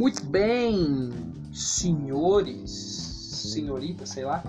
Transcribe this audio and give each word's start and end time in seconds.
Muito 0.00 0.24
bem, 0.24 1.12
senhores, 1.52 2.70
senhoritas, 2.70 4.08
sei 4.08 4.24
lá. 4.24 4.42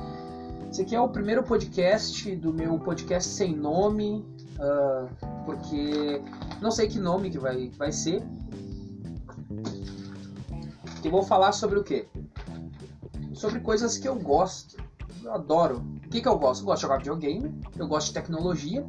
Esse 0.71 0.81
aqui 0.81 0.95
é 0.95 1.01
o 1.01 1.09
primeiro 1.09 1.43
podcast 1.43 2.33
do 2.37 2.53
meu 2.53 2.79
podcast 2.79 3.29
sem 3.29 3.53
nome, 3.53 4.25
uh, 4.55 5.09
porque 5.43 6.21
não 6.61 6.71
sei 6.71 6.87
que 6.87 6.97
nome 6.97 7.29
que 7.29 7.37
vai, 7.37 7.67
vai 7.77 7.91
ser. 7.91 8.23
E 11.03 11.09
vou 11.09 11.21
falar 11.21 11.51
sobre 11.51 11.79
o 11.79 11.83
quê? 11.83 12.07
Sobre 13.33 13.59
coisas 13.59 13.97
que 13.97 14.07
eu 14.07 14.15
gosto. 14.15 14.77
Eu 15.21 15.33
adoro. 15.33 15.83
O 16.05 16.09
que, 16.09 16.21
que 16.21 16.29
eu 16.29 16.39
gosto? 16.39 16.61
Eu 16.61 16.67
gosto 16.67 16.77
de 16.77 16.81
jogar 16.83 16.97
videogame, 16.99 17.61
eu 17.77 17.89
gosto 17.89 18.07
de 18.07 18.13
tecnologia, 18.13 18.85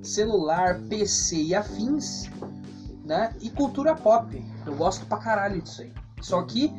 celular, 0.00 0.80
PC 0.88 1.42
e 1.42 1.54
afins, 1.56 2.30
né? 3.04 3.34
E 3.40 3.50
cultura 3.50 3.96
pop. 3.96 4.40
Eu 4.64 4.76
gosto 4.76 5.04
pra 5.06 5.18
caralho 5.18 5.60
disso 5.60 5.82
aí. 5.82 6.03
Só 6.24 6.42
que 6.42 6.72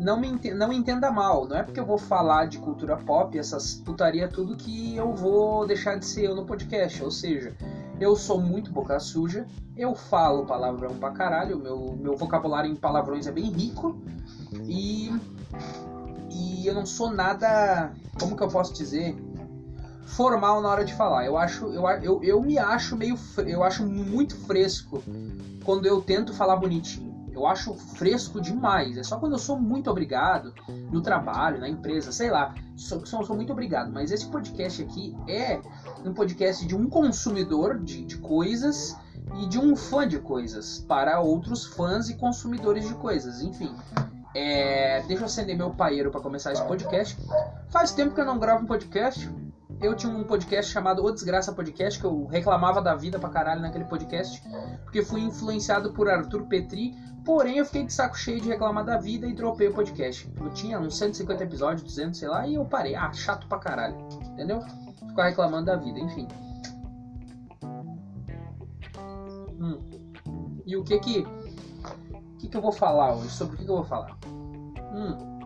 não 0.00 0.16
me 0.16 0.26
entenda, 0.26 0.56
não 0.56 0.72
entenda 0.72 1.08
mal, 1.08 1.46
não 1.46 1.56
é 1.56 1.62
porque 1.62 1.78
eu 1.78 1.86
vou 1.86 1.96
falar 1.96 2.46
de 2.46 2.58
cultura 2.58 2.96
pop, 2.96 3.38
essas 3.38 3.74
putaria 3.74 4.26
tudo 4.26 4.56
que 4.56 4.96
eu 4.96 5.12
vou 5.12 5.64
deixar 5.64 5.96
de 5.96 6.04
ser 6.04 6.24
eu 6.24 6.34
no 6.34 6.44
podcast. 6.44 7.00
Ou 7.04 7.10
seja, 7.10 7.56
eu 8.00 8.16
sou 8.16 8.40
muito 8.40 8.72
boca 8.72 8.98
suja, 8.98 9.46
eu 9.76 9.94
falo 9.94 10.44
palavrão 10.44 10.96
pra 10.98 11.10
caralho, 11.12 11.60
meu, 11.60 11.96
meu 11.96 12.16
vocabulário 12.16 12.68
em 12.68 12.74
palavrões 12.74 13.28
é 13.28 13.30
bem 13.30 13.52
rico 13.52 14.00
e, 14.64 15.12
e 16.28 16.66
eu 16.66 16.74
não 16.74 16.84
sou 16.84 17.08
nada, 17.08 17.92
como 18.18 18.36
que 18.36 18.42
eu 18.42 18.48
posso 18.48 18.74
dizer, 18.74 19.16
formal 20.06 20.60
na 20.60 20.70
hora 20.70 20.84
de 20.84 20.94
falar. 20.94 21.24
Eu 21.24 21.36
acho, 21.36 21.66
eu, 21.66 21.86
eu, 22.02 22.24
eu 22.24 22.42
me 22.42 22.58
acho 22.58 22.96
meio, 22.96 23.16
eu 23.46 23.62
acho 23.62 23.86
muito 23.86 24.36
fresco 24.36 25.00
quando 25.64 25.86
eu 25.86 26.00
tento 26.00 26.32
falar 26.32 26.56
bonitinho. 26.56 27.07
Eu 27.38 27.46
acho 27.46 27.72
fresco 27.72 28.40
demais. 28.40 28.98
É 28.98 29.02
só 29.04 29.16
quando 29.16 29.32
eu 29.32 29.38
sou 29.38 29.56
muito 29.56 29.88
obrigado 29.88 30.52
no 30.90 31.00
trabalho, 31.00 31.60
na 31.60 31.68
empresa, 31.68 32.10
sei 32.10 32.30
lá. 32.30 32.52
Sou, 32.76 33.06
sou, 33.06 33.24
sou 33.24 33.36
muito 33.36 33.52
obrigado. 33.52 33.92
Mas 33.92 34.10
esse 34.10 34.26
podcast 34.26 34.82
aqui 34.82 35.16
é 35.28 35.60
um 36.04 36.12
podcast 36.12 36.66
de 36.66 36.74
um 36.74 36.88
consumidor 36.88 37.78
de, 37.78 38.04
de 38.04 38.18
coisas 38.18 38.96
e 39.40 39.46
de 39.46 39.56
um 39.56 39.76
fã 39.76 40.06
de 40.06 40.18
coisas 40.18 40.80
para 40.88 41.20
outros 41.20 41.64
fãs 41.64 42.08
e 42.08 42.16
consumidores 42.16 42.88
de 42.88 42.94
coisas. 42.94 43.40
Enfim, 43.40 43.72
é, 44.34 45.00
deixa 45.02 45.22
eu 45.22 45.26
acender 45.26 45.56
meu 45.56 45.70
paeiro 45.70 46.10
para 46.10 46.20
começar 46.20 46.52
esse 46.52 46.64
podcast. 46.64 47.16
Faz 47.70 47.92
tempo 47.92 48.16
que 48.16 48.20
eu 48.20 48.26
não 48.26 48.40
gravo 48.40 48.64
um 48.64 48.66
podcast 48.66 49.30
eu 49.80 49.94
tinha 49.94 50.12
um 50.12 50.24
podcast 50.24 50.72
chamado 50.72 51.04
O 51.04 51.12
Desgraça 51.12 51.52
Podcast, 51.52 52.00
que 52.00 52.04
eu 52.04 52.26
reclamava 52.26 52.82
da 52.82 52.94
vida 52.94 53.18
pra 53.18 53.28
caralho 53.28 53.60
naquele 53.60 53.84
podcast, 53.84 54.42
porque 54.82 55.02
fui 55.02 55.20
influenciado 55.20 55.92
por 55.92 56.08
Arthur 56.08 56.46
Petri, 56.46 56.96
porém 57.28 57.58
eu 57.58 57.66
fiquei 57.66 57.84
de 57.84 57.92
saco 57.92 58.16
cheio 58.16 58.40
de 58.40 58.48
reclamar 58.48 58.86
da 58.86 58.96
vida 58.96 59.26
e 59.26 59.34
dropei 59.34 59.68
o 59.68 59.74
podcast. 59.74 60.32
Eu 60.40 60.48
tinha 60.48 60.80
uns 60.80 60.96
150 60.96 61.44
episódios, 61.44 61.82
200, 61.82 62.18
sei 62.18 62.26
lá, 62.26 62.46
e 62.46 62.54
eu 62.54 62.64
parei. 62.64 62.94
Ah, 62.94 63.12
chato 63.12 63.46
pra 63.46 63.58
caralho, 63.58 63.98
entendeu? 64.32 64.62
Ficar 65.06 65.28
reclamando 65.28 65.66
da 65.66 65.76
vida, 65.76 65.98
enfim. 65.98 66.26
Hum. 69.60 69.78
E 70.64 70.74
o 70.74 70.82
que 70.82 70.98
que... 71.00 71.18
O 71.18 72.36
que 72.38 72.48
que 72.48 72.56
eu 72.56 72.62
vou 72.62 72.72
falar 72.72 73.14
hoje? 73.14 73.28
Sobre 73.28 73.56
o 73.56 73.58
que 73.58 73.64
que 73.66 73.70
eu 73.70 73.76
vou 73.76 73.84
falar? 73.84 74.16
Hum. 74.94 75.38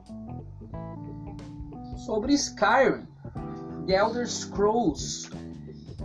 Sobre 1.97 2.33
Skyrim. 2.35 3.09
The 3.89 3.95
Elder 3.95 4.31
Scrolls, 4.31 5.29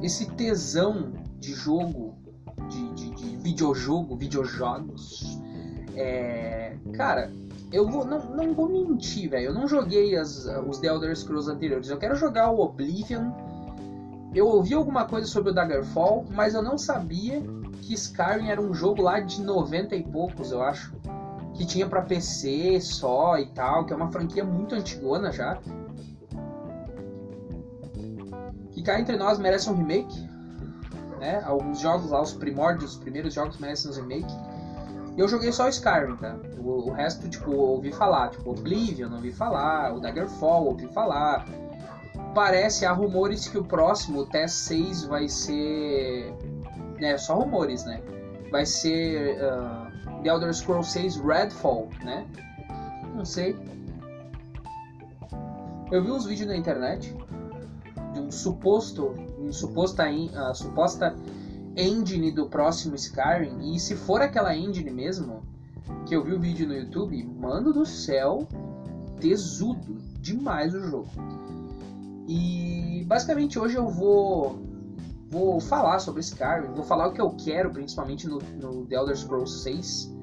esse 0.01 0.25
tesão 0.31 1.13
de 1.39 1.53
jogo, 1.53 2.17
de, 2.67 2.93
de, 2.95 3.11
de 3.11 3.37
videojogo, 3.37 4.17
videojogos, 4.17 5.36
é, 5.97 6.77
cara, 6.93 7.31
eu 7.71 7.87
vou, 7.87 8.05
não, 8.05 8.19
não 8.19 8.53
vou 8.53 8.69
mentir, 8.69 9.29
velho, 9.29 9.47
eu 9.47 9.53
não 9.53 9.67
joguei 9.67 10.15
as, 10.15 10.45
os 10.67 10.79
The 10.79 10.87
Elder 10.87 11.15
Scrolls 11.15 11.51
anteriores, 11.51 11.89
eu 11.89 11.97
quero 11.97 12.15
jogar 12.15 12.51
o 12.51 12.61
Oblivion, 12.61 13.31
eu 14.33 14.47
ouvi 14.47 14.73
alguma 14.73 15.05
coisa 15.05 15.27
sobre 15.27 15.51
o 15.51 15.53
Daggerfall, 15.53 16.25
mas 16.29 16.53
eu 16.53 16.61
não 16.61 16.77
sabia 16.77 17.41
que 17.81 17.93
Skyrim 17.93 18.49
era 18.49 18.61
um 18.61 18.73
jogo 18.73 19.01
lá 19.01 19.19
de 19.19 19.41
90 19.41 19.95
e 19.95 20.03
poucos, 20.03 20.51
eu 20.51 20.61
acho. 20.61 20.93
Que 21.55 21.65
tinha 21.65 21.87
para 21.87 22.03
PC 22.03 22.79
só 22.81 23.39
e 23.39 23.47
tal, 23.47 23.85
que 23.85 23.93
é 23.93 23.95
uma 23.95 24.11
franquia 24.11 24.43
muito 24.43 24.75
antigona 24.75 25.31
já. 25.31 25.59
cá 28.87 28.97
entre 28.97 29.17
nós 29.17 29.37
merece 29.37 29.69
um 29.69 29.75
remake. 29.75 30.27
Né? 31.19 31.41
Alguns 31.43 31.81
jogos 31.81 32.09
lá, 32.09 32.21
os 32.21 32.33
primórdios, 32.33 32.93
os 32.93 32.97
primeiros 32.97 33.33
jogos 33.33 33.57
merecem 33.57 33.91
um 33.91 33.93
remake. 33.93 34.33
Eu 35.17 35.27
joguei 35.27 35.51
só 35.51 35.67
Skyrim, 35.67 36.15
tá? 36.17 36.35
O, 36.59 36.89
o 36.89 36.91
resto, 36.91 37.27
tipo, 37.27 37.51
ouvi 37.51 37.91
falar. 37.91 38.29
Tipo, 38.29 38.51
Oblivion, 38.51 39.11
ouvi 39.11 39.31
falar. 39.31 39.95
O 39.95 39.99
Daggerfall, 39.99 40.67
ouvi 40.67 40.87
falar. 40.87 41.45
Parece, 42.35 42.85
há 42.85 42.91
rumores 42.91 43.47
que 43.47 43.57
o 43.57 43.63
próximo, 43.63 44.21
o 44.21 44.27
TS6, 44.27 45.07
vai 45.07 45.27
ser... 45.27 46.33
É, 46.99 47.17
só 47.17 47.35
rumores, 47.39 47.83
né? 47.83 47.99
Vai 48.51 48.65
ser 48.65 49.37
uh, 49.37 50.21
The 50.21 50.29
Elder 50.29 50.53
Scrolls 50.53 50.91
6 50.91 51.17
Redfall, 51.17 51.89
né? 52.03 52.25
Não 53.15 53.25
sei. 53.25 53.55
Eu 55.91 56.03
vi 56.03 56.11
uns 56.11 56.25
vídeos 56.25 56.47
na 56.47 56.55
internet 56.55 57.15
um 58.19 58.31
suposto, 58.31 59.15
um 59.39 59.51
suposta, 59.51 60.09
uh, 60.09 60.55
suposta 60.55 61.15
engine 61.77 62.31
do 62.31 62.47
próximo 62.47 62.95
Skyrim. 62.95 63.73
E 63.73 63.79
se 63.79 63.95
for 63.95 64.21
aquela 64.21 64.55
engine 64.55 64.89
mesmo, 64.89 65.43
que 66.05 66.15
eu 66.15 66.23
vi 66.23 66.33
o 66.33 66.39
vídeo 66.39 66.67
no 66.67 66.75
YouTube, 66.75 67.23
mano 67.23 67.71
do 67.71 67.85
céu, 67.85 68.47
tesudo 69.19 69.95
demais 70.19 70.73
o 70.73 70.81
jogo. 70.81 71.09
E 72.27 73.05
basicamente 73.07 73.57
hoje 73.57 73.75
eu 73.75 73.87
vou 73.87 74.65
vou 75.29 75.59
falar 75.59 75.99
sobre 75.99 76.21
Skyrim, 76.21 76.73
vou 76.73 76.83
falar 76.83 77.07
o 77.07 77.13
que 77.13 77.21
eu 77.21 77.29
quero, 77.31 77.69
principalmente 77.71 78.27
no, 78.27 78.39
no 78.39 78.85
The 78.85 78.95
Elder 78.95 79.17
Scrolls 79.17 79.61
6, 79.61 80.15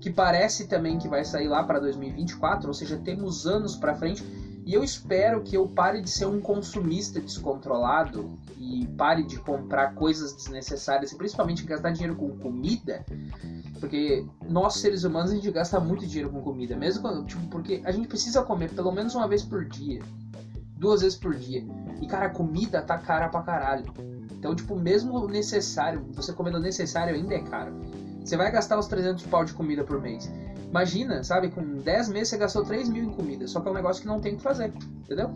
que 0.00 0.10
parece 0.10 0.68
também 0.68 0.98
que 0.98 1.08
vai 1.08 1.24
sair 1.24 1.48
lá 1.48 1.64
para 1.64 1.80
2024, 1.80 2.68
ou 2.68 2.74
seja, 2.74 2.96
temos 2.96 3.46
anos 3.46 3.76
para 3.76 3.94
frente. 3.94 4.24
E 4.66 4.74
eu 4.74 4.82
espero 4.82 5.42
que 5.42 5.56
eu 5.56 5.68
pare 5.68 6.02
de 6.02 6.10
ser 6.10 6.26
um 6.26 6.40
consumista 6.40 7.20
descontrolado 7.20 8.36
e 8.58 8.84
pare 8.98 9.22
de 9.22 9.38
comprar 9.38 9.94
coisas 9.94 10.32
desnecessárias, 10.32 11.12
e 11.12 11.16
principalmente 11.16 11.62
gastar 11.62 11.92
dinheiro 11.92 12.16
com 12.16 12.36
comida, 12.38 13.06
porque 13.78 14.26
nós 14.48 14.74
seres 14.74 15.04
humanos 15.04 15.30
a 15.30 15.34
gente 15.36 15.48
gasta 15.52 15.78
muito 15.78 16.04
dinheiro 16.04 16.30
com 16.30 16.42
comida, 16.42 16.74
mesmo 16.74 17.00
quando, 17.00 17.24
tipo, 17.24 17.46
porque 17.46 17.80
a 17.84 17.92
gente 17.92 18.08
precisa 18.08 18.42
comer 18.42 18.68
pelo 18.70 18.90
menos 18.90 19.14
uma 19.14 19.28
vez 19.28 19.44
por 19.44 19.64
dia, 19.64 20.02
duas 20.76 21.00
vezes 21.00 21.16
por 21.16 21.36
dia. 21.36 21.64
E 22.02 22.06
cara, 22.08 22.28
comida 22.30 22.82
tá 22.82 22.98
cara 22.98 23.28
pra 23.28 23.42
caralho. 23.42 23.84
Então, 24.32 24.52
tipo, 24.52 24.74
mesmo 24.74 25.16
o 25.16 25.28
necessário, 25.28 26.04
você 26.12 26.32
comendo 26.32 26.58
o 26.58 26.60
necessário 26.60 27.14
ainda 27.14 27.34
é 27.34 27.40
caro. 27.40 27.72
Você 28.24 28.36
vai 28.36 28.50
gastar 28.50 28.76
os 28.76 28.88
300 28.88 29.24
pau 29.26 29.44
de 29.44 29.54
comida 29.54 29.84
por 29.84 30.02
mês. 30.02 30.28
Imagina, 30.70 31.22
sabe, 31.22 31.48
com 31.48 31.62
10 31.78 32.08
meses 32.08 32.28
você 32.28 32.36
gastou 32.36 32.64
3 32.64 32.88
mil 32.88 33.04
em 33.04 33.10
comida, 33.10 33.46
só 33.46 33.60
que 33.60 33.68
é 33.68 33.70
um 33.70 33.74
negócio 33.74 34.02
que 34.02 34.08
não 34.08 34.20
tem 34.20 34.34
o 34.34 34.36
que 34.36 34.42
fazer, 34.42 34.72
entendeu? 35.04 35.30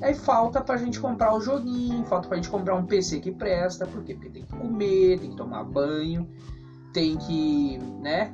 Aí 0.00 0.14
falta 0.14 0.60
pra 0.60 0.76
gente 0.76 0.98
comprar 0.98 1.34
o 1.34 1.40
joguinho, 1.40 2.04
falta 2.06 2.26
pra 2.26 2.36
gente 2.36 2.50
comprar 2.50 2.74
um 2.74 2.84
PC 2.84 3.20
que 3.20 3.30
presta, 3.30 3.86
por 3.86 4.02
quê? 4.02 4.14
Porque 4.14 4.30
tem 4.30 4.42
que 4.42 4.56
comer, 4.56 5.20
tem 5.20 5.30
que 5.30 5.36
tomar 5.36 5.62
banho, 5.62 6.28
tem 6.92 7.16
que, 7.16 7.78
né, 8.00 8.32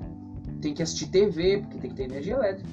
tem 0.63 0.73
que 0.73 0.83
assistir 0.83 1.09
TV, 1.09 1.59
porque 1.59 1.79
tem 1.79 1.91
que 1.91 1.97
ter 1.97 2.05
energia 2.05 2.35
elétrica. 2.35 2.71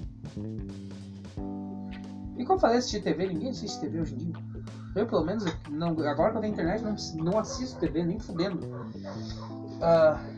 E 2.37 2.43
como 2.43 2.57
eu 2.57 2.59
falei, 2.59 2.77
assistir 2.77 3.01
TV, 3.01 3.27
ninguém 3.27 3.49
assiste 3.49 3.79
TV 3.79 4.01
hoje 4.01 4.13
em 4.13 4.17
dia. 4.17 4.33
Eu, 4.95 5.05
pelo 5.05 5.25
menos, 5.25 5.43
não, 5.69 5.89
agora 6.07 6.31
que 6.31 6.37
eu 6.37 6.41
tenho 6.41 6.53
internet, 6.53 6.81
não, 6.81 6.95
não 7.23 7.39
assisto 7.39 7.79
TV, 7.79 8.03
nem 8.03 8.19
fudendo. 8.19 8.65
Uh, 8.65 10.34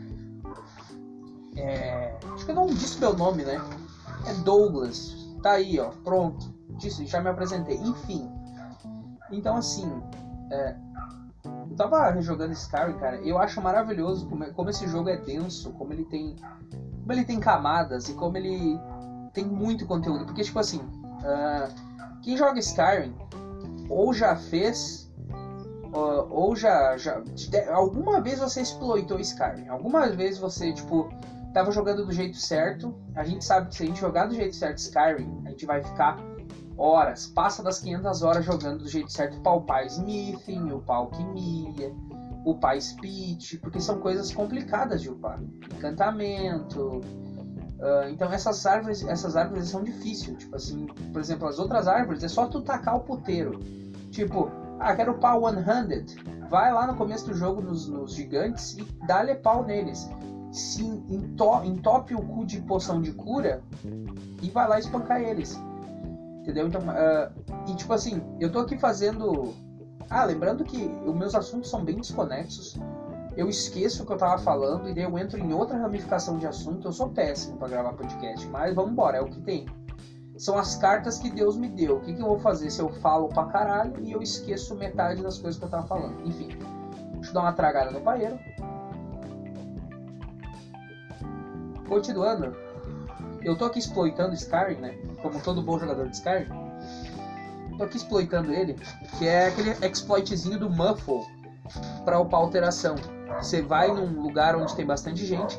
é, 1.60 2.16
acho 2.34 2.44
que 2.44 2.50
eu 2.50 2.54
não 2.54 2.66
disse 2.66 2.98
meu 2.98 3.14
nome, 3.14 3.44
né? 3.44 3.60
É 4.26 4.34
Douglas. 4.34 5.16
Tá 5.42 5.52
aí, 5.52 5.78
ó. 5.78 5.90
Pronto. 6.04 6.52
Disse, 6.78 7.06
já 7.06 7.20
me 7.20 7.28
apresentei. 7.28 7.76
Enfim. 7.76 8.30
Então, 9.30 9.56
assim. 9.56 9.90
É, 10.50 10.74
eu 11.70 11.76
tava 11.76 12.10
rejogando 12.10 12.52
Skyrim, 12.52 12.94
cara. 12.98 13.16
Eu 13.16 13.38
acho 13.38 13.60
maravilhoso 13.60 14.26
como, 14.28 14.52
como 14.52 14.70
esse 14.70 14.86
jogo 14.88 15.08
é 15.08 15.16
denso, 15.16 15.72
como 15.72 15.92
ele 15.92 16.04
tem. 16.04 16.36
Como 17.00 17.12
ele 17.12 17.24
tem 17.24 17.40
camadas 17.40 18.08
e 18.08 18.14
como 18.14 18.36
ele 18.36 18.78
tem 19.32 19.44
muito 19.44 19.86
conteúdo. 19.86 20.24
Porque, 20.24 20.42
tipo 20.42 20.58
assim. 20.58 20.78
Uh, 20.78 21.88
quem 22.22 22.36
joga 22.36 22.58
Skyrim 22.58 23.14
ou 23.88 24.12
já 24.12 24.36
fez 24.36 25.08
ou 26.30 26.54
já, 26.54 26.96
já 26.96 27.22
alguma 27.72 28.20
vez 28.20 28.38
você 28.38 28.60
exploitou 28.60 29.18
Skyrim 29.18 29.68
alguma 29.68 30.08
vez 30.08 30.38
você 30.38 30.72
tipo 30.72 31.08
tava 31.52 31.70
jogando 31.70 32.04
do 32.04 32.12
jeito 32.12 32.36
certo. 32.36 32.94
A 33.14 33.24
gente 33.24 33.44
sabe 33.44 33.68
que 33.68 33.76
se 33.76 33.82
a 33.82 33.86
gente 33.86 34.00
jogar 34.00 34.26
do 34.26 34.34
jeito 34.34 34.54
certo 34.54 34.78
Skyrim, 34.78 35.42
a 35.46 35.50
gente 35.50 35.66
vai 35.66 35.82
ficar 35.82 36.16
horas, 36.76 37.26
passa 37.26 37.62
das 37.62 37.80
500 37.80 38.22
horas 38.22 38.44
jogando 38.44 38.84
do 38.84 38.88
jeito 38.88 39.10
certo 39.10 39.40
para 39.40 39.52
upar 39.52 39.86
Smithing, 39.86 40.70
upar 40.70 40.98
Alquimia, 40.98 41.92
upar 42.44 42.80
Speech, 42.80 43.58
porque 43.58 43.80
são 43.80 43.98
coisas 43.98 44.32
complicadas 44.32 45.02
de 45.02 45.10
upar. 45.10 45.40
Encantamento, 45.76 47.00
Uh, 47.78 48.10
então 48.10 48.32
essas 48.32 48.66
árvores, 48.66 49.06
essas 49.06 49.36
árvores 49.36 49.68
são 49.68 49.84
difíceis. 49.84 50.36
Tipo 50.36 50.56
assim, 50.56 50.86
por 51.12 51.20
exemplo, 51.20 51.46
as 51.46 51.58
outras 51.58 51.86
árvores 51.86 52.24
é 52.24 52.28
só 52.28 52.46
tu 52.46 52.60
tacar 52.60 52.96
o 52.96 53.00
puteiro. 53.00 53.60
Tipo, 54.10 54.50
ah, 54.80 54.94
quero 54.96 55.14
pau 55.18 55.42
100. 55.48 56.48
Vai 56.50 56.72
lá 56.72 56.86
no 56.86 56.96
começo 56.96 57.26
do 57.26 57.34
jogo 57.34 57.60
nos, 57.60 57.88
nos 57.88 58.14
gigantes 58.14 58.76
e 58.76 58.82
dá-lhe 59.06 59.34
pau 59.36 59.64
neles. 59.64 60.10
Se 60.52 60.82
entope 60.82 62.14
o 62.14 62.22
cu 62.22 62.44
de 62.44 62.60
poção 62.62 63.02
de 63.02 63.12
cura 63.12 63.62
e 64.42 64.50
vai 64.50 64.68
lá 64.68 64.78
espancar 64.78 65.20
eles. 65.20 65.58
Entendeu? 66.40 66.66
Então, 66.66 66.80
uh, 66.82 67.70
e 67.70 67.74
tipo 67.74 67.92
assim, 67.92 68.22
eu 68.40 68.50
tô 68.50 68.60
aqui 68.60 68.78
fazendo. 68.78 69.54
Ah, 70.08 70.24
lembrando 70.24 70.64
que 70.64 70.90
os 71.04 71.14
meus 71.14 71.34
assuntos 71.34 71.68
são 71.68 71.84
bem 71.84 71.96
desconexos 71.96 72.78
eu 73.38 73.48
esqueço 73.48 74.02
o 74.02 74.06
que 74.06 74.12
eu 74.12 74.16
tava 74.16 74.36
falando 74.42 74.88
e 74.88 74.92
daí 74.92 75.04
eu 75.04 75.16
entro 75.16 75.38
em 75.38 75.52
outra 75.52 75.78
ramificação 75.78 76.38
de 76.38 76.46
assunto. 76.46 76.88
Eu 76.88 76.92
sou 76.92 77.10
péssimo 77.10 77.56
para 77.56 77.68
gravar 77.68 77.92
podcast, 77.92 78.44
mas 78.48 78.74
vamos 78.74 78.90
embora, 78.90 79.18
é 79.18 79.20
o 79.20 79.26
que 79.26 79.40
tem. 79.42 79.64
São 80.36 80.58
as 80.58 80.74
cartas 80.74 81.18
que 81.20 81.30
Deus 81.30 81.56
me 81.56 81.68
deu. 81.68 81.98
O 81.98 82.00
que, 82.00 82.14
que 82.14 82.20
eu 82.20 82.26
vou 82.26 82.40
fazer 82.40 82.68
se 82.68 82.80
eu 82.80 82.88
falo 82.94 83.28
pra 83.28 83.44
caralho 83.44 83.94
e 84.02 84.10
eu 84.10 84.20
esqueço 84.20 84.74
metade 84.74 85.22
das 85.22 85.38
coisas 85.38 85.56
que 85.56 85.64
eu 85.64 85.68
tava 85.68 85.86
falando? 85.86 86.20
Enfim, 86.26 86.48
deixa 87.14 87.30
eu 87.30 87.34
dar 87.34 87.42
uma 87.42 87.52
tragada 87.52 87.92
no 87.92 88.00
paeiro. 88.00 88.36
Continuando, 91.88 92.54
eu 93.42 93.56
tô 93.56 93.64
aqui 93.64 93.78
exploitando 93.78 94.34
Skyrim, 94.34 94.76
né? 94.76 94.98
Como 95.22 95.40
todo 95.40 95.62
bom 95.62 95.78
jogador 95.78 96.08
de 96.08 96.16
Skyrim. 96.16 96.48
Tô 97.76 97.84
aqui 97.84 97.96
exploitando 97.96 98.52
ele, 98.52 98.74
que 99.18 99.26
é 99.26 99.46
aquele 99.46 99.70
exploitzinho 99.86 100.58
do 100.58 100.68
Muffle 100.68 101.22
para 102.04 102.18
upar 102.20 102.40
alteração. 102.40 102.96
Você 103.40 103.62
vai 103.62 103.88
num 103.88 104.20
lugar 104.20 104.56
onde 104.56 104.74
tem 104.74 104.84
bastante 104.84 105.24
gente 105.24 105.56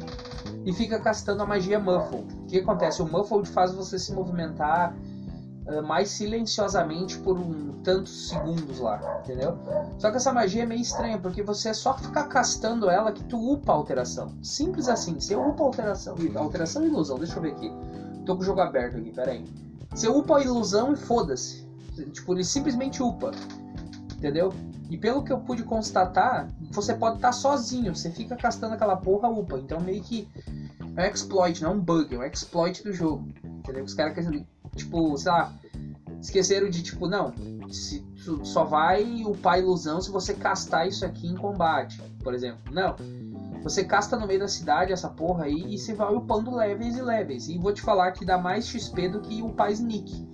e 0.66 0.74
fica 0.74 1.00
castando 1.00 1.42
a 1.42 1.46
magia 1.46 1.80
Muffle. 1.80 2.20
O 2.20 2.46
que 2.46 2.60
acontece? 2.60 3.02
O 3.02 3.08
Muffle 3.08 3.46
faz 3.46 3.74
você 3.74 3.98
se 3.98 4.14
movimentar 4.14 4.94
mais 5.86 6.10
silenciosamente 6.10 7.18
por 7.20 7.38
um 7.38 7.70
tantos 7.84 8.30
segundos 8.30 8.80
lá, 8.80 9.22
entendeu? 9.24 9.58
Só 9.98 10.12
que 10.12 10.18
essa 10.18 10.34
magia 10.34 10.64
é 10.64 10.66
meio 10.66 10.82
estranha, 10.82 11.18
porque 11.18 11.42
você 11.42 11.70
é 11.70 11.74
só 11.74 11.98
ficar 11.98 12.26
castando 12.26 12.90
ela 12.90 13.12
que 13.12 13.24
tu 13.24 13.38
upa 13.54 13.72
a 13.72 13.76
alteração. 13.76 14.34
Simples 14.44 14.88
assim, 14.88 15.20
você 15.20 15.36
upa 15.36 15.64
a 15.64 15.66
alteração. 15.66 16.16
Alteração 16.36 16.84
e 16.84 16.88
ilusão, 16.88 17.18
deixa 17.18 17.38
eu 17.38 17.42
ver 17.42 17.52
aqui. 17.52 17.72
Tô 18.26 18.36
com 18.36 18.42
o 18.42 18.46
jogo 18.46 18.62
aberto 18.62 18.98
aqui, 18.98 19.12
peraí. 19.12 19.46
Você 19.92 20.08
upa 20.08 20.38
a 20.38 20.42
ilusão 20.42 20.94
e 20.94 20.96
foda-se. 20.96 21.68
Tipo, 22.12 22.34
ele 22.34 22.44
simplesmente 22.44 23.02
upa. 23.02 23.32
Entendeu? 24.18 24.54
E 24.90 24.98
pelo 24.98 25.24
que 25.24 25.32
eu 25.32 25.40
pude 25.40 25.64
constatar, 25.64 26.50
você 26.72 26.94
pode 26.94 27.18
estar 27.18 27.30
tá 27.30 27.34
sozinho, 27.34 27.96
você 27.96 28.10
fica 28.10 28.36
castando 28.36 28.74
aquela 28.74 28.98
porra 28.98 29.30
upa. 29.30 29.58
Então 29.58 29.80
meio 29.80 30.02
que 30.04 30.28
é 30.96 31.02
um 31.02 31.06
exploit, 31.06 31.62
não 31.62 31.72
é 31.72 31.74
um 31.74 31.80
bug, 31.80 32.16
é 32.16 32.20
um 32.20 32.24
exploit 32.24 32.84
do 32.84 32.92
jogo. 32.92 33.30
Entendeu? 33.44 33.84
Os 33.84 33.94
caras 33.94 34.14
tipo, 34.76 35.18
sei 35.18 35.32
lá, 35.32 35.54
esqueceram 36.22 36.70
de 36.70 36.84
tipo, 36.84 37.08
não, 37.08 37.34
se, 37.70 38.06
só 38.44 38.64
vai 38.64 39.24
upar 39.26 39.60
ilusão 39.60 40.02
se 40.02 40.12
você 40.12 40.34
castar 40.34 40.88
isso 40.88 41.06
aqui 41.06 41.28
em 41.28 41.36
combate, 41.36 42.02
por 42.24 42.34
exemplo. 42.34 42.60
Não. 42.72 42.96
Você 43.64 43.84
casta 43.84 44.18
no 44.18 44.26
meio 44.26 44.40
da 44.40 44.48
cidade 44.48 44.94
essa 44.94 45.10
porra 45.10 45.46
aí 45.46 45.74
e 45.74 45.78
você 45.78 45.94
vai 45.94 46.14
upando 46.14 46.56
levels 46.56 46.96
e 46.96 47.02
levels. 47.02 47.48
E 47.50 47.58
vou 47.58 47.74
te 47.74 47.82
falar 47.82 48.12
que 48.12 48.24
dá 48.24 48.38
mais 48.38 48.68
XP 48.68 49.10
do 49.10 49.20
que 49.20 49.42
upar 49.42 49.72
sneak. 49.72 50.30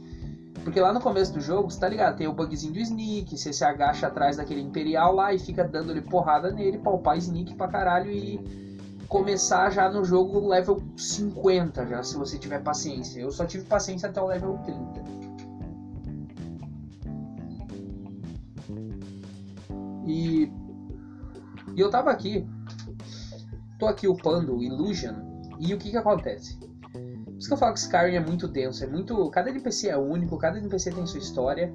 Porque 0.66 0.81
lá 0.81 0.92
no 0.92 1.00
começo 1.00 1.31
do 1.31 1.40
jogo, 1.40 1.70
você 1.70 1.80
tá 1.80 1.88
ligado? 1.88 2.18
Tem 2.18 2.28
o 2.28 2.34
bugzinho 2.34 2.74
do 2.74 2.80
Sneak, 2.80 3.38
você 3.38 3.54
se 3.54 3.64
agacha 3.64 4.08
atrás 4.08 4.38
daquele 4.38 4.62
Imperial 4.62 5.14
lá 5.14 5.31
e 5.31 5.38
fica 5.38 5.64
dando-lhe 5.64 6.02
porrada 6.02 6.52
nele, 6.52 6.80
palpar 6.80 7.20
Sneak 7.20 7.54
pra 7.54 7.68
caralho 7.68 8.10
e 8.10 8.65
começar 9.16 9.70
já 9.70 9.90
no 9.90 10.04
jogo 10.04 10.46
level 10.46 10.84
50, 10.98 11.88
já 11.88 12.04
se 12.04 12.18
você 12.18 12.38
tiver 12.38 12.62
paciência. 12.62 13.22
Eu 13.22 13.32
só 13.32 13.46
tive 13.46 13.64
paciência 13.64 14.10
até 14.10 14.22
o 14.22 14.26
level 14.26 14.60
30. 14.66 15.04
E, 20.06 20.52
e 21.74 21.80
eu 21.80 21.90
tava 21.90 22.12
aqui, 22.12 22.46
tô 23.80 23.88
aqui 23.88 24.06
upando 24.06 24.62
Illusion, 24.62 25.16
e 25.60 25.74
o 25.74 25.78
que 25.78 25.92
que 25.92 25.98
acontece? 25.98 26.58
Por 26.58 27.38
isso 27.38 27.48
que 27.48 27.54
eu 27.54 27.58
falo 27.58 27.72
que 27.72 27.80
Skyrim 27.80 28.16
é 28.16 28.20
muito 28.20 28.50
denso, 28.50 28.84
é 28.84 28.88
muito. 28.88 29.30
Cada 29.30 29.50
NPC 29.50 29.88
é 29.88 29.98
único, 29.98 30.38
cada 30.38 30.58
NPC 30.58 30.92
tem 30.92 31.06
sua 31.08 31.20
história. 31.20 31.74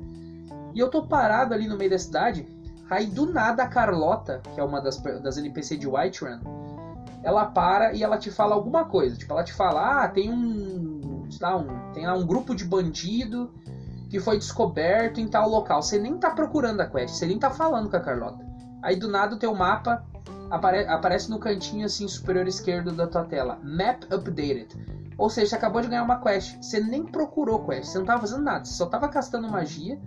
E 0.75 0.79
eu 0.79 0.91
tô 0.91 1.07
parado 1.07 1.55
ali 1.55 1.67
no 1.67 1.79
meio 1.79 1.91
da 1.91 1.99
cidade, 1.99 2.47
aí 2.91 3.07
do 3.07 3.33
nada 3.33 3.63
a 3.63 3.67
Carlota, 3.67 4.43
que 4.55 4.61
é 4.61 4.63
uma 4.63 4.79
das, 4.79 4.99
das 5.23 5.39
NPC 5.39 5.79
de 5.79 5.89
Whiterun, 5.89 6.39
ela 7.23 7.45
para 7.47 7.93
e 7.93 8.03
ela 8.03 8.19
te 8.19 8.31
fala 8.31 8.55
alguma 8.55 8.85
coisa. 8.85 9.17
Tipo, 9.17 9.33
ela 9.33 9.45
te 9.45 9.53
fala, 9.53 10.05
ah, 10.05 10.09
tem 10.09 10.33
um. 10.33 11.29
Lá, 11.41 11.57
um 11.57 11.93
tem 11.93 12.07
lá 12.07 12.15
um 12.15 12.27
grupo 12.27 12.55
de 12.55 12.65
bandido 12.65 13.53
que 14.09 14.19
foi 14.19 14.37
descoberto 14.37 15.21
em 15.21 15.29
tal 15.29 15.49
local. 15.49 15.83
Você 15.83 15.99
nem 15.99 16.19
tá 16.19 16.31
procurando 16.31 16.81
a 16.81 16.87
quest, 16.87 17.15
você 17.15 17.27
nem 17.27 17.39
tá 17.39 17.51
falando 17.51 17.89
com 17.89 17.97
a 17.97 18.01
Carlota. 18.01 18.45
Aí 18.83 18.97
do 18.97 19.09
nada 19.09 19.37
o 19.37 19.39
teu 19.39 19.55
mapa 19.55 20.05
apare 20.51 20.87
aparece 20.89 21.31
no 21.31 21.39
cantinho 21.39 21.87
assim 21.87 22.09
superior 22.09 22.47
esquerdo 22.49 22.93
da 22.93 23.07
tua 23.07 23.25
tela. 23.25 23.59
Map 23.63 24.03
updated. 24.13 24.75
Ou 25.17 25.31
seja, 25.31 25.51
você 25.51 25.57
acabou 25.57 25.81
de 25.81 25.89
ganhar 25.89 26.03
uma 26.03 26.21
quest. 26.21 26.57
Você 26.61 26.81
nem 26.81 27.05
procurou 27.05 27.65
quest, 27.65 27.91
você 27.91 27.99
não 27.99 28.05
estava 28.05 28.21
fazendo 28.21 28.43
nada, 28.43 28.65
você 28.65 28.73
só 28.73 28.87
estava 28.87 29.09
castando 29.09 29.49
magia, 29.49 30.01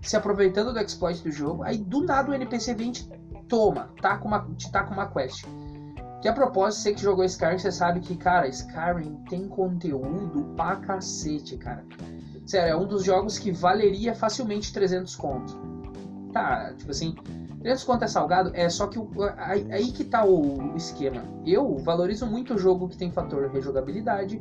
se 0.00 0.16
aproveitando 0.16 0.72
do 0.72 0.78
exploit 0.78 1.22
do 1.22 1.30
jogo. 1.30 1.62
Aí 1.64 1.76
do 1.76 2.02
nada 2.02 2.30
o 2.30 2.34
NPC 2.34 2.74
vem 2.74 2.88
e 2.88 2.92
te 2.92 3.08
toma, 3.48 3.90
tá 4.00 4.16
com 4.16 4.28
uma, 4.28 4.40
te 4.56 4.70
tá 4.70 4.84
com 4.84 4.94
uma 4.94 5.06
quest. 5.06 5.44
Que 6.24 6.28
a 6.28 6.32
propósito, 6.32 6.80
você 6.80 6.94
que 6.94 7.02
jogou 7.02 7.22
Skyrim, 7.22 7.58
você 7.58 7.70
sabe 7.70 8.00
que, 8.00 8.16
cara, 8.16 8.48
Skyrim 8.48 9.16
tem 9.28 9.46
conteúdo 9.46 10.54
pra 10.56 10.76
cacete, 10.76 11.58
cara. 11.58 11.84
Sério, 12.46 12.72
é 12.72 12.74
um 12.74 12.86
dos 12.86 13.04
jogos 13.04 13.38
que 13.38 13.52
valeria 13.52 14.14
facilmente 14.14 14.72
300 14.72 15.14
conto. 15.16 15.54
Tá, 16.32 16.72
tipo 16.78 16.90
assim, 16.90 17.14
300 17.60 17.84
conto 17.84 18.04
é 18.04 18.08
salgado, 18.08 18.52
é 18.54 18.70
só 18.70 18.86
que 18.86 18.98
o, 18.98 19.10
aí, 19.36 19.70
aí, 19.70 19.92
que 19.92 20.02
tá 20.02 20.24
o 20.24 20.74
esquema. 20.74 21.22
Eu 21.44 21.76
valorizo 21.76 22.26
muito 22.26 22.54
o 22.54 22.58
jogo 22.58 22.88
que 22.88 22.96
tem 22.96 23.12
fator 23.12 23.50
rejogabilidade 23.50 24.40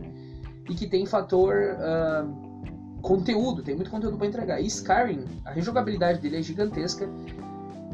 e 0.70 0.74
que 0.74 0.88
tem 0.88 1.06
fator 1.06 1.54
uh, 1.54 3.02
conteúdo, 3.02 3.62
tem 3.62 3.76
muito 3.76 3.92
conteúdo 3.92 4.18
para 4.18 4.28
entregar. 4.28 4.62
E 4.62 4.68
Skyrim, 4.68 5.26
a 5.44 5.52
rejogabilidade 5.52 6.22
dele 6.22 6.38
é 6.38 6.42
gigantesca 6.42 7.10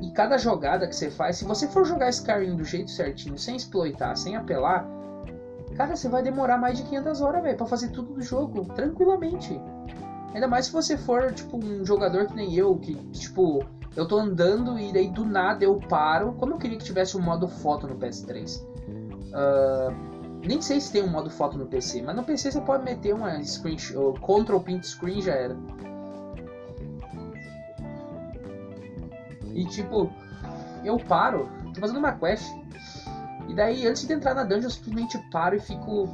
e 0.01 0.11
cada 0.11 0.37
jogada 0.37 0.87
que 0.87 0.95
você 0.95 1.09
faz, 1.09 1.37
se 1.37 1.45
você 1.45 1.67
for 1.67 1.85
jogar 1.85 2.09
Skyrim 2.09 2.55
do 2.55 2.63
jeito 2.63 2.89
certinho, 2.89 3.37
sem 3.37 3.55
exploitar, 3.55 4.15
sem 4.15 4.35
apelar, 4.35 4.87
cara, 5.75 5.95
você 5.95 6.07
vai 6.07 6.23
demorar 6.23 6.57
mais 6.57 6.77
de 6.77 6.83
500 6.83 7.21
horas, 7.21 7.43
velho, 7.43 7.57
para 7.57 7.65
fazer 7.65 7.89
tudo 7.89 8.13
do 8.13 8.21
jogo, 8.21 8.65
tranquilamente. 8.73 9.59
Ainda 10.33 10.47
mais 10.47 10.67
se 10.67 10.71
você 10.71 10.97
for, 10.97 11.31
tipo, 11.33 11.57
um 11.57 11.85
jogador 11.85 12.27
que 12.27 12.35
nem 12.35 12.53
eu, 12.53 12.75
que, 12.77 12.95
tipo, 13.11 13.65
eu 13.95 14.07
tô 14.07 14.17
andando 14.17 14.79
e 14.79 14.93
daí 14.93 15.09
do 15.09 15.25
nada 15.25 15.63
eu 15.63 15.77
paro. 15.89 16.33
Como 16.33 16.53
eu 16.53 16.57
queria 16.57 16.77
que 16.77 16.83
tivesse 16.83 17.17
um 17.17 17.21
modo 17.21 17.47
foto 17.47 17.87
no 17.87 17.95
PS3. 17.95 18.61
Uh, 18.61 19.33
ah, 19.33 19.93
nem 20.45 20.61
sei 20.61 20.79
se 20.79 20.91
tem 20.91 21.03
um 21.03 21.09
modo 21.09 21.29
foto 21.29 21.57
no 21.57 21.65
PC, 21.65 22.01
mas 22.01 22.15
no 22.15 22.23
PC 22.23 22.51
você 22.51 22.61
pode 22.61 22.83
meter 22.83 23.13
uma 23.13 23.43
screen, 23.43 23.77
uh, 23.95 24.17
Control 24.19 24.61
Print 24.61 24.87
Screen 24.87 25.21
já 25.21 25.33
era. 25.33 25.57
E 29.53 29.65
tipo, 29.65 30.11
eu 30.83 30.97
paro, 30.97 31.49
tô 31.73 31.79
fazendo 31.79 31.99
uma 31.99 32.13
quest. 32.13 32.45
E 33.47 33.53
daí 33.53 33.87
antes 33.87 34.05
de 34.05 34.13
entrar 34.13 34.33
na 34.33 34.43
dungeon 34.43 34.65
eu 34.65 34.69
simplesmente 34.69 35.17
paro 35.31 35.55
e 35.55 35.59
fico 35.59 36.07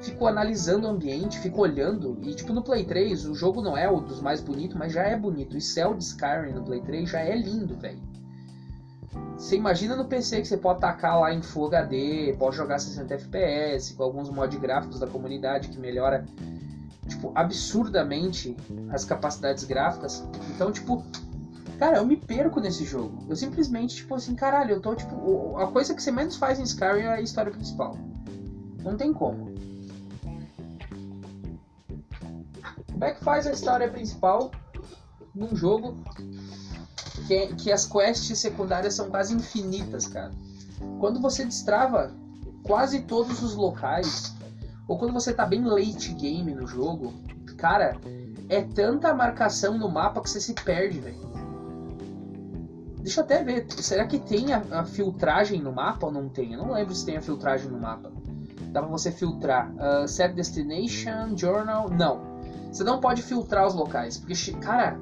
fico 0.00 0.26
analisando 0.26 0.86
o 0.86 0.90
ambiente, 0.90 1.40
fico 1.40 1.60
olhando. 1.60 2.16
E 2.22 2.34
tipo, 2.34 2.52
no 2.52 2.62
Play 2.62 2.84
3, 2.84 3.26
o 3.26 3.34
jogo 3.34 3.60
não 3.60 3.76
é 3.76 3.90
o 3.90 4.00
dos 4.00 4.20
mais 4.20 4.40
bonitos, 4.40 4.76
mas 4.76 4.92
já 4.92 5.02
é 5.02 5.16
bonito. 5.16 5.56
O 5.56 5.60
céu 5.60 5.94
de 5.94 6.04
Skyrim 6.04 6.52
no 6.52 6.62
Play 6.62 6.80
3 6.80 7.08
já 7.08 7.20
é 7.20 7.36
lindo, 7.36 7.74
velho. 7.76 7.98
Você 9.36 9.56
imagina 9.56 9.96
no 9.96 10.04
PC 10.04 10.40
que 10.40 10.48
você 10.48 10.56
pode 10.56 10.80
tacar 10.80 11.20
lá 11.20 11.32
em 11.32 11.42
Full 11.42 11.66
HD, 11.68 12.36
pode 12.38 12.56
jogar 12.56 12.78
60 12.78 13.14
FPS, 13.14 13.94
com 13.94 14.02
alguns 14.02 14.28
mods 14.30 14.58
gráficos 14.58 14.98
da 14.98 15.06
comunidade 15.06 15.68
que 15.68 15.78
melhora 15.78 16.24
tipo, 17.08 17.32
absurdamente 17.34 18.56
as 18.90 19.04
capacidades 19.04 19.64
gráficas. 19.64 20.26
Então, 20.54 20.70
tipo, 20.70 21.04
cara, 21.78 21.98
eu 21.98 22.06
me 22.06 22.16
perco 22.16 22.60
nesse 22.60 22.84
jogo. 22.84 23.24
Eu 23.28 23.36
simplesmente, 23.36 23.96
tipo 23.96 24.14
assim, 24.14 24.34
caralho, 24.34 24.72
eu 24.72 24.80
tô, 24.80 24.94
tipo, 24.94 25.56
a 25.56 25.68
coisa 25.68 25.94
que 25.94 26.02
você 26.02 26.10
menos 26.10 26.36
faz 26.36 26.58
em 26.58 26.64
Skyrim 26.64 27.02
é 27.02 27.14
a 27.14 27.20
história 27.20 27.52
principal. 27.52 27.96
Não 28.82 28.96
tem 28.96 29.12
como. 29.12 29.56
Como 32.90 33.04
é 33.04 33.12
que 33.12 33.22
faz 33.22 33.46
a 33.46 33.52
história 33.52 33.88
principal 33.88 34.50
num 35.32 35.54
jogo 35.54 35.96
que, 37.28 37.54
que 37.54 37.70
as 37.70 37.86
quests 37.86 38.38
secundárias 38.38 38.94
são 38.94 39.08
quase 39.08 39.32
infinitas, 39.34 40.08
cara? 40.08 40.32
Quando 40.98 41.20
você 41.20 41.44
destrava 41.44 42.12
quase 42.64 43.02
todos 43.02 43.40
os 43.40 43.54
locais, 43.54 44.34
ou 44.88 44.98
quando 44.98 45.12
você 45.12 45.32
tá 45.32 45.46
bem 45.46 45.62
late 45.62 46.12
game 46.14 46.52
no 46.52 46.66
jogo, 46.66 47.14
cara, 47.56 47.96
é 48.48 48.62
tanta 48.62 49.14
marcação 49.14 49.78
no 49.78 49.88
mapa 49.88 50.20
que 50.20 50.30
você 50.30 50.40
se 50.40 50.54
perde, 50.54 50.98
velho. 50.98 51.37
Deixa 53.08 53.22
eu 53.22 53.24
até 53.24 53.42
ver, 53.42 53.64
será 53.70 54.06
que 54.06 54.18
tem 54.18 54.52
a, 54.52 54.62
a, 54.70 54.84
filtragem 54.84 55.62
no 55.62 55.72
mapa 55.72 56.04
ou 56.04 56.12
não 56.12 56.28
tem? 56.28 56.52
Eu 56.52 56.58
não 56.58 56.74
lembro 56.74 56.94
se 56.94 57.06
tem 57.06 57.16
a 57.16 57.22
filtragem 57.22 57.70
no 57.70 57.80
mapa. 57.80 58.12
dá 58.70 58.82
pra 58.82 58.90
você 58.90 59.10
filtrar. 59.10 59.72
Uh, 59.76 60.06
set 60.06 60.34
destination, 60.34 61.34
journal, 61.34 61.88
não. 61.88 62.20
Você 62.70 62.84
não 62.84 63.00
pode 63.00 63.22
filtrar 63.22 63.66
os 63.66 63.74
locais, 63.74 64.18
porque, 64.18 64.34
cara, 64.60 65.00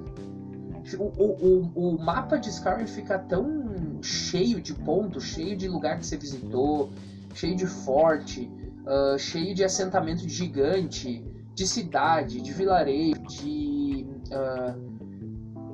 o, 0.96 1.02
o, 1.20 1.70
o, 1.75 1.94
o 1.96 1.98
mapa 2.00 2.38
de 2.38 2.48
Skyrim 2.48 2.86
fica 2.86 3.18
tão 3.18 4.00
cheio 4.00 4.62
de 4.62 4.72
pontos, 4.72 5.25
cheio 5.25 5.56
de 5.56 5.66
lugar 5.66 5.98
que 5.98 6.06
você 6.06 6.16
visitou, 6.16 6.90
cheio 7.34 7.56
de 7.56 7.66
forte, 7.66 8.48
uh, 8.84 9.18
cheio 9.18 9.52
de 9.52 9.64
assentamento 9.64 10.28
gigante, 10.28 11.25
de 11.52 11.66
cidade, 11.66 12.40
de 12.40 12.52
vilarejo, 12.52 13.20
de. 13.22 14.06
Uh, 14.30 14.95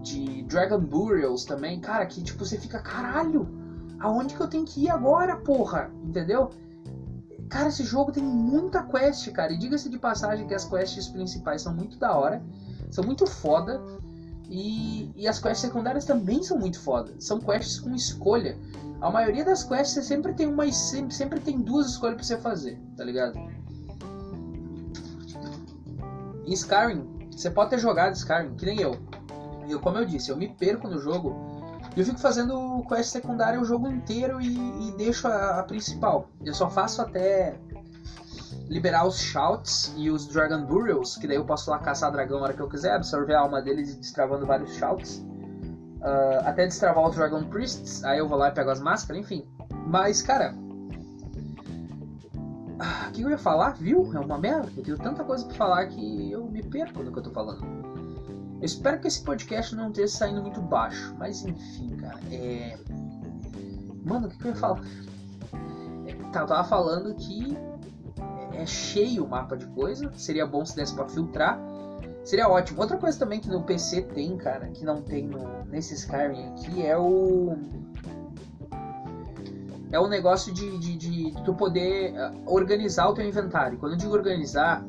de 0.03 0.43
Dragon 0.43 0.81
Burials 0.81 1.45
também, 1.45 1.81
cara, 1.81 2.05
que 2.07 2.23
tipo, 2.23 2.45
você 2.45 2.59
fica, 2.59 2.79
caralho, 2.81 3.49
aonde 4.01 4.35
que 4.35 4.41
eu 4.41 4.49
tenho 4.49 4.65
que 4.65 4.85
ir 4.85 4.91
agora, 4.91 5.37
porra? 5.37 5.91
Entendeu? 6.03 6.51
Cara, 7.49 7.69
esse 7.69 7.85
jogo 7.85 8.11
tem 8.11 8.23
muita 8.23 8.83
quest, 8.83 9.31
cara. 9.31 9.53
E 9.53 9.59
diga-se 9.59 9.89
de 9.89 9.99
passagem 9.99 10.47
que 10.47 10.55
as 10.55 10.65
quests 10.65 11.09
principais 11.09 11.63
são 11.63 11.75
muito 11.75 11.99
da 11.99 12.17
hora, 12.17 12.43
são 12.91 13.05
muito 13.05 13.27
foda. 13.27 13.81
E, 14.49 15.11
e 15.17 15.29
as 15.29 15.39
quests 15.39 15.61
secundárias 15.61 16.05
também 16.05 16.43
são 16.43 16.59
muito 16.59 16.81
foda. 16.81 17.15
São 17.19 17.39
quests 17.39 17.79
com 17.79 17.95
escolha. 17.95 18.59
A 19.01 19.11
maioria 19.11 19.45
das 19.45 19.63
quests 19.63 19.91
você 19.91 20.03
sempre 20.03 20.33
tem 20.33 20.47
uma 20.47 20.71
sempre, 20.73 21.15
sempre 21.15 21.41
tem 21.41 21.61
duas 21.61 21.91
escolhas 21.91 22.17
para 22.17 22.25
você 22.25 22.37
fazer, 22.39 22.81
tá 22.97 23.05
ligado? 23.05 23.39
Skyrim, 26.47 27.29
você 27.31 27.51
pode 27.51 27.71
ter 27.71 27.79
jogado 27.79 28.15
Skyrim, 28.15 28.55
que 28.55 28.67
nem 28.67 28.81
eu. 28.81 28.97
Eu, 29.69 29.81
como 29.81 29.99
eu 29.99 30.05
disse, 30.05 30.31
eu 30.31 30.37
me 30.37 30.49
perco 30.49 30.89
no 30.89 30.99
jogo. 30.99 31.35
E 31.97 32.01
eu 32.01 32.07
fico 32.07 32.19
fazendo 32.19 32.85
quest 32.89 33.11
secundária 33.11 33.61
o 33.61 33.65
jogo 33.65 33.89
inteiro 33.89 34.41
e, 34.41 34.89
e 34.89 34.93
deixo 34.97 35.29
a, 35.29 35.61
a, 35.61 35.63
principal. 35.63 36.29
Eu 36.45 36.55
só 36.55 36.71
faço 36.71 37.03
até 37.03 37.55
liberar 38.69 39.07
os 39.07 39.19
shouts 39.21 39.93
e 39.97 40.11
os 40.11 40.27
Dragon 40.27 40.65
Burials, 40.65 41.17
que 41.17 41.27
daí 41.27 41.37
eu 41.37 41.45
posso 41.45 41.71
lá 41.71 41.79
caçar 41.79 42.11
dragão 42.11 42.39
na 42.39 42.45
hora 42.45 42.55
que 42.55 42.61
eu 42.61 42.69
quiser, 42.69 42.95
absorver 42.95 43.35
a 43.35 43.41
alma 43.41 43.61
deles 43.61 43.93
e 43.93 43.99
destravando 43.99 44.47
vários 44.47 44.75
shouts. 44.75 45.19
Uh, 45.19 46.41
até 46.45 46.67
destravar 46.67 47.09
os 47.09 47.15
Dragon 47.15 47.45
Priests, 47.45 48.03
aí 48.05 48.19
eu 48.19 48.29
vou 48.29 48.39
lá 48.39 48.49
e 48.49 48.53
pego 48.53 48.71
as 48.71 48.81
máscaras, 48.81 49.23
enfim. 49.23 49.47
Mas, 49.87 50.23
cara. 50.23 50.55
Ah, 52.79 53.09
o 53.09 53.13
que 53.13 53.23
eu 53.23 53.31
ia 53.31 53.39
falar, 53.39 53.75
viu? 53.75 54.11
É 54.15 54.19
uma 54.19 54.39
merda. 54.39 54.69
Eu 54.77 54.83
tenho 54.83 54.99
tanta 54.99 55.23
coisa 55.23 55.47
pra 55.47 55.55
falar 55.55 55.87
que 55.87 56.33
eu 56.33 56.47
me 56.47 56.63
perco 56.63 57.03
no 57.03 57.13
que 57.13 57.19
eu 57.19 57.23
tô 57.23 57.31
falando. 57.31 57.82
Eu 58.63 58.67
espero 58.67 59.01
que 59.01 59.09
esse 59.09 59.21
podcast 59.25 59.75
não 59.75 59.89
esteja 59.89 60.07
saindo 60.07 60.41
muito 60.41 60.61
baixo, 60.61 61.17
mas 61.19 61.45
enfim, 61.45 61.97
cara. 61.97 62.21
É. 62.31 62.79
Mano, 64.05 64.29
o 64.29 64.31
que, 64.31 64.39
que 64.39 64.45
eu 64.45 64.51
ia 64.53 64.57
falar? 64.57 64.81
É, 66.07 66.15
tá, 66.31 66.47
tava 66.47 66.63
falando 66.63 67.13
que 67.17 67.59
é 68.53 68.65
cheio 68.65 69.25
o 69.25 69.29
mapa 69.29 69.57
de 69.57 69.67
coisa. 69.67 70.13
Seria 70.15 70.47
bom 70.47 70.65
se 70.65 70.77
desse 70.77 70.95
pra 70.95 71.09
filtrar. 71.09 71.61
Seria 72.23 72.49
ótimo. 72.49 72.81
Outra 72.81 72.97
coisa 72.97 73.19
também 73.19 73.41
que 73.41 73.49
no 73.49 73.65
PC 73.65 74.03
tem, 74.03 74.37
cara, 74.37 74.69
que 74.69 74.85
não 74.85 75.03
tem 75.03 75.27
no, 75.27 75.65
nesse 75.65 75.95
Skyrim 75.95 76.53
aqui, 76.53 76.87
é 76.87 76.97
o. 76.97 77.57
É 79.91 79.99
o 79.99 80.07
negócio 80.07 80.55
de, 80.55 80.79
de, 80.79 80.97
de 80.97 81.45
tu 81.45 81.53
poder 81.53 82.17
ah, 82.17 82.33
organizar 82.47 83.09
o 83.09 83.15
teu 83.15 83.27
inventário. 83.27 83.77
Quando 83.77 83.95
eu 83.95 83.99
digo 83.99 84.15
organizar, 84.15 84.87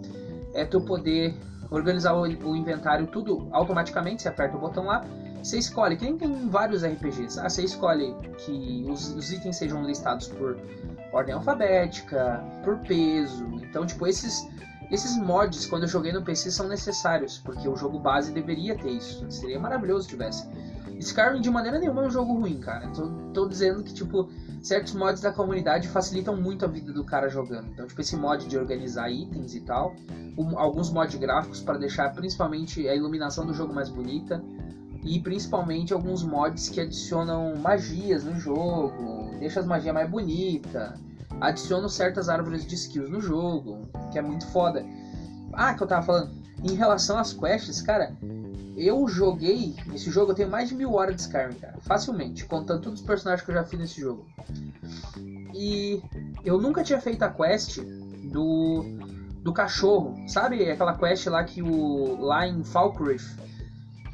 é 0.54 0.64
tu 0.64 0.80
poder 0.80 1.36
organizar 1.76 2.14
o, 2.14 2.22
o 2.22 2.56
inventário 2.56 3.08
tudo 3.08 3.48
automaticamente. 3.52 4.22
Você 4.22 4.30
aperta 4.30 4.56
o 4.56 4.60
botão 4.60 4.86
lá, 4.86 5.06
você 5.42 5.58
escolhe, 5.58 5.96
que 5.98 6.06
nem 6.06 6.18
tem 6.18 6.50
vários 6.50 6.84
RPGs. 6.86 7.40
Ah, 7.40 7.50
você 7.50 7.64
escolhe 7.64 8.16
que 8.38 8.86
os, 8.88 9.14
os 9.16 9.32
itens 9.32 9.58
sejam 9.58 9.84
listados 9.84 10.28
por 10.28 10.58
ordem 11.12 11.34
alfabética, 11.34 12.44
por 12.64 12.78
peso. 12.80 13.46
Então, 13.62 13.86
tipo, 13.86 14.08
esses 14.08 14.48
esses 14.92 15.18
mods, 15.18 15.66
quando 15.66 15.84
eu 15.84 15.90
joguei 15.90 16.12
no 16.12 16.22
PC, 16.22 16.52
são 16.52 16.68
necessários, 16.68 17.40
porque 17.40 17.68
o 17.68 17.76
jogo 17.76 17.98
base 17.98 18.32
deveria 18.32 18.78
ter 18.78 18.92
isso. 18.92 19.26
Seria 19.32 19.60
maravilhoso 19.60 20.04
se 20.04 20.10
tivesse. 20.10 20.48
Skyrim 21.00 21.42
de 21.42 21.50
maneira 21.50 21.80
nenhuma 21.80 22.04
é 22.04 22.08
um 22.08 22.10
jogo 22.10 22.34
ruim, 22.34 22.60
cara. 22.60 22.88
Tô, 22.90 23.10
tô 23.34 23.48
dizendo 23.48 23.84
que, 23.84 23.94
tipo, 23.94 24.30
certos 24.62 24.94
mods 24.94 25.22
da 25.22 25.32
comunidade 25.32 25.88
facilitam 25.88 26.36
muito 26.36 26.66
a 26.66 26.68
vida 26.68 26.92
do 26.92 27.04
cara 27.04 27.30
jogando. 27.30 27.68
Então, 27.70 27.88
tipo, 27.88 28.00
esse 28.02 28.16
mod 28.16 28.48
de 28.48 28.58
organizar 28.58 29.10
itens 29.10 29.56
e 29.56 29.62
tal. 29.62 29.96
Um, 30.38 30.58
alguns 30.58 30.90
mods 30.92 31.16
gráficos 31.16 31.62
para 31.62 31.78
deixar 31.78 32.14
principalmente 32.14 32.88
a 32.88 32.96
iluminação 32.96 33.46
do 33.46 33.54
jogo 33.54 33.74
mais 33.74 33.90
bonita. 33.90 34.44
E 35.04 35.20
principalmente 35.20 35.94
alguns 35.94 36.24
mods 36.24 36.70
que 36.70 36.80
adicionam 36.80 37.56
magias 37.58 38.24
no 38.24 38.40
jogo, 38.40 39.38
deixa 39.40 39.60
as 39.60 39.66
magias 39.66 39.94
mais 39.94 40.10
bonitas 40.10 40.98
adicionam 41.42 41.90
certas 41.90 42.30
árvores 42.30 42.66
de 42.66 42.76
skills 42.76 43.10
no 43.10 43.20
jogo, 43.20 43.88
que 44.12 44.18
é 44.18 44.22
muito 44.22 44.48
foda. 44.48 44.86
Ah, 45.52 45.74
que 45.74 45.84
eu 45.84 45.88
tava 45.88 46.06
falando, 46.06 46.32
em 46.64 46.76
relação 46.76 47.18
às 47.18 47.34
quests, 47.34 47.82
cara, 47.82 48.16
eu 48.76 49.08
joguei 49.08 49.76
esse 49.94 50.10
jogo, 50.10 50.32
eu 50.32 50.36
tenho 50.36 50.50
mais 50.50 50.70
de 50.70 50.76
mil 50.76 50.94
horas 50.94 51.16
de 51.16 51.22
Skyrim, 51.22 51.54
cara, 51.54 51.76
facilmente, 51.82 52.46
contando 52.46 52.82
todos 52.82 53.02
os 53.02 53.06
personagens 53.06 53.46
que 53.46 53.52
eu 53.52 53.56
já 53.56 53.64
fiz 53.64 53.80
nesse 53.80 54.02
jogo. 54.02 54.26
E 55.54 56.02
eu 56.44 56.60
nunca 56.60 56.84
tinha 56.84 57.00
feito 57.00 57.24
a 57.24 57.30
quest 57.30 57.80
do 58.32 58.84
do 59.44 59.52
cachorro, 59.52 60.16
sabe? 60.28 60.70
Aquela 60.70 60.98
quest 60.98 61.28
lá 61.28 61.44
que 61.44 61.62
o 61.62 62.18
lá 62.22 62.48
em 62.48 62.64
Falkreath 62.64 63.44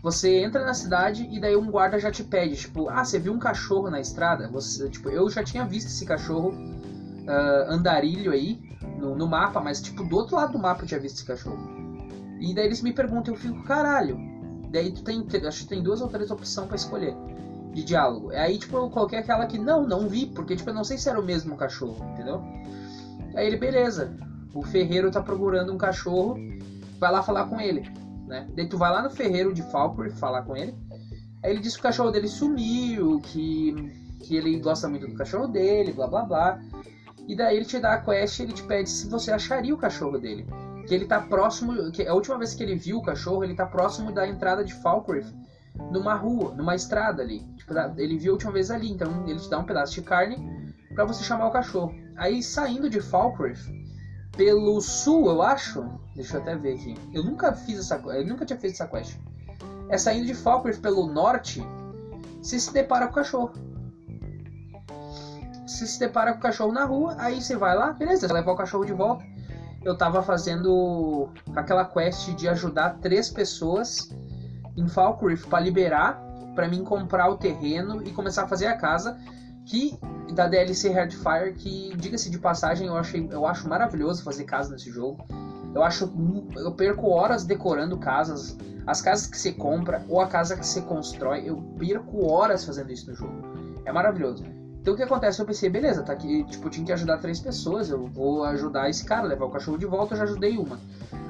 você 0.02 0.40
entra 0.40 0.64
na 0.64 0.74
cidade 0.74 1.28
e 1.30 1.40
daí 1.40 1.56
um 1.56 1.70
guarda 1.70 2.00
já 2.00 2.10
te 2.10 2.24
pede, 2.24 2.56
tipo, 2.56 2.90
ah, 2.90 3.04
você 3.04 3.20
viu 3.20 3.34
um 3.34 3.40
cachorro 3.40 3.90
na 3.90 4.00
estrada? 4.00 4.48
Você, 4.48 4.90
tipo, 4.90 5.10
eu 5.10 5.30
já 5.30 5.44
tinha 5.44 5.66
visto 5.66 5.88
esse 5.88 6.06
cachorro 6.06 6.50
uh, 6.50 7.72
andarilho 7.72 8.32
aí 8.32 8.60
no, 8.98 9.16
no, 9.16 9.28
mapa, 9.28 9.60
mas 9.60 9.82
tipo 9.82 10.04
do 10.04 10.16
outro 10.16 10.38
lado 10.38 10.54
do 10.54 10.60
mapa 10.60 10.84
eu 10.84 10.88
tinha 10.88 11.00
visto 11.00 11.18
esse 11.18 11.26
cachorro. 11.26 11.60
E 12.40 12.54
daí 12.54 12.66
eles 12.66 12.82
me 12.82 12.94
perguntam, 12.94 13.34
eu 13.34 13.40
fico, 13.40 13.62
caralho. 13.64 14.18
Daí 14.70 14.92
tu 14.92 15.04
tem, 15.04 15.26
acho 15.48 15.64
que 15.64 15.70
tem 15.70 15.82
duas 15.82 16.02
ou 16.02 16.08
três 16.08 16.30
opções 16.30 16.68
para 16.68 16.76
escolher 16.76 17.16
de 17.74 17.84
diálogo. 17.84 18.32
Aí 18.32 18.58
tipo 18.58 18.78
eu 18.78 18.90
coloquei 18.90 19.20
aquela 19.20 19.46
que 19.46 19.58
não, 19.58 19.88
não 19.88 20.08
vi, 20.08 20.28
porque 20.28 20.56
tipo 20.56 20.70
eu 20.70 20.74
não 20.74 20.84
sei 20.84 20.98
se 20.98 21.10
era 21.10 21.20
o 21.20 21.24
mesmo 21.24 21.56
cachorro, 21.56 22.06
entendeu? 22.14 22.42
Aí 23.36 23.48
ele, 23.48 23.58
beleza. 23.58 24.16
O 24.54 24.64
ferreiro 24.64 25.12
tá 25.12 25.22
procurando 25.22 25.72
um 25.72 25.78
cachorro, 25.78 26.36
vai 27.00 27.12
lá 27.12 27.22
falar 27.22 27.46
com 27.46 27.62
ele, 27.62 27.88
né? 28.28 28.48
Daí 28.56 28.68
tu 28.68 28.78
vai 28.78 28.92
lá 28.92 29.02
no 29.04 29.10
ferreiro 29.10 29.54
de 29.54 29.62
Falkreath 29.64 30.18
falar 30.18 30.42
com 30.42 30.56
ele. 30.56 30.76
Aí 31.44 31.52
ele 31.52 31.60
diz 31.60 31.74
que 31.74 31.80
o 31.80 31.84
cachorro 31.84 32.12
dele 32.12 32.28
sumiu, 32.28 33.20
que 33.22 33.76
que 34.20 34.36
ele 34.36 34.60
gosta 34.60 34.88
muito 34.88 35.08
do 35.08 35.16
cachorro 35.16 35.48
dele, 35.48 35.94
blá 35.94 36.08
blá 36.08 36.24
blá. 36.24 36.60
E 37.28 37.36
daí 37.36 37.56
ele 37.56 37.66
te 37.66 37.80
dá 37.80 37.94
a 37.94 38.02
quest 38.02 38.40
e 38.40 38.44
ele 38.44 38.54
te 38.54 38.64
pede 38.64 38.90
se 38.90 39.08
você 39.08 39.32
acharia 39.32 39.74
o 39.74 39.78
cachorro 39.78 40.18
dele. 40.18 40.46
Que 40.90 40.96
ele 40.96 41.06
tá 41.06 41.22
próximo. 41.22 41.92
Que 41.92 42.08
a 42.08 42.14
última 42.14 42.38
vez 42.38 42.54
que 42.56 42.64
ele 42.64 42.76
viu 42.76 42.98
o 42.98 43.04
cachorro, 43.04 43.44
ele 43.44 43.56
tá 43.56 43.66
próximo 43.66 44.12
da 44.12 44.28
entrada 44.28 44.64
de 44.64 44.74
Falkreath. 44.74 45.32
Numa 45.92 46.16
rua, 46.16 46.54
numa 46.56 46.76
estrada 46.76 47.22
ali. 47.22 47.42
Tipo, 47.56 47.74
ele 47.96 48.18
viu 48.18 48.32
a 48.32 48.34
última 48.34 48.52
vez 48.52 48.72
ali. 48.72 48.92
Então 48.92 49.24
ele 49.28 49.40
te 49.40 49.50
dá 49.50 49.60
um 49.60 49.64
pedaço 49.64 49.94
de 49.94 50.02
carne 50.02 50.74
para 50.94 51.06
você 51.06 51.24
chamar 51.24 51.48
o 51.48 51.52
cachorro. 51.52 51.94
Aí 52.18 52.44
saindo 52.44 52.90
de 52.90 53.00
Falkreath, 53.00 53.60
pelo 54.36 54.82
sul, 54.82 55.30
eu 55.30 55.42
acho. 55.42 55.88
Deixa 56.16 56.38
eu 56.38 56.42
até 56.42 56.56
ver 56.56 56.74
aqui. 56.74 56.98
Eu 57.14 57.24
nunca 57.24 57.54
fiz 57.54 57.80
essa 57.80 57.96
Eu 57.96 58.26
nunca 58.26 58.46
tinha 58.46 58.60
feito 58.60 58.74
essa 58.74 58.88
quest. 58.88 59.16
É 59.90 59.98
saindo 59.98 60.26
de 60.26 60.34
Falkreath 60.34 60.82
pelo 60.82 61.08
norte, 61.08 61.64
você 62.42 62.60
se 62.60 62.74
depara 62.74 63.06
com 63.06 63.14
o 63.14 63.16
cachorro 63.16 63.52
você 65.70 65.86
se 65.86 66.00
depara 66.00 66.34
com 66.34 66.40
o 66.40 66.42
cachorro 66.42 66.72
na 66.72 66.84
rua, 66.84 67.16
aí 67.20 67.42
você 67.42 67.56
vai 67.56 67.76
lá, 67.76 67.94
beleza, 67.94 68.28
você 68.28 68.34
leva 68.34 68.52
o 68.52 68.56
cachorro 68.56 68.86
de 68.86 68.94
volta. 68.94 69.24
Eu 69.84 69.98
tava 69.98 70.22
fazendo 70.22 71.30
aquela 71.56 71.86
quest 71.86 72.34
de 72.36 72.48
ajudar 72.48 72.98
três 73.00 73.30
pessoas 73.30 74.10
em 74.76 74.88
Falkreath 74.88 75.48
para 75.48 75.60
liberar, 75.60 76.22
para 76.56 76.68
mim 76.68 76.84
comprar 76.84 77.30
o 77.30 77.38
terreno 77.38 78.02
e 78.04 78.12
começar 78.12 78.44
a 78.44 78.48
fazer 78.48 78.68
a 78.68 78.76
casa 78.76 79.18
que 79.66 79.98
da 80.34 80.48
DLC 80.48 80.90
Hardfire, 80.90 81.54
que 81.54 81.96
diga-se 81.96 82.30
de 82.30 82.40
passagem, 82.40 82.88
eu 82.88 82.98
achei, 82.98 83.28
eu 83.32 83.46
acho 83.46 83.68
maravilhoso 83.68 84.24
fazer 84.24 84.44
casa 84.44 84.72
nesse 84.72 84.92
jogo. 84.92 85.24
Eu 85.74 85.84
acho 85.84 86.12
eu 86.56 86.72
perco 86.74 87.10
horas 87.10 87.46
decorando 87.46 87.98
casas, 87.98 88.58
as 88.88 89.02
casas 89.02 89.28
que 89.28 89.38
você 89.38 89.52
compra 89.52 90.04
ou 90.10 90.20
a 90.20 90.28
casa 90.28 90.58
que 90.58 90.66
você 90.66 90.82
constrói, 90.82 91.44
eu 91.46 91.58
perco 91.78 92.26
horas 92.32 92.66
fazendo 92.66 92.92
isso 92.92 93.10
no 93.10 93.16
jogo. 93.16 93.42
É 93.86 93.92
maravilhoso. 93.92 94.44
Então 94.82 94.94
o 94.94 94.98
que 94.98 95.04
acontece? 95.04 95.42
Eu 95.42 95.46
pensei, 95.46 95.70
beleza, 95.70 96.04
tá 96.04 96.14
aqui, 96.14 96.44
tipo, 96.46 96.70
tinha 96.70 96.86
que 96.86 96.92
ajudar 96.94 97.18
três 97.18 97.40
pessoas, 97.40 97.90
eu 97.90 98.08
vou 98.08 98.44
ajudar 98.46 98.90
esse 98.90 99.04
cara, 99.04 99.28
levar 99.28 99.46
o 99.46 99.50
cachorro 99.50 99.78
de 99.78 99.86
volta, 99.86 100.14
eu 100.14 100.18
já 100.20 100.24
ajudei 100.24 100.58
uma. 100.58 100.80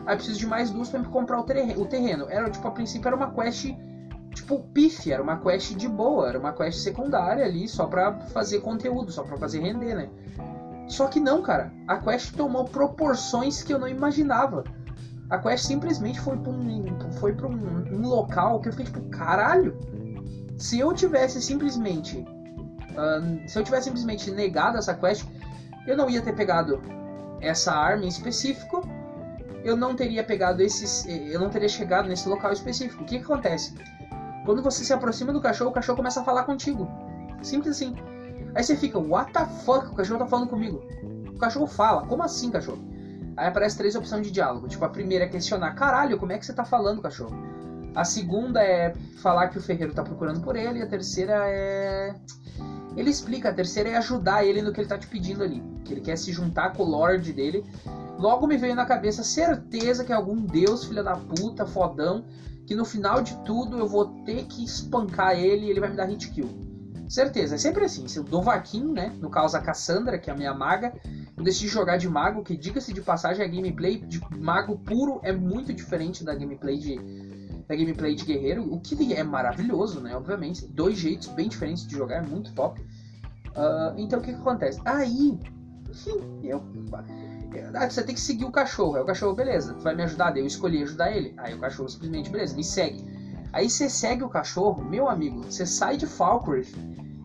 Aí 0.05 0.15
preciso 0.15 0.39
de 0.39 0.47
mais 0.47 0.69
duas 0.69 0.89
para 0.89 1.03
comprar 1.03 1.39
o 1.39 1.43
terreno, 1.43 1.81
o 1.81 1.85
terreno. 1.85 2.27
Era, 2.29 2.49
tipo, 2.49 2.67
a 2.67 2.71
princípio 2.71 3.07
era 3.07 3.15
uma 3.15 3.31
quest, 3.31 3.73
tipo, 4.33 4.59
pif, 4.73 5.11
era 5.11 5.21
uma 5.21 5.37
quest 5.37 5.75
de 5.75 5.87
boa, 5.87 6.29
era 6.29 6.39
uma 6.39 6.53
quest 6.53 6.79
secundária 6.79 7.43
ali, 7.43 7.67
só 7.67 7.85
pra 7.87 8.13
fazer 8.27 8.59
conteúdo, 8.59 9.11
só 9.11 9.23
pra 9.23 9.35
fazer 9.37 9.59
render, 9.59 9.95
né? 9.95 10.09
Só 10.87 11.07
que 11.07 11.19
não, 11.19 11.41
cara, 11.41 11.71
a 11.87 11.97
quest 11.97 12.35
tomou 12.35 12.65
proporções 12.65 13.63
que 13.63 13.73
eu 13.73 13.79
não 13.79 13.87
imaginava. 13.87 14.63
A 15.29 15.37
quest 15.37 15.65
simplesmente 15.65 16.19
foi 16.19 16.37
pra 16.37 16.51
um, 16.51 17.11
foi 17.19 17.33
pra 17.33 17.47
um, 17.47 17.83
um 17.91 18.07
local 18.07 18.59
que 18.59 18.69
eu 18.69 18.73
fiquei 18.73 18.85
tipo, 18.85 19.01
caralho, 19.09 19.77
se 20.57 20.79
eu 20.79 20.91
tivesse 20.93 21.41
simplesmente 21.41 22.25
Uh, 22.99 23.47
se 23.47 23.57
eu 23.57 23.63
tivesse 23.63 23.85
simplesmente 23.85 24.29
negado 24.31 24.77
essa 24.77 24.93
quest, 24.93 25.25
eu 25.87 25.95
não 25.95 26.09
ia 26.09 26.21
ter 26.21 26.35
pegado 26.35 26.81
essa 27.39 27.71
arma 27.73 28.03
em 28.03 28.09
específico, 28.09 28.81
eu 29.63 29.77
não 29.77 29.95
teria 29.95 30.23
pegado 30.23 30.61
esses. 30.61 31.05
Eu 31.07 31.39
não 31.39 31.49
teria 31.49 31.69
chegado 31.69 32.07
nesse 32.07 32.27
local 32.27 32.51
específico. 32.51 33.03
O 33.03 33.05
que, 33.05 33.17
que 33.17 33.23
acontece? 33.23 33.73
Quando 34.45 34.61
você 34.61 34.83
se 34.83 34.93
aproxima 34.93 35.31
do 35.31 35.41
cachorro, 35.41 35.71
o 35.71 35.73
cachorro 35.73 35.97
começa 35.97 36.21
a 36.21 36.23
falar 36.23 36.43
contigo. 36.43 36.89
Simples 37.41 37.75
assim. 37.75 37.95
Aí 38.55 38.63
você 38.63 38.75
fica, 38.75 38.97
what 38.97 39.31
the 39.31 39.45
fuck? 39.63 39.87
O 39.87 39.95
cachorro 39.95 40.19
tá 40.19 40.25
falando 40.25 40.49
comigo. 40.49 40.81
O 41.27 41.37
cachorro 41.37 41.67
fala, 41.67 42.05
como 42.07 42.23
assim, 42.23 42.49
cachorro? 42.49 42.79
Aí 43.37 43.47
aparece 43.47 43.77
três 43.77 43.95
opções 43.95 44.25
de 44.25 44.31
diálogo. 44.31 44.67
Tipo, 44.67 44.85
a 44.85 44.89
primeira 44.89 45.25
é 45.25 45.27
questionar, 45.27 45.73
caralho, 45.75 46.17
como 46.17 46.31
é 46.31 46.37
que 46.37 46.45
você 46.45 46.53
tá 46.53 46.65
falando, 46.65 47.01
cachorro? 47.01 47.35
A 47.95 48.03
segunda 48.03 48.63
é 48.63 48.93
falar 49.21 49.49
que 49.49 49.57
o 49.57 49.61
ferreiro 49.61 49.93
tá 49.93 50.03
procurando 50.03 50.41
por 50.41 50.55
ele. 50.55 50.79
E 50.79 50.81
a 50.81 50.87
terceira 50.87 51.43
é. 51.47 52.15
Ele 52.95 53.09
explica, 53.09 53.49
a 53.49 53.53
terceira 53.53 53.89
é 53.89 53.97
ajudar 53.97 54.45
ele 54.45 54.61
no 54.61 54.73
que 54.73 54.81
ele 54.81 54.87
tá 54.87 54.97
te 54.97 55.07
pedindo 55.07 55.43
ali. 55.43 55.63
Que 55.85 55.93
ele 55.93 56.01
quer 56.01 56.17
se 56.17 56.31
juntar 56.31 56.73
com 56.73 56.83
o 56.83 56.89
Lorde 56.89 57.33
dele. 57.33 57.63
Logo 58.17 58.47
me 58.47 58.57
veio 58.57 58.75
na 58.75 58.85
cabeça 58.85 59.23
certeza 59.23 60.03
que 60.03 60.11
é 60.11 60.15
algum 60.15 60.35
deus, 60.35 60.85
filha 60.85 61.03
da 61.03 61.15
puta, 61.15 61.65
fodão, 61.65 62.25
que 62.65 62.75
no 62.75 62.83
final 62.83 63.21
de 63.21 63.35
tudo 63.45 63.77
eu 63.77 63.87
vou 63.87 64.05
ter 64.23 64.45
que 64.45 64.63
espancar 64.63 65.37
ele 65.37 65.65
e 65.65 65.69
ele 65.69 65.79
vai 65.79 65.89
me 65.89 65.95
dar 65.95 66.05
hit 66.05 66.29
kill. 66.29 66.69
Certeza, 67.07 67.55
é 67.55 67.57
sempre 67.57 67.85
assim. 67.85 68.07
Se 68.07 68.19
eu 68.19 68.23
dou 68.23 68.43
vaquinho, 68.43 68.91
né? 68.91 69.11
No 69.19 69.31
caso 69.31 69.57
a 69.57 69.61
Cassandra, 69.61 70.19
que 70.19 70.29
é 70.29 70.33
a 70.33 70.37
minha 70.37 70.53
maga, 70.53 70.93
eu 71.35 71.43
decidi 71.43 71.67
jogar 71.67 71.97
de 71.97 72.07
mago, 72.07 72.43
que 72.43 72.55
diga-se 72.55 72.93
de 72.93 73.01
passagem, 73.01 73.43
a 73.43 73.47
gameplay 73.47 73.97
de 73.97 74.21
mago 74.37 74.77
puro 74.77 75.19
é 75.23 75.31
muito 75.31 75.73
diferente 75.73 76.23
da 76.23 76.35
gameplay 76.35 76.77
de, 76.77 76.99
da 77.69 77.75
gameplay 77.75 78.15
de 78.15 78.25
guerreiro, 78.25 78.73
o 78.73 78.79
que 78.79 79.13
é 79.13 79.21
maravilhoso, 79.21 80.01
né? 80.01 80.15
Obviamente, 80.15 80.65
dois 80.65 80.97
jeitos 80.97 81.27
bem 81.27 81.47
diferentes 81.47 81.85
de 81.85 81.95
jogar, 81.95 82.15
é 82.15 82.21
muito 82.21 82.51
top. 82.53 82.81
Uh, 83.49 83.93
então 83.95 84.17
o 84.17 84.21
que, 84.23 84.33
que 84.33 84.39
acontece? 84.39 84.81
Aí, 84.83 85.37
eu, 86.43 86.63
ah, 87.75 87.87
você 87.87 88.01
tem 88.01 88.15
que 88.15 88.21
seguir 88.21 88.45
o 88.45 88.51
cachorro. 88.51 88.95
Aí 88.95 89.01
o 89.03 89.05
cachorro, 89.05 89.35
beleza, 89.35 89.75
vai 89.75 89.93
me 89.93 90.01
ajudar. 90.01 90.31
Daí 90.31 90.41
eu 90.41 90.47
escolhi 90.47 90.81
ajudar 90.81 91.11
ele. 91.11 91.31
Aí 91.37 91.53
o 91.53 91.59
cachorro 91.59 91.87
simplesmente, 91.87 92.31
beleza, 92.31 92.55
me 92.55 92.63
segue. 92.63 93.05
Aí 93.53 93.69
você 93.69 93.87
segue 93.87 94.23
o 94.23 94.29
cachorro, 94.29 94.83
meu 94.83 95.07
amigo, 95.07 95.43
você 95.43 95.65
sai 95.65 95.95
de 95.95 96.07
Falkreath 96.07 96.73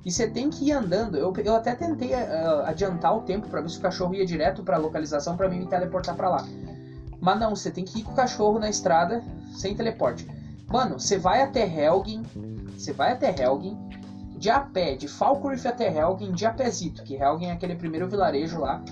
e 0.05 0.11
você 0.11 0.29
tem 0.29 0.51
que 0.51 0.67
ir 0.67 0.73
andando. 0.73 1.17
Eu, 1.17 1.33
eu 1.43 1.55
até 1.55 1.75
tentei 1.75 2.13
uh, 2.13 2.67
adiantar 2.67 3.17
o 3.17 3.23
tempo 3.23 3.49
para 3.49 3.63
ver 3.63 3.71
se 3.71 3.79
o 3.79 3.81
cachorro 3.81 4.15
ia 4.15 4.27
direto 4.27 4.63
para 4.63 4.77
localização 4.77 5.39
para 5.39 5.49
mim 5.49 5.61
me 5.61 5.67
teleportar 5.67 6.15
para 6.15 6.29
lá. 6.29 6.47
Mas 7.19 7.41
não, 7.41 7.57
você 7.57 7.71
tem 7.71 7.85
que 7.85 8.01
ir 8.01 8.03
com 8.03 8.13
o 8.13 8.15
cachorro 8.15 8.59
na 8.59 8.69
estrada 8.69 9.23
sem 9.55 9.75
teleporte. 9.75 10.27
Mano, 10.71 10.99
você 10.99 11.19
vai 11.19 11.43
até 11.43 11.67
Helgen, 11.67 12.23
você 12.77 12.93
vai 12.93 13.13
até 13.13 13.35
Helgen, 13.43 13.79
de 14.37 14.51
a 14.51 14.61
pé, 14.61 14.97
de 14.97 15.09
Falkreath 15.09 15.67
até 15.67 15.97
Helgen, 15.97 16.33
de 16.33 16.45
a 16.45 16.53
pézito, 16.53 17.03
que 17.03 17.15
Helgen 17.15 17.51
é 17.51 17.53
aquele 17.53 17.77
primeiro 17.77 18.09
vilarejo 18.09 18.61
lá, 18.61 18.83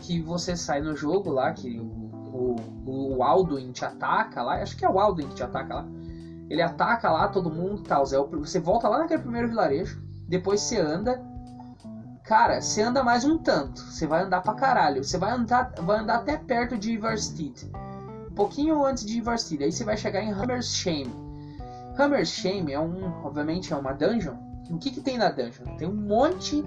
que 0.00 0.20
você 0.20 0.56
sai 0.56 0.80
no 0.80 0.96
jogo 0.96 1.30
lá, 1.30 1.52
que 1.52 1.78
o, 1.78 2.56
o, 2.86 3.16
o 3.16 3.22
Alduin 3.22 3.72
te 3.72 3.84
ataca 3.84 4.42
lá, 4.42 4.62
acho 4.62 4.76
que 4.76 4.84
é 4.84 4.88
o 4.88 4.98
Alduin 4.98 5.28
que 5.28 5.36
te 5.36 5.42
ataca 5.42 5.74
lá. 5.74 5.86
Ele 6.48 6.62
ataca 6.62 7.10
lá 7.10 7.28
todo 7.28 7.50
mundo 7.50 7.82
tal. 7.82 8.04
Você 8.06 8.58
volta 8.58 8.88
lá 8.88 8.98
naquele 8.98 9.22
primeiro 9.22 9.48
vilarejo, 9.48 10.02
depois 10.26 10.60
você 10.60 10.80
anda. 10.80 11.22
Cara, 12.24 12.60
você 12.60 12.82
anda 12.82 13.02
mais 13.02 13.24
um 13.24 13.38
tanto. 13.38 13.80
Você 13.80 14.06
vai 14.06 14.22
andar 14.22 14.42
pra 14.42 14.54
caralho. 14.54 15.02
Você 15.02 15.18
vai 15.18 15.32
andar, 15.32 15.72
vai 15.80 15.98
andar 15.98 16.16
até 16.16 16.36
perto 16.36 16.76
de 16.76 16.92
Ivarsteed. 16.92 17.70
Pouquinho 18.38 18.86
antes 18.86 19.04
de 19.04 19.18
Ivarsteed. 19.18 19.64
Aí 19.64 19.72
você 19.72 19.82
vai 19.82 19.96
chegar 19.96 20.22
em 20.22 20.30
Hammer's 20.30 20.72
Shame. 20.72 21.12
Hammer's 21.98 22.28
Shame 22.28 22.72
é 22.72 22.78
um, 22.78 23.24
obviamente, 23.24 23.72
é 23.72 23.76
uma 23.76 23.92
dungeon. 23.92 24.36
O 24.70 24.78
que, 24.78 24.92
que 24.92 25.00
tem 25.00 25.18
na 25.18 25.28
dungeon? 25.28 25.76
Tem 25.76 25.88
um 25.88 25.96
monte 25.96 26.62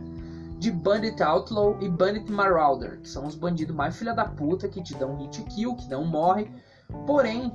de 0.59 0.69
Bandit 0.69 1.23
Outlaw 1.23 1.77
e 1.79 1.87
Bandit 1.87 2.29
Marauder, 2.29 2.99
que 2.99 3.07
são 3.07 3.25
os 3.25 3.35
bandidos 3.35 3.73
mais 3.73 3.95
filha 3.95 4.13
da 4.13 4.25
puta 4.25 4.67
que 4.67 4.83
te 4.83 4.93
dão 4.96 5.15
hit 5.15 5.41
kill, 5.43 5.74
que 5.75 5.89
não 5.89 6.03
morre. 6.03 6.51
Porém, 7.07 7.53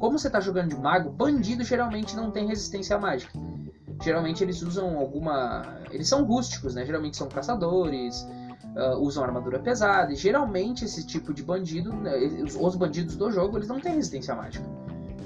como 0.00 0.18
você 0.18 0.26
está 0.26 0.40
jogando 0.40 0.70
de 0.70 0.76
mago, 0.76 1.10
bandido 1.10 1.62
geralmente 1.62 2.16
não 2.16 2.32
tem 2.32 2.48
resistência 2.48 2.98
mágica. 2.98 3.38
Geralmente 4.02 4.42
eles 4.42 4.62
usam 4.62 4.98
alguma. 4.98 5.62
Eles 5.92 6.08
são 6.08 6.24
rústicos, 6.24 6.74
né? 6.74 6.84
Geralmente 6.84 7.16
são 7.16 7.28
caçadores, 7.28 8.26
uh, 8.74 8.98
usam 9.00 9.24
armadura 9.24 9.58
pesada. 9.58 10.12
E 10.12 10.16
geralmente 10.16 10.84
esse 10.84 11.06
tipo 11.06 11.32
de 11.32 11.42
bandido, 11.42 11.92
né? 11.92 12.12
os 12.60 12.76
bandidos 12.76 13.16
do 13.16 13.30
jogo, 13.30 13.58
eles 13.58 13.68
não 13.68 13.80
têm 13.80 13.94
resistência 13.94 14.34
mágica. 14.34 14.64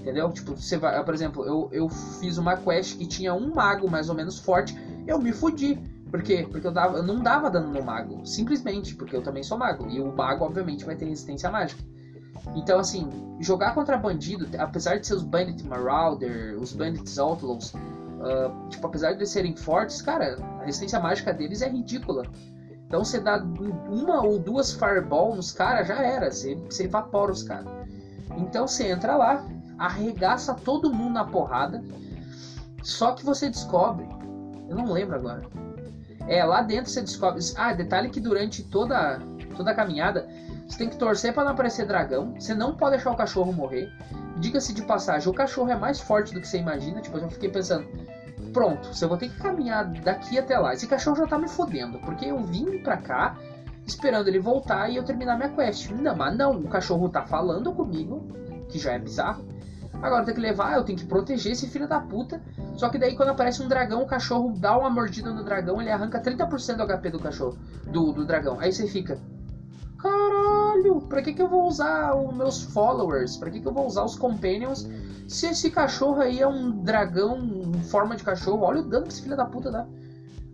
Entendeu? 0.00 0.30
Tipo, 0.30 0.56
você 0.56 0.76
vai, 0.76 1.02
por 1.04 1.12
exemplo, 1.12 1.44
eu, 1.44 1.68
eu 1.72 1.88
fiz 1.88 2.38
uma 2.38 2.56
quest 2.56 2.96
que 2.96 3.06
tinha 3.06 3.34
um 3.34 3.52
mago 3.54 3.90
mais 3.90 4.08
ou 4.08 4.14
menos 4.14 4.38
forte, 4.38 4.76
eu 5.06 5.18
me 5.18 5.32
fudi. 5.32 5.78
Por 6.10 6.22
quê? 6.22 6.46
Porque 6.50 6.66
eu, 6.66 6.72
dava, 6.72 6.98
eu 6.98 7.02
não 7.02 7.20
dava 7.20 7.50
dano 7.50 7.70
no 7.70 7.82
mago. 7.82 8.24
Simplesmente, 8.24 8.94
porque 8.94 9.14
eu 9.14 9.22
também 9.22 9.42
sou 9.42 9.58
mago. 9.58 9.86
E 9.88 10.00
o 10.00 10.14
mago, 10.14 10.44
obviamente, 10.44 10.84
vai 10.84 10.96
ter 10.96 11.04
resistência 11.04 11.50
mágica. 11.50 11.82
Então, 12.54 12.78
assim, 12.78 13.10
jogar 13.40 13.74
contra 13.74 13.98
bandido, 13.98 14.48
apesar 14.58 14.96
de 14.98 15.06
ser 15.06 15.14
os 15.14 15.22
Bandit 15.22 15.66
Marauder, 15.66 16.56
os 16.58 16.72
Bandits 16.72 17.18
Outlaws, 17.18 17.74
uh, 17.74 18.68
tipo, 18.70 18.86
apesar 18.86 19.12
de 19.12 19.18
eles 19.18 19.30
serem 19.30 19.54
fortes, 19.54 20.00
cara, 20.00 20.38
a 20.60 20.64
resistência 20.64 20.98
mágica 20.98 21.32
deles 21.34 21.60
é 21.60 21.68
ridícula. 21.68 22.22
Então 22.88 23.04
você 23.04 23.20
dá 23.20 23.36
uma 23.36 24.22
ou 24.24 24.38
duas 24.38 24.72
Fireball 24.72 25.36
nos 25.36 25.52
caras, 25.52 25.86
já 25.86 26.02
era, 26.02 26.30
você, 26.30 26.54
você 26.54 26.84
evapora 26.84 27.30
os 27.30 27.42
caras. 27.42 27.66
Então 28.38 28.66
você 28.66 28.88
entra 28.88 29.14
lá, 29.14 29.44
arregaça 29.78 30.54
todo 30.54 30.92
mundo 30.92 31.12
na 31.12 31.24
porrada. 31.24 31.84
Só 32.82 33.12
que 33.12 33.24
você 33.24 33.50
descobre, 33.50 34.08
eu 34.70 34.74
não 34.74 34.90
lembro 34.90 35.16
agora. 35.16 35.42
É, 36.26 36.42
lá 36.44 36.62
dentro 36.62 36.90
você 36.90 37.02
descobre. 37.02 37.42
Ah, 37.56 37.74
detalhe 37.74 38.08
que 38.08 38.20
durante 38.20 38.62
toda, 38.64 39.20
toda 39.54 39.70
a 39.70 39.74
caminhada 39.74 40.26
você 40.66 40.78
tem 40.78 40.88
que 40.88 40.96
torcer 40.96 41.34
para 41.34 41.44
não 41.44 41.52
aparecer 41.52 41.86
dragão. 41.86 42.34
Você 42.38 42.54
não 42.54 42.74
pode 42.74 42.96
deixar 42.96 43.10
o 43.10 43.16
cachorro 43.16 43.52
morrer. 43.52 43.92
Diga-se 44.38 44.72
de 44.72 44.82
passagem, 44.82 45.28
o 45.28 45.34
cachorro 45.34 45.70
é 45.70 45.76
mais 45.76 46.00
forte 46.00 46.32
do 46.32 46.40
que 46.40 46.48
você 46.48 46.58
imagina. 46.58 47.02
Tipo, 47.02 47.18
eu 47.18 47.22
já 47.22 47.28
fiquei 47.28 47.50
pensando, 47.50 47.86
pronto, 48.52 48.88
você 48.88 49.06
vou 49.06 49.16
ter 49.16 49.28
que 49.28 49.36
caminhar 49.36 49.84
daqui 50.02 50.38
até 50.38 50.58
lá. 50.58 50.74
Esse 50.74 50.86
cachorro 50.86 51.16
já 51.16 51.26
tá 51.26 51.38
me 51.38 51.48
fodendo, 51.48 51.98
porque 52.00 52.26
eu 52.26 52.38
vim 52.38 52.78
pra 52.82 52.96
cá 52.96 53.36
esperando 53.86 54.28
ele 54.28 54.38
voltar 54.38 54.90
e 54.90 54.96
eu 54.96 55.04
terminar 55.04 55.36
minha 55.36 55.48
quest. 55.48 55.90
Não, 55.90 56.14
mas 56.14 56.36
não, 56.36 56.52
o 56.52 56.68
cachorro 56.68 57.08
tá 57.08 57.22
falando 57.22 57.72
comigo, 57.72 58.26
que 58.68 58.78
já 58.78 58.92
é 58.92 58.98
bizarro. 58.98 59.44
Agora 60.00 60.24
tem 60.24 60.34
que 60.34 60.40
levar, 60.40 60.74
eu 60.74 60.84
tenho 60.84 60.98
que 60.98 61.06
proteger 61.06 61.52
esse 61.52 61.66
filho 61.66 61.88
da 61.88 62.00
puta. 62.00 62.40
Só 62.76 62.88
que 62.88 62.98
daí 62.98 63.16
quando 63.16 63.30
aparece 63.30 63.62
um 63.62 63.68
dragão, 63.68 64.02
o 64.02 64.06
cachorro 64.06 64.52
dá 64.56 64.78
uma 64.78 64.90
mordida 64.90 65.32
no 65.32 65.42
dragão, 65.42 65.80
ele 65.80 65.90
arranca 65.90 66.20
30% 66.20 66.76
do 66.76 66.86
HP 66.86 67.10
do 67.10 67.18
cachorro, 67.18 67.58
do, 67.84 68.12
do 68.12 68.24
dragão. 68.24 68.60
Aí 68.60 68.72
você 68.72 68.86
fica. 68.86 69.18
Caralho, 69.98 70.57
pra 71.08 71.22
que, 71.22 71.32
que 71.32 71.42
eu 71.42 71.48
vou 71.48 71.66
usar 71.66 72.14
os 72.14 72.34
meus 72.34 72.62
followers? 72.62 73.36
Pra 73.36 73.50
que, 73.50 73.60
que 73.60 73.66
eu 73.66 73.72
vou 73.72 73.86
usar 73.86 74.04
os 74.04 74.16
companions? 74.16 74.88
Se 75.26 75.46
esse 75.46 75.70
cachorro 75.70 76.20
aí 76.20 76.40
é 76.40 76.46
um 76.46 76.70
dragão 76.82 77.38
em 77.38 77.82
forma 77.82 78.16
de 78.16 78.24
cachorro, 78.24 78.62
olha 78.62 78.80
o 78.80 78.84
dano 78.84 79.06
que 79.06 79.12
esse 79.12 79.22
filho 79.22 79.36
da 79.36 79.44
puta 79.44 79.70
dá. 79.70 79.86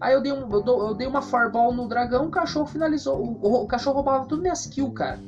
Aí 0.00 0.12
eu 0.12 0.20
dei, 0.20 0.32
um, 0.32 0.50
eu, 0.50 0.62
dou, 0.62 0.88
eu 0.88 0.94
dei 0.94 1.06
uma 1.06 1.22
fireball 1.22 1.72
no 1.72 1.88
dragão, 1.88 2.26
o 2.26 2.30
cachorro 2.30 2.66
finalizou. 2.66 3.18
O, 3.20 3.62
o 3.62 3.66
cachorro 3.66 3.96
roubava 3.96 4.26
tudo 4.26 4.42
minhas 4.42 4.66
kills, 4.66 4.92
cara. 4.92 5.18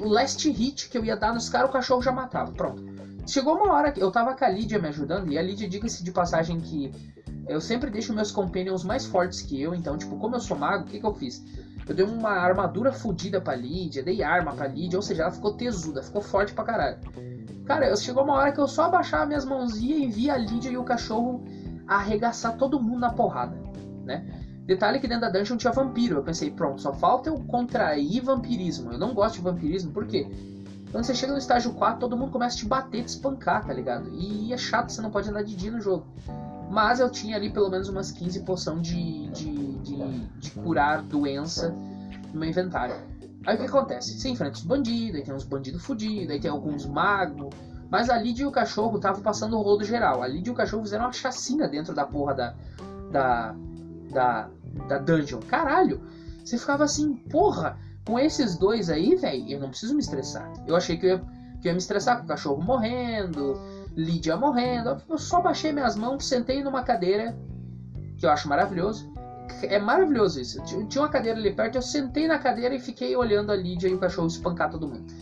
o 0.00 0.08
last 0.08 0.50
hit 0.50 0.88
que 0.88 0.96
eu 0.96 1.04
ia 1.04 1.16
dar 1.16 1.34
nos 1.34 1.48
caras, 1.48 1.68
o 1.68 1.72
cachorro 1.72 2.02
já 2.02 2.10
matava. 2.10 2.50
Pronto. 2.52 2.82
Chegou 3.26 3.54
uma 3.54 3.72
hora 3.72 3.92
que 3.92 4.02
eu 4.02 4.10
tava 4.10 4.34
com 4.34 4.44
a 4.44 4.48
Lídia 4.48 4.78
me 4.78 4.88
ajudando, 4.88 5.30
e 5.30 5.38
a 5.38 5.42
Lídia, 5.42 5.68
diga-se 5.68 6.02
de 6.02 6.10
passagem 6.10 6.58
que 6.58 6.90
eu 7.48 7.60
sempre 7.60 7.90
deixo 7.90 8.12
meus 8.12 8.32
companions 8.32 8.82
mais 8.82 9.04
fortes 9.04 9.42
que 9.42 9.60
eu, 9.60 9.74
então, 9.74 9.96
tipo, 9.96 10.16
como 10.16 10.36
eu 10.36 10.40
sou 10.40 10.56
mago, 10.56 10.84
o 10.84 10.86
que, 10.86 10.98
que 10.98 11.06
eu 11.06 11.14
fiz? 11.14 11.42
Eu 11.86 11.94
dei 11.94 12.04
uma 12.04 12.30
armadura 12.30 12.92
fodida 12.92 13.40
pra 13.40 13.56
Lídia, 13.56 14.02
dei 14.02 14.22
arma 14.22 14.52
pra 14.52 14.68
Lídia, 14.68 14.98
ou 14.98 15.02
seja, 15.02 15.22
ela 15.22 15.32
ficou 15.32 15.54
tesuda, 15.54 16.02
ficou 16.02 16.22
forte 16.22 16.52
pra 16.52 16.64
caralho. 16.64 16.98
Cara, 17.66 17.94
chegou 17.96 18.24
uma 18.24 18.34
hora 18.34 18.52
que 18.52 18.60
eu 18.60 18.68
só 18.68 18.84
abaixava 18.84 19.26
minhas 19.26 19.44
mãozinhas 19.44 20.00
e 20.00 20.06
via 20.06 20.34
a 20.34 20.38
Lídia 20.38 20.70
e 20.70 20.76
o 20.76 20.84
cachorro 20.84 21.44
arregaçar 21.86 22.56
todo 22.56 22.80
mundo 22.80 23.00
na 23.00 23.10
porrada, 23.10 23.56
né? 24.04 24.24
Detalhe 24.64 25.00
que 25.00 25.08
dentro 25.08 25.22
da 25.22 25.38
dungeon 25.38 25.56
tinha 25.56 25.72
vampiro. 25.72 26.16
Eu 26.16 26.22
pensei, 26.22 26.50
pronto, 26.50 26.80
só 26.80 26.92
falta 26.92 27.28
eu 27.28 27.34
contrair 27.46 28.22
vampirismo. 28.22 28.92
Eu 28.92 28.98
não 28.98 29.12
gosto 29.12 29.36
de 29.36 29.40
vampirismo, 29.42 29.92
por 29.92 30.06
quê? 30.06 30.30
Quando 30.92 31.04
você 31.04 31.14
chega 31.14 31.32
no 31.32 31.38
estágio 31.38 31.72
4, 31.72 31.98
todo 31.98 32.16
mundo 32.16 32.30
começa 32.30 32.54
a 32.54 32.58
te 32.58 32.66
bater, 32.66 33.02
te 33.02 33.08
espancar, 33.08 33.64
tá 33.64 33.72
ligado? 33.72 34.10
E 34.14 34.52
é 34.52 34.56
chato, 34.56 34.92
você 34.92 35.00
não 35.00 35.10
pode 35.10 35.28
andar 35.28 35.42
de 35.42 35.56
dia 35.56 35.70
no 35.70 35.80
jogo. 35.80 36.06
Mas 36.70 37.00
eu 37.00 37.10
tinha 37.10 37.36
ali 37.36 37.50
pelo 37.50 37.70
menos 37.70 37.88
umas 37.88 38.12
15 38.12 38.40
poção 38.40 38.80
de, 38.80 39.28
de, 39.28 39.71
de, 39.82 40.26
de 40.38 40.50
curar 40.52 41.02
doença 41.02 41.70
no 42.32 42.40
meu 42.40 42.48
inventário. 42.48 42.94
Aí 43.46 43.56
o 43.56 43.58
que 43.58 43.66
acontece? 43.66 44.18
Você 44.18 44.28
enfrenta 44.28 44.56
os 44.56 44.62
bandidos, 44.62 45.16
aí 45.16 45.24
tem 45.24 45.34
uns 45.34 45.44
bandidos 45.44 45.84
fudidos, 45.84 46.30
aí 46.30 46.40
tem 46.40 46.50
alguns 46.50 46.86
magos. 46.86 47.54
Mas 47.90 48.08
a 48.08 48.16
Lidia 48.16 48.44
e 48.44 48.46
o 48.46 48.52
cachorro 48.52 48.96
estavam 48.96 49.20
passando 49.20 49.58
o 49.58 49.62
rodo 49.62 49.84
geral. 49.84 50.22
A 50.22 50.26
Lidia 50.26 50.50
e 50.50 50.54
o 50.54 50.56
cachorro 50.56 50.82
fizeram 50.82 51.04
uma 51.04 51.12
chacina 51.12 51.68
dentro 51.68 51.94
da 51.94 52.06
porra 52.06 52.34
da. 52.34 52.54
da. 53.10 53.54
da, 54.10 54.48
da 54.88 54.98
dungeon. 54.98 55.40
Caralho! 55.40 56.00
Você 56.44 56.56
ficava 56.56 56.84
assim, 56.84 57.14
porra! 57.14 57.78
Com 58.04 58.18
esses 58.18 58.56
dois 58.56 58.90
aí, 58.90 59.14
velho, 59.14 59.48
eu 59.48 59.60
não 59.60 59.68
preciso 59.68 59.94
me 59.94 60.00
estressar. 60.00 60.50
Eu 60.66 60.74
achei 60.74 60.96
que 60.96 61.06
eu, 61.06 61.10
ia, 61.10 61.18
que 61.60 61.68
eu 61.68 61.70
ia 61.70 61.72
me 61.72 61.78
estressar 61.78 62.18
com 62.18 62.24
o 62.24 62.26
cachorro 62.26 62.62
morrendo, 62.62 63.56
Lídia 63.96 64.36
morrendo. 64.36 64.96
Eu 65.08 65.18
só 65.18 65.40
baixei 65.40 65.72
minhas 65.72 65.94
mãos, 65.94 66.26
sentei 66.26 66.64
numa 66.64 66.82
cadeira, 66.82 67.36
que 68.16 68.24
eu 68.24 68.30
acho 68.30 68.48
maravilhoso. 68.48 69.11
É 69.66 69.78
maravilhoso 69.78 70.40
isso. 70.40 70.62
Tinha 70.62 71.02
uma 71.02 71.08
cadeira 71.08 71.38
ali 71.38 71.52
perto, 71.52 71.76
eu 71.76 71.82
sentei 71.82 72.26
na 72.26 72.38
cadeira 72.38 72.74
e 72.74 72.80
fiquei 72.80 73.16
olhando 73.16 73.52
a 73.52 73.56
Lídia 73.56 73.88
e 73.88 73.94
o 73.94 73.98
cachorro 73.98 74.26
espancar 74.26 74.70
todo 74.70 74.88
mundo. 74.88 75.12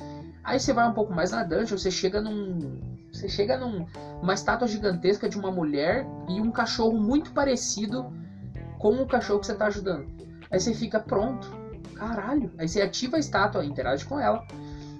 Aí 0.42 0.59
você 0.59 0.72
vai 0.72 0.88
um 0.88 0.92
pouco 0.92 1.12
mais 1.12 1.31
na 1.31 1.42
dungeon, 1.42 1.76
você 1.76 1.90
chega 1.90 2.20
num. 2.20 2.81
Você 3.12 3.29
chega 3.29 3.59
num 3.59 3.87
uma 4.22 4.35
estátua 4.35 4.68
gigantesca 4.68 5.29
de 5.29 5.38
uma 5.38 5.50
mulher 5.50 6.07
e 6.29 6.40
um 6.40 6.50
cachorro 6.50 6.98
muito 6.98 7.33
parecido 7.33 8.12
com 8.79 8.94
o 8.94 9.07
cachorro 9.07 9.40
que 9.40 9.46
você 9.46 9.55
tá 9.55 9.66
ajudando. 9.66 10.07
Aí 10.50 10.59
você 10.59 10.74
fica 10.74 10.98
pronto. 10.98 11.50
Caralho. 11.94 12.50
Aí 12.59 12.68
você 12.68 12.81
ativa 12.81 13.16
a 13.16 13.20
estátua, 13.20 13.64
interage 13.64 14.05
com 14.05 14.18
ela. 14.18 14.44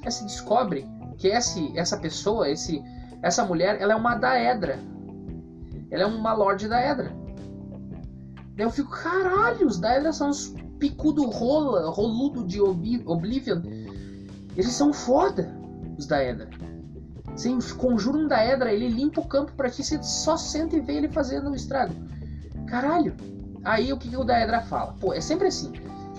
Aí 0.05 0.11
você 0.11 0.25
descobre 0.25 0.87
que 1.17 1.29
esse, 1.29 1.77
essa 1.77 1.97
pessoa, 1.99 2.49
esse, 2.49 2.83
essa 3.23 3.45
mulher, 3.45 3.81
ela 3.81 3.93
é 3.93 3.97
uma 3.97 4.17
daedra. 4.17 4.79
Ela 5.91 6.03
é 6.03 6.07
uma 6.07 6.33
lorde 6.33 6.69
daedra. 6.69 7.13
Daí 8.61 8.67
eu 8.67 8.71
fico, 8.71 8.91
caralho, 8.91 9.67
os 9.67 9.79
daedras 9.79 10.17
são 10.17 10.29
uns 10.29 10.55
picudo 10.79 11.25
rola, 11.31 11.89
roludo 11.89 12.45
de 12.45 12.61
Oblivion. 12.61 13.63
Eles 14.55 14.73
são 14.73 14.93
foda, 14.93 15.51
os 15.97 16.05
daedra. 16.05 16.47
Você 17.35 17.57
conjura 17.75 18.19
um 18.19 18.29
daedra, 18.29 18.71
ele 18.71 18.89
limpa 18.89 19.23
o 19.23 19.27
campo 19.27 19.53
pra 19.53 19.71
ti, 19.71 19.83
você 19.83 20.03
só 20.03 20.37
senta 20.37 20.77
e 20.77 20.81
vê 20.81 20.97
ele 20.97 21.09
fazendo 21.09 21.49
o 21.49 21.55
estrago. 21.55 21.95
Caralho. 22.67 23.17
Aí 23.65 23.95
o 23.95 23.97
que, 23.97 24.11
que 24.11 24.17
o 24.19 24.25
daedra 24.25 24.61
fala? 24.61 24.93
Pô, 25.01 25.15
é 25.15 25.23
sempre 25.23 25.49
assim. 25.49 25.73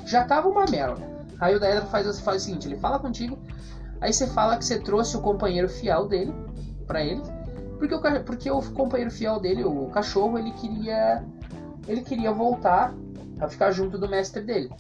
Já 0.08 0.26
tava 0.26 0.50
uma 0.50 0.66
merda. 0.66 1.08
Aí 1.40 1.56
o 1.56 1.60
daedra 1.60 1.86
faz, 1.86 2.20
faz 2.22 2.42
o 2.42 2.46
seguinte, 2.46 2.68
ele 2.68 2.78
fala 2.78 2.98
contigo, 2.98 3.38
aí 4.00 4.12
você 4.12 4.26
fala 4.26 4.58
que 4.58 4.66
você 4.66 4.80
trouxe 4.80 5.16
o 5.16 5.22
companheiro 5.22 5.70
fiel 5.70 6.08
dele 6.08 6.34
para 6.88 7.04
ele, 7.04 7.22
porque 7.78 7.94
o, 7.94 8.24
porque 8.24 8.50
o 8.50 8.62
companheiro 8.72 9.12
fiel 9.12 9.40
dele, 9.40 9.64
o 9.64 9.86
cachorro, 9.92 10.40
ele 10.40 10.52
queria 10.54 11.24
ele 11.88 12.02
queria 12.02 12.32
voltar 12.32 12.94
a 13.40 13.48
ficar 13.48 13.72
junto 13.72 13.98
do 13.98 14.08
mestre 14.08 14.42
dele. 14.42 14.72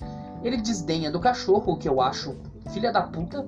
Ele 0.43 0.57
desdenha 0.57 1.11
do 1.11 1.19
cachorro, 1.19 1.73
o 1.73 1.77
que 1.77 1.87
eu 1.87 2.01
acho 2.01 2.35
filha 2.71 2.91
da 2.91 3.01
puta. 3.01 3.45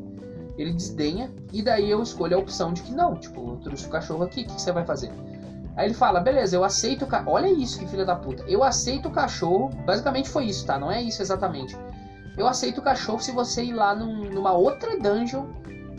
Ele 0.57 0.71
desdenha, 0.71 1.31
e 1.51 1.63
daí 1.63 1.89
eu 1.89 2.01
escolho 2.03 2.37
a 2.37 2.39
opção 2.39 2.73
de 2.73 2.83
que 2.83 2.93
não, 2.93 3.15
tipo, 3.15 3.53
eu 3.53 3.57
trouxe 3.57 3.87
o 3.87 3.89
cachorro 3.89 4.23
aqui, 4.23 4.41
o 4.43 4.45
que, 4.45 4.61
você 4.61 4.71
vai 4.71 4.85
fazer? 4.85 5.11
Aí 5.75 5.87
ele 5.87 5.95
fala, 5.95 6.19
beleza, 6.19 6.55
eu 6.55 6.63
aceito 6.63 7.05
o 7.05 7.07
ca... 7.07 7.23
Olha 7.25 7.47
isso, 7.47 7.79
que 7.79 7.87
filha 7.87 8.05
da 8.05 8.15
puta. 8.15 8.43
Eu 8.47 8.63
aceito 8.63 9.07
o 9.07 9.11
cachorro. 9.11 9.69
Basicamente 9.87 10.29
foi 10.29 10.45
isso, 10.45 10.63
tá? 10.67 10.77
Não 10.77 10.91
é 10.91 11.01
isso 11.01 11.23
exatamente. 11.23 11.75
Eu 12.37 12.47
aceito 12.47 12.77
o 12.77 12.83
cachorro 12.83 13.19
se 13.19 13.31
você 13.31 13.63
ir 13.63 13.73
lá 13.73 13.95
num, 13.95 14.29
numa 14.29 14.53
outra 14.53 14.99
dungeon, 14.99 15.45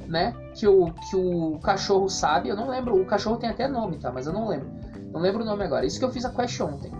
né? 0.07 0.33
Que 0.55 0.69
o, 0.69 0.93
que 0.93 1.17
o 1.17 1.59
cachorro 1.59 2.09
sabe. 2.09 2.49
Eu 2.49 2.55
não 2.55 2.69
lembro. 2.69 3.01
O 3.01 3.05
cachorro 3.05 3.37
tem 3.37 3.51
até 3.51 3.67
nome, 3.67 3.99
tá? 3.99 4.13
Mas 4.13 4.29
eu 4.29 4.33
não 4.33 4.47
lembro. 4.47 4.71
Não 5.13 5.21
lembro 5.21 5.43
o 5.43 5.47
nome 5.47 5.65
agora. 5.65 5.85
Isso 5.85 5.99
que 5.99 6.05
eu 6.05 6.13
fiz 6.13 6.25
a 6.25 6.31
quest 6.31 6.61
ontem. 6.61 6.93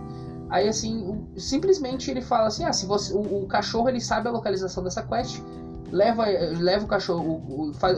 Aí 0.49 0.67
assim, 0.67 1.27
simplesmente 1.37 2.09
ele 2.11 2.21
fala 2.21 2.47
assim: 2.47 2.65
ah, 2.65 2.73
se 2.73 2.85
você, 2.85 3.13
o, 3.13 3.43
o, 3.43 3.47
cachorro 3.47 3.89
ele 3.89 3.99
sabe 3.99 4.27
a 4.27 4.31
localização 4.31 4.83
dessa 4.83 5.01
quest, 5.01 5.41
leva, 5.91 6.25
leva 6.25 6.85
o 6.85 6.87
cachorro, 6.87 7.23
o, 7.23 7.69
o, 7.69 7.73
faz, 7.73 7.97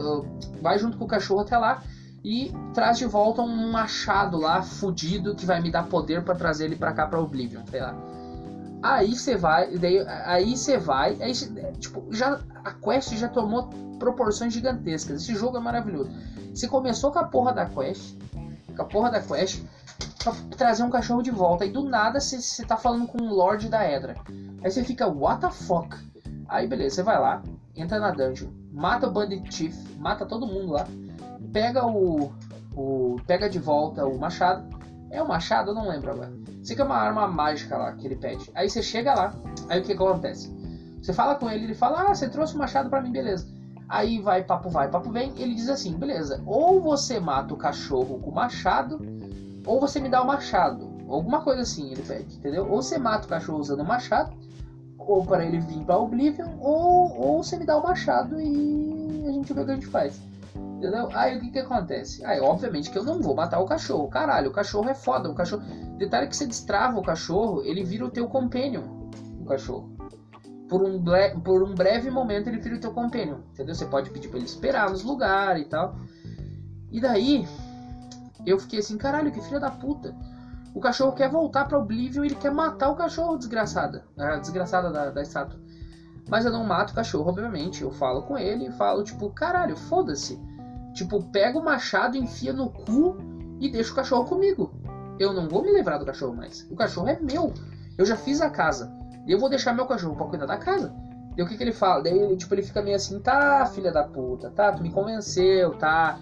vai 0.60 0.78
junto 0.78 0.96
com 0.96 1.04
o 1.04 1.08
cachorro 1.08 1.40
até 1.40 1.56
lá 1.56 1.82
e 2.24 2.52
traz 2.74 2.98
de 2.98 3.06
volta 3.06 3.42
um 3.42 3.70
machado 3.70 4.38
lá 4.38 4.62
fudido 4.62 5.34
que 5.34 5.46
vai 5.46 5.60
me 5.60 5.70
dar 5.70 5.86
poder 5.86 6.22
para 6.22 6.34
trazer 6.34 6.64
ele 6.64 6.76
para 6.76 6.92
cá 6.92 7.06
para 7.06 7.20
Oblivion, 7.20 7.62
sei 7.70 7.80
lá. 7.80 7.94
Aí 8.82 9.14
você 9.14 9.36
vai, 9.36 9.76
daí, 9.76 10.06
aí 10.24 10.56
você 10.56 10.78
vai, 10.78 11.16
aí 11.20 11.32
tipo, 11.78 12.06
já 12.10 12.40
a 12.64 12.72
quest 12.72 13.14
já 13.16 13.28
tomou 13.28 13.68
proporções 13.98 14.52
gigantescas. 14.52 15.22
Esse 15.22 15.34
jogo 15.34 15.56
é 15.56 15.60
maravilhoso. 15.60 16.10
Você 16.54 16.68
começou 16.68 17.10
com 17.10 17.18
a 17.18 17.24
porra 17.24 17.52
da 17.52 17.66
quest, 17.66 18.16
com 18.76 18.82
a 18.82 18.84
porra 18.84 19.10
da 19.10 19.20
quest, 19.20 19.62
pra 20.30 20.56
trazer 20.56 20.82
um 20.82 20.90
cachorro 20.90 21.22
de 21.22 21.30
volta. 21.30 21.64
E 21.64 21.70
do 21.70 21.82
nada 21.82 22.20
você 22.20 22.64
tá 22.64 22.76
falando 22.76 23.06
com 23.06 23.22
o 23.22 23.34
Lorde 23.34 23.68
da 23.68 23.84
Edra. 23.84 24.16
Aí 24.62 24.70
você 24.70 24.84
fica, 24.84 25.06
what 25.06 25.40
the 25.40 25.50
fuck? 25.50 25.96
Aí 26.48 26.66
beleza, 26.66 26.96
você 26.96 27.02
vai 27.02 27.20
lá, 27.20 27.42
entra 27.76 27.98
na 27.98 28.10
dungeon, 28.10 28.48
mata 28.72 29.06
o 29.06 29.10
Bandit 29.10 29.54
Chief, 29.54 29.74
mata 29.98 30.24
todo 30.24 30.46
mundo 30.46 30.72
lá, 30.72 30.86
pega 31.52 31.86
o, 31.86 32.32
o. 32.74 33.16
pega 33.26 33.48
de 33.48 33.58
volta 33.58 34.06
o 34.06 34.18
machado. 34.18 34.78
É 35.10 35.22
o 35.22 35.28
machado? 35.28 35.70
Eu 35.70 35.74
não 35.74 35.88
lembro 35.88 36.10
agora. 36.10 36.32
Você 36.62 36.74
quer 36.74 36.84
uma 36.84 36.96
arma 36.96 37.26
mágica 37.26 37.76
lá 37.76 37.92
que 37.92 38.06
ele 38.06 38.16
pede. 38.16 38.50
Aí 38.54 38.68
você 38.68 38.82
chega 38.82 39.14
lá, 39.14 39.34
aí 39.68 39.80
o 39.80 39.82
que, 39.82 39.94
que 39.94 40.02
acontece? 40.02 40.54
Você 41.00 41.12
fala 41.12 41.34
com 41.36 41.48
ele, 41.48 41.64
ele 41.64 41.74
fala, 41.74 42.02
ah, 42.02 42.14
você 42.14 42.28
trouxe 42.28 42.54
o 42.54 42.58
machado 42.58 42.90
para 42.90 43.00
mim, 43.00 43.10
beleza. 43.10 43.46
Aí 43.88 44.20
vai, 44.20 44.44
papo 44.44 44.68
vai, 44.68 44.90
papo 44.90 45.10
vem, 45.10 45.32
ele 45.38 45.54
diz 45.54 45.70
assim, 45.70 45.96
beleza, 45.96 46.42
ou 46.44 46.78
você 46.80 47.18
mata 47.18 47.54
o 47.54 47.56
cachorro 47.56 48.18
com 48.18 48.30
o 48.30 48.34
machado, 48.34 48.98
ou 49.68 49.78
você 49.78 50.00
me 50.00 50.08
dá 50.08 50.22
o 50.22 50.26
machado. 50.26 50.88
Alguma 51.08 51.42
coisa 51.42 51.60
assim 51.60 51.92
ele 51.92 52.02
pede, 52.02 52.36
entendeu? 52.36 52.66
Ou 52.68 52.82
você 52.82 52.98
mata 52.98 53.26
o 53.26 53.28
cachorro 53.28 53.60
usando 53.60 53.80
o 53.80 53.86
machado, 53.86 54.34
ou 54.98 55.24
para 55.24 55.44
ele 55.44 55.60
vir 55.60 55.84
para 55.84 55.98
Oblivion, 55.98 56.58
ou, 56.58 57.14
ou 57.20 57.42
você 57.42 57.58
me 57.58 57.66
dá 57.66 57.76
o 57.76 57.82
machado 57.82 58.40
e 58.40 59.26
a 59.26 59.32
gente 59.32 59.52
vê 59.52 59.60
o 59.60 59.64
que 59.66 59.70
a 59.70 59.74
gente 59.74 59.86
faz. 59.86 60.20
Entendeu? 60.56 61.08
Aí 61.12 61.36
o 61.36 61.40
que 61.40 61.50
que 61.50 61.58
acontece? 61.58 62.24
Aí, 62.24 62.40
obviamente 62.40 62.90
que 62.90 62.98
eu 62.98 63.04
não 63.04 63.20
vou 63.20 63.34
matar 63.34 63.58
o 63.60 63.66
cachorro. 63.66 64.08
Caralho, 64.08 64.50
o 64.50 64.52
cachorro 64.52 64.88
é 64.88 64.94
foda. 64.94 65.28
O 65.28 65.34
cachorro. 65.34 65.62
Detalhe 65.98 66.28
que 66.28 66.36
você 66.36 66.46
destrava 66.46 66.98
o 66.98 67.02
cachorro, 67.02 67.62
ele 67.64 67.82
vira 67.82 68.06
o 68.06 68.10
teu 68.10 68.28
companion. 68.28 68.82
O 69.40 69.44
cachorro. 69.44 69.90
Por 70.68 70.82
um, 70.82 71.02
por 71.42 71.62
um 71.62 71.74
breve 71.74 72.10
momento 72.10 72.48
ele 72.48 72.58
vira 72.58 72.76
o 72.76 72.80
teu 72.80 72.92
companion. 72.92 73.38
Entendeu? 73.52 73.74
Você 73.74 73.86
pode 73.86 74.10
pedir 74.10 74.28
pra 74.28 74.38
ele 74.38 74.46
esperar 74.46 74.88
nos 74.88 75.02
lugares 75.02 75.66
e 75.66 75.68
tal. 75.68 75.96
E 76.92 77.00
daí, 77.00 77.44
eu 78.48 78.58
fiquei 78.58 78.78
assim, 78.78 78.96
caralho, 78.96 79.30
que 79.30 79.40
filha 79.40 79.60
da 79.60 79.70
puta. 79.70 80.14
O 80.74 80.80
cachorro 80.80 81.12
quer 81.12 81.28
voltar 81.28 81.64
pra 81.64 81.78
Oblivion 81.78 82.22
e 82.22 82.28
ele 82.28 82.34
quer 82.34 82.52
matar 82.52 82.90
o 82.90 82.94
cachorro, 82.94 83.36
desgraçada. 83.36 84.04
A 84.16 84.36
desgraçada 84.36 84.90
da, 84.90 85.10
da 85.10 85.22
estátua. 85.22 85.58
Mas 86.28 86.44
eu 86.44 86.52
não 86.52 86.64
mato 86.64 86.90
o 86.92 86.94
cachorro, 86.94 87.28
obviamente. 87.30 87.82
Eu 87.82 87.90
falo 87.90 88.22
com 88.22 88.36
ele 88.36 88.66
e 88.66 88.72
falo, 88.72 89.02
tipo, 89.02 89.30
caralho, 89.30 89.76
foda-se. 89.76 90.38
Tipo, 90.92 91.22
pega 91.30 91.58
o 91.58 91.64
machado, 91.64 92.16
enfia 92.16 92.52
no 92.52 92.70
cu 92.70 93.16
e 93.58 93.70
deixa 93.70 93.92
o 93.92 93.96
cachorro 93.96 94.24
comigo. 94.24 94.70
Eu 95.18 95.32
não 95.32 95.48
vou 95.48 95.62
me 95.62 95.72
livrar 95.72 95.98
do 95.98 96.06
cachorro 96.06 96.34
mais. 96.34 96.66
O 96.70 96.76
cachorro 96.76 97.08
é 97.08 97.18
meu. 97.18 97.52
Eu 97.96 98.04
já 98.04 98.16
fiz 98.16 98.40
a 98.40 98.50
casa. 98.50 98.92
Eu 99.26 99.38
vou 99.38 99.48
deixar 99.48 99.72
meu 99.72 99.86
cachorro 99.86 100.16
pra 100.16 100.26
cuidar 100.26 100.46
da 100.46 100.56
casa. 100.56 100.94
E 101.36 101.42
o 101.42 101.46
que, 101.46 101.56
que 101.56 101.62
ele 101.62 101.72
fala? 101.72 102.02
Daí 102.02 102.36
tipo, 102.36 102.54
ele 102.54 102.62
fica 102.62 102.82
meio 102.82 102.96
assim, 102.96 103.20
tá, 103.20 103.64
filha 103.66 103.92
da 103.92 104.02
puta, 104.02 104.50
tá, 104.50 104.72
tu 104.72 104.82
me 104.82 104.90
convenceu, 104.90 105.72
tá 105.74 106.18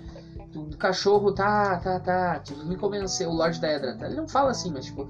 o 0.56 0.76
cachorro 0.76 1.32
tá, 1.32 1.78
tá, 1.78 1.98
tá, 2.00 2.38
tipo, 2.40 2.64
me 2.64 2.76
convenceu, 2.76 3.30
o 3.30 3.34
Lorde 3.34 3.60
da 3.60 3.68
Edra. 3.68 3.94
Tá? 3.94 4.06
Ele 4.06 4.16
não 4.16 4.28
fala 4.28 4.50
assim, 4.50 4.70
mas 4.70 4.86
tipo, 4.86 5.06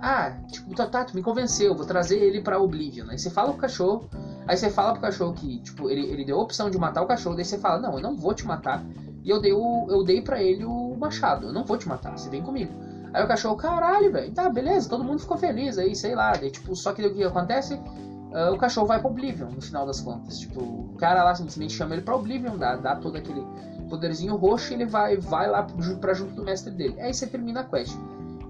ah, 0.00 0.30
tipo, 0.50 0.74
tá, 0.74 0.86
tá, 0.86 1.04
tu 1.04 1.14
me 1.14 1.22
convenceu, 1.22 1.74
vou 1.74 1.86
trazer 1.86 2.18
ele 2.18 2.40
pra 2.40 2.58
Oblivion. 2.58 3.08
Aí 3.08 3.18
você 3.18 3.30
fala 3.30 3.50
pro 3.50 3.60
cachorro, 3.60 4.08
aí 4.46 4.56
você 4.56 4.70
fala 4.70 4.92
pro 4.92 5.02
cachorro 5.02 5.32
que, 5.32 5.58
tipo, 5.60 5.88
ele, 5.90 6.06
ele 6.06 6.24
deu 6.24 6.38
a 6.38 6.42
opção 6.42 6.70
de 6.70 6.78
matar 6.78 7.02
o 7.02 7.06
cachorro, 7.06 7.34
daí 7.34 7.44
você 7.44 7.58
fala, 7.58 7.78
não, 7.78 7.94
eu 7.94 8.00
não 8.00 8.16
vou 8.16 8.32
te 8.32 8.46
matar. 8.46 8.82
E 9.24 9.30
eu 9.30 9.40
dei, 9.40 9.52
o, 9.52 9.86
eu 9.90 10.04
dei 10.04 10.20
pra 10.20 10.40
ele 10.40 10.64
o 10.64 10.96
machado, 10.96 11.48
eu 11.48 11.52
não 11.52 11.64
vou 11.64 11.76
te 11.76 11.88
matar, 11.88 12.16
você 12.16 12.30
vem 12.30 12.42
comigo. 12.42 12.72
Aí 13.12 13.24
o 13.24 13.26
cachorro, 13.26 13.56
caralho, 13.56 14.12
velho, 14.12 14.32
tá, 14.32 14.48
beleza, 14.48 14.88
todo 14.88 15.02
mundo 15.02 15.20
ficou 15.20 15.36
feliz 15.36 15.78
aí, 15.78 15.96
sei 15.96 16.14
lá. 16.14 16.32
Daí, 16.32 16.50
tipo, 16.50 16.74
só 16.76 16.92
que 16.92 17.04
o 17.04 17.14
que 17.14 17.24
acontece? 17.24 17.74
Uh, 17.74 18.52
o 18.52 18.58
cachorro 18.58 18.86
vai 18.86 19.00
pra 19.00 19.08
Oblivion, 19.08 19.48
no 19.48 19.60
final 19.60 19.86
das 19.86 20.00
contas. 20.00 20.38
Tipo, 20.38 20.60
o 20.62 20.94
cara 20.98 21.24
lá 21.24 21.34
simplesmente 21.34 21.72
chama 21.72 21.94
ele 21.94 22.02
pra 22.02 22.14
Oblivion, 22.14 22.56
dá, 22.56 22.76
dá 22.76 22.94
todo 22.94 23.16
aquele 23.16 23.42
poderzinho 23.88 24.36
roxo, 24.36 24.72
ele 24.72 24.84
vai, 24.84 25.16
vai 25.16 25.48
lá 25.48 25.66
para 26.00 26.14
junto 26.14 26.34
do 26.34 26.44
mestre 26.44 26.72
dele. 26.72 27.00
Aí 27.00 27.12
você 27.12 27.26
termina 27.26 27.60
a 27.60 27.64
quest. 27.64 27.96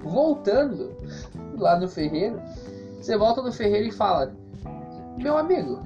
Voltando 0.03 0.97
lá 1.57 1.79
no 1.79 1.89
ferreiro, 1.89 2.41
você 3.01 3.17
volta 3.17 3.43
no 3.43 3.53
ferreiro 3.53 3.89
e 3.89 3.93
fala: 3.93 4.33
Meu 5.17 5.37
amigo, 5.37 5.83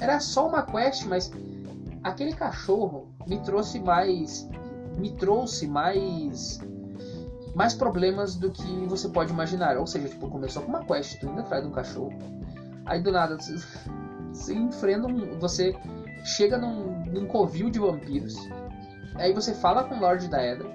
era 0.00 0.20
só 0.20 0.48
uma 0.48 0.62
quest, 0.62 1.04
mas 1.06 1.30
aquele 2.02 2.32
cachorro 2.32 3.08
me 3.26 3.38
trouxe 3.40 3.80
mais. 3.80 4.48
Me 4.96 5.12
trouxe 5.12 5.66
mais. 5.66 6.60
Mais 7.54 7.74
problemas 7.74 8.36
do 8.36 8.50
que 8.50 8.86
você 8.86 9.08
pode 9.08 9.32
imaginar. 9.32 9.76
Ou 9.76 9.86
seja, 9.86 10.08
tipo, 10.08 10.28
começou 10.28 10.62
com 10.62 10.68
uma 10.68 10.84
quest, 10.84 11.18
tu 11.18 11.26
indo 11.26 11.40
atrás 11.40 11.62
de 11.62 11.68
um 11.68 11.72
cachorro. 11.72 12.12
Aí 12.86 13.02
do 13.02 13.12
nada 13.12 13.36
você 14.32 14.54
enfrenta 14.54 15.06
um, 15.06 15.38
Você 15.38 15.74
chega 16.24 16.58
num, 16.58 17.04
num 17.06 17.26
covil 17.26 17.70
de 17.70 17.78
vampiros 17.78 18.36
Aí 19.14 19.32
você 19.32 19.54
fala 19.54 19.84
com 19.84 19.96
o 19.96 20.00
Lorde 20.00 20.28
da 20.28 20.42
Edra. 20.42 20.68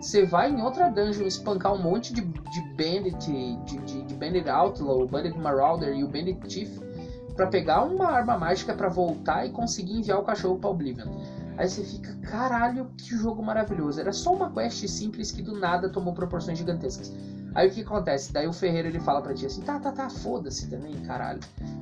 Você 0.00 0.24
vai 0.24 0.50
em 0.50 0.62
outra 0.62 0.88
dungeon 0.88 1.26
espancar 1.26 1.74
um 1.74 1.82
monte 1.82 2.14
de, 2.14 2.22
de 2.22 2.60
Bandit, 2.74 3.26
de, 3.64 3.78
de, 3.78 4.02
de 4.02 4.14
Bandit 4.14 4.48
Outlaw, 4.48 5.06
Bandit 5.06 5.36
Marauder 5.38 5.94
e 5.94 6.02
o 6.02 6.08
Bandit 6.08 6.40
Chief 6.48 6.80
para 7.36 7.46
pegar 7.46 7.84
uma 7.84 8.06
arma 8.06 8.38
mágica 8.38 8.74
para 8.74 8.88
voltar 8.88 9.46
e 9.46 9.50
conseguir 9.50 9.98
enviar 9.98 10.18
o 10.18 10.22
cachorro 10.22 10.58
para 10.58 10.70
Oblivion. 10.70 11.08
Aí 11.56 11.68
você 11.68 11.82
fica, 11.82 12.14
caralho, 12.22 12.90
que 12.96 13.16
jogo 13.16 13.42
maravilhoso. 13.42 14.00
Era 14.00 14.12
só 14.12 14.32
uma 14.32 14.50
quest 14.50 14.86
simples 14.88 15.30
que 15.30 15.42
do 15.42 15.58
nada 15.58 15.90
tomou 15.90 16.14
proporções 16.14 16.56
gigantescas. 16.56 17.12
Aí 17.54 17.68
o 17.68 17.70
que 17.70 17.82
acontece? 17.82 18.32
Daí 18.32 18.46
o 18.46 18.52
Ferreiro 18.52 18.88
ele 18.88 19.00
fala 19.00 19.20
pra 19.20 19.34
ti 19.34 19.44
assim: 19.44 19.60
tá, 19.60 19.78
tá, 19.78 19.92
tá, 19.92 20.08
foda-se 20.08 20.70
também, 20.70 20.94
caralho. 21.02 21.40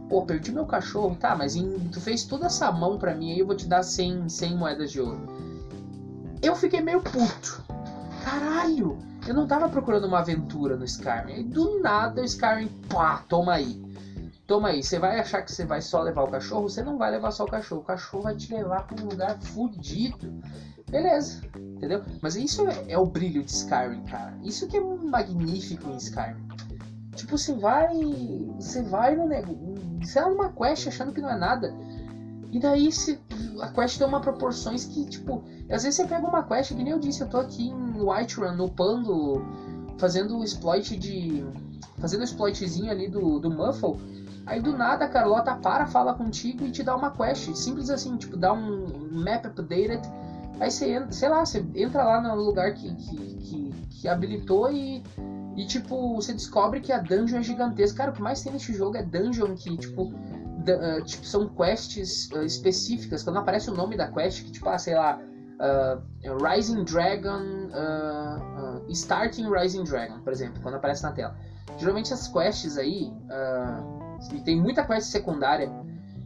Pô, 0.08 0.22
perdi 0.22 0.50
meu 0.50 0.66
cachorro, 0.66 1.14
tá, 1.14 1.36
mas 1.36 1.54
em, 1.54 1.78
tu 1.90 2.00
fez 2.00 2.24
toda 2.24 2.46
essa 2.46 2.72
mão 2.72 2.98
pra 2.98 3.14
mim 3.14 3.32
aí 3.32 3.38
eu 3.38 3.46
vou 3.46 3.54
te 3.54 3.66
dar 3.66 3.82
100, 3.84 4.28
100 4.28 4.56
moedas 4.56 4.90
de 4.90 5.00
ouro 5.00 5.47
eu 6.42 6.54
fiquei 6.54 6.80
meio 6.80 7.00
puto. 7.00 7.64
Caralho! 8.24 8.98
Eu 9.26 9.34
não 9.34 9.46
tava 9.46 9.68
procurando 9.68 10.06
uma 10.06 10.20
aventura 10.20 10.76
no 10.76 10.84
Skyrim. 10.84 11.40
E 11.40 11.42
do 11.42 11.80
nada 11.80 12.22
o 12.22 12.24
Skyrim, 12.24 12.68
pá, 12.88 13.22
toma 13.28 13.54
aí. 13.54 13.82
Toma 14.46 14.68
aí, 14.68 14.82
você 14.82 14.98
vai 14.98 15.20
achar 15.20 15.42
que 15.42 15.52
você 15.52 15.66
vai 15.66 15.82
só 15.82 16.00
levar 16.00 16.22
o 16.22 16.30
cachorro? 16.30 16.70
Você 16.70 16.82
não 16.82 16.96
vai 16.96 17.10
levar 17.10 17.30
só 17.32 17.44
o 17.44 17.50
cachorro. 17.50 17.82
O 17.82 17.84
cachorro 17.84 18.22
vai 18.22 18.34
te 18.34 18.54
levar 18.54 18.86
para 18.86 19.04
um 19.04 19.08
lugar 19.08 19.38
fudido. 19.42 20.42
Beleza, 20.90 21.42
entendeu? 21.54 22.02
Mas 22.22 22.34
isso 22.34 22.66
é, 22.66 22.92
é, 22.92 22.98
o 22.98 23.04
brilho 23.04 23.44
de 23.44 23.50
Skyrim, 23.50 24.02
cara. 24.04 24.32
Isso 24.42 24.66
que 24.66 24.78
é 24.78 24.80
magnífico 24.80 25.90
em 25.90 25.98
Skyrim. 25.98 26.48
Tipo, 27.14 27.36
você 27.36 27.52
vai. 27.52 27.94
Você 28.58 28.82
vai 28.82 29.14
no 29.14 29.26
negócio. 29.26 29.58
Você 30.02 30.18
vai 30.18 30.30
numa 30.30 30.52
quest 30.52 30.88
achando 30.88 31.12
que 31.12 31.20
não 31.20 31.30
é 31.30 31.36
nada. 31.36 31.74
E 32.50 32.58
daí 32.58 32.90
se, 32.90 33.20
a 33.60 33.68
quest 33.68 33.98
tem 33.98 34.06
uma 34.06 34.20
proporções 34.20 34.84
que, 34.84 35.04
tipo. 35.06 35.42
Às 35.70 35.82
vezes 35.82 35.96
você 35.96 36.06
pega 36.06 36.26
uma 36.26 36.42
quest, 36.42 36.74
que 36.74 36.82
nem 36.82 36.92
eu 36.92 36.98
disse, 36.98 37.20
eu 37.20 37.28
tô 37.28 37.38
aqui 37.38 37.68
em 37.68 38.00
Whiterun, 38.00 38.64
upando, 38.64 39.44
fazendo 39.98 40.38
o 40.38 40.44
exploit 40.44 40.96
de. 40.96 41.44
Fazendo 41.98 42.20
o 42.20 42.24
exploitzinho 42.24 42.90
ali 42.90 43.08
do, 43.08 43.38
do 43.38 43.50
Muffle. 43.50 43.96
Aí 44.46 44.60
do 44.60 44.74
nada 44.74 45.04
a 45.04 45.08
Carlota 45.08 45.54
para, 45.54 45.86
fala 45.86 46.14
contigo 46.14 46.64
e 46.64 46.70
te 46.70 46.82
dá 46.82 46.96
uma 46.96 47.10
quest. 47.10 47.54
Simples 47.54 47.90
assim, 47.90 48.16
tipo, 48.16 48.36
dá 48.36 48.52
um 48.52 49.10
map 49.12 49.44
updated. 49.44 50.00
Aí 50.58 50.70
você 50.70 50.92
entra, 50.92 51.12
sei 51.12 51.28
lá, 51.28 51.44
você 51.44 51.64
entra 51.74 52.02
lá 52.02 52.20
no 52.20 52.34
lugar 52.34 52.72
que, 52.72 52.94
que, 52.94 53.16
que, 53.16 53.72
que 53.90 54.08
habilitou 54.08 54.72
e, 54.72 55.02
e, 55.54 55.66
tipo, 55.66 56.14
você 56.14 56.32
descobre 56.32 56.80
que 56.80 56.92
a 56.92 56.98
dungeon 56.98 57.38
é 57.38 57.42
gigantesca. 57.42 57.98
Cara, 57.98 58.10
o 58.10 58.14
que 58.14 58.22
mais 58.22 58.40
tem 58.40 58.52
nesse 58.52 58.72
jogo 58.72 58.96
é 58.96 59.02
dungeon 59.02 59.54
que, 59.54 59.76
tipo, 59.76 60.12
uh, 60.72 61.04
tipo 61.04 61.24
são 61.24 61.48
quests 61.48 62.30
uh, 62.32 62.42
específicas. 62.42 63.22
Quando 63.22 63.38
aparece 63.38 63.70
o 63.70 63.74
nome 63.74 63.96
da 63.96 64.08
quest, 64.10 64.44
que, 64.44 64.52
tipo, 64.52 64.68
ah, 64.68 64.78
sei 64.78 64.94
lá, 64.94 65.18
uh, 65.18 66.02
Rising 66.44 66.84
Dragon, 66.84 67.68
Starting 68.88 69.50
Rising 69.50 69.84
Dragon, 69.84 70.20
por 70.20 70.32
exemplo, 70.32 70.60
quando 70.62 70.76
aparece 70.76 71.02
na 71.02 71.12
tela. 71.12 71.36
Geralmente 71.76 72.12
essas 72.12 72.28
quests 72.28 72.76
aí 72.76 73.12
e 74.32 74.40
tem 74.40 74.60
muita 74.60 74.84
quest 74.84 75.10
secundária 75.10 75.70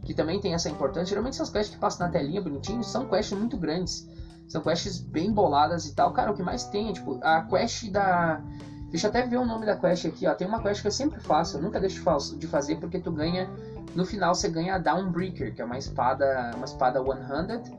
que 0.03 0.13
também 0.13 0.39
tem 0.39 0.53
essa 0.53 0.69
importância. 0.69 1.09
Geralmente 1.09 1.33
essas 1.35 1.49
quests 1.49 1.75
que 1.75 1.79
passam 1.79 2.05
na 2.05 2.11
telinha 2.11 2.41
bonitinho 2.41 2.83
são 2.83 3.07
quests 3.07 3.37
muito 3.37 3.57
grandes. 3.57 4.07
São 4.47 4.61
quests 4.61 4.99
bem 4.99 5.31
boladas 5.31 5.85
e 5.85 5.95
tal. 5.95 6.11
Cara, 6.13 6.31
o 6.31 6.35
que 6.35 6.43
mais 6.43 6.65
tem 6.65 6.89
é 6.89 6.93
tipo 6.93 7.19
a 7.23 7.41
quest 7.43 7.89
da. 7.91 8.41
Deixa 8.89 9.07
eu 9.07 9.09
até 9.09 9.25
ver 9.25 9.37
o 9.37 9.45
nome 9.45 9.65
da 9.65 9.75
quest 9.75 10.05
aqui, 10.05 10.27
ó. 10.27 10.35
Tem 10.35 10.47
uma 10.47 10.61
quest 10.61 10.81
que 10.81 10.87
eu 10.87 10.91
sempre 10.91 11.19
faço, 11.19 11.57
eu 11.57 11.61
nunca 11.61 11.79
deixo 11.79 12.03
de 12.37 12.47
fazer 12.47 12.75
porque 12.75 12.99
tu 12.99 13.11
ganha. 13.11 13.49
No 13.95 14.05
final 14.05 14.33
você 14.33 14.49
ganha 14.49 14.75
a 14.75 14.77
Downbreaker, 14.77 15.53
que 15.53 15.61
é 15.61 15.65
uma 15.65 15.77
espada. 15.77 16.51
Uma 16.55 16.65
espada 16.65 17.01
one-handed 17.01 17.71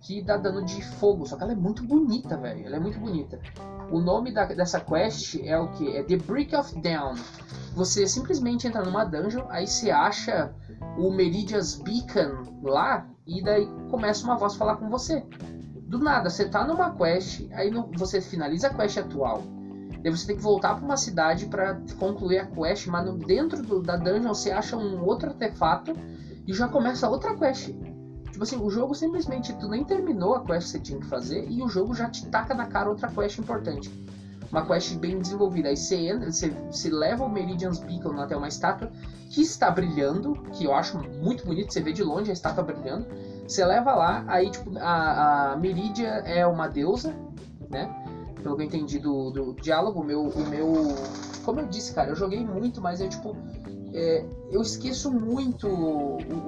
que 0.00 0.22
dá 0.22 0.36
dano 0.36 0.64
de 0.64 0.82
fogo. 0.82 1.26
Só 1.26 1.36
que 1.36 1.42
ela 1.42 1.52
é 1.52 1.56
muito 1.56 1.82
bonita, 1.84 2.36
velho. 2.36 2.66
Ela 2.66 2.76
é 2.76 2.80
muito 2.80 2.98
bonita. 2.98 3.38
O 3.90 4.00
nome 4.00 4.32
da, 4.32 4.44
dessa 4.46 4.80
quest 4.80 5.36
é 5.42 5.58
o 5.58 5.68
que? 5.72 5.96
É 5.96 6.02
The 6.02 6.16
Brick 6.16 6.54
of 6.54 6.80
Down. 6.80 7.14
Você 7.74 8.06
simplesmente 8.06 8.66
entra 8.66 8.82
numa 8.82 9.04
dungeon, 9.04 9.44
aí 9.48 9.66
você 9.66 9.90
acha 9.90 10.52
o 10.96 11.10
Meridian's 11.10 11.76
Beacon 11.76 12.60
lá, 12.62 13.06
e 13.26 13.42
daí 13.42 13.68
começa 13.90 14.24
uma 14.24 14.36
voz 14.36 14.54
falar 14.54 14.76
com 14.76 14.88
você. 14.88 15.24
Do 15.88 15.98
nada, 15.98 16.30
você 16.30 16.48
tá 16.48 16.64
numa 16.64 16.94
quest, 16.94 17.48
aí 17.52 17.70
no, 17.70 17.90
você 17.96 18.20
finaliza 18.20 18.68
a 18.68 18.74
quest 18.74 18.98
atual. 18.98 19.42
Daí 20.02 20.10
você 20.10 20.26
tem 20.26 20.36
que 20.36 20.42
voltar 20.42 20.74
para 20.74 20.84
uma 20.84 20.96
cidade 20.96 21.46
para 21.46 21.78
concluir 21.98 22.38
a 22.38 22.46
quest, 22.46 22.86
mas 22.86 23.04
no, 23.04 23.18
dentro 23.18 23.62
do, 23.62 23.82
da 23.82 23.96
dungeon 23.96 24.32
você 24.34 24.50
acha 24.50 24.76
um 24.76 25.04
outro 25.04 25.28
artefato 25.28 25.92
e 26.46 26.52
já 26.52 26.68
começa 26.68 27.08
outra 27.08 27.34
quest. 27.36 27.74
Tipo 28.30 28.42
assim, 28.42 28.56
o 28.56 28.70
jogo 28.70 28.94
simplesmente 28.94 29.52
tu 29.54 29.68
nem 29.68 29.84
terminou 29.84 30.34
a 30.34 30.44
quest 30.44 30.66
que 30.66 30.70
você 30.70 30.80
tinha 30.80 31.00
que 31.00 31.06
fazer 31.06 31.46
e 31.48 31.62
o 31.62 31.68
jogo 31.68 31.94
já 31.94 32.08
te 32.08 32.26
taca 32.26 32.54
na 32.54 32.66
cara 32.66 32.88
outra 32.88 33.08
quest 33.08 33.38
importante. 33.38 33.90
Uma 34.50 34.64
quest 34.64 34.96
bem 34.96 35.18
desenvolvida. 35.18 35.68
Aí 35.68 35.76
você 35.76 35.96
entra, 35.96 36.30
você, 36.30 36.48
você 36.48 36.88
leva 36.88 37.24
o 37.24 37.28
Meridian's 37.28 37.78
Beacon 37.78 38.18
até 38.20 38.36
uma 38.36 38.48
estátua 38.48 38.90
que 39.28 39.42
está 39.42 39.70
brilhando, 39.70 40.32
que 40.52 40.64
eu 40.64 40.74
acho 40.74 40.98
muito 40.98 41.44
bonito, 41.44 41.72
você 41.72 41.80
vê 41.80 41.92
de 41.92 42.02
longe 42.02 42.30
a 42.30 42.32
estátua 42.32 42.64
brilhando. 42.64 43.06
Você 43.46 43.64
leva 43.64 43.94
lá, 43.94 44.24
aí 44.26 44.50
tipo, 44.50 44.76
a, 44.78 45.52
a 45.52 45.56
Meridia 45.56 46.08
é 46.08 46.44
uma 46.46 46.66
deusa, 46.66 47.14
né? 47.68 47.99
Pelo 48.42 48.56
que 48.56 48.62
eu 48.62 48.66
entendi 48.66 48.98
do, 48.98 49.30
do 49.30 49.54
diálogo, 49.54 50.00
o 50.00 50.04
meu, 50.04 50.22
o 50.22 50.48
meu. 50.48 50.94
Como 51.44 51.60
eu 51.60 51.66
disse, 51.66 51.94
cara, 51.94 52.10
eu 52.10 52.16
joguei 52.16 52.44
muito, 52.44 52.80
mas 52.80 53.00
eu 53.00 53.08
tipo 53.08 53.36
é, 53.92 54.24
eu 54.50 54.62
esqueço 54.62 55.10
muito 55.10 55.68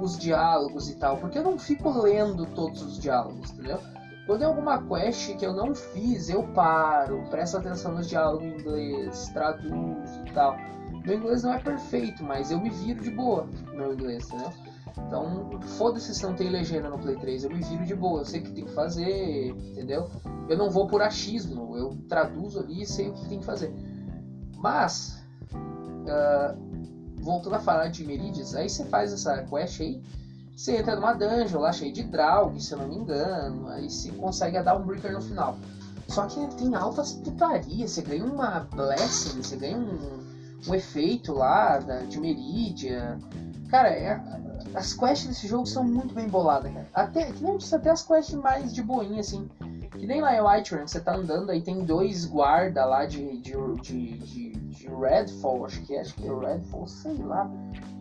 os 0.01 0.17
diálogos 0.19 0.89
e 0.89 0.97
tal, 0.97 1.17
porque 1.17 1.39
eu 1.39 1.43
não 1.43 1.59
fico 1.59 1.91
lendo 2.01 2.47
todos 2.47 2.83
os 2.83 2.99
diálogos, 2.99 3.51
entendeu? 3.51 3.79
Quando 4.27 4.43
é 4.43 4.45
alguma 4.45 4.81
quest 4.87 5.37
que 5.37 5.45
eu 5.45 5.53
não 5.53 5.75
fiz, 5.75 6.29
eu 6.29 6.45
paro, 6.49 7.25
presto 7.29 7.57
atenção 7.57 7.93
nos 7.95 8.09
diálogos 8.09 8.45
em 8.45 8.55
inglês, 8.55 9.29
traduzo 9.33 10.25
e 10.27 10.31
tal. 10.33 10.57
Meu 11.05 11.17
inglês 11.17 11.43
não 11.43 11.53
é 11.53 11.59
perfeito, 11.59 12.23
mas 12.23 12.53
eu 12.53 12.61
me 12.61 12.71
viro 12.71 13.03
de 13.03 13.11
boa 13.11 13.49
no 13.67 13.75
meu 13.75 13.93
inglês, 13.93 14.29
entendeu? 14.29 14.53
Então, 14.99 15.51
foda-se 15.79 16.15
se 16.15 16.23
não 16.23 16.35
tem 16.35 16.51
legenda 16.51 16.89
no 16.89 16.99
Play 16.99 17.17
3, 17.17 17.45
eu 17.45 17.51
me 17.51 17.63
viro 17.63 17.85
de 17.85 17.95
boa, 17.95 18.21
eu 18.21 18.25
sei 18.25 18.41
o 18.41 18.45
que 18.45 18.53
tem 18.53 18.65
que 18.65 18.73
fazer, 18.73 19.49
entendeu? 19.49 20.11
Eu 20.49 20.57
não 20.57 20.71
vou 20.71 20.87
por 20.87 21.01
achismo, 21.01 21.77
eu 21.77 21.97
traduzo 22.09 22.61
ali 22.61 22.83
e 22.83 22.87
sei 22.87 23.09
o 23.09 23.15
que 23.15 23.29
tem 23.29 23.41
que 23.41 23.45
fazer. 23.45 23.73
Mas, 24.57 25.25
uh, 25.55 26.57
voltando 27.21 27.57
a 27.57 27.61
falar 27.61 27.89
de 27.89 28.07
Meridius, 28.07 28.55
aí 28.55 28.69
você 28.69 28.85
faz 28.85 29.13
essa 29.13 29.43
quest 29.45 29.81
aí, 29.81 30.03
você 30.55 30.77
entra 30.77 30.95
numa 30.95 31.15
dungeon 31.15 31.61
lá 31.61 31.73
cheia 31.73 31.93
de 31.93 32.03
Draug, 32.03 32.61
se 32.61 32.73
eu 32.73 32.79
não 32.79 32.89
me 32.89 32.97
engano, 32.97 33.69
aí 33.69 33.89
você 33.89 34.11
consegue 34.13 34.61
dar 34.63 34.77
um 34.77 34.85
breaker 34.85 35.13
no 35.13 35.21
final. 35.21 35.57
Só 36.09 36.27
que 36.27 36.47
tem 36.57 36.75
altas 36.75 37.15
putarias, 37.15 37.91
você 37.91 38.03
ganha 38.03 38.25
uma 38.25 38.61
blessing, 38.61 39.43
você 39.43 39.57
ganha 39.57 39.79
um, 39.79 40.69
um 40.69 40.75
efeito 40.75 41.33
lá 41.33 41.79
da, 41.79 42.01
de 42.01 42.21
Meridia. 42.21 43.19
Cara, 43.71 43.89
é, 43.89 44.21
as 44.75 44.95
quests 44.95 45.29
desse 45.29 45.47
jogo 45.47 45.67
são 45.67 45.85
muito 45.85 46.15
bem 46.15 46.29
boladas, 46.29 46.73
cara. 46.73 46.89
Até, 46.95 47.33
que 47.33 47.43
nem 47.43 47.57
disse, 47.57 47.75
até 47.75 47.91
as 47.91 48.03
quests 48.03 48.35
mais 48.35 48.73
de 48.73 48.83
boinha, 48.83 49.21
assim. 49.21 49.49
Que 49.91 50.07
nem 50.07 50.21
lá 50.21 50.35
em 50.35 50.41
Whiterun, 50.41 50.87
você 50.87 51.01
tá 51.01 51.15
andando 51.15 51.51
aí, 51.51 51.61
tem 51.61 51.85
dois 51.85 52.25
guarda 52.25 52.85
lá 52.85 53.05
de, 53.05 53.39
de, 53.39 53.53
de, 53.83 54.19
de 54.19 54.53
de 54.83 54.89
Redfall, 54.89 55.65
acho 55.65 55.83
que 55.83 55.95
é, 55.95 56.01
acho 56.01 56.15
que 56.15 56.27
é 56.27 56.35
Redfall, 56.35 56.87
sei 56.87 57.17
lá, 57.19 57.49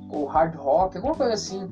ou 0.10 0.26
Hard 0.26 0.56
Rock, 0.56 0.98
alguma 0.98 1.16
coisa 1.16 1.34
assim, 1.34 1.70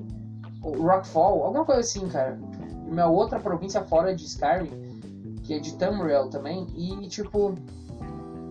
ou 0.62 0.82
Rockfall, 0.82 1.44
alguma 1.44 1.66
coisa 1.66 1.82
assim, 1.82 2.08
cara. 2.08 2.38
Uma 2.86 3.06
outra 3.06 3.40
província 3.40 3.84
fora 3.84 4.16
de 4.16 4.26
Skyrim, 4.26 5.00
que 5.44 5.54
é 5.54 5.60
de 5.60 5.76
Tamriel 5.76 6.30
também, 6.30 6.68
e 6.76 7.08
tipo, 7.08 7.56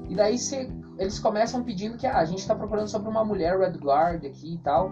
e 0.09 0.15
daí 0.15 0.39
cê, 0.39 0.71
eles 0.99 1.19
começam 1.19 1.63
pedindo 1.63 1.97
que 1.97 2.07
ah, 2.07 2.19
a 2.19 2.25
gente 2.25 2.47
tá 2.47 2.55
procurando 2.55 2.89
sobre 2.89 3.09
uma 3.09 3.25
mulher 3.25 3.59
Redguard 3.59 4.25
aqui 4.25 4.55
e 4.55 4.59
tal. 4.59 4.91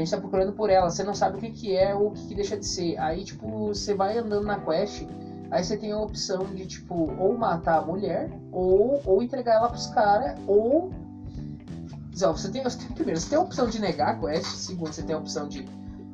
A 0.00 0.04
gente 0.04 0.10
tá 0.10 0.18
procurando 0.18 0.52
por 0.52 0.70
ela, 0.70 0.88
você 0.88 1.02
não 1.02 1.14
sabe 1.14 1.38
o 1.38 1.40
que, 1.40 1.50
que 1.50 1.76
é 1.76 1.94
ou 1.94 2.08
o 2.08 2.12
que, 2.12 2.28
que 2.28 2.34
deixa 2.34 2.56
de 2.56 2.64
ser. 2.64 2.96
Aí, 2.98 3.24
tipo, 3.24 3.68
você 3.68 3.94
vai 3.94 4.16
andando 4.16 4.46
na 4.46 4.58
quest 4.60 5.04
Aí 5.50 5.64
você 5.64 5.76
tem 5.76 5.92
a 5.92 5.98
opção 5.98 6.44
de, 6.54 6.66
tipo, 6.66 7.10
ou 7.18 7.36
matar 7.36 7.78
a 7.78 7.82
mulher, 7.86 8.30
ou, 8.52 9.00
ou 9.04 9.22
entregar 9.22 9.54
ela 9.54 9.68
pros 9.68 9.86
caras, 9.88 10.38
ou. 10.46 10.90
Você 12.12 12.50
tem, 12.50 12.62
você 12.62 12.78
tem, 12.78 12.88
primeiro, 12.88 13.18
você 13.20 13.30
tem 13.30 13.38
a 13.38 13.40
opção 13.40 13.68
de 13.68 13.80
negar 13.80 14.10
a 14.10 14.18
quest, 14.18 14.44
segundo, 14.56 14.92
você 14.92 15.02
tem 15.02 15.14
a 15.14 15.18
opção 15.18 15.48
de, 15.48 15.62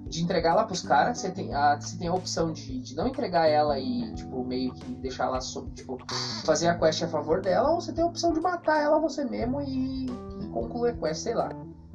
de 0.07 0.23
entregar 0.23 0.51
ela 0.51 0.64
pros 0.64 0.83
caras, 0.83 1.18
você 1.18 1.31
tem 1.31 1.53
a, 1.55 1.81
você 1.81 1.97
tem 1.97 2.09
a 2.09 2.14
opção 2.14 2.53
de, 2.53 2.79
de 2.79 2.94
não 2.94 3.09
entregar 3.09 3.49
ela 3.49 3.79
e, 3.79 4.12
tipo, 4.14 4.44
meio 4.44 4.73
que 4.75 4.94
deixar 4.97 5.25
ela, 5.25 5.38
tipo, 5.75 5.99
fazer 6.44 6.68
a 6.68 6.79
quest 6.79 7.03
a 7.03 7.09
favor 7.09 7.40
dela, 7.40 7.70
ou 7.70 7.81
você 7.81 7.92
tem 7.92 8.05
a 8.05 8.07
opção 8.07 8.33
de 8.33 8.40
matar 8.40 8.83
ela 8.83 9.01
você 9.01 9.25
mesmo 9.25 9.62
e, 9.62 10.07
e 10.07 10.49
concluir 10.53 10.90
a 10.90 10.97
quest, 10.97 11.23
sei 11.23 11.35
lá. 11.35 11.49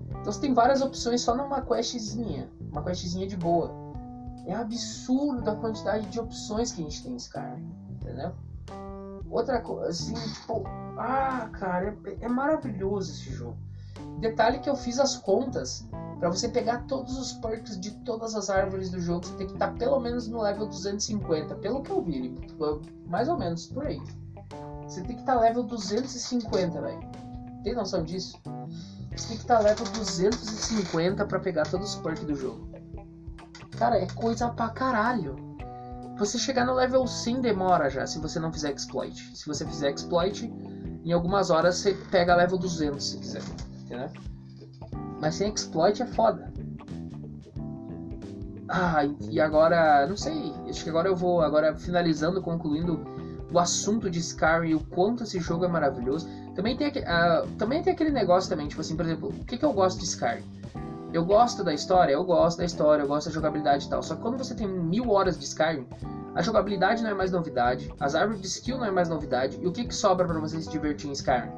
Então 0.10 0.32
você 0.32 0.42
tem 0.42 0.54
várias 0.54 0.82
opções 0.82 1.22
só 1.22 1.36
numa 1.36 1.62
questzinha, 1.62 2.50
uma 2.72 2.84
questzinha 2.84 3.28
de 3.28 3.38
boa. 3.38 3.72
É 4.46 4.54
absurdo 4.54 5.50
a 5.50 5.56
quantidade 5.56 6.06
de 6.08 6.20
opções 6.20 6.72
que 6.72 6.82
a 6.82 6.84
gente 6.84 7.04
tem 7.04 7.14
nesse 7.14 7.30
cara, 7.30 7.60
entendeu? 7.90 8.34
Outra 9.30 9.62
coisa, 9.62 9.90
assim, 9.90 10.14
tipo, 10.14 10.64
ah, 10.98 11.50
cara, 11.54 11.96
é, 12.06 12.26
é 12.26 12.28
maravilhoso 12.28 13.12
esse 13.12 13.32
jogo. 13.32 13.58
Detalhe 14.20 14.60
que 14.60 14.70
eu 14.70 14.76
fiz 14.76 15.00
as 15.00 15.18
contas 15.18 15.88
para 16.20 16.30
você 16.30 16.50
pegar 16.50 16.86
todos 16.86 17.18
os 17.18 17.34
perks 17.34 17.80
de 17.80 17.92
todas 18.00 18.36
as 18.36 18.50
árvores 18.50 18.90
do 18.90 19.00
jogo, 19.00 19.26
você 19.26 19.34
tem 19.36 19.48
que 19.48 19.54
estar 19.54 19.74
pelo 19.76 20.00
menos 20.00 20.28
no 20.28 20.42
level 20.42 20.68
250, 20.68 21.56
pelo 21.56 21.82
que 21.82 21.92
eu 21.92 22.02
vi, 22.02 22.36
mais 23.08 23.30
ou 23.30 23.38
menos 23.38 23.68
por 23.68 23.86
aí. 23.86 24.02
Você 24.84 25.02
tem 25.02 25.16
que 25.16 25.22
estar 25.22 25.40
level 25.40 25.64
250, 25.64 26.82
velho. 26.82 27.00
Tem 27.64 27.74
noção 27.74 28.04
disso? 28.04 28.38
Que 29.10 29.34
estar 29.34 29.60
level 29.60 29.86
250 29.94 31.26
para 31.26 31.40
pegar 31.40 31.68
todos 31.68 31.96
os 31.96 32.02
perks 32.02 32.24
do 32.24 32.36
jogo. 32.36 32.70
Cara, 33.78 33.98
é 33.98 34.08
coisa 34.08 34.50
pra 34.50 34.70
caralho. 34.70 35.36
Você 36.18 36.38
chegar 36.38 36.66
no 36.66 36.74
level 36.74 37.08
100 37.08 37.42
demora 37.42 37.90
já, 37.90 38.06
se 38.06 38.20
você 38.20 38.40
não 38.40 38.52
fizer 38.52 38.74
exploit. 38.74 39.16
Se 39.38 39.48
você 39.48 39.66
fizer 39.66 39.92
exploit, 39.92 40.46
em 41.04 41.12
algumas 41.14 41.50
horas 41.50 41.78
você 41.78 41.94
pega 42.12 42.36
level 42.36 42.58
200 42.58 43.04
se 43.04 43.18
quiser. 43.18 43.42
Entendeu? 43.86 44.10
Mas 45.22 45.36
sem 45.36 45.54
exploit 45.54 46.02
é 46.02 46.06
foda. 46.06 46.52
Ah, 48.68 49.04
e 49.32 49.40
agora, 49.40 50.06
não 50.08 50.16
sei, 50.16 50.54
acho 50.70 50.84
que 50.84 50.90
agora 50.90 51.08
eu 51.08 51.16
vou, 51.16 51.42
agora 51.42 51.76
finalizando, 51.76 52.42
concluindo 52.42 53.04
o 53.52 53.58
assunto 53.58 54.10
de 54.10 54.20
Skyrim, 54.20 54.76
o 54.76 54.80
quanto 54.80 55.24
esse 55.24 55.40
jogo 55.40 55.66
é 55.66 55.68
maravilhoso. 55.68 56.30
Também 56.60 56.76
tem, 56.76 56.90
uh, 56.90 57.48
também 57.58 57.82
tem 57.82 57.94
aquele 57.94 58.10
negócio 58.10 58.50
também, 58.50 58.68
tipo 58.68 58.82
assim, 58.82 58.94
por 58.94 59.06
exemplo, 59.06 59.30
o 59.30 59.46
que, 59.46 59.58
que 59.58 59.64
eu 59.64 59.72
gosto 59.72 59.98
de 59.98 60.04
Skyrim? 60.04 60.44
Eu 61.14 61.24
gosto 61.24 61.64
da 61.64 61.74
história, 61.74 62.12
eu 62.12 62.22
gosto 62.22 62.58
da 62.58 62.66
história, 62.66 63.02
eu 63.02 63.08
gosto 63.08 63.28
da 63.28 63.34
jogabilidade 63.34 63.86
e 63.86 63.90
tal. 63.90 64.04
Só 64.04 64.14
que 64.14 64.22
quando 64.22 64.38
você 64.38 64.54
tem 64.54 64.68
mil 64.68 65.10
horas 65.10 65.40
de 65.40 65.46
Skyrim, 65.46 65.88
a 66.36 66.42
jogabilidade 66.42 67.02
não 67.02 67.12
é 67.12 67.14
mais 67.14 67.32
novidade, 67.32 67.90
as 67.98 68.14
árvores 68.14 68.42
de 68.42 68.48
skill 68.48 68.78
não 68.78 68.84
é 68.84 68.92
mais 68.92 69.08
novidade, 69.08 69.58
e 69.62 69.66
o 69.66 69.72
que, 69.72 69.86
que 69.86 69.96
sobra 69.96 70.28
para 70.28 70.38
você 70.38 70.62
se 70.62 70.70
divertir 70.70 71.10
em 71.10 71.14
Skyrim? 71.14 71.50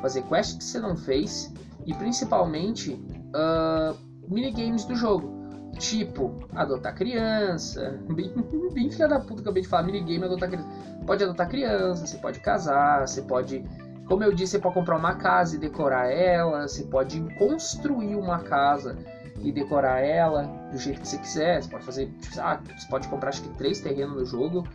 Fazer 0.00 0.22
quests 0.22 0.56
que 0.56 0.64
você 0.64 0.80
não 0.80 0.96
fez 0.96 1.52
e 1.84 1.92
principalmente 1.92 2.92
uh, 2.94 3.94
minigames 4.26 4.86
do 4.86 4.96
jogo. 4.96 5.36
Tipo, 5.78 6.32
adotar 6.54 6.94
criança. 6.94 8.00
Bem, 8.08 8.32
bem 8.72 8.90
filha 8.90 9.06
da 9.06 9.20
puta 9.20 9.34
que 9.34 9.40
eu 9.40 9.42
acabei 9.42 9.62
de 9.62 9.68
falar, 9.68 9.82
minigame 9.82 10.24
adotar 10.24 10.48
criança. 10.48 10.68
Pode 11.06 11.22
adotar 11.22 11.46
criança, 11.46 12.06
você 12.06 12.16
pode 12.16 12.40
casar, 12.40 13.06
você 13.06 13.20
pode. 13.20 13.62
Como 14.06 14.22
eu 14.22 14.32
disse, 14.32 14.52
você 14.52 14.58
pode 14.58 14.74
comprar 14.74 14.96
uma 14.96 15.14
casa 15.14 15.56
e 15.56 15.58
decorar 15.58 16.10
ela, 16.10 16.68
você 16.68 16.84
pode 16.84 17.20
construir 17.36 18.14
uma 18.14 18.38
casa 18.38 18.96
e 19.40 19.50
decorar 19.50 20.00
ela 20.00 20.42
do 20.70 20.78
jeito 20.78 21.00
que 21.00 21.08
você 21.08 21.18
quiser. 21.18 21.62
Você 21.62 21.68
pode 21.68 21.84
fazer. 21.84 22.14
Ah, 22.38 22.60
você 22.64 22.88
pode 22.88 23.08
comprar 23.08 23.30
acho 23.30 23.42
que 23.42 23.48
três 23.50 23.80
terrenos 23.80 24.16
no 24.16 24.24
jogo. 24.24 24.66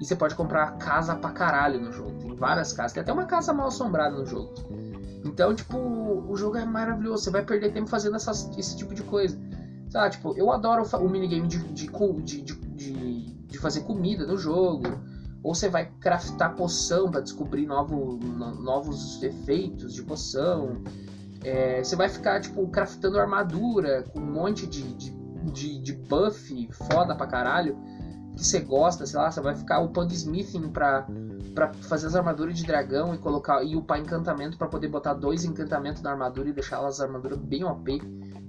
E 0.00 0.04
você 0.04 0.14
pode 0.14 0.34
comprar 0.34 0.76
casa 0.76 1.14
pra 1.14 1.30
caralho 1.30 1.80
no 1.80 1.92
jogo. 1.92 2.12
Tem 2.18 2.34
várias 2.34 2.72
casas. 2.72 2.92
Tem 2.92 3.02
até 3.02 3.12
uma 3.12 3.24
casa 3.24 3.52
mal 3.52 3.68
assombrada 3.68 4.16
no 4.16 4.26
jogo. 4.26 4.52
Então, 5.24 5.54
tipo, 5.54 5.78
o 5.78 6.36
jogo 6.36 6.58
é 6.58 6.64
maravilhoso. 6.64 7.24
Você 7.24 7.30
vai 7.30 7.42
perder 7.42 7.72
tempo 7.72 7.88
fazendo 7.88 8.16
essas, 8.16 8.50
esse 8.58 8.76
tipo 8.76 8.94
de 8.94 9.02
coisa. 9.02 9.38
Sei 9.88 10.10
tipo, 10.10 10.36
eu 10.36 10.50
adoro 10.50 10.82
o 10.82 11.08
minigame 11.08 11.46
de, 11.46 11.58
de, 11.72 11.88
de, 11.88 12.42
de, 12.42 13.32
de 13.46 13.58
fazer 13.58 13.82
comida 13.82 14.26
no 14.26 14.36
jogo. 14.36 14.88
Ou 15.44 15.54
você 15.54 15.68
vai 15.68 15.90
craftar 16.00 16.56
poção 16.56 17.10
para 17.10 17.20
descobrir 17.20 17.66
novo, 17.66 18.18
novos 18.18 19.22
efeitos 19.22 19.92
de 19.92 20.02
poção. 20.02 20.82
É, 21.44 21.84
você 21.84 21.94
vai 21.94 22.08
ficar, 22.08 22.40
tipo, 22.40 22.66
craftando 22.68 23.20
armadura 23.20 24.02
com 24.04 24.20
um 24.20 24.32
monte 24.32 24.66
de, 24.66 24.82
de, 24.94 25.10
de, 25.52 25.78
de 25.78 25.92
buff 25.92 26.68
foda 26.72 27.14
pra 27.14 27.26
caralho. 27.26 27.76
Que 28.34 28.44
você 28.44 28.58
gosta, 28.58 29.06
sei 29.06 29.20
lá, 29.20 29.30
você 29.30 29.40
vai 29.40 29.54
ficar 29.54 29.80
upando 29.80 30.12
smithing 30.14 30.70
pra, 30.70 31.06
pra 31.54 31.72
fazer 31.74 32.06
as 32.06 32.16
armaduras 32.16 32.56
de 32.56 32.64
dragão 32.64 33.14
e 33.14 33.18
colocar 33.18 33.62
e 33.62 33.76
upar 33.76 34.00
encantamento 34.00 34.56
para 34.56 34.66
poder 34.66 34.88
botar 34.88 35.12
dois 35.12 35.44
encantamentos 35.44 36.02
na 36.02 36.10
armadura 36.10 36.48
e 36.48 36.52
deixar 36.52 36.84
as 36.84 37.00
armaduras 37.00 37.38
bem 37.38 37.62
OP 37.62 38.00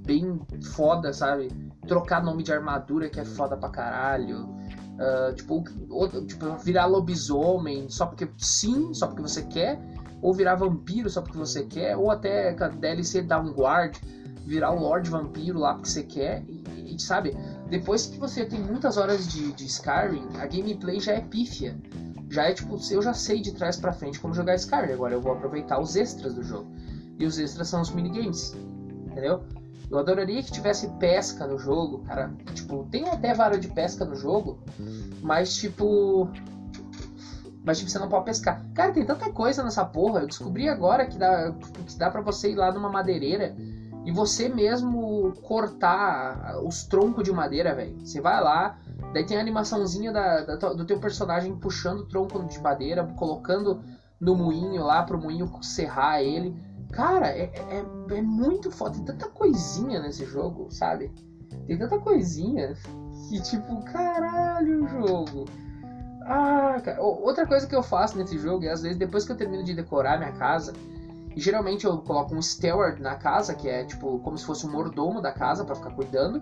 bem 0.05 0.39
foda, 0.75 1.11
sabe? 1.11 1.49
Trocar 1.87 2.23
nome 2.23 2.43
de 2.43 2.53
armadura 2.53 3.09
que 3.09 3.19
é 3.19 3.25
foda 3.25 3.57
pra 3.57 3.69
caralho. 3.69 4.47
Uh, 4.95 5.33
tipo, 5.35 5.63
outro, 5.89 6.25
tipo, 6.25 6.55
virar 6.57 6.85
lobisomem 6.85 7.89
só 7.89 8.05
porque 8.05 8.29
sim, 8.37 8.93
só 8.93 9.07
porque 9.07 9.21
você 9.21 9.43
quer. 9.43 9.79
Ou 10.21 10.33
virar 10.33 10.55
vampiro 10.55 11.09
só 11.09 11.21
porque 11.21 11.37
você 11.37 11.63
quer. 11.63 11.97
Ou 11.97 12.09
até 12.09 12.51
a 12.51 12.67
DLC 12.69 13.21
Downguard, 13.21 13.99
virar 14.45 14.71
o 14.71 14.79
Lord 14.79 15.09
Vampiro 15.09 15.59
lá 15.59 15.73
porque 15.73 15.89
você 15.89 16.03
quer. 16.03 16.43
E, 16.47 16.95
e 16.95 17.01
sabe, 17.01 17.35
depois 17.69 18.05
que 18.05 18.17
você 18.17 18.45
tem 18.45 18.61
muitas 18.61 18.97
horas 18.97 19.27
de, 19.27 19.51
de 19.53 19.65
Skyrim, 19.65 20.27
a 20.39 20.45
gameplay 20.45 20.99
já 20.99 21.13
é 21.13 21.21
pífia. 21.21 21.77
Já 22.29 22.45
é 22.45 22.53
tipo, 22.53 22.77
eu 22.91 23.01
já 23.01 23.13
sei 23.13 23.41
de 23.41 23.53
trás 23.53 23.77
para 23.77 23.93
frente 23.93 24.19
como 24.19 24.33
jogar 24.33 24.55
Skyrim. 24.55 24.93
Agora 24.93 25.13
eu 25.13 25.21
vou 25.21 25.33
aproveitar 25.33 25.79
os 25.79 25.95
extras 25.95 26.33
do 26.33 26.43
jogo. 26.43 26.71
E 27.19 27.25
os 27.25 27.37
extras 27.37 27.67
são 27.67 27.81
os 27.81 27.91
minigames. 27.91 28.55
Entendeu? 29.05 29.43
Eu 29.89 29.99
adoraria 29.99 30.41
que 30.41 30.51
tivesse 30.51 30.87
pesca 30.99 31.45
no 31.45 31.57
jogo, 31.57 31.99
cara. 31.99 32.31
Tipo, 32.53 32.87
tem 32.89 33.07
até 33.07 33.33
vara 33.33 33.57
de 33.57 33.67
pesca 33.67 34.03
no 34.03 34.15
jogo, 34.15 34.59
mas 35.21 35.55
tipo. 35.55 36.29
Mas 37.63 37.79
tipo, 37.79 37.89
você 37.89 37.99
não 37.99 38.09
pode 38.09 38.25
pescar. 38.25 38.63
Cara, 38.73 38.91
tem 38.91 39.05
tanta 39.05 39.31
coisa 39.31 39.63
nessa 39.63 39.85
porra. 39.85 40.21
Eu 40.21 40.27
descobri 40.27 40.69
agora 40.69 41.05
que 41.05 41.17
dá, 41.17 41.51
que 41.87 41.97
dá 41.97 42.09
pra 42.09 42.21
você 42.21 42.51
ir 42.51 42.55
lá 42.55 42.71
numa 42.71 42.89
madeireira 42.89 43.55
e 44.05 44.11
você 44.11 44.47
mesmo 44.47 45.33
cortar 45.41 46.59
os 46.63 46.83
troncos 46.83 47.23
de 47.23 47.31
madeira, 47.31 47.73
velho. 47.73 47.99
Você 48.05 48.21
vai 48.21 48.39
lá, 48.41 48.77
daí 49.11 49.25
tem 49.25 49.35
a 49.35 49.39
animaçãozinha 49.39 50.13
da, 50.13 50.41
da, 50.41 50.55
do 50.73 50.85
teu 50.85 50.99
personagem 50.99 51.55
puxando 51.55 52.01
o 52.01 52.05
tronco 52.05 52.43
de 52.43 52.59
madeira, 52.59 53.03
colocando 53.15 53.83
no 54.19 54.35
moinho 54.35 54.83
lá 54.83 55.01
pro 55.01 55.19
moinho 55.19 55.51
serrar 55.63 56.21
ele. 56.21 56.55
Cara, 56.95 57.27
é, 57.27 57.51
é, 57.53 58.17
é 58.17 58.21
muito 58.21 58.71
foda. 58.71 58.95
Tem 58.95 59.03
tanta 59.03 59.27
coisinha 59.27 59.99
nesse 59.99 60.23
jogo, 60.23 60.67
sabe? 60.71 61.11
Tem 61.67 61.77
tanta 61.77 61.99
coisinha 61.99 62.73
que, 63.27 63.41
tipo, 63.41 63.83
caralho, 63.83 64.87
jogo. 64.87 65.43
Ah, 66.21 66.79
cara. 66.81 67.01
Outra 67.01 67.45
coisa 67.45 67.67
que 67.67 67.75
eu 67.75 67.83
faço 67.83 68.17
nesse 68.17 68.37
jogo 68.37 68.63
é, 68.63 68.71
às 68.71 68.81
vezes, 68.81 68.97
depois 68.97 69.25
que 69.25 69.31
eu 69.33 69.35
termino 69.35 69.61
de 69.61 69.73
decorar 69.73 70.17
minha 70.17 70.31
casa, 70.31 70.71
e 71.35 71.41
geralmente 71.41 71.85
eu 71.85 71.97
coloco 71.97 72.33
um 72.33 72.41
steward 72.41 73.01
na 73.01 73.15
casa, 73.15 73.53
que 73.53 73.67
é, 73.67 73.83
tipo, 73.83 74.17
como 74.19 74.37
se 74.37 74.45
fosse 74.45 74.65
um 74.65 74.71
mordomo 74.71 75.19
da 75.19 75.33
casa 75.33 75.65
para 75.65 75.75
ficar 75.75 75.93
cuidando. 75.93 76.41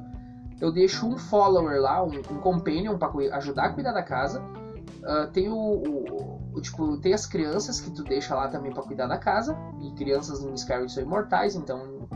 Eu 0.61 0.71
deixo 0.71 1.07
um 1.07 1.17
follower 1.17 1.81
lá, 1.81 2.03
um, 2.03 2.11
um 2.29 2.39
companion 2.39 2.95
para 2.95 3.11
ajudar 3.37 3.65
a 3.65 3.69
cuidar 3.69 3.91
da 3.91 4.03
casa. 4.03 4.39
Uh, 5.01 5.27
tem 5.33 5.49
o, 5.49 5.55
o, 5.55 6.42
tipo, 6.61 6.97
tem 6.97 7.13
as 7.13 7.25
crianças 7.25 7.79
que 7.79 7.91
tu 7.91 8.03
deixa 8.03 8.35
lá 8.35 8.47
também 8.47 8.71
para 8.71 8.83
cuidar 8.83 9.07
da 9.07 9.17
casa. 9.17 9.57
E 9.81 9.91
crianças 9.91 10.43
no 10.43 10.53
Skyrim 10.53 10.87
são 10.87 11.03
imortais, 11.03 11.55
então 11.55 12.07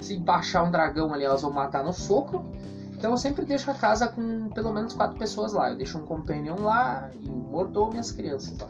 se 0.00 0.18
baixar 0.18 0.62
um 0.64 0.70
dragão 0.70 1.12
ali, 1.12 1.24
elas 1.24 1.42
vão 1.42 1.52
matar 1.52 1.84
no 1.84 1.92
soco. 1.92 2.44
Então 2.92 3.10
eu 3.10 3.16
sempre 3.18 3.44
deixo 3.44 3.70
a 3.70 3.74
casa 3.74 4.08
com 4.08 4.48
pelo 4.50 4.72
menos 4.72 4.94
quatro 4.94 5.18
pessoas 5.18 5.52
lá. 5.52 5.70
Eu 5.70 5.76
deixo 5.76 5.98
um 5.98 6.06
companion 6.06 6.56
lá 6.60 7.10
e 7.20 7.28
um 7.28 7.34
mordomo 7.34 7.94
e 7.94 7.98
as 7.98 8.10
crianças 8.10 8.58
lá. 8.58 8.68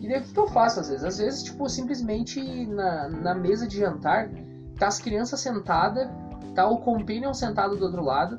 E 0.00 0.08
daí 0.08 0.20
o 0.20 0.24
que 0.24 0.38
eu 0.38 0.48
faço 0.48 0.80
às 0.80 0.88
vezes? 0.88 1.04
Às 1.04 1.18
vezes, 1.18 1.42
tipo, 1.42 1.68
simplesmente 1.68 2.66
na, 2.66 3.08
na 3.08 3.34
mesa 3.34 3.66
de 3.66 3.78
jantar, 3.78 4.28
tá 4.78 4.88
as 4.88 4.98
crianças 4.98 5.40
sentadas, 5.40 6.08
tá 6.54 6.68
o 6.68 6.78
companion 6.78 7.32
sentado 7.32 7.76
do 7.76 7.84
outro 7.84 8.04
lado 8.04 8.38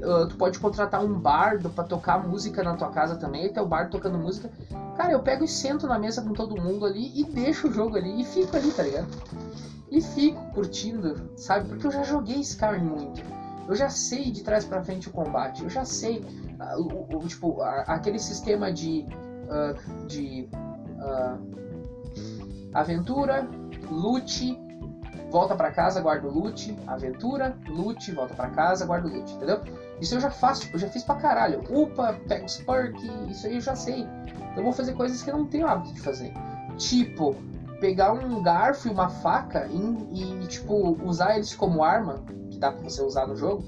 Uh, 0.00 0.28
tu 0.28 0.36
pode 0.36 0.58
contratar 0.60 1.04
um 1.04 1.12
bardo 1.12 1.70
para 1.70 1.82
tocar 1.82 2.26
música 2.26 2.62
na 2.62 2.74
tua 2.74 2.88
casa 2.90 3.16
também, 3.16 3.52
ter 3.52 3.60
o 3.60 3.66
bardo 3.66 3.90
tocando 3.90 4.16
música. 4.16 4.50
Cara, 4.96 5.12
eu 5.12 5.20
pego 5.20 5.44
e 5.44 5.48
sento 5.48 5.86
na 5.86 5.98
mesa 5.98 6.22
com 6.22 6.32
todo 6.32 6.60
mundo 6.60 6.86
ali 6.86 7.12
e 7.18 7.24
deixo 7.24 7.68
o 7.68 7.72
jogo 7.72 7.96
ali 7.96 8.20
e 8.20 8.24
fico 8.24 8.56
ali, 8.56 8.70
tá 8.70 8.82
ligado? 8.84 9.08
E 9.90 10.00
fico 10.00 10.40
curtindo, 10.52 11.30
sabe? 11.36 11.68
Porque 11.68 11.86
eu 11.86 11.90
já 11.90 12.04
joguei 12.04 12.38
Skyrim 12.40 12.84
muito. 12.84 13.22
Eu 13.66 13.74
já 13.74 13.90
sei 13.90 14.30
de 14.30 14.42
trás 14.42 14.64
para 14.64 14.82
frente 14.82 15.08
o 15.08 15.10
combate. 15.10 15.62
Eu 15.64 15.68
já 15.68 15.84
sei, 15.84 16.20
uh, 16.20 16.80
o, 16.80 17.16
o, 17.16 17.26
tipo, 17.26 17.60
a, 17.60 17.80
aquele 17.80 18.18
sistema 18.18 18.72
de, 18.72 19.04
uh, 19.44 20.06
de 20.06 20.48
aventura, 22.72 23.48
loot, 23.90 24.58
volta 25.30 25.54
para 25.54 25.70
casa, 25.70 26.00
guarda 26.00 26.26
o 26.26 26.30
loot, 26.30 26.76
aventura, 26.86 27.56
loot, 27.68 28.12
volta 28.12 28.34
para 28.34 28.50
casa, 28.50 28.86
guarda 28.86 29.08
o 29.08 29.10
loot, 29.10 29.34
entendeu? 29.34 29.60
Isso 30.00 30.14
eu 30.14 30.20
já 30.20 30.30
faço, 30.30 30.62
tipo, 30.62 30.76
eu 30.76 30.80
já 30.80 30.88
fiz 30.88 31.02
pra 31.02 31.16
caralho. 31.16 31.62
Upa, 31.70 32.18
pega 32.28 32.44
os 32.44 32.56
perk, 32.58 32.96
isso 33.28 33.46
aí 33.46 33.54
eu 33.56 33.60
já 33.60 33.74
sei. 33.74 34.06
Eu 34.56 34.62
vou 34.62 34.72
fazer 34.72 34.94
coisas 34.94 35.22
que 35.22 35.30
eu 35.30 35.36
não 35.36 35.46
tenho 35.46 35.66
hábito 35.66 35.94
de 35.94 36.00
fazer. 36.00 36.32
Tipo, 36.76 37.34
pegar 37.80 38.12
um 38.12 38.42
garfo 38.42 38.88
e 38.88 38.90
uma 38.90 39.08
faca 39.08 39.66
e, 39.66 40.42
e 40.42 40.46
tipo, 40.46 40.96
usar 41.04 41.36
eles 41.36 41.54
como 41.54 41.82
arma, 41.82 42.22
que 42.50 42.58
dá 42.58 42.72
pra 42.72 42.82
você 42.82 43.02
usar 43.02 43.26
no 43.26 43.36
jogo. 43.36 43.64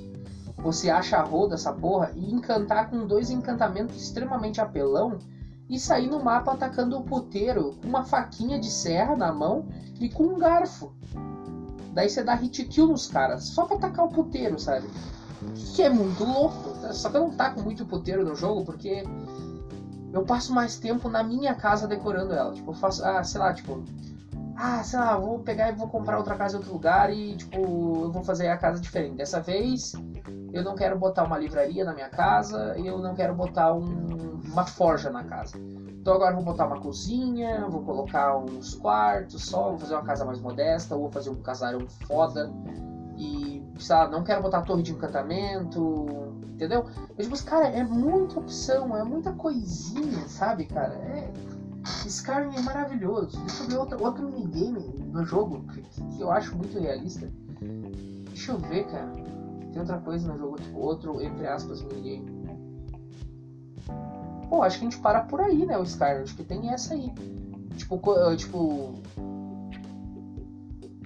Você 0.59 0.91
acha 0.91 1.17
a 1.17 1.23
roda, 1.23 1.55
essa 1.55 1.73
porra, 1.73 2.13
e 2.15 2.33
encantar 2.33 2.91
com 2.91 3.07
dois 3.07 3.31
encantamentos 3.31 4.01
extremamente 4.01 4.61
apelão 4.61 5.19
e 5.69 5.79
sair 5.79 6.09
no 6.09 6.23
mapa 6.23 6.53
atacando 6.53 6.99
o 6.99 7.05
puteiro 7.05 7.77
com 7.81 7.89
uma 7.89 8.05
faquinha 8.05 8.59
de 8.59 8.71
serra 8.71 9.17
na 9.17 9.33
mão 9.33 9.69
e 10.01 10.09
com 10.09 10.25
um 10.25 10.39
garfo. 10.39 10.93
Daí 11.93 12.09
você 12.09 12.23
dá 12.23 12.35
hit 12.35 12.65
kill 12.65 12.89
nos 12.89 13.07
caras, 13.07 13.45
só 13.45 13.65
pra 13.65 13.77
atacar 13.77 14.05
o 14.05 14.11
puteiro, 14.11 14.59
sabe? 14.59 14.89
Que 15.75 15.83
é 15.83 15.91
muito 15.91 16.25
louco. 16.25 16.75
Só 16.93 17.11
que 17.11 17.17
eu 17.17 17.23
não 17.23 17.31
taco 17.31 17.63
muito 17.63 17.87
puteiro 17.87 18.25
no 18.25 18.35
jogo 18.35 18.65
porque 18.65 19.05
eu 20.13 20.25
passo 20.25 20.53
mais 20.53 20.79
tempo 20.79 21.09
na 21.09 21.23
minha 21.23 21.55
casa 21.55 21.87
decorando 21.87 22.35
ela. 22.35 22.53
Tipo, 22.53 22.71
eu 22.71 22.75
faço, 22.75 23.05
ah, 23.05 23.23
sei 23.23 23.41
lá, 23.41 23.53
tipo, 23.53 23.83
ah, 24.57 24.83
sei 24.83 24.99
lá, 24.99 25.17
vou 25.17 25.39
pegar 25.39 25.71
e 25.71 25.73
vou 25.73 25.89
comprar 25.89 26.19
outra 26.19 26.37
casa 26.37 26.55
em 26.55 26.59
outro 26.59 26.73
lugar 26.73 27.13
e, 27.13 27.37
tipo, 27.37 27.59
eu 27.59 28.13
vou 28.13 28.23
fazer 28.23 28.49
a 28.49 28.57
casa 28.57 28.81
diferente. 28.81 29.17
Dessa 29.17 29.41
vez, 29.41 29.95
eu 30.53 30.63
não 30.63 30.75
quero 30.75 30.99
botar 30.99 31.25
uma 31.25 31.39
livraria 31.39 31.85
na 31.85 31.95
minha 31.95 32.09
casa 32.09 32.77
e 32.77 32.87
eu 32.87 32.99
não 32.99 33.15
quero 33.15 33.35
botar 33.35 33.73
um, 33.73 34.41
uma 34.45 34.67
forja 34.67 35.11
na 35.11 35.25
casa. 35.25 35.57
Então 36.01 36.15
agora 36.15 36.33
eu 36.33 36.37
vou 36.37 36.45
botar 36.45 36.67
uma 36.67 36.81
cozinha, 36.81 37.67
vou 37.69 37.83
colocar 37.83 38.37
uns 38.37 38.75
quartos 38.75 39.45
só, 39.45 39.71
vou 39.71 39.79
fazer 39.79 39.95
uma 39.95 40.05
casa 40.05 40.25
mais 40.25 40.41
modesta, 40.41 40.95
ou 40.95 41.03
vou 41.03 41.11
fazer 41.11 41.31
um 41.31 41.37
casarão 41.37 41.87
foda. 42.07 42.51
E, 43.21 43.63
sabe, 43.79 44.13
não 44.13 44.25
quero 44.25 44.41
botar 44.41 44.63
torre 44.63 44.83
de 44.83 44.93
encantamento, 44.93 46.07
entendeu? 46.55 46.87
Eu 47.19 47.45
cara, 47.45 47.67
é 47.67 47.85
muita 47.85 48.41
opção, 48.41 48.97
é 48.97 49.05
muita 49.05 49.33
coisinha, 49.33 50.27
sabe, 50.27 50.65
cara? 50.65 50.95
É... 50.95 51.31
Skyrim 52.07 52.57
é 52.57 52.61
maravilhoso. 52.63 53.39
Deixa 53.41 53.63
eu 53.63 53.69
ver 53.69 53.77
outro, 53.77 54.03
outro 54.03 54.31
minigame 54.31 54.81
no 55.13 55.25
jogo 55.25 55.65
que, 55.69 55.83
que 55.83 56.21
eu 56.21 56.31
acho 56.31 56.57
muito 56.57 56.79
realista. 56.79 57.31
Deixa 58.29 58.53
eu 58.53 58.59
ver, 58.59 58.85
cara. 58.87 59.13
Tem 59.71 59.81
outra 59.81 59.99
coisa 59.99 60.33
no 60.33 60.39
jogo, 60.39 60.57
tipo, 60.57 60.79
outro, 60.79 61.21
entre 61.21 61.47
aspas, 61.47 61.83
minigame. 61.83 62.41
Pô, 64.49 64.63
acho 64.63 64.79
que 64.79 64.87
a 64.87 64.91
gente 64.91 65.01
para 65.01 65.21
por 65.21 65.41
aí, 65.41 65.65
né, 65.67 65.79
o 65.79 65.83
Skyrim. 65.83 66.23
Acho 66.23 66.37
que 66.37 66.45
tem 66.45 66.71
essa 66.71 66.95
aí. 66.95 67.13
Tipo, 67.77 68.01
eh, 68.15 68.37
tipo. 68.37 68.95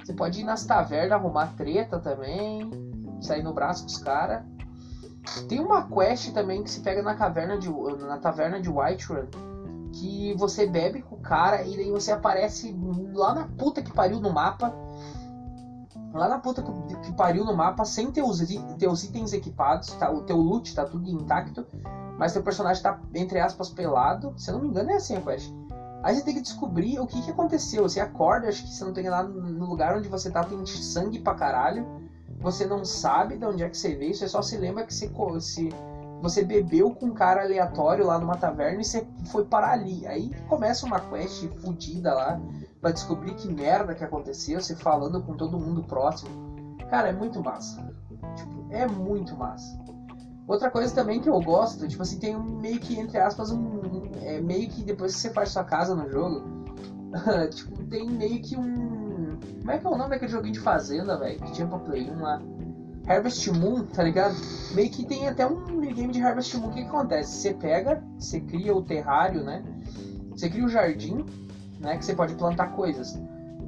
Você 0.04 0.12
pode 0.12 0.40
ir 0.40 0.44
nas 0.44 0.64
tavernas 0.66 1.18
arrumar 1.18 1.54
treta 1.56 1.98
também. 1.98 2.70
sair 3.20 3.42
no 3.42 3.54
braço 3.54 3.82
com 3.84 3.88
os 3.88 3.98
caras. 3.98 4.44
Tem 5.48 5.58
uma 5.58 5.88
quest 5.88 6.32
também 6.32 6.62
que 6.62 6.70
se 6.70 6.80
pega 6.80 7.02
na 7.02 7.14
caverna 7.14 7.58
de 7.58 7.70
na 7.70 8.18
taverna 8.18 8.60
de 8.60 8.68
Whiterun 8.68 9.26
que 9.94 10.34
você 10.34 10.66
bebe 10.66 11.00
com 11.00 11.14
o 11.14 11.20
cara 11.20 11.62
e 11.62 11.76
daí 11.76 11.90
você 11.90 12.10
aparece 12.10 12.74
lá 13.12 13.32
na 13.32 13.46
puta 13.46 13.80
que 13.80 13.92
pariu 13.92 14.18
no 14.18 14.30
mapa. 14.30 14.72
Lá 16.12 16.28
na 16.28 16.38
puta 16.38 16.62
que 16.62 17.12
pariu 17.12 17.44
no 17.44 17.54
mapa, 17.54 17.84
sem 17.84 18.10
teus, 18.10 18.38
teus 18.78 19.02
itens 19.02 19.32
equipados, 19.32 19.92
tá? 19.94 20.10
o 20.10 20.20
teu 20.20 20.36
loot 20.36 20.74
tá 20.74 20.84
tudo 20.84 21.08
intacto, 21.08 21.64
mas 22.16 22.32
teu 22.32 22.42
personagem 22.42 22.82
tá, 22.82 22.96
entre 23.14 23.40
aspas, 23.40 23.68
pelado. 23.68 24.32
Se 24.36 24.50
eu 24.50 24.54
não 24.54 24.60
me 24.60 24.68
engano, 24.68 24.90
é 24.90 24.94
assim 24.94 25.16
a 25.16 25.20
quest. 25.20 25.52
Aí 26.04 26.14
você 26.14 26.22
tem 26.22 26.34
que 26.34 26.42
descobrir 26.42 27.00
o 27.00 27.06
que, 27.06 27.22
que 27.22 27.30
aconteceu. 27.30 27.82
Você 27.82 27.98
acorda, 27.98 28.46
acho 28.46 28.62
que 28.62 28.68
você 28.68 28.84
não 28.84 28.92
tem 28.92 29.08
lá 29.08 29.22
no 29.22 29.64
lugar 29.64 29.96
onde 29.96 30.06
você 30.06 30.30
tá, 30.30 30.44
tem 30.44 30.64
sangue 30.66 31.18
pra 31.18 31.34
caralho. 31.34 31.86
Você 32.40 32.66
não 32.66 32.84
sabe 32.84 33.38
de 33.38 33.46
onde 33.46 33.64
é 33.64 33.70
que 33.70 33.78
você 33.78 33.94
veio, 33.94 34.14
você 34.14 34.28
só 34.28 34.42
se 34.42 34.58
lembra 34.58 34.84
que 34.84 34.92
você, 34.92 35.10
se, 35.40 35.70
você 36.20 36.44
bebeu 36.44 36.90
com 36.90 37.06
um 37.06 37.14
cara 37.14 37.42
aleatório 37.42 38.04
lá 38.04 38.18
numa 38.18 38.36
taverna 38.36 38.82
e 38.82 38.84
você 38.84 39.08
foi 39.30 39.46
parar 39.46 39.72
ali. 39.72 40.06
Aí 40.06 40.30
começa 40.46 40.84
uma 40.84 41.00
quest 41.00 41.48
fodida 41.62 42.12
lá 42.12 42.38
para 42.82 42.90
descobrir 42.90 43.34
que 43.34 43.48
merda 43.50 43.94
que 43.94 44.04
aconteceu, 44.04 44.60
você 44.60 44.76
falando 44.76 45.22
com 45.22 45.34
todo 45.34 45.58
mundo 45.58 45.82
próximo. 45.84 46.76
Cara, 46.90 47.08
é 47.08 47.12
muito 47.14 47.42
massa. 47.42 47.82
Tipo, 48.36 48.66
é 48.68 48.86
muito 48.86 49.34
massa. 49.34 49.83
Outra 50.46 50.70
coisa 50.70 50.94
também 50.94 51.20
que 51.20 51.28
eu 51.28 51.40
gosto, 51.40 51.88
tipo 51.88 52.02
assim, 52.02 52.18
tem 52.18 52.36
um 52.36 52.60
meio 52.60 52.78
que, 52.78 52.98
entre 52.98 53.18
aspas, 53.18 53.50
um. 53.50 53.80
É 54.22 54.40
meio 54.40 54.68
que 54.68 54.82
depois 54.82 55.14
que 55.14 55.20
você 55.20 55.30
faz 55.30 55.50
sua 55.50 55.64
casa 55.64 55.94
no 55.94 56.10
jogo, 56.10 56.42
tipo, 57.50 57.82
tem 57.84 58.10
meio 58.10 58.42
que 58.42 58.56
um. 58.56 59.38
Como 59.60 59.70
é 59.70 59.78
que 59.78 59.86
é 59.86 59.90
o 59.90 59.96
nome 59.96 60.10
daquele 60.10 60.30
joguinho 60.30 60.52
de 60.52 60.60
fazenda, 60.60 61.18
velho? 61.18 61.40
Que 61.40 61.52
tinha 61.52 61.66
pra 61.66 61.78
Play 61.78 62.10
1 62.10 62.20
lá. 62.20 62.40
Harvest 63.06 63.50
Moon, 63.50 63.84
tá 63.84 64.02
ligado? 64.02 64.34
Meio 64.74 64.90
que 64.90 65.04
tem 65.04 65.28
até 65.28 65.46
um 65.46 65.66
minigame 65.66 66.12
de 66.12 66.22
Harvest 66.22 66.56
Moon. 66.56 66.68
O 66.68 66.72
que, 66.72 66.82
que 66.82 66.88
acontece? 66.88 67.32
Você 67.32 67.54
pega, 67.54 68.02
você 68.18 68.40
cria 68.40 68.74
o 68.74 68.82
terrário, 68.82 69.42
né? 69.42 69.62
Você 70.30 70.48
cria 70.48 70.64
o 70.64 70.68
jardim, 70.68 71.24
né? 71.80 71.96
Que 71.96 72.04
você 72.04 72.14
pode 72.14 72.34
plantar 72.34 72.68
coisas. 72.68 73.18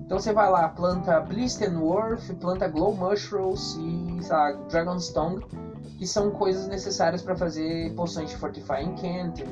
Então 0.07 0.19
você 0.19 0.33
vai 0.33 0.51
lá, 0.51 0.69
planta 0.69 1.21
Blistenworth, 1.21 2.33
planta 2.41 2.69
Glow 2.69 2.95
Mushrooms 2.95 3.77
e, 3.81 4.23
sei 4.23 4.37
lá, 4.37 4.53
Dragonstone, 4.69 5.45
que 5.97 6.07
são 6.07 6.31
coisas 6.31 6.67
necessárias 6.69 7.23
para 7.23 7.37
fazer 7.37 7.95
poções 7.95 8.31
de 8.31 8.37
Fortify 8.37 8.83
Incanting, 8.83 9.45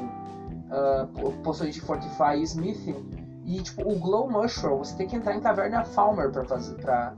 uh, 0.71 1.33
poções 1.43 1.75
de 1.75 1.81
Fortify 1.81 2.43
Smithing. 2.43 3.25
E 3.47 3.61
tipo, 3.61 3.83
o 3.83 3.99
Glow 3.99 4.31
Mushroom, 4.31 4.79
você 4.79 4.97
tem 4.97 5.07
que 5.07 5.17
entrar 5.17 5.35
em 5.35 5.41
Caverna 5.41 5.85
Falmer 5.85 6.31
para 6.31 6.45
fazer 6.45 6.75
para 6.77 7.15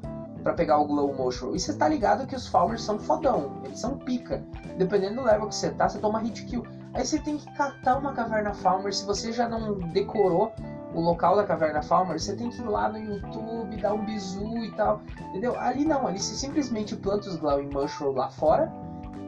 para 0.46 0.54
pegar 0.54 0.78
o 0.78 0.86
Glow 0.86 1.12
Mushroom. 1.12 1.56
E 1.56 1.58
você 1.58 1.74
tá 1.74 1.88
ligado 1.88 2.24
que 2.24 2.36
os 2.36 2.46
Falmers 2.46 2.84
são 2.84 3.00
fodão, 3.00 3.62
eles 3.64 3.80
são 3.80 3.98
pica. 3.98 4.44
Dependendo 4.78 5.16
do 5.16 5.22
level 5.22 5.48
que 5.48 5.54
você 5.56 5.70
tá, 5.70 5.88
você 5.88 5.98
toma 5.98 6.20
hit 6.20 6.44
kill. 6.44 6.64
Aí 6.94 7.04
você 7.04 7.18
tem 7.18 7.36
que 7.36 7.52
catar 7.56 7.98
uma 7.98 8.12
Caverna 8.12 8.54
Falmer, 8.54 8.94
se 8.94 9.04
você 9.04 9.32
já 9.32 9.48
não 9.48 9.74
decorou 9.88 10.52
o 10.94 11.00
local 11.00 11.34
da 11.34 11.44
Caverna 11.44 11.82
Falmer, 11.82 12.20
você 12.20 12.36
tem 12.36 12.48
que 12.48 12.62
ir 12.62 12.64
lá 12.64 12.88
no 12.88 12.96
YouTube, 12.96 13.76
dar 13.76 13.92
um 13.92 14.04
bizu 14.04 14.58
e 14.58 14.70
tal, 14.70 15.02
entendeu? 15.30 15.58
Ali 15.58 15.84
não, 15.84 16.06
ali 16.06 16.20
você 16.20 16.34
simplesmente 16.34 16.94
planta 16.94 17.28
os 17.28 17.34
Glowing 17.36 17.70
Mushroom 17.72 18.12
lá 18.12 18.30
fora, 18.30 18.72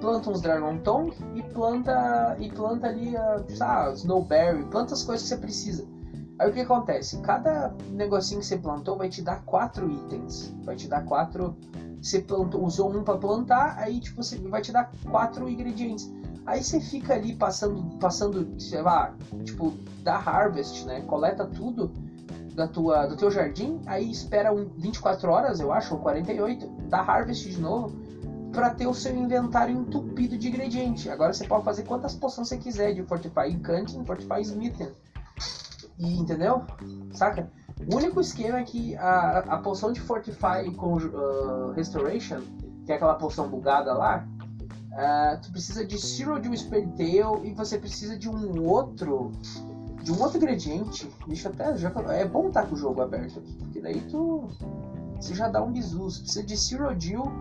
planta 0.00 0.30
uns 0.30 0.40
Dragon 0.40 0.78
Tongue 0.78 1.16
e 1.34 1.42
planta, 1.42 2.36
e 2.38 2.50
planta 2.50 2.88
ali, 2.88 3.14
uh, 3.16 3.56
sabe, 3.56 3.94
Snowberry, 3.96 4.64
planta 4.66 4.94
as 4.94 5.02
coisas 5.02 5.22
que 5.22 5.34
você 5.34 5.40
precisa. 5.40 5.86
Aí 6.38 6.50
o 6.50 6.52
que 6.52 6.60
acontece? 6.60 7.18
Cada 7.18 7.74
negocinho 7.90 8.40
que 8.40 8.46
você 8.46 8.56
plantou 8.56 8.96
vai 8.96 9.08
te 9.08 9.22
dar 9.22 9.42
quatro 9.44 9.90
itens. 9.90 10.54
Vai 10.62 10.76
te 10.76 10.86
dar 10.86 11.04
quatro. 11.04 11.56
Você 12.00 12.20
plantou, 12.20 12.64
usou 12.64 12.96
um 12.96 13.02
para 13.02 13.18
plantar, 13.18 13.76
aí 13.76 13.98
tipo, 13.98 14.22
você 14.22 14.38
vai 14.38 14.62
te 14.62 14.70
dar 14.70 14.90
quatro 15.10 15.48
ingredientes. 15.48 16.08
Aí 16.46 16.62
você 16.62 16.80
fica 16.80 17.14
ali 17.14 17.34
passando, 17.34 17.98
passando, 17.98 18.48
sei 18.58 18.80
lá, 18.80 19.14
tipo, 19.44 19.74
da 20.02 20.16
harvest, 20.16 20.86
né? 20.86 21.00
Coleta 21.02 21.44
tudo 21.44 21.92
da 22.54 22.66
tua, 22.66 23.06
do 23.06 23.16
teu 23.16 23.30
jardim, 23.30 23.80
aí 23.86 24.10
espera 24.10 24.52
um 24.52 24.68
24 24.76 25.30
horas, 25.30 25.60
eu 25.60 25.72
acho, 25.72 25.94
ou 25.94 26.00
48, 26.00 26.66
da 26.88 27.00
harvest 27.00 27.48
de 27.48 27.60
novo, 27.60 27.96
para 28.58 28.70
ter 28.70 28.88
o 28.88 28.94
seu 28.94 29.16
inventário 29.16 29.72
entupido 29.72 30.36
de 30.36 30.48
ingrediente. 30.48 31.08
Agora 31.08 31.32
você 31.32 31.46
pode 31.46 31.64
fazer 31.64 31.84
quantas 31.84 32.16
poções 32.16 32.48
você 32.48 32.56
quiser 32.56 32.92
de 32.92 33.04
Fortify 33.04 33.48
Encanting, 33.48 34.04
Fortify 34.04 34.40
Smithing. 34.40 34.90
E, 35.96 36.18
entendeu? 36.18 36.64
Saca? 37.12 37.48
O 37.88 37.94
único 37.94 38.20
esquema 38.20 38.58
é 38.58 38.64
que 38.64 38.96
a, 38.96 39.38
a 39.38 39.58
poção 39.58 39.92
de 39.92 40.00
Fortify 40.00 40.68
com 40.76 40.96
uh, 40.96 41.70
Restoration, 41.70 42.40
que 42.84 42.90
é 42.90 42.96
aquela 42.96 43.14
poção 43.14 43.48
bugada 43.48 43.92
lá, 43.94 44.26
Uh, 44.88 45.40
tu 45.42 45.52
precisa 45.52 45.86
de 45.86 45.96
Zero 45.96 46.40
de 46.40 46.48
um 46.48 46.54
Tail 46.96 47.44
e 47.44 47.52
você 47.52 47.78
precisa 47.78 48.18
de 48.18 48.28
um 48.28 48.66
outro 48.66 49.30
de 50.02 50.10
um 50.10 50.20
outro 50.20 50.38
ingrediente. 50.38 51.08
Deixa 51.28 51.50
até 51.50 51.76
já 51.76 51.92
é 52.08 52.24
bom 52.24 52.48
estar 52.48 52.62
tá 52.62 52.66
com 52.66 52.74
o 52.74 52.76
jogo 52.76 53.00
aberto 53.00 53.38
aqui, 53.38 53.52
porque 53.52 53.80
daí 53.80 54.00
tu 54.10 54.48
você 55.20 55.34
já 55.34 55.48
dá 55.48 55.62
um 55.62 55.70
bizu. 55.70 56.10
Você 56.10 56.22
precisa 56.22 56.42
de 56.42 56.56
Cyrodiil, 56.56 57.32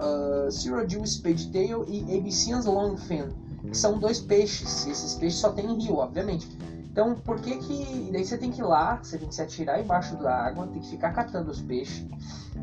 uh, 0.00 0.50
Cyrodiil 0.50 1.04
Tail 1.52 1.84
e 1.88 2.18
Abyssinians 2.18 2.66
Longfin, 2.66 3.28
que 3.68 3.76
são 3.76 3.98
dois 3.98 4.20
peixes. 4.20 4.86
E 4.86 4.90
esses 4.90 5.14
peixes 5.14 5.38
só 5.38 5.50
tem 5.50 5.66
em 5.66 5.78
rio, 5.78 5.96
obviamente. 5.96 6.48
Então, 6.90 7.14
por 7.14 7.40
que 7.40 7.56
que 7.58 8.10
daí 8.12 8.24
você 8.24 8.36
tem 8.36 8.50
que 8.50 8.60
ir 8.60 8.64
lá, 8.64 8.96
você 8.96 9.16
tem 9.16 9.28
que 9.28 9.34
se 9.34 9.42
atirar 9.42 9.80
embaixo 9.80 10.16
da 10.16 10.34
água, 10.34 10.66
tem 10.66 10.80
que 10.80 10.88
ficar 10.88 11.12
catando 11.12 11.50
os 11.50 11.60
peixes 11.60 12.04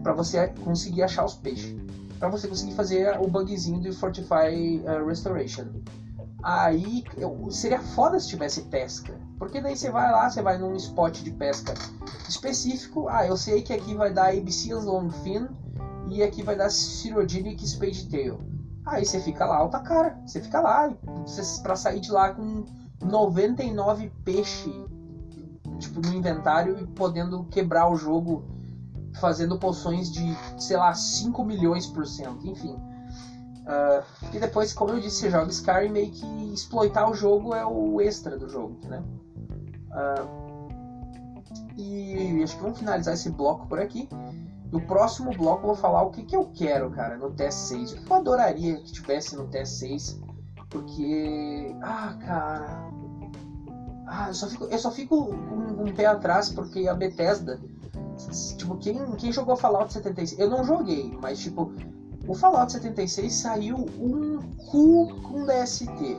para 0.04 0.14
você 0.14 0.48
conseguir 0.64 1.04
achar 1.04 1.24
os 1.24 1.36
peixes 1.36 1.76
para 2.20 2.30
você 2.30 2.48
conseguir 2.48 2.74
fazer 2.74 3.20
o 3.20 3.28
bugzinho 3.28 3.80
do 3.80 3.94
Fortify 3.94 4.82
uh, 4.86 5.06
Restoration. 5.06 5.66
Aí 6.44 7.04
eu, 7.18 7.50
seria 7.52 7.80
foda 7.80 8.20
se 8.20 8.30
tivesse 8.30 8.62
pesca, 8.64 9.14
porque 9.38 9.60
daí 9.60 9.76
você 9.76 9.90
vai 9.90 10.12
lá, 10.12 10.30
você 10.30 10.42
vai 10.42 10.58
num 10.58 10.76
spot 10.76 11.22
de 11.22 11.32
pesca 11.32 11.74
específico. 12.28 13.08
Ah, 13.10 13.26
eu 13.26 13.36
sei 13.36 13.62
que 13.62 13.74
aqui 13.74 13.96
vai 13.96 14.14
dar 14.14 14.30
Abyssinian 14.30 14.80
Longfin 14.80 15.48
e 16.10 16.24
aqui 16.24 16.44
vai 16.44 16.56
dar 16.56 16.70
Cyrodiilic 16.70 17.68
Spade 17.68 18.10
Tail. 18.10 18.40
Aí 18.86 19.06
você 19.06 19.20
fica 19.20 19.46
lá, 19.46 19.58
alta 19.58 19.80
cara, 19.80 20.18
você 20.26 20.42
fica 20.42 20.62
lá 20.62 20.94
para 21.62 21.76
sair 21.76 22.00
de 22.00 22.12
lá 22.12 22.34
com 22.34 22.64
99 23.04 24.12
peixe 24.24 24.72
tipo 25.80 26.02
no 26.02 26.14
inventário 26.14 26.80
e 26.80 26.88
podendo 26.88 27.44
quebrar 27.46 27.90
o 27.90 27.96
jogo 27.96 28.46
fazendo 29.20 29.58
poções 29.58 30.12
de, 30.12 30.36
sei 30.58 30.78
lá, 30.78 30.94
5 30.94 31.44
milhões 31.44 31.88
por 31.88 32.06
cento, 32.06 32.48
enfim. 32.48 32.74
Uh, 32.74 34.04
e 34.34 34.40
depois, 34.40 34.74
como 34.74 34.92
eu 34.92 35.00
disse, 35.00 35.22
você 35.22 35.32
joga 35.32 35.50
Skyrim 35.50 35.90
meio 35.90 36.12
que 36.12 36.54
exploitar 36.54 37.10
o 37.10 37.14
jogo 37.14 37.54
é 37.54 37.66
o 37.66 38.00
extra 38.00 38.38
do 38.38 38.48
jogo, 38.48 38.78
né? 38.88 39.04
Uh, 39.92 40.48
e 41.78 42.42
acho 42.44 42.56
que 42.56 42.62
vamos 42.62 42.80
finalizar 42.80 43.14
esse 43.14 43.30
bloco 43.30 43.68
por 43.68 43.80
aqui. 43.80 44.08
No 44.72 44.82
próximo 44.82 45.32
bloco 45.32 45.64
eu 45.64 45.68
vou 45.68 45.76
falar 45.76 46.04
o 46.04 46.12
que, 46.12 46.24
que 46.24 46.36
eu 46.36 46.46
quero, 46.54 46.92
cara, 46.92 47.18
no 47.18 47.32
TS6. 47.32 47.94
O 47.94 48.04
que 48.04 48.12
eu 48.12 48.16
adoraria 48.16 48.76
que 48.78 48.92
tivesse 48.92 49.36
no 49.36 49.48
TS6. 49.48 50.20
Porque. 50.70 51.76
Ah, 51.82 52.18
cara. 52.20 52.92
Ah, 54.08 54.28
eu 54.30 54.34
só 54.34 54.48
fico, 54.48 54.66
eu 54.66 54.80
só 54.80 54.92
fico 54.92 55.28
com 55.28 55.84
um 55.84 55.94
pé 55.94 56.06
atrás 56.06 56.50
porque 56.50 56.88
a 56.88 56.94
Bethesda 56.94 57.60
Tipo, 58.58 58.78
quem, 58.78 59.16
quem 59.16 59.32
jogou 59.32 59.56
Fallout 59.56 59.94
76? 59.94 60.40
Eu 60.40 60.50
não 60.50 60.64
joguei, 60.64 61.16
mas 61.22 61.40
tipo, 61.40 61.72
o 62.28 62.34
Fallout 62.34 62.72
76 62.72 63.34
saiu 63.34 63.78
um 64.00 64.40
cu 64.70 65.22
com 65.22 65.46
DST. 65.46 66.18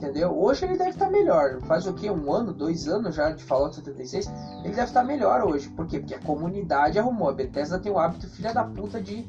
Entendeu? 0.00 0.34
Hoje 0.34 0.64
ele 0.64 0.78
deve 0.78 0.90
estar 0.90 1.04
tá 1.04 1.10
melhor. 1.10 1.60
Faz 1.60 1.86
o 1.86 1.92
que? 1.92 2.10
Um 2.10 2.32
ano, 2.32 2.54
dois 2.54 2.88
anos 2.88 3.14
já 3.14 3.32
de 3.32 3.44
Fallout 3.44 3.76
76? 3.76 4.32
Ele 4.64 4.74
deve 4.74 4.84
estar 4.84 5.00
tá 5.02 5.06
melhor 5.06 5.44
hoje. 5.44 5.68
Por 5.68 5.86
quê? 5.86 5.98
Porque 5.98 6.14
a 6.14 6.20
comunidade 6.20 6.98
arrumou. 6.98 7.28
A 7.28 7.34
Bethesda 7.34 7.78
tem 7.78 7.92
o 7.92 7.98
hábito, 7.98 8.26
filha 8.26 8.54
da 8.54 8.64
puta, 8.64 8.98
de, 8.98 9.28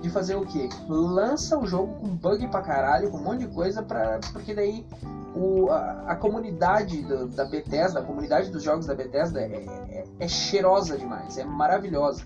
de 0.00 0.10
fazer 0.10 0.36
o 0.36 0.46
quê? 0.46 0.68
Lança 0.88 1.58
o 1.58 1.66
jogo 1.66 1.94
com 1.94 2.06
bug 2.06 2.46
pra 2.46 2.62
caralho, 2.62 3.10
com 3.10 3.16
um 3.16 3.24
monte 3.24 3.40
de 3.40 3.48
coisa, 3.48 3.82
pra, 3.82 4.20
porque 4.32 4.54
daí 4.54 4.86
o, 5.34 5.68
a, 5.70 6.12
a, 6.12 6.14
comunidade 6.14 7.02
do, 7.02 7.26
da 7.26 7.44
Bethesda, 7.44 7.98
a 7.98 8.04
comunidade 8.04 8.48
dos 8.48 8.62
jogos 8.62 8.86
da 8.86 8.94
Bethesda 8.94 9.40
é, 9.40 9.64
é, 9.88 10.04
é 10.20 10.28
cheirosa 10.28 10.96
demais, 10.96 11.36
é 11.36 11.44
maravilhosa. 11.44 12.22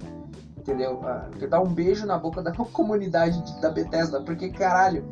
Entendeu? 0.59 1.01
Ah, 1.03 1.31
dá 1.49 1.61
um 1.61 1.73
beijo 1.73 2.05
na 2.05 2.19
boca 2.19 2.43
da 2.43 2.53
comunidade 2.53 3.41
de, 3.41 3.59
da 3.63 3.71
Bethesda, 3.71 4.21
porque 4.21 4.51
caralho, 4.51 5.03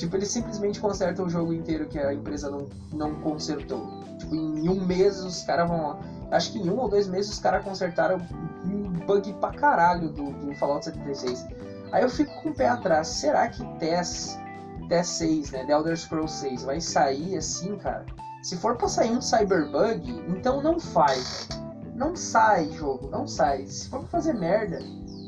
tipo, 0.00 0.16
eles 0.16 0.30
simplesmente 0.30 0.80
consertam 0.80 1.26
o 1.26 1.28
jogo 1.28 1.52
inteiro 1.52 1.86
que 1.86 1.98
a 1.98 2.12
empresa 2.12 2.50
não, 2.50 2.66
não 2.92 3.14
consertou. 3.20 3.86
Tipo, 4.18 4.34
em 4.34 4.68
um 4.68 4.84
mês 4.84 5.22
os 5.22 5.42
caras 5.42 5.68
vão. 5.68 5.98
Acho 6.30 6.52
que 6.52 6.58
em 6.58 6.70
um 6.70 6.78
ou 6.78 6.88
dois 6.88 7.06
meses 7.06 7.32
os 7.32 7.38
caras 7.38 7.62
consertaram 7.62 8.18
um 8.64 8.90
bug 9.06 9.32
pra 9.34 9.50
caralho 9.50 10.08
do, 10.08 10.32
do 10.32 10.54
Fallout 10.56 10.84
76. 10.84 11.46
Aí 11.92 12.02
eu 12.02 12.08
fico 12.08 12.32
com 12.42 12.50
o 12.50 12.54
pé 12.54 12.68
atrás. 12.68 13.08
Será 13.08 13.48
que 13.48 13.64
TES 13.78 14.38
até 14.84 15.02
6, 15.02 15.50
né? 15.50 15.64
The 15.66 15.72
Elder 15.72 15.96
Scrolls 15.96 16.34
6 16.40 16.64
vai 16.64 16.80
sair 16.80 17.36
assim, 17.36 17.76
cara. 17.76 18.06
Se 18.42 18.56
for 18.56 18.76
pra 18.76 18.88
sair 18.88 19.10
um 19.10 19.20
Cyberbug, 19.20 20.24
então 20.28 20.62
não 20.62 20.80
faz. 20.80 21.48
Não 21.94 22.16
sai 22.16 22.70
jogo, 22.70 23.08
não 23.10 23.26
sai. 23.26 23.66
Se 23.66 23.88
for 23.88 24.00
pra 24.00 24.08
fazer 24.08 24.32
merda, 24.32 24.78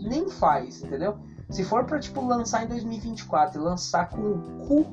nem 0.03 0.31
faz, 0.31 0.83
entendeu? 0.83 1.16
Se 1.53 1.62
for 1.62 1.84
pra, 1.84 2.00
tipo, 2.00 2.26
lançar 2.26 2.64
em 2.64 2.66
2024 2.66 3.61
e 3.61 3.62
lançar 3.62 4.09
com 4.09 4.20
o 4.22 4.38
cu, 4.66 4.86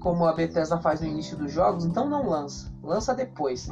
como 0.00 0.26
a 0.26 0.32
Bethesda 0.32 0.76
faz 0.76 1.00
no 1.00 1.06
início 1.06 1.36
dos 1.36 1.52
jogos, 1.52 1.84
então 1.84 2.08
não 2.08 2.28
lança. 2.28 2.68
Lança 2.82 3.14
depois. 3.14 3.68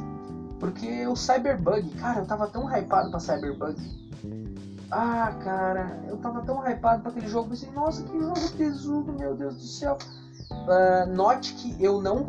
Porque 0.57 1.05
o 1.05 1.17
Cyberbug, 1.17 1.89
cara, 1.95 2.21
eu 2.21 2.25
tava 2.25 2.47
tão 2.47 2.65
hypado 2.73 3.11
pra 3.11 3.19
Cyberbug. 3.19 3.75
Ah, 4.89 5.33
cara, 5.43 6.01
eu 6.07 6.15
tava 6.15 6.41
tão 6.41 6.65
hypado 6.65 7.01
pra 7.01 7.11
aquele 7.11 7.27
jogo, 7.27 7.49
pensei, 7.49 7.69
nossa, 7.71 8.01
que 8.01 8.17
jogo 8.17 8.51
tesudo, 8.55 9.11
meu 9.11 9.35
Deus 9.35 9.55
do 9.55 9.63
céu. 9.63 9.97
Uh, 10.49 11.05
note 11.13 11.53
que 11.53 11.81
eu 11.83 12.01
não 12.01 12.25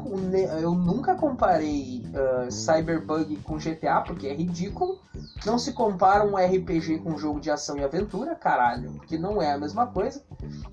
eu 0.61 0.73
nunca 0.73 1.14
comparei 1.14 2.05
uh, 2.07 2.51
Cyberbug 2.51 3.37
com 3.39 3.57
GTA 3.57 4.01
porque 4.01 4.27
é 4.27 4.35
ridículo. 4.35 4.99
Não 5.47 5.59
se 5.59 5.73
compara 5.73 6.25
um 6.25 6.37
RPG 6.37 6.99
com 6.99 7.12
um 7.12 7.19
jogo 7.19 7.41
de 7.41 7.51
ação 7.51 7.77
e 7.77 7.85
aventura, 7.85 8.35
caralho, 8.35 8.93
porque 8.93 9.16
não 9.16 9.41
é 9.41 9.53
a 9.53 9.59
mesma 9.59 9.87
coisa. 9.87 10.23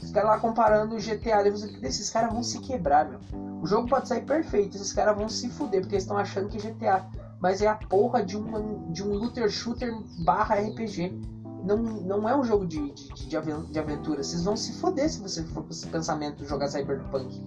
Os 0.02 0.12
caras 0.12 0.30
lá 0.30 0.40
comparando 0.40 0.96
GTA, 0.98 1.48
esses 1.84 2.10
caras 2.10 2.34
vão 2.34 2.42
se 2.42 2.60
quebrar, 2.60 3.08
meu. 3.08 3.20
O 3.62 3.68
jogo 3.68 3.88
pode 3.88 4.08
sair 4.08 4.26
perfeito, 4.26 4.76
esses 4.76 4.92
caras 4.92 5.16
vão 5.16 5.30
se 5.30 5.50
fuder 5.50 5.82
porque 5.82 5.96
estão 5.96 6.18
achando 6.18 6.50
que 6.50 6.58
GTA, 6.58 7.06
mas 7.40 7.62
é 7.62 7.68
a 7.68 7.76
porra 7.76 8.24
de 8.24 8.38
um, 8.38 8.92
de 8.92 9.04
um 9.04 9.14
looter 9.14 9.50
shooter 9.50 9.94
barra 10.20 10.56
RPG 10.56 11.35
não, 11.66 11.78
não 11.78 12.30
é 12.30 12.38
um 12.38 12.44
jogo 12.44 12.66
de, 12.66 12.92
de, 12.92 13.28
de, 13.28 13.80
aventura. 13.80 14.24
Vocês 14.24 14.44
vão 14.44 14.56
se 14.56 14.74
foder 14.74 15.10
se 15.10 15.20
você 15.20 15.44
for 15.44 15.64
com 15.64 15.72
esse 15.72 15.88
pensamento 15.88 16.46
jogar 16.46 16.68
Cyberpunk. 16.68 17.42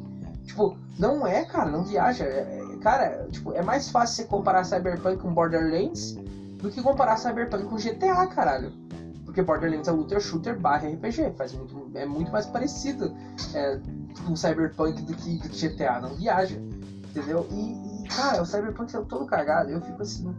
Tipo, 0.45 0.77
não 0.99 1.27
é, 1.27 1.45
cara, 1.45 1.71
não 1.71 1.85
viaja. 1.85 2.25
É, 2.25 2.61
é, 2.73 2.77
cara, 2.79 3.29
tipo, 3.31 3.53
é 3.53 3.63
mais 3.63 3.91
fácil 3.91 4.17
você 4.17 4.25
comparar 4.25 4.65
Cyberpunk 4.65 5.23
com 5.23 5.33
Borderlands 5.33 6.15
do 6.61 6.71
que 6.71 6.83
comparar 6.83 7.17
Cyberpunk 7.17 7.65
com 7.67 7.77
GTA, 7.77 8.27
caralho. 8.27 8.73
Porque 9.25 9.43
Borderlands 9.43 9.87
é 9.87 9.93
Looter 9.93 10.21
Shooter 10.21 10.59
barra 10.59 10.89
RPG. 10.89 11.35
Faz 11.37 11.53
muito, 11.53 11.91
é 11.95 12.05
muito 12.05 12.33
mais 12.33 12.47
parecido 12.47 13.15
é, 13.55 13.79
com 14.27 14.35
Cyberpunk 14.35 15.03
do 15.03 15.15
que, 15.15 15.39
do 15.39 15.49
que 15.49 15.69
GTA. 15.69 16.01
Não 16.01 16.15
viaja. 16.15 16.57
Entendeu? 16.57 17.47
E, 17.51 18.05
e, 18.05 18.09
cara, 18.09 18.43
o 18.43 18.47
Cyberpunk 18.47 18.97
é 18.97 19.01
todo 19.03 19.27
cagado. 19.27 19.71
Eu 19.71 19.81
fico 19.81 20.03
assim 20.03 20.35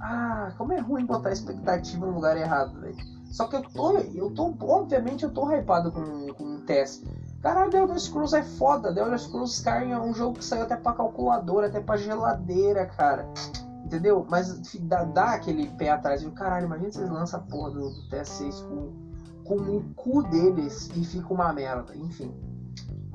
ah, 0.00 0.52
como 0.56 0.72
é 0.72 0.80
ruim 0.80 1.04
botar 1.04 1.32
expectativa 1.32 2.06
no 2.06 2.12
lugar 2.12 2.36
errado, 2.36 2.80
velho. 2.80 2.96
Só 3.30 3.46
que 3.46 3.56
eu 3.56 3.62
tô, 3.62 3.98
eu 3.98 4.30
tô, 4.30 4.54
obviamente 4.60 5.24
eu 5.24 5.30
tô 5.30 5.50
hypado 5.52 5.92
com, 5.92 6.32
com 6.32 6.44
o 6.56 6.60
Tess. 6.62 7.04
Caralho, 7.42 7.70
The 7.70 7.78
Elder 7.78 7.98
Scrolls 7.98 8.36
é 8.36 8.42
foda. 8.42 8.92
The 8.92 9.00
Elder 9.00 9.18
Scrolls 9.18 9.54
Skyrim 9.54 9.92
é 9.92 10.00
um 10.00 10.14
jogo 10.14 10.38
que 10.38 10.44
saiu 10.44 10.62
até 10.62 10.76
pra 10.76 10.92
calculadora, 10.92 11.66
até 11.66 11.80
pra 11.80 11.96
geladeira, 11.96 12.86
cara. 12.86 13.28
Entendeu? 13.84 14.26
Mas 14.28 14.60
dá, 14.80 15.04
dá 15.04 15.34
aquele 15.34 15.68
pé 15.70 15.90
atrás. 15.90 16.22
E, 16.22 16.30
caralho, 16.30 16.66
imagina 16.66 16.90
se 16.90 16.98
eles 16.98 17.10
lançam 17.10 17.40
a 17.40 17.42
porra 17.42 17.70
do, 17.70 17.90
do 17.90 18.08
TS6 18.08 18.66
com, 18.66 19.44
com 19.44 19.54
o 19.54 19.94
cu 19.94 20.22
deles 20.24 20.90
e 20.94 21.04
fica 21.04 21.32
uma 21.32 21.52
merda. 21.52 21.94
Enfim. 21.96 22.34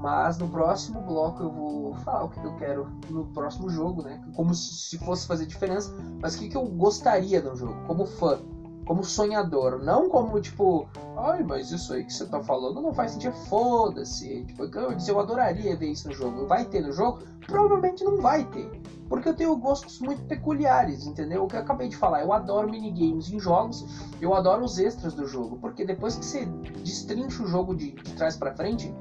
Mas 0.04 0.38
no 0.38 0.50
próximo 0.50 1.00
bloco 1.00 1.44
eu 1.44 1.50
vou 1.50 1.96
falar 2.00 2.26
o 2.26 2.30
que 2.30 2.44
eu 2.44 2.54
quero 2.58 2.86
no 3.10 3.26
próximo 3.28 3.70
jogo, 3.70 4.04
né? 4.04 4.22
Como 4.36 4.54
se 4.54 4.98
fosse 4.98 5.26
fazer 5.26 5.46
diferença, 5.46 5.96
mas 6.22 6.36
o 6.36 6.40
que, 6.40 6.58
eu 6.58 6.66
gostaria 6.66 7.40
no 7.40 7.56
jogo, 7.56 7.74
como 7.88 8.06
fã, 8.06 8.38
como 8.86 9.02
sonhador. 9.02 9.82
Não 9.82 10.10
como 10.10 10.38
tipo, 10.42 10.86
ai, 11.16 11.42
mas 11.42 11.72
isso 11.72 11.94
aí 11.94 12.04
que 12.04 12.12
você 12.12 12.26
tá 12.26 12.42
falando 12.42 12.82
não 12.82 12.94
faz 12.94 13.12
sentido, 13.12 13.34
foda-se. 13.48 14.44
Tipo, 14.44 14.66
eu, 14.66 14.92
eu 15.08 15.20
adoraria 15.22 15.74
ver 15.74 15.92
isso 15.92 16.10
no 16.10 16.14
jogo. 16.14 16.48
Vai 16.48 16.66
ter 16.66 16.82
no 16.82 16.92
jogo? 16.92 17.20
Provavelmente 17.48 18.04
não 18.04 18.18
vai 18.18 18.44
ter. 18.44 18.70
Porque 19.08 19.30
eu 19.30 19.34
tenho 19.34 19.56
gostos 19.56 20.02
muito 20.02 20.22
peculiares, 20.24 21.08
entendeu? 21.08 21.46
O 21.46 21.48
que 21.48 21.56
eu 21.56 21.62
acabei 21.62 21.88
de 21.88 21.96
falar, 21.96 22.24
eu 22.24 22.34
adoro 22.34 22.70
minigames 22.70 23.32
em 23.32 23.40
jogos, 23.40 23.86
eu 24.20 24.34
adoro 24.34 24.66
os 24.66 24.78
extras 24.78 25.14
do 25.14 25.26
jogo. 25.26 25.56
Porque 25.62 25.86
depois 25.86 26.18
que 26.18 26.26
você 26.26 26.44
destrincha 26.84 27.42
o 27.42 27.48
jogo 27.48 27.74
de, 27.74 27.92
de 27.92 28.14
trás 28.16 28.36
para 28.36 28.54
frente, 28.54 28.94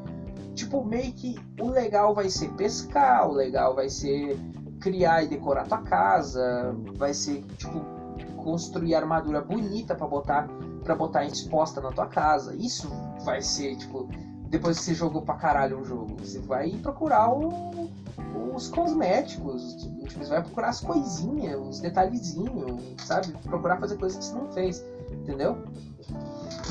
tipo, 0.54 0.84
meio 0.84 1.12
que 1.12 1.38
o 1.60 1.68
legal 1.68 2.14
vai 2.14 2.28
ser 2.28 2.48
pescar, 2.52 3.28
o 3.28 3.32
legal 3.32 3.74
vai 3.74 3.88
ser 3.88 4.38
criar 4.80 5.22
e 5.22 5.28
decorar 5.28 5.66
tua 5.66 5.78
casa, 5.78 6.74
vai 6.96 7.14
ser, 7.14 7.42
tipo, 7.56 7.80
construir 8.36 8.94
armadura 8.94 9.40
bonita 9.40 9.94
para 9.94 10.06
botar 10.06 10.48
para 10.82 10.96
botar 10.96 11.24
exposta 11.24 11.80
na 11.80 11.90
tua 11.92 12.06
casa. 12.06 12.54
Isso 12.56 12.90
vai 13.24 13.40
ser, 13.40 13.76
tipo, 13.76 14.08
depois 14.48 14.78
que 14.78 14.84
você 14.84 14.94
jogou 14.94 15.22
pra 15.22 15.36
caralho 15.36 15.78
um 15.78 15.84
jogo, 15.84 16.16
você 16.18 16.38
vai 16.40 16.70
procurar 16.70 17.32
o, 17.32 17.88
os 18.54 18.68
cosméticos, 18.68 19.76
tipo, 19.76 20.08
você 20.08 20.28
vai 20.28 20.42
procurar 20.42 20.68
as 20.68 20.80
coisinhas, 20.80 21.58
os 21.58 21.80
detalhezinhos, 21.80 22.82
sabe? 22.98 23.28
Procurar 23.44 23.78
fazer 23.78 23.96
coisas 23.96 24.18
que 24.18 24.24
você 24.24 24.34
não 24.34 24.52
fez, 24.52 24.84
entendeu? 25.10 25.56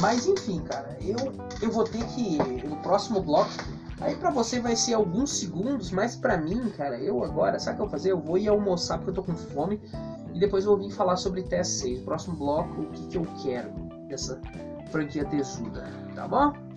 Mas 0.01 0.25
enfim, 0.25 0.59
cara, 0.63 0.97
eu, 0.99 1.15
eu 1.61 1.71
vou 1.71 1.83
ter 1.83 2.03
que 2.07 2.37
no 2.67 2.75
próximo 2.77 3.21
bloco. 3.21 3.51
Aí 3.99 4.15
pra 4.15 4.31
você 4.31 4.59
vai 4.59 4.75
ser 4.75 4.95
alguns 4.95 5.37
segundos, 5.37 5.91
mas 5.91 6.15
pra 6.15 6.35
mim, 6.35 6.71
cara, 6.75 6.97
eu 6.99 7.23
agora, 7.23 7.59
sabe 7.59 7.75
o 7.75 7.77
que 7.77 7.81
eu 7.83 7.85
vou 7.85 7.91
fazer? 7.91 8.11
Eu 8.11 8.19
vou 8.19 8.35
ir 8.35 8.47
almoçar 8.47 8.97
porque 8.97 9.11
eu 9.11 9.13
tô 9.13 9.23
com 9.23 9.35
fome. 9.35 9.79
E 10.33 10.39
depois 10.39 10.65
eu 10.65 10.75
vou 10.75 10.79
vir 10.79 10.91
falar 10.91 11.17
sobre 11.17 11.43
TS6. 11.43 12.03
Próximo 12.03 12.35
bloco, 12.35 12.81
o 12.81 12.87
que, 12.87 13.07
que 13.09 13.17
eu 13.17 13.27
quero 13.43 13.69
dessa 14.07 14.41
franquia 14.91 15.23
tesuda, 15.25 15.83
tá 16.15 16.27
bom? 16.27 16.70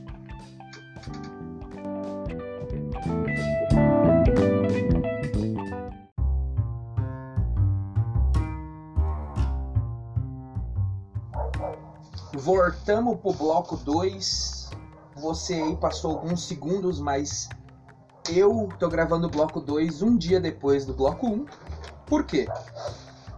Voltamos 12.44 13.18
pro 13.20 13.32
bloco 13.32 13.74
2. 13.74 14.68
Você 15.16 15.54
aí 15.54 15.74
passou 15.78 16.10
alguns 16.10 16.46
segundos, 16.46 17.00
mas 17.00 17.48
eu 18.30 18.68
tô 18.78 18.86
gravando 18.86 19.28
o 19.28 19.30
bloco 19.30 19.62
2 19.62 20.02
um 20.02 20.14
dia 20.14 20.38
depois 20.38 20.84
do 20.84 20.92
bloco 20.92 21.26
1. 21.26 21.32
Um. 21.32 21.46
Por 22.04 22.24
quê? 22.24 22.46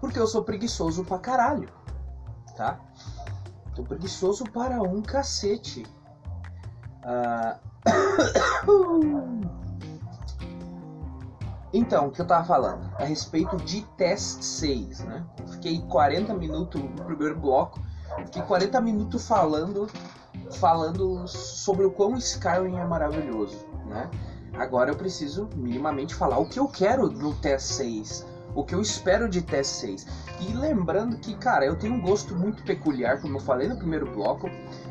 Porque 0.00 0.18
eu 0.18 0.26
sou 0.26 0.42
preguiçoso 0.42 1.04
pra 1.04 1.20
caralho. 1.20 1.68
Tá? 2.56 2.80
Tô 3.76 3.84
preguiçoso 3.84 4.42
para 4.42 4.82
um 4.82 5.00
cacete. 5.00 5.86
Uh... 7.04 7.56
Então, 11.72 12.06
o 12.06 12.10
que 12.10 12.22
eu 12.22 12.26
tava 12.26 12.42
falando? 12.44 12.90
A 12.96 13.04
respeito 13.04 13.56
de 13.58 13.82
Test 13.98 14.40
6, 14.40 15.00
né? 15.00 15.26
Fiquei 15.50 15.82
40 15.82 16.32
minutos 16.32 16.80
no 16.80 17.04
primeiro 17.04 17.38
bloco 17.38 17.78
Fiquei 18.24 18.42
40 18.42 18.80
minutos 18.80 19.26
falando 19.26 19.88
falando 20.58 21.26
sobre 21.26 21.84
o 21.84 21.90
quão 21.90 22.16
Skyrim 22.16 22.76
é 22.76 22.84
maravilhoso, 22.84 23.66
né? 23.86 24.08
Agora 24.54 24.90
eu 24.90 24.96
preciso 24.96 25.48
minimamente 25.54 26.14
falar 26.14 26.38
o 26.38 26.48
que 26.48 26.58
eu 26.58 26.66
quero 26.66 27.10
no 27.10 27.34
TS6, 27.34 28.24
o 28.54 28.64
que 28.64 28.74
eu 28.74 28.80
espero 28.80 29.28
de 29.28 29.42
TS6. 29.42 30.06
E 30.40 30.52
lembrando 30.54 31.18
que, 31.18 31.34
cara, 31.34 31.66
eu 31.66 31.76
tenho 31.76 31.94
um 31.94 32.00
gosto 32.00 32.34
muito 32.34 32.62
peculiar, 32.62 33.20
como 33.20 33.36
eu 33.36 33.40
falei 33.40 33.68
no 33.68 33.76
primeiro 33.76 34.10
bloco, 34.10 34.48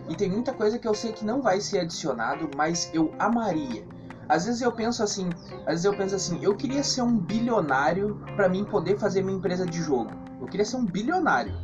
e 0.07 0.15
tem 0.15 0.29
muita 0.29 0.53
coisa 0.53 0.77
que 0.77 0.87
eu 0.87 0.93
sei 0.93 1.13
que 1.13 1.25
não 1.25 1.41
vai 1.41 1.59
ser 1.59 1.79
adicionado, 1.79 2.49
mas 2.55 2.91
eu 2.93 3.13
amaria. 3.17 3.87
Às 4.29 4.45
vezes 4.45 4.61
eu 4.61 4.71
penso 4.71 5.03
assim, 5.03 5.29
às 5.61 5.65
vezes 5.65 5.85
eu 5.85 5.95
penso 5.95 6.15
assim, 6.15 6.43
eu 6.43 6.55
queria 6.55 6.83
ser 6.83 7.01
um 7.01 7.17
bilionário 7.17 8.21
para 8.35 8.49
mim 8.49 8.63
poder 8.65 8.97
fazer 8.97 9.23
minha 9.23 9.37
empresa 9.37 9.65
de 9.65 9.81
jogo. 9.81 10.11
Eu 10.39 10.47
queria 10.47 10.65
ser 10.65 10.77
um 10.77 10.85
bilionário, 10.85 11.55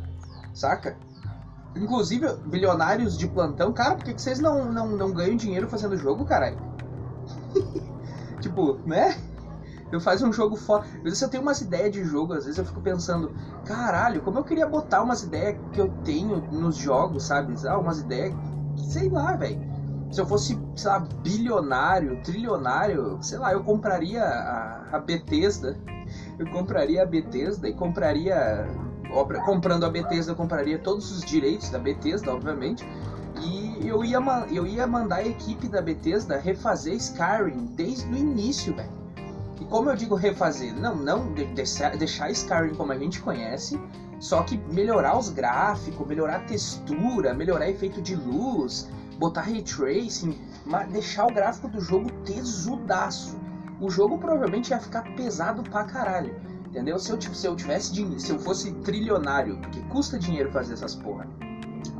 saca? 0.54 0.96
Inclusive, 1.74 2.26
bilionários 2.44 3.16
de 3.16 3.26
plantão, 3.26 3.72
cara, 3.72 3.94
por 3.94 4.04
que, 4.04 4.20
vocês 4.20 4.38
não, 4.38 4.70
não, 4.70 4.88
não 4.88 5.10
ganham 5.10 5.36
dinheiro 5.36 5.68
fazendo 5.68 5.96
jogo, 5.96 6.24
caralho? 6.24 6.58
tipo, 8.40 8.78
né? 8.86 9.16
Eu 9.90 10.00
faço 10.00 10.26
um 10.26 10.32
jogo 10.32 10.56
foda. 10.56 10.86
Às 10.96 11.02
vezes 11.02 11.22
eu 11.22 11.28
tenho 11.28 11.42
umas 11.42 11.60
ideias 11.60 11.92
de 11.92 12.02
jogo, 12.02 12.32
às 12.32 12.44
vezes 12.44 12.58
eu 12.58 12.64
fico 12.64 12.80
pensando, 12.80 13.34
caralho, 13.64 14.22
como 14.22 14.38
eu 14.38 14.44
queria 14.44 14.66
botar 14.66 15.02
umas 15.02 15.22
ideias 15.22 15.58
que 15.70 15.80
eu 15.80 15.90
tenho 16.02 16.40
nos 16.50 16.76
jogos, 16.76 17.24
sabe? 17.24 17.54
Ah, 17.66 17.78
umas 17.78 18.00
ideias, 18.00 18.34
sei 18.76 19.10
lá, 19.10 19.36
velho. 19.36 19.60
Se 20.10 20.20
eu 20.20 20.26
fosse, 20.26 20.58
sei 20.76 20.90
lá, 20.90 21.00
bilionário, 21.00 22.22
trilionário, 22.22 23.18
sei 23.22 23.38
lá, 23.38 23.52
eu 23.52 23.62
compraria 23.62 24.22
a, 24.22 24.96
a 24.96 24.98
Bethesda. 24.98 25.78
Eu 26.38 26.46
compraria 26.50 27.02
a 27.02 27.06
Bethesda 27.06 27.68
e 27.68 27.74
compraria 27.74 28.66
comprando 29.44 29.84
a 29.84 29.90
Bethesda, 29.90 30.32
eu 30.32 30.36
compraria 30.36 30.78
todos 30.78 31.10
os 31.10 31.20
direitos 31.20 31.70
da 31.70 31.78
Bethesda, 31.78 32.32
obviamente. 32.32 32.86
E 33.40 33.86
eu 33.86 34.04
ia, 34.04 34.18
eu 34.50 34.66
ia 34.66 34.86
mandar 34.86 35.16
a 35.16 35.26
equipe 35.26 35.68
da 35.68 35.82
Bethesda 35.82 36.38
refazer 36.38 36.94
Skyrim 36.94 37.66
desde 37.74 38.10
o 38.12 38.16
início, 38.16 38.74
velho. 38.74 38.90
E 39.60 39.64
como 39.64 39.90
eu 39.90 39.96
digo 39.96 40.14
refazer? 40.14 40.74
Não, 40.74 40.94
não 40.94 41.32
deixar, 41.54 42.30
Skyrim 42.30 42.74
como 42.74 42.92
a 42.92 42.98
gente 42.98 43.20
conhece, 43.20 43.80
só 44.18 44.42
que 44.42 44.56
melhorar 44.72 45.18
os 45.18 45.28
gráficos, 45.28 46.06
melhorar 46.06 46.36
a 46.36 46.40
textura, 46.40 47.34
melhorar 47.34 47.68
efeito 47.68 48.00
de 48.00 48.14
luz, 48.14 48.88
botar 49.18 49.42
ray 49.42 49.62
tracing, 49.62 50.38
deixar 50.90 51.26
o 51.26 51.32
gráfico 51.32 51.68
do 51.68 51.80
jogo 51.80 52.10
tesudaço. 52.24 53.40
O 53.80 53.90
jogo 53.90 54.18
provavelmente 54.18 54.70
ia 54.70 54.78
ficar 54.78 55.02
pesado 55.16 55.62
pra 55.62 55.84
caralho. 55.84 56.34
Entendeu? 56.72 56.98
Se 56.98 57.12
eu, 57.12 57.20
se 57.20 57.46
eu 57.46 57.54
tivesse 57.54 57.92
dinheiro, 57.92 58.18
se 58.18 58.30
eu 58.30 58.38
fosse 58.38 58.72
trilionário, 58.76 59.58
porque 59.58 59.78
custa 59.90 60.18
dinheiro 60.18 60.50
fazer 60.50 60.72
essas 60.72 60.94
porra. 60.94 61.28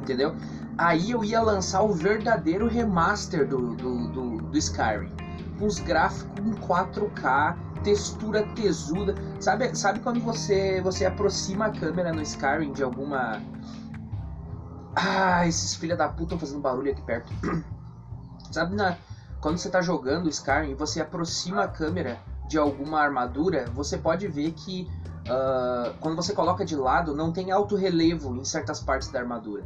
Entendeu? 0.00 0.34
Aí 0.78 1.10
eu 1.10 1.22
ia 1.22 1.42
lançar 1.42 1.82
o 1.82 1.92
verdadeiro 1.92 2.66
remaster 2.66 3.46
do, 3.46 3.74
do, 3.74 4.08
do, 4.08 4.36
do 4.38 4.58
Skyrim. 4.58 5.12
Com 5.58 5.66
os 5.66 5.78
gráficos 5.78 6.42
em 6.42 6.52
4K, 6.54 7.54
textura 7.84 8.46
tesuda. 8.54 9.14
Sabe, 9.38 9.76
sabe 9.76 10.00
quando 10.00 10.20
você, 10.20 10.80
você 10.80 11.04
aproxima 11.04 11.66
a 11.66 11.70
câmera 11.70 12.10
no 12.10 12.22
Skyrim 12.22 12.72
de 12.72 12.82
alguma. 12.82 13.42
Ah, 14.96 15.46
esses 15.46 15.74
filha 15.74 15.96
da 15.96 16.08
puta 16.08 16.22
estão 16.22 16.38
fazendo 16.38 16.62
barulho 16.62 16.92
aqui 16.92 17.02
perto. 17.02 17.30
sabe 18.50 18.74
na, 18.74 18.96
quando 19.38 19.58
você 19.58 19.68
está 19.68 19.82
jogando 19.82 20.30
Skyrim 20.30 20.70
e 20.70 20.74
você 20.74 21.02
aproxima 21.02 21.62
a 21.62 21.68
câmera 21.68 22.18
de 22.52 22.58
alguma 22.58 23.00
armadura, 23.00 23.64
você 23.72 23.96
pode 23.96 24.28
ver 24.28 24.52
que 24.52 24.86
uh, 25.26 25.96
quando 26.00 26.14
você 26.14 26.34
coloca 26.34 26.66
de 26.66 26.76
lado 26.76 27.16
não 27.16 27.32
tem 27.32 27.50
alto 27.50 27.76
relevo 27.76 28.36
em 28.36 28.44
certas 28.44 28.78
partes 28.78 29.08
da 29.08 29.20
armadura. 29.20 29.64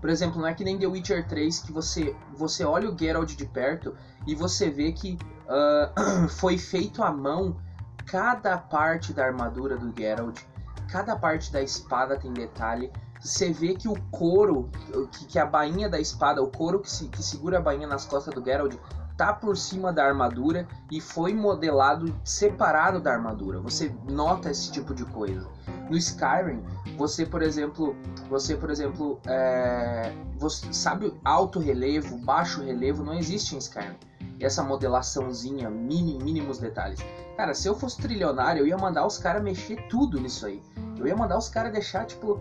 Por 0.00 0.10
exemplo, 0.10 0.40
não 0.40 0.48
é 0.48 0.52
que 0.52 0.64
nem 0.64 0.76
The 0.76 0.88
Witcher 0.88 1.28
3 1.28 1.60
que 1.60 1.70
você, 1.70 2.14
você 2.36 2.64
olha 2.64 2.90
o 2.90 2.98
Geralt 2.98 3.36
de 3.36 3.46
perto 3.46 3.94
e 4.26 4.34
você 4.34 4.68
vê 4.68 4.90
que 4.90 5.16
uh, 5.46 6.28
foi 6.40 6.58
feito 6.58 7.04
à 7.04 7.12
mão 7.12 7.56
cada 8.04 8.58
parte 8.58 9.12
da 9.12 9.24
armadura 9.24 9.76
do 9.76 9.94
Geralt, 9.96 10.40
cada 10.88 11.14
parte 11.14 11.52
da 11.52 11.62
espada 11.62 12.18
tem 12.18 12.32
detalhe. 12.32 12.90
Você 13.20 13.52
vê 13.52 13.74
que 13.74 13.88
o 13.88 13.94
couro, 14.10 14.68
que, 15.12 15.24
que 15.26 15.38
a 15.38 15.46
bainha 15.46 15.88
da 15.88 16.00
espada, 16.00 16.42
o 16.42 16.48
couro 16.48 16.80
que, 16.80 16.90
se, 16.90 17.06
que 17.06 17.22
segura 17.22 17.58
a 17.58 17.62
bainha 17.62 17.86
nas 17.86 18.04
costas 18.04 18.34
do 18.34 18.44
Geralt, 18.44 18.74
tá 19.16 19.32
por 19.32 19.56
cima 19.56 19.92
da 19.92 20.04
armadura 20.04 20.66
e 20.90 21.00
foi 21.00 21.32
modelado 21.34 22.14
separado 22.24 23.00
da 23.00 23.12
armadura. 23.12 23.60
Você 23.60 23.94
nota 24.08 24.50
esse 24.50 24.70
tipo 24.72 24.94
de 24.94 25.04
coisa. 25.04 25.48
No 25.88 25.96
Skyrim, 25.96 26.62
você, 26.96 27.26
por 27.26 27.42
exemplo, 27.42 27.96
você, 28.28 28.56
por 28.56 28.70
exemplo, 28.70 29.20
é, 29.26 30.12
você 30.36 30.72
sabe 30.72 31.12
alto 31.24 31.58
relevo, 31.58 32.16
baixo 32.18 32.62
relevo 32.62 33.02
não 33.02 33.14
existe 33.14 33.54
em 33.54 33.58
Skyrim. 33.58 33.96
E 34.38 34.44
essa 34.44 34.62
modelaçãozinha, 34.62 35.70
mini, 35.70 36.18
mínimos 36.22 36.58
detalhes. 36.58 37.00
Cara, 37.36 37.54
se 37.54 37.68
eu 37.68 37.74
fosse 37.74 38.00
trilionário, 38.00 38.60
eu 38.60 38.66
ia 38.66 38.76
mandar 38.76 39.06
os 39.06 39.18
caras 39.18 39.42
mexer 39.42 39.76
tudo 39.88 40.20
nisso 40.20 40.46
aí. 40.46 40.62
Eu 40.98 41.06
ia 41.06 41.16
mandar 41.16 41.36
os 41.36 41.48
caras 41.48 41.72
deixar, 41.72 42.04
tipo, 42.04 42.40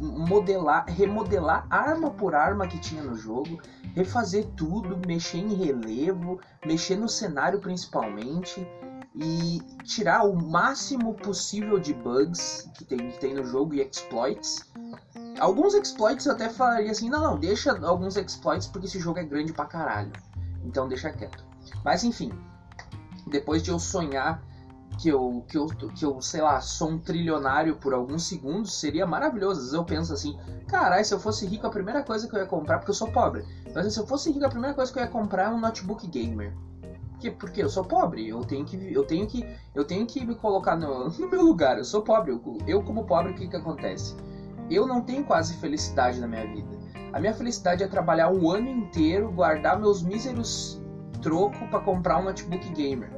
modelar, 0.00 0.84
remodelar 0.88 1.66
arma 1.70 2.10
por 2.10 2.34
arma 2.34 2.66
que 2.66 2.78
tinha 2.78 3.02
no 3.02 3.16
jogo, 3.16 3.60
refazer 3.94 4.44
tudo, 4.56 5.00
mexer 5.06 5.38
em 5.38 5.54
relevo, 5.54 6.40
mexer 6.64 6.96
no 6.96 7.08
cenário 7.08 7.60
principalmente 7.60 8.66
e 9.16 9.60
tirar 9.82 10.24
o 10.24 10.34
máximo 10.34 11.14
possível 11.14 11.78
de 11.78 11.94
bugs 11.94 12.70
que 12.74 12.84
tem, 12.84 13.10
que 13.10 13.18
tem 13.18 13.34
no 13.34 13.44
jogo 13.44 13.74
e 13.74 13.80
exploits. 13.80 14.70
Alguns 15.38 15.74
exploits 15.74 16.26
eu 16.26 16.32
até 16.32 16.50
falaria 16.50 16.90
assim, 16.90 17.08
não, 17.08 17.22
não, 17.22 17.38
deixa 17.38 17.72
alguns 17.86 18.16
exploits 18.16 18.66
porque 18.66 18.86
esse 18.86 19.00
jogo 19.00 19.18
é 19.18 19.24
grande 19.24 19.52
pra 19.52 19.64
caralho. 19.64 20.12
Então 20.64 20.86
deixa 20.86 21.10
quieto. 21.10 21.44
Mas 21.82 22.04
enfim, 22.04 22.30
depois 23.26 23.62
de 23.62 23.70
eu 23.70 23.78
sonhar 23.78 24.42
que 24.98 25.08
eu, 25.08 25.44
que 25.48 25.56
eu, 25.56 25.66
que 25.66 26.04
eu, 26.04 26.20
sei 26.20 26.42
lá, 26.42 26.60
sou 26.60 26.90
um 26.90 26.98
trilionário 26.98 27.76
por 27.76 27.94
alguns 27.94 28.26
segundos, 28.26 28.78
seria 28.78 29.06
maravilhoso. 29.06 29.60
Às 29.60 29.66
vezes 29.66 29.74
eu 29.74 29.84
penso 29.84 30.12
assim, 30.12 30.38
caralho, 30.66 31.04
se 31.04 31.14
eu 31.14 31.18
fosse 31.18 31.46
rico, 31.46 31.66
a 31.66 31.70
primeira 31.70 32.02
coisa 32.02 32.28
que 32.28 32.34
eu 32.34 32.40
ia 32.40 32.46
comprar, 32.46 32.78
porque 32.78 32.90
eu 32.90 32.94
sou 32.94 33.10
pobre, 33.10 33.44
mas 33.74 33.92
se 33.92 34.00
eu 34.00 34.06
fosse 34.06 34.30
rico, 34.30 34.44
a 34.44 34.50
primeira 34.50 34.74
coisa 34.74 34.92
que 34.92 34.98
eu 34.98 35.02
ia 35.02 35.08
comprar 35.08 35.44
é 35.44 35.48
um 35.48 35.60
notebook 35.60 36.06
gamer. 36.06 36.54
Porque, 37.30 37.62
eu 37.62 37.68
sou 37.68 37.84
pobre, 37.84 38.28
eu 38.28 38.44
tenho 38.44 38.64
que, 38.64 38.92
eu 38.92 39.04
tenho 39.04 39.26
que, 39.26 39.46
eu 39.74 39.84
tenho 39.84 40.06
que 40.06 40.24
me 40.24 40.34
colocar 40.34 40.76
no, 40.76 41.08
no 41.18 41.28
meu 41.28 41.42
lugar. 41.42 41.78
Eu 41.78 41.84
sou 41.84 42.02
pobre, 42.02 42.32
eu, 42.32 42.58
eu 42.66 42.82
como 42.82 43.04
pobre, 43.04 43.32
o 43.32 43.34
que 43.34 43.48
que 43.48 43.56
acontece? 43.56 44.14
Eu 44.70 44.86
não 44.86 45.00
tenho 45.00 45.24
quase 45.24 45.54
felicidade 45.54 46.18
na 46.20 46.26
minha 46.26 46.46
vida. 46.46 46.76
A 47.12 47.20
minha 47.20 47.32
felicidade 47.32 47.82
é 47.82 47.86
trabalhar 47.86 48.30
um 48.30 48.50
ano 48.50 48.68
inteiro, 48.68 49.30
guardar 49.30 49.78
meus 49.78 50.02
míseros 50.02 50.80
troco 51.22 51.66
para 51.68 51.80
comprar 51.80 52.18
um 52.18 52.24
notebook 52.24 52.68
gamer 52.70 53.10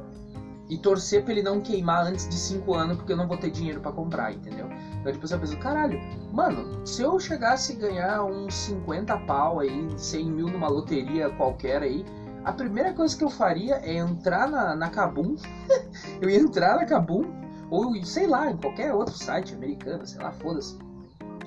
e 0.69 0.77
torcer 0.77 1.23
pra 1.23 1.33
ele 1.33 1.41
não 1.41 1.59
queimar 1.59 2.05
antes 2.05 2.29
de 2.29 2.35
5 2.35 2.73
anos 2.75 2.97
porque 2.97 3.11
eu 3.11 3.17
não 3.17 3.27
vou 3.27 3.37
ter 3.37 3.49
dinheiro 3.49 3.81
para 3.81 3.91
comprar, 3.91 4.31
entendeu? 4.31 4.67
Então 4.99 5.11
tipo, 5.11 5.27
você 5.27 5.35
pensa, 5.37 5.55
caralho, 5.55 5.99
mano, 6.31 6.85
se 6.85 7.01
eu 7.01 7.19
chegasse 7.19 7.73
a 7.73 7.75
ganhar 7.75 8.23
uns 8.23 8.53
50 8.53 9.17
pau 9.19 9.59
aí, 9.59 9.89
100 9.97 10.31
mil 10.31 10.47
numa 10.47 10.67
loteria 10.67 11.29
qualquer 11.31 11.81
aí, 11.81 12.05
a 12.43 12.51
primeira 12.51 12.93
coisa 12.93 13.17
que 13.17 13.23
eu 13.23 13.29
faria 13.29 13.75
é 13.75 13.97
entrar 13.97 14.49
na, 14.49 14.75
na 14.75 14.89
Kabum, 14.89 15.35
eu 16.21 16.29
ia 16.29 16.39
entrar 16.39 16.75
na 16.75 16.85
Kabum, 16.85 17.23
ou 17.69 18.03
sei 18.03 18.27
lá, 18.27 18.49
em 18.49 18.57
qualquer 18.57 18.93
outro 18.93 19.15
site 19.15 19.53
americano, 19.53 20.05
sei 20.05 20.21
lá, 20.21 20.31
foda-se, 20.31 20.77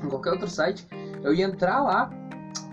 em 0.03 0.09
qualquer 0.09 0.33
outro 0.33 0.49
site, 0.49 0.87
eu 1.23 1.35
ia 1.35 1.45
entrar 1.45 1.83
lá 1.83 2.11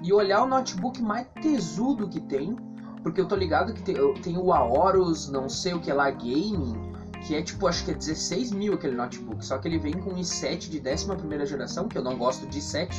e 0.01 0.13
olhar 0.13 0.43
o 0.43 0.47
notebook 0.47 1.01
mais 1.01 1.27
tesudo 1.41 2.07
que 2.07 2.19
tem, 2.19 2.55
porque 3.03 3.21
eu 3.21 3.27
tô 3.27 3.35
ligado 3.35 3.73
que 3.73 3.81
tem, 3.81 3.95
tem 4.21 4.37
o 4.37 4.51
Aorus, 4.51 5.29
não 5.29 5.47
sei 5.47 5.73
o 5.73 5.79
que 5.79 5.91
lá, 5.91 6.09
Gaming, 6.11 6.89
que 7.25 7.35
é 7.35 7.41
tipo, 7.41 7.67
acho 7.67 7.85
que 7.85 7.91
é 7.91 7.93
16 7.93 8.51
mil 8.51 8.73
aquele 8.73 8.95
notebook. 8.95 9.43
Só 9.45 9.57
que 9.57 9.67
ele 9.67 9.77
vem 9.77 9.93
com 9.93 10.11
i7 10.11 10.69
de 10.69 10.81
11 10.81 11.45
geração, 11.45 11.87
que 11.87 11.97
eu 11.97 12.03
não 12.03 12.17
gosto 12.17 12.45
de 12.47 12.59
i7, 12.59 12.89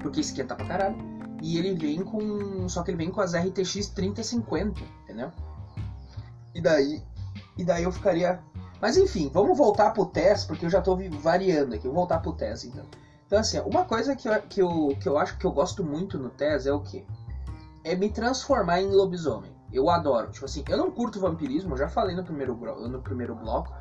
porque 0.00 0.20
esquenta 0.20 0.54
pra 0.54 0.66
caralho. 0.66 0.96
E 1.42 1.58
ele 1.58 1.74
vem 1.74 2.02
com. 2.02 2.68
Só 2.68 2.82
que 2.82 2.90
ele 2.90 2.98
vem 2.98 3.10
com 3.10 3.20
as 3.20 3.34
RTX 3.34 3.88
3050, 3.88 4.80
entendeu? 5.04 5.32
E 6.54 6.60
daí. 6.60 7.02
E 7.56 7.64
daí 7.64 7.84
eu 7.84 7.92
ficaria. 7.92 8.40
Mas 8.80 8.96
enfim, 8.96 9.30
vamos 9.32 9.56
voltar 9.56 9.90
pro 9.90 10.06
teste, 10.06 10.46
porque 10.46 10.64
eu 10.64 10.70
já 10.70 10.80
tô 10.80 10.96
variando 11.20 11.74
aqui. 11.74 11.86
Vou 11.86 11.94
voltar 11.94 12.18
pro 12.20 12.32
teste 12.32 12.68
então. 12.68 12.86
Então 13.26 13.38
assim, 13.38 13.60
uma 13.60 13.84
coisa 13.84 14.16
que 14.16 14.28
eu, 14.28 14.42
que 14.42 14.62
eu, 14.62 14.96
que 15.00 15.08
eu 15.08 15.18
acho 15.18 15.36
que 15.38 15.46
eu 15.46 15.52
gosto 15.52 15.84
muito 15.84 16.18
no 16.18 16.30
teste 16.30 16.68
é 16.68 16.72
o 16.72 16.80
quê? 16.80 17.04
é 17.84 17.94
me 17.94 18.10
transformar 18.10 18.80
em 18.80 18.90
lobisomem. 18.90 19.50
Eu 19.72 19.88
adoro. 19.88 20.30
Tipo 20.30 20.44
assim, 20.44 20.64
eu 20.68 20.76
não 20.76 20.90
curto 20.90 21.20
vampirismo, 21.20 21.76
já 21.76 21.88
falei 21.88 22.14
no 22.14 22.24
primeiro, 22.24 22.54
no 22.88 23.00
primeiro 23.00 23.34
bloco. 23.34 23.72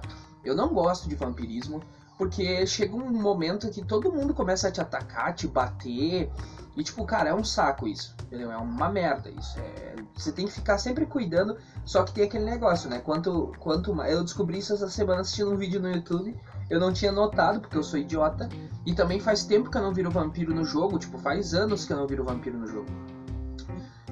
Eu 0.43 0.55
não 0.55 0.73
gosto 0.73 1.09
de 1.09 1.15
vampirismo, 1.15 1.81
porque 2.19 2.67
chega 2.67 2.97
um 2.97 3.09
momento 3.09 3.71
que 3.71 3.81
todo 3.81 4.11
mundo 4.11 4.33
começa 4.33 4.67
a 4.67 4.71
te 4.71 4.81
atacar, 4.81 5.33
te 5.33 5.47
bater. 5.47 6.29
E 6.75 6.83
tipo, 6.83 7.05
cara, 7.05 7.29
é 7.29 7.33
um 7.33 7.45
saco 7.45 7.87
isso. 7.87 8.13
Entendeu? 8.25 8.51
É 8.51 8.57
uma 8.57 8.89
merda 8.89 9.29
isso. 9.29 9.57
É... 9.57 9.95
Você 10.13 10.33
tem 10.33 10.45
que 10.45 10.51
ficar 10.51 10.77
sempre 10.77 11.05
cuidando. 11.05 11.55
Só 11.85 12.03
que 12.03 12.13
tem 12.13 12.25
aquele 12.25 12.43
negócio, 12.43 12.89
né? 12.89 12.99
Quanto, 12.99 13.53
quanto 13.57 13.95
mais. 13.95 14.11
Eu 14.11 14.21
descobri 14.21 14.57
isso 14.57 14.73
essa 14.73 14.89
semana 14.89 15.21
assistindo 15.21 15.49
um 15.49 15.55
vídeo 15.55 15.79
no 15.79 15.89
YouTube. 15.89 16.35
Eu 16.69 16.77
não 16.77 16.91
tinha 16.91 17.09
notado, 17.09 17.61
porque 17.61 17.77
eu 17.77 17.83
sou 17.83 17.97
idiota. 17.97 18.49
E 18.85 18.93
também 18.93 19.21
faz 19.21 19.45
tempo 19.45 19.71
que 19.71 19.77
eu 19.77 19.81
não 19.81 19.93
viro 19.93 20.11
vampiro 20.11 20.53
no 20.53 20.65
jogo. 20.65 20.99
Tipo, 20.99 21.17
faz 21.19 21.53
anos 21.53 21.85
que 21.85 21.93
eu 21.93 21.97
não 21.97 22.05
viro 22.05 22.25
vampiro 22.25 22.57
no 22.57 22.67
jogo. 22.67 22.89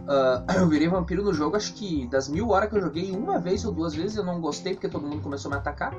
Uh, 0.08 0.48
eu 0.58 0.70
virei 0.70 0.88
vampiro 0.88 1.22
no 1.22 1.34
jogo, 1.34 1.58
acho 1.58 1.74
que 1.74 2.08
das 2.08 2.30
mil 2.30 2.52
horas 2.52 2.70
que 2.70 2.78
eu 2.78 2.82
joguei, 2.82 3.12
uma 3.12 3.38
vez 3.38 3.66
ou 3.66 3.74
duas 3.74 3.94
vezes 3.94 4.16
eu 4.16 4.24
não 4.24 4.40
gostei 4.40 4.74
porque 4.74 4.88
todo 4.88 5.06
mundo 5.06 5.22
começou 5.22 5.52
a 5.52 5.56
me 5.56 5.60
atacar. 5.60 5.94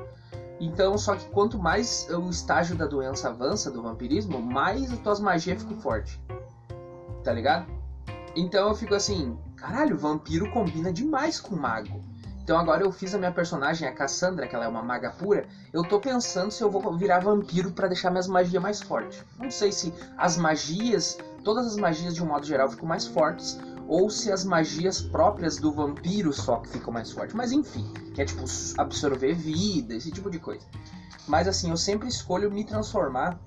Então, 0.59 0.97
só 0.97 1.15
que 1.15 1.25
quanto 1.29 1.57
mais 1.57 2.07
o 2.09 2.29
estágio 2.29 2.75
da 2.75 2.85
doença 2.85 3.29
avança 3.29 3.71
do 3.71 3.81
vampirismo, 3.81 4.41
mais 4.41 4.91
as 4.91 4.99
tuas 4.99 5.19
magias 5.19 5.61
ficam 5.61 5.79
fortes. 5.79 6.19
Tá 7.23 7.31
ligado? 7.31 7.65
Então 8.35 8.67
eu 8.67 8.75
fico 8.75 8.93
assim, 8.93 9.37
caralho, 9.55 9.97
vampiro 9.97 10.51
combina 10.51 10.91
demais 10.91 11.39
com 11.39 11.55
mago. 11.55 12.03
Então 12.43 12.57
agora 12.57 12.83
eu 12.83 12.91
fiz 12.91 13.13
a 13.13 13.17
minha 13.17 13.31
personagem, 13.31 13.87
a 13.87 13.91
Cassandra, 13.91 14.47
que 14.47 14.55
ela 14.55 14.65
é 14.65 14.67
uma 14.67 14.81
maga 14.81 15.11
pura. 15.11 15.45
Eu 15.71 15.83
tô 15.83 15.99
pensando 15.99 16.51
se 16.51 16.63
eu 16.63 16.69
vou 16.69 16.97
virar 16.97 17.19
vampiro 17.19 17.71
para 17.71 17.87
deixar 17.87 18.09
minhas 18.09 18.27
magias 18.27 18.61
mais 18.61 18.81
fortes. 18.81 19.23
Não 19.37 19.51
sei 19.51 19.71
se 19.71 19.93
as 20.17 20.35
magias, 20.35 21.17
todas 21.43 21.67
as 21.67 21.75
magias 21.75 22.15
de 22.15 22.23
um 22.23 22.25
modo 22.25 22.45
geral 22.45 22.67
ficam 22.67 22.87
mais 22.87 23.05
fortes, 23.05 23.59
ou 23.89 24.07
se 24.07 24.31
as 24.31 24.45
magias 24.45 25.01
próprias 25.01 25.57
do 25.57 25.71
vampiro 25.71 26.31
só 26.31 26.57
que 26.57 26.69
ficam 26.69 26.93
mais 26.93 27.11
fortes. 27.11 27.33
Mas 27.33 27.51
enfim, 27.51 27.91
que 28.13 28.21
é 28.21 28.25
tipo 28.25 28.43
absorver 28.77 29.33
vida, 29.33 29.95
esse 29.95 30.11
tipo 30.11 30.29
de 30.29 30.37
coisa. 30.37 30.65
Mas 31.27 31.47
assim, 31.47 31.71
eu 31.71 31.77
sempre 31.77 32.07
escolho 32.07 32.51
me 32.51 32.63
transformar 32.63 33.39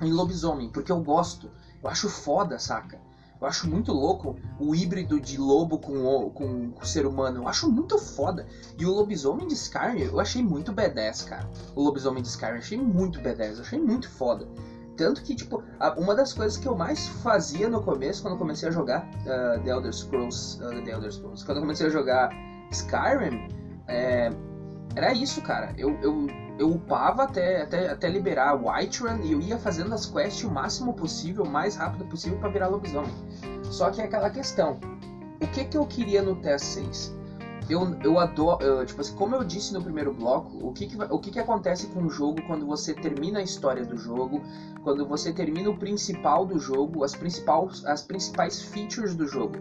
em 0.00 0.10
lobisomem, 0.10 0.70
porque 0.70 0.90
eu 0.90 1.02
gosto. 1.02 1.50
Eu 1.82 1.90
acho 1.90 2.08
foda, 2.08 2.58
saca? 2.58 2.98
Eu 3.38 3.46
acho 3.46 3.68
muito 3.68 3.92
louco 3.92 4.36
o 4.58 4.74
híbrido 4.74 5.20
de 5.20 5.36
lobo 5.36 5.78
com 5.78 6.02
o, 6.02 6.30
com 6.30 6.72
o 6.80 6.86
ser 6.86 7.04
humano. 7.04 7.42
Eu 7.42 7.48
acho 7.48 7.70
muito 7.70 7.98
foda. 7.98 8.46
E 8.78 8.86
o 8.86 8.90
lobisomem 8.90 9.46
de 9.46 9.52
Skyrim 9.52 10.00
eu 10.00 10.18
achei 10.18 10.42
muito 10.42 10.72
badass, 10.72 11.24
cara. 11.24 11.46
O 11.74 11.82
lobisomem 11.82 12.22
de 12.22 12.28
Skyrim 12.28 12.52
eu 12.52 12.58
achei 12.58 12.78
muito 12.78 13.20
badass. 13.20 13.58
Eu 13.58 13.64
achei 13.64 13.78
muito 13.78 14.08
foda. 14.08 14.48
Tanto 14.96 15.22
que, 15.22 15.34
tipo, 15.34 15.62
uma 15.96 16.14
das 16.14 16.32
coisas 16.32 16.56
que 16.56 16.68
eu 16.68 16.76
mais 16.76 17.08
fazia 17.08 17.68
no 17.68 17.82
começo, 17.82 18.22
quando 18.22 18.34
eu 18.34 18.38
comecei 18.38 18.68
a 18.68 18.72
jogar 18.72 19.08
uh, 19.22 19.60
The 19.62 19.70
Elder 19.70 19.92
Scrolls, 19.92 20.62
uh, 20.62 20.82
The 20.84 20.92
Elder 20.92 21.12
Scrolls, 21.12 21.44
quando 21.44 21.58
eu 21.58 21.62
comecei 21.62 21.86
a 21.86 21.90
jogar 21.90 22.30
Skyrim, 22.70 23.48
é, 23.88 24.30
era 24.94 25.12
isso, 25.12 25.42
cara. 25.42 25.74
Eu, 25.76 25.98
eu, 26.00 26.26
eu 26.58 26.70
upava 26.70 27.24
até, 27.24 27.62
até, 27.62 27.90
até 27.90 28.08
liberar 28.08 28.54
Whiterun 28.54 29.20
e 29.22 29.32
eu 29.32 29.40
ia 29.40 29.58
fazendo 29.58 29.92
as 29.92 30.06
quests 30.06 30.44
o 30.44 30.50
máximo 30.50 30.94
possível, 30.94 31.44
o 31.44 31.48
mais 31.48 31.76
rápido 31.76 32.04
possível 32.04 32.38
para 32.38 32.48
virar 32.48 32.68
lobisomem. 32.68 33.12
Só 33.64 33.90
que 33.90 34.00
é 34.00 34.04
aquela 34.04 34.30
questão. 34.30 34.78
O 35.40 35.46
que, 35.48 35.64
que 35.64 35.76
eu 35.76 35.84
queria 35.86 36.22
no 36.22 36.36
TS6? 36.36 37.12
Eu, 37.68 37.96
eu 38.02 38.18
adoro. 38.18 38.62
Eu, 38.64 38.84
tipo 38.84 39.00
assim, 39.00 39.14
como 39.14 39.34
eu 39.34 39.44
disse 39.44 39.72
no 39.72 39.82
primeiro 39.82 40.12
bloco, 40.12 40.56
o 40.66 40.72
que, 40.72 40.86
que, 40.86 40.96
o 40.96 41.18
que, 41.18 41.30
que 41.30 41.38
acontece 41.38 41.86
com 41.88 42.02
o 42.04 42.10
jogo 42.10 42.42
quando 42.46 42.66
você 42.66 42.94
termina 42.94 43.38
a 43.38 43.42
história 43.42 43.84
do 43.84 43.96
jogo, 43.96 44.42
quando 44.82 45.06
você 45.06 45.32
termina 45.32 45.70
o 45.70 45.76
principal 45.76 46.44
do 46.44 46.58
jogo, 46.58 47.04
as, 47.04 47.14
principal, 47.14 47.68
as 47.86 48.02
principais 48.02 48.62
features 48.62 49.14
do 49.14 49.26
jogo. 49.26 49.54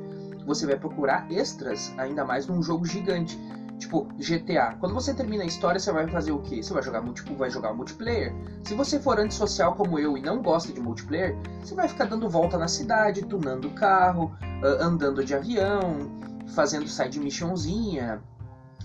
Você 0.45 0.65
vai 0.65 0.77
procurar 0.77 1.31
extras, 1.31 1.93
ainda 1.97 2.25
mais 2.25 2.47
num 2.47 2.61
jogo 2.61 2.85
gigante. 2.85 3.39
Tipo, 3.79 4.07
GTA. 4.17 4.77
Quando 4.79 4.93
você 4.93 5.13
termina 5.13 5.43
a 5.43 5.47
história, 5.47 5.79
você 5.79 5.91
vai 5.91 6.07
fazer 6.07 6.31
o 6.31 6.39
quê? 6.39 6.61
Você 6.61 6.73
vai 6.73 6.83
jogar, 6.83 7.03
tipo, 7.13 7.35
vai 7.35 7.49
jogar 7.49 7.73
multiplayer. 7.73 8.33
Se 8.63 8.73
você 8.75 8.99
for 8.99 9.19
antissocial 9.19 9.75
como 9.75 9.99
eu 9.99 10.17
e 10.17 10.21
não 10.21 10.41
gosta 10.41 10.71
de 10.71 10.79
multiplayer, 10.79 11.35
você 11.61 11.75
vai 11.75 11.87
ficar 11.87 12.05
dando 12.05 12.29
volta 12.29 12.57
na 12.57 12.67
cidade, 12.67 13.25
tunando 13.25 13.69
carro, 13.71 14.31
andando 14.79 15.23
de 15.23 15.33
avião, 15.35 16.09
fazendo 16.47 16.87
side 16.87 17.19
missionzinha, 17.19 18.21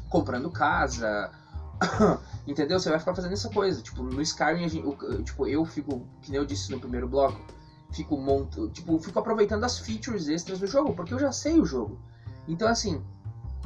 comprando 0.09 0.51
casa. 0.51 1.31
Entendeu? 2.47 2.79
Você 2.81 2.91
vai 2.91 2.99
ficar 2.99 3.15
fazendo 3.15 3.33
essa 3.33 3.51
coisa. 3.51 3.83
Tipo, 3.83 4.03
no 4.03 4.21
Skyrim, 4.23 4.69
gente, 4.69 5.25
tipo, 5.25 5.47
eu 5.47 5.65
fico, 5.65 6.07
que 6.23 6.31
nem 6.31 6.41
eu 6.41 6.47
disse 6.47 6.71
no 6.71 6.81
primeiro 6.81 7.09
bloco, 7.09 7.41
fico 7.91 8.17
monto, 8.17 8.69
tipo, 8.71 8.99
fico 8.99 9.19
aproveitando 9.19 9.65
as 9.65 9.79
features 9.79 10.29
extras 10.29 10.59
do 10.59 10.67
jogo, 10.67 10.95
porque 10.95 11.15
eu 11.15 11.19
já 11.19 11.33
sei 11.33 11.61
o 11.61 11.65
jogo. 11.65 11.99
Então, 12.47 12.69
assim, 12.69 13.03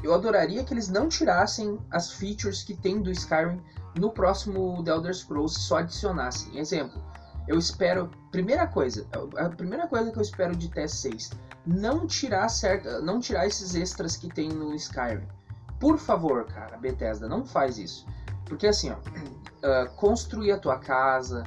eu 0.02 0.12
adoraria 0.12 0.64
que 0.64 0.74
eles 0.74 0.88
não 0.88 1.08
tirassem 1.08 1.78
as 1.90 2.12
features 2.12 2.62
que 2.62 2.74
tem 2.74 3.00
do 3.00 3.10
Skyrim 3.10 3.60
no 3.98 4.10
próximo 4.10 4.82
The 4.82 4.90
Elder 4.90 5.14
Scrolls, 5.14 5.60
só 5.60 5.78
adicionassem. 5.78 6.58
Exemplo, 6.58 7.00
eu 7.46 7.58
espero, 7.58 8.10
primeira 8.30 8.66
coisa, 8.66 9.06
a 9.36 9.48
primeira 9.48 9.86
coisa 9.86 10.10
que 10.10 10.18
eu 10.18 10.22
espero 10.22 10.56
de 10.56 10.68
TS6, 10.68 11.32
não 11.66 12.06
tirar 12.06 12.48
certa, 12.48 13.00
não 13.00 13.20
tirar 13.20 13.46
esses 13.46 13.74
extras 13.74 14.16
que 14.16 14.28
tem 14.28 14.48
no 14.48 14.74
Skyrim. 14.74 15.26
Por 15.78 15.98
favor, 15.98 16.44
cara, 16.46 16.76
Bethesda, 16.76 17.28
não 17.28 17.44
faz 17.44 17.78
isso. 17.78 18.06
Porque 18.44 18.66
assim, 18.66 18.90
ó, 18.90 18.96
uh, 18.96 19.90
construir 19.96 20.52
a 20.52 20.58
tua 20.58 20.78
casa, 20.78 21.44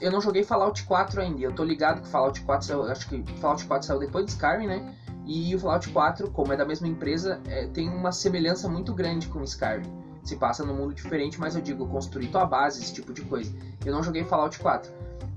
eu 0.00 0.10
não 0.10 0.20
joguei 0.20 0.42
Fallout 0.44 0.84
4 0.84 1.20
ainda. 1.20 1.40
Eu 1.40 1.52
tô 1.52 1.64
ligado 1.64 2.02
que 2.02 2.08
Fallout 2.08 2.40
4 2.42 2.66
saiu, 2.66 2.82
acho 2.84 3.08
que 3.08 3.22
Fallout 3.34 3.64
4 3.64 3.86
saiu 3.86 4.00
depois 4.00 4.26
de 4.26 4.32
Skyrim, 4.32 4.66
né? 4.66 4.94
E 5.24 5.54
o 5.54 5.58
Fallout 5.58 5.88
4, 5.90 6.30
como 6.30 6.52
é 6.52 6.56
da 6.56 6.64
mesma 6.64 6.88
empresa, 6.88 7.40
é, 7.46 7.66
tem 7.66 7.88
uma 7.88 8.10
semelhança 8.12 8.68
muito 8.68 8.94
grande 8.94 9.28
com 9.28 9.42
Skyrim. 9.42 9.92
Se 10.24 10.36
passa 10.36 10.64
num 10.64 10.74
mundo 10.74 10.94
diferente, 10.94 11.38
mas 11.38 11.54
eu 11.54 11.62
digo 11.62 11.86
construir 11.86 12.28
tua 12.28 12.44
base, 12.44 12.82
esse 12.82 12.92
tipo 12.92 13.12
de 13.12 13.22
coisa. 13.22 13.54
Eu 13.84 13.92
não 13.92 14.02
joguei 14.02 14.24
Fallout 14.24 14.58
4 14.58 14.90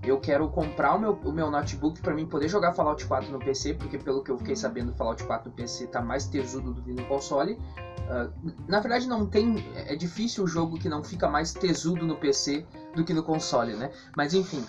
eu 0.03 0.19
quero 0.19 0.49
comprar 0.49 0.95
o 0.95 0.99
meu, 0.99 1.13
o 1.13 1.31
meu 1.31 1.51
notebook 1.51 2.01
para 2.01 2.13
mim 2.13 2.25
poder 2.25 2.47
jogar 2.47 2.73
Fallout 2.73 3.05
4 3.05 3.31
no 3.31 3.37
PC, 3.37 3.75
porque 3.75 3.99
pelo 3.99 4.23
que 4.23 4.31
eu 4.31 4.37
fiquei 4.37 4.55
sabendo, 4.55 4.93
Fallout 4.93 5.23
4 5.23 5.49
no 5.49 5.55
PC 5.55 5.87
tá 5.87 6.01
mais 6.01 6.25
tesudo 6.25 6.73
do 6.73 6.81
que 6.81 6.91
no 6.91 7.05
console. 7.05 7.53
Uh, 7.53 8.51
na 8.67 8.79
verdade, 8.79 9.07
não 9.07 9.27
tem. 9.27 9.63
É 9.75 9.95
difícil 9.95 10.43
o 10.43 10.47
jogo 10.47 10.79
que 10.79 10.89
não 10.89 11.03
fica 11.03 11.29
mais 11.29 11.53
tesudo 11.53 12.05
no 12.05 12.15
PC 12.15 12.65
do 12.95 13.05
que 13.05 13.13
no 13.13 13.23
console, 13.23 13.73
né? 13.75 13.91
Mas 14.17 14.33
enfim. 14.33 14.65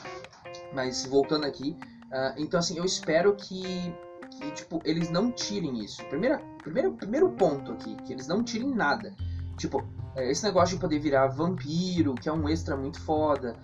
Mas 0.74 1.06
voltando 1.06 1.46
aqui. 1.46 1.76
Uh, 2.08 2.34
então, 2.36 2.60
assim, 2.60 2.76
eu 2.76 2.84
espero 2.84 3.34
que, 3.34 3.94
que, 4.30 4.50
tipo, 4.50 4.82
eles 4.84 5.10
não 5.10 5.32
tirem 5.32 5.82
isso. 5.82 6.04
Primeira, 6.04 6.42
primeiro, 6.62 6.92
primeiro 6.92 7.30
ponto 7.30 7.72
aqui, 7.72 7.96
que 8.04 8.12
eles 8.12 8.28
não 8.28 8.44
tirem 8.44 8.68
nada. 8.68 9.14
Tipo, 9.56 9.82
esse 10.16 10.44
negócio 10.44 10.76
de 10.76 10.80
poder 10.80 10.98
virar 10.98 11.28
vampiro, 11.28 12.14
que 12.14 12.28
é 12.28 12.32
um 12.32 12.48
extra 12.48 12.76
muito 12.76 13.00
foda, 13.00 13.56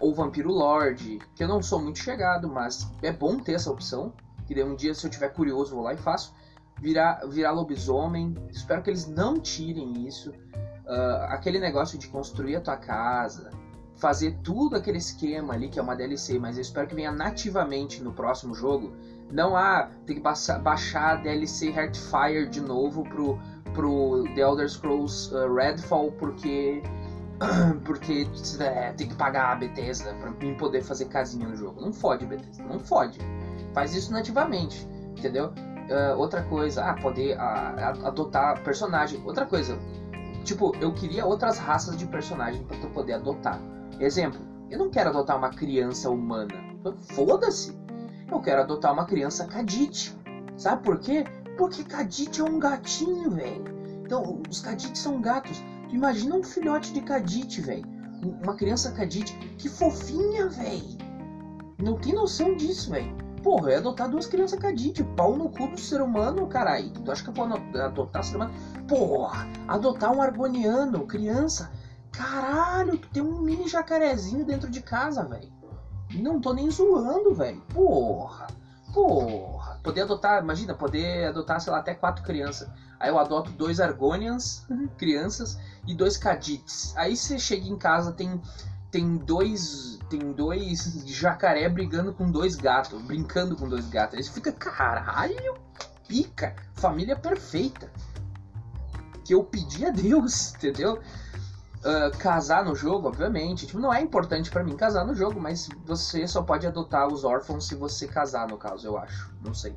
ou 0.00 0.14
vampiro 0.14 0.50
lord, 0.50 1.18
que 1.34 1.42
eu 1.42 1.48
não 1.48 1.62
sou 1.62 1.80
muito 1.80 1.98
chegado, 1.98 2.48
mas 2.48 2.90
é 3.02 3.12
bom 3.12 3.38
ter 3.38 3.54
essa 3.54 3.70
opção. 3.70 4.12
Que 4.46 4.54
daí 4.54 4.64
um 4.64 4.74
dia, 4.74 4.94
se 4.94 5.06
eu 5.06 5.10
tiver 5.10 5.28
curioso, 5.28 5.74
vou 5.74 5.84
lá 5.84 5.92
e 5.92 5.96
faço. 5.98 6.34
Virar, 6.80 7.20
virar 7.28 7.50
lobisomem. 7.50 8.34
Espero 8.50 8.82
que 8.82 8.88
eles 8.88 9.06
não 9.06 9.38
tirem 9.38 10.06
isso. 10.06 10.30
Uh, 10.30 11.24
aquele 11.28 11.58
negócio 11.58 11.98
de 11.98 12.08
construir 12.08 12.56
a 12.56 12.60
tua 12.60 12.76
casa, 12.76 13.50
fazer 13.98 14.38
tudo 14.42 14.76
aquele 14.76 14.98
esquema 14.98 15.52
ali, 15.52 15.68
que 15.68 15.78
é 15.78 15.82
uma 15.82 15.94
DLC, 15.94 16.38
mas 16.38 16.56
eu 16.56 16.62
espero 16.62 16.86
que 16.86 16.94
venha 16.94 17.12
nativamente 17.12 18.02
no 18.02 18.12
próximo 18.12 18.54
jogo. 18.54 18.92
Não 19.30 19.54
há, 19.54 19.80
ah, 19.80 19.90
tem 20.06 20.16
que 20.16 20.22
baixar 20.22 21.10
a 21.10 21.16
DLC 21.16 21.68
Heartfire 21.68 22.48
de 22.48 22.62
novo 22.62 23.02
pro, 23.02 23.38
pro 23.74 24.24
The 24.34 24.40
Elder 24.40 24.68
Scrolls 24.68 25.34
uh, 25.34 25.52
Redfall 25.52 26.12
porque 26.12 26.82
porque 27.84 28.26
é, 28.60 28.92
tem 28.92 29.08
que 29.08 29.14
pagar 29.14 29.52
a 29.52 29.54
Bethesda 29.54 30.12
pra 30.14 30.30
mim 30.30 30.54
poder 30.54 30.82
fazer 30.82 31.06
casinha 31.06 31.46
no 31.46 31.56
jogo. 31.56 31.80
Não 31.80 31.92
fode, 31.92 32.26
Bethesda, 32.26 32.64
não 32.64 32.80
fode. 32.80 33.18
Faz 33.72 33.94
isso 33.94 34.12
nativamente, 34.12 34.86
entendeu? 35.16 35.52
Uh, 35.88 36.18
outra 36.18 36.42
coisa, 36.42 36.84
ah, 36.84 36.94
poder 36.94 37.36
uh, 37.36 38.06
adotar 38.06 38.62
personagem. 38.62 39.22
Outra 39.24 39.46
coisa, 39.46 39.78
tipo, 40.44 40.74
eu 40.80 40.92
queria 40.92 41.24
outras 41.24 41.58
raças 41.58 41.96
de 41.96 42.06
personagem 42.06 42.62
para 42.64 42.76
tu 42.78 42.88
poder 42.88 43.14
adotar. 43.14 43.60
Exemplo, 44.00 44.40
eu 44.70 44.78
não 44.78 44.90
quero 44.90 45.10
adotar 45.10 45.36
uma 45.36 45.50
criança 45.50 46.10
humana. 46.10 46.54
Foda-se. 47.14 47.76
Eu 48.30 48.40
quero 48.40 48.62
adotar 48.62 48.92
uma 48.92 49.06
criança 49.06 49.46
Kadit. 49.46 50.16
Sabe 50.56 50.82
por 50.82 50.98
quê? 50.98 51.24
Porque 51.58 51.82
Kadit 51.82 52.40
é 52.40 52.44
um 52.44 52.60
gatinho, 52.60 53.32
velho. 53.32 53.64
Então, 54.04 54.40
os 54.48 54.60
Kadits 54.60 55.00
são 55.00 55.20
gatos. 55.20 55.60
Tu 55.88 55.96
imagina 55.96 56.36
um 56.36 56.42
filhote 56.42 56.92
de 56.92 57.00
Kadit, 57.00 57.60
velho. 57.60 57.84
Uma 58.42 58.54
criança 58.54 58.92
Kadit. 58.92 59.36
Que 59.58 59.68
fofinha, 59.68 60.48
velho. 60.48 60.96
Não 61.76 61.96
tem 61.96 62.14
noção 62.14 62.54
disso, 62.54 62.90
velho. 62.90 63.12
Porra, 63.42 63.72
é 63.72 63.76
adotar 63.76 64.08
duas 64.08 64.26
crianças 64.26 64.58
Kadit. 64.58 65.02
Pau 65.16 65.36
no 65.36 65.50
cu 65.50 65.66
do 65.66 65.78
ser 65.78 66.00
humano, 66.00 66.46
caralho. 66.46 66.90
Tu 66.90 67.10
acha 67.10 67.24
que 67.24 67.30
eu 67.30 67.34
vou 67.34 67.44
adotar 67.44 68.22
ser 68.22 68.36
humano? 68.36 68.54
Porra, 68.86 69.48
adotar 69.66 70.16
um 70.16 70.22
argoniano, 70.22 71.06
criança. 71.06 71.72
Caralho, 72.12 72.98
tu 72.98 73.08
tem 73.08 73.22
um 73.22 73.40
mini 73.40 73.66
jacarezinho 73.68 74.44
dentro 74.44 74.70
de 74.70 74.80
casa, 74.80 75.24
velho. 75.24 75.52
Não 76.14 76.40
tô 76.40 76.54
nem 76.54 76.70
zoando, 76.70 77.34
velho. 77.34 77.60
Porra. 77.74 78.46
Porra, 78.94 79.57
poder 79.82 80.02
adotar, 80.02 80.42
imagina, 80.42 80.74
poder 80.74 81.26
adotar, 81.26 81.60
sei 81.60 81.72
lá, 81.72 81.78
até 81.78 81.94
quatro 81.94 82.22
crianças. 82.22 82.68
Aí 82.98 83.08
eu 83.10 83.18
adoto 83.18 83.50
dois 83.52 83.80
Argonians, 83.80 84.66
crianças, 84.96 85.58
e 85.86 85.94
dois 85.94 86.16
Kadits. 86.16 86.94
Aí 86.96 87.16
você 87.16 87.38
chega 87.38 87.66
em 87.66 87.76
casa, 87.76 88.12
tem 88.12 88.40
tem 88.90 89.16
dois 89.16 89.98
tem 90.08 90.32
dois 90.32 91.02
jacaré 91.06 91.68
brigando 91.68 92.12
com 92.12 92.30
dois 92.30 92.56
gatos, 92.56 93.00
brincando 93.02 93.54
com 93.54 93.68
dois 93.68 93.88
gatos. 93.88 94.16
Aí 94.16 94.22
você 94.22 94.32
fica, 94.32 94.50
caralho, 94.50 95.54
pica, 96.06 96.56
família 96.74 97.14
perfeita. 97.14 97.90
Que 99.24 99.34
eu 99.34 99.44
pedi 99.44 99.84
a 99.84 99.90
Deus, 99.90 100.54
entendeu? 100.56 100.98
Uh, 101.78 102.16
casar 102.18 102.64
no 102.64 102.74
jogo, 102.74 103.06
obviamente. 103.06 103.66
Tipo, 103.66 103.78
não 103.78 103.92
é 103.92 104.00
importante 104.00 104.50
para 104.50 104.64
mim 104.64 104.76
casar 104.76 105.06
no 105.06 105.14
jogo, 105.14 105.40
mas 105.40 105.68
você 105.86 106.26
só 106.26 106.42
pode 106.42 106.66
adotar 106.66 107.06
os 107.06 107.24
órfãos 107.24 107.68
se 107.68 107.76
você 107.76 108.08
casar, 108.08 108.48
no 108.48 108.56
caso, 108.56 108.86
eu 108.86 108.98
acho. 108.98 109.32
Não 109.44 109.54
sei. 109.54 109.76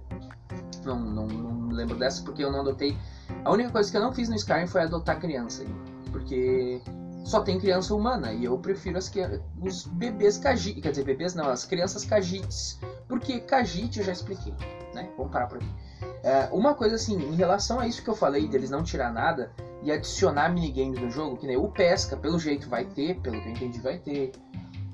Não, 0.84 1.00
não, 1.00 1.28
não 1.28 1.70
lembro 1.70 1.96
dessa 1.96 2.24
porque 2.24 2.44
eu 2.44 2.52
não 2.52 2.62
adotei. 2.62 2.98
A 3.46 3.52
única 3.52 3.70
coisa 3.70 3.92
que 3.92 3.98
eu 3.98 4.02
não 4.02 4.12
fiz 4.12 4.30
no 4.30 4.36
Skyrim 4.36 4.68
foi 4.68 4.82
adotar 4.82 5.20
criança. 5.20 5.64
Porque 6.12 6.82
só 7.24 7.42
tem 7.42 7.60
criança 7.60 7.94
humana 7.94 8.34
e 8.34 8.46
eu 8.46 8.58
prefiro 8.58 8.98
as 8.98 9.12
os 9.62 9.86
bebês 9.86 10.40
Khajiit. 10.40 10.82
Quer 10.82 10.92
dizer, 10.92 11.04
bebês 11.04 11.36
não, 11.36 11.50
as 11.50 11.66
crianças 11.66 12.04
Khajiits. 12.04 12.80
Porque 13.08 13.40
Khajiit 13.42 14.00
eu 14.00 14.06
já 14.06 14.12
expliquei, 14.12 14.54
né? 14.94 15.10
Vamos 15.18 15.32
parar 15.32 15.48
por 15.48 15.58
aqui. 15.58 15.70
Uh, 16.02 16.56
uma 16.56 16.74
coisa 16.74 16.96
assim, 16.96 17.16
em 17.16 17.36
relação 17.36 17.80
a 17.80 17.88
isso 17.88 18.04
que 18.04 18.10
eu 18.10 18.16
falei 18.16 18.48
deles 18.48 18.70
não 18.70 18.84
tirar 18.84 19.12
nada 19.12 19.52
e 19.84 19.92
adicionar 19.92 20.50
minigames 20.50 21.00
no 21.00 21.10
jogo, 21.10 21.38
que 21.38 21.48
nem 21.48 21.58
o 21.58 21.68
pesca, 21.68 22.16
pelo 22.16 22.40
jeito 22.40 22.70
vai 22.70 22.86
ter, 22.86 23.20
pelo 23.22 23.42
que 23.42 23.48
eu 23.48 23.52
entendi 23.52 23.80
vai 23.80 23.98
ter. 23.98 24.32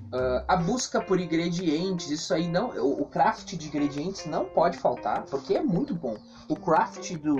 Uh, 0.07 0.41
a 0.47 0.55
busca 0.55 1.01
por 1.01 1.19
ingredientes, 1.19 2.09
isso 2.09 2.33
aí 2.33 2.47
não. 2.47 2.69
O, 2.77 3.01
o, 3.01 3.05
craft 3.05 3.55
de 3.55 3.67
ingredientes 3.67 4.25
não 4.25 4.45
pode 4.45 4.77
faltar, 4.77 5.23
porque 5.23 5.55
é 5.55 5.61
muito 5.61 5.93
bom. 5.93 6.15
O 6.47 6.55
craft 6.55 7.13
do. 7.17 7.35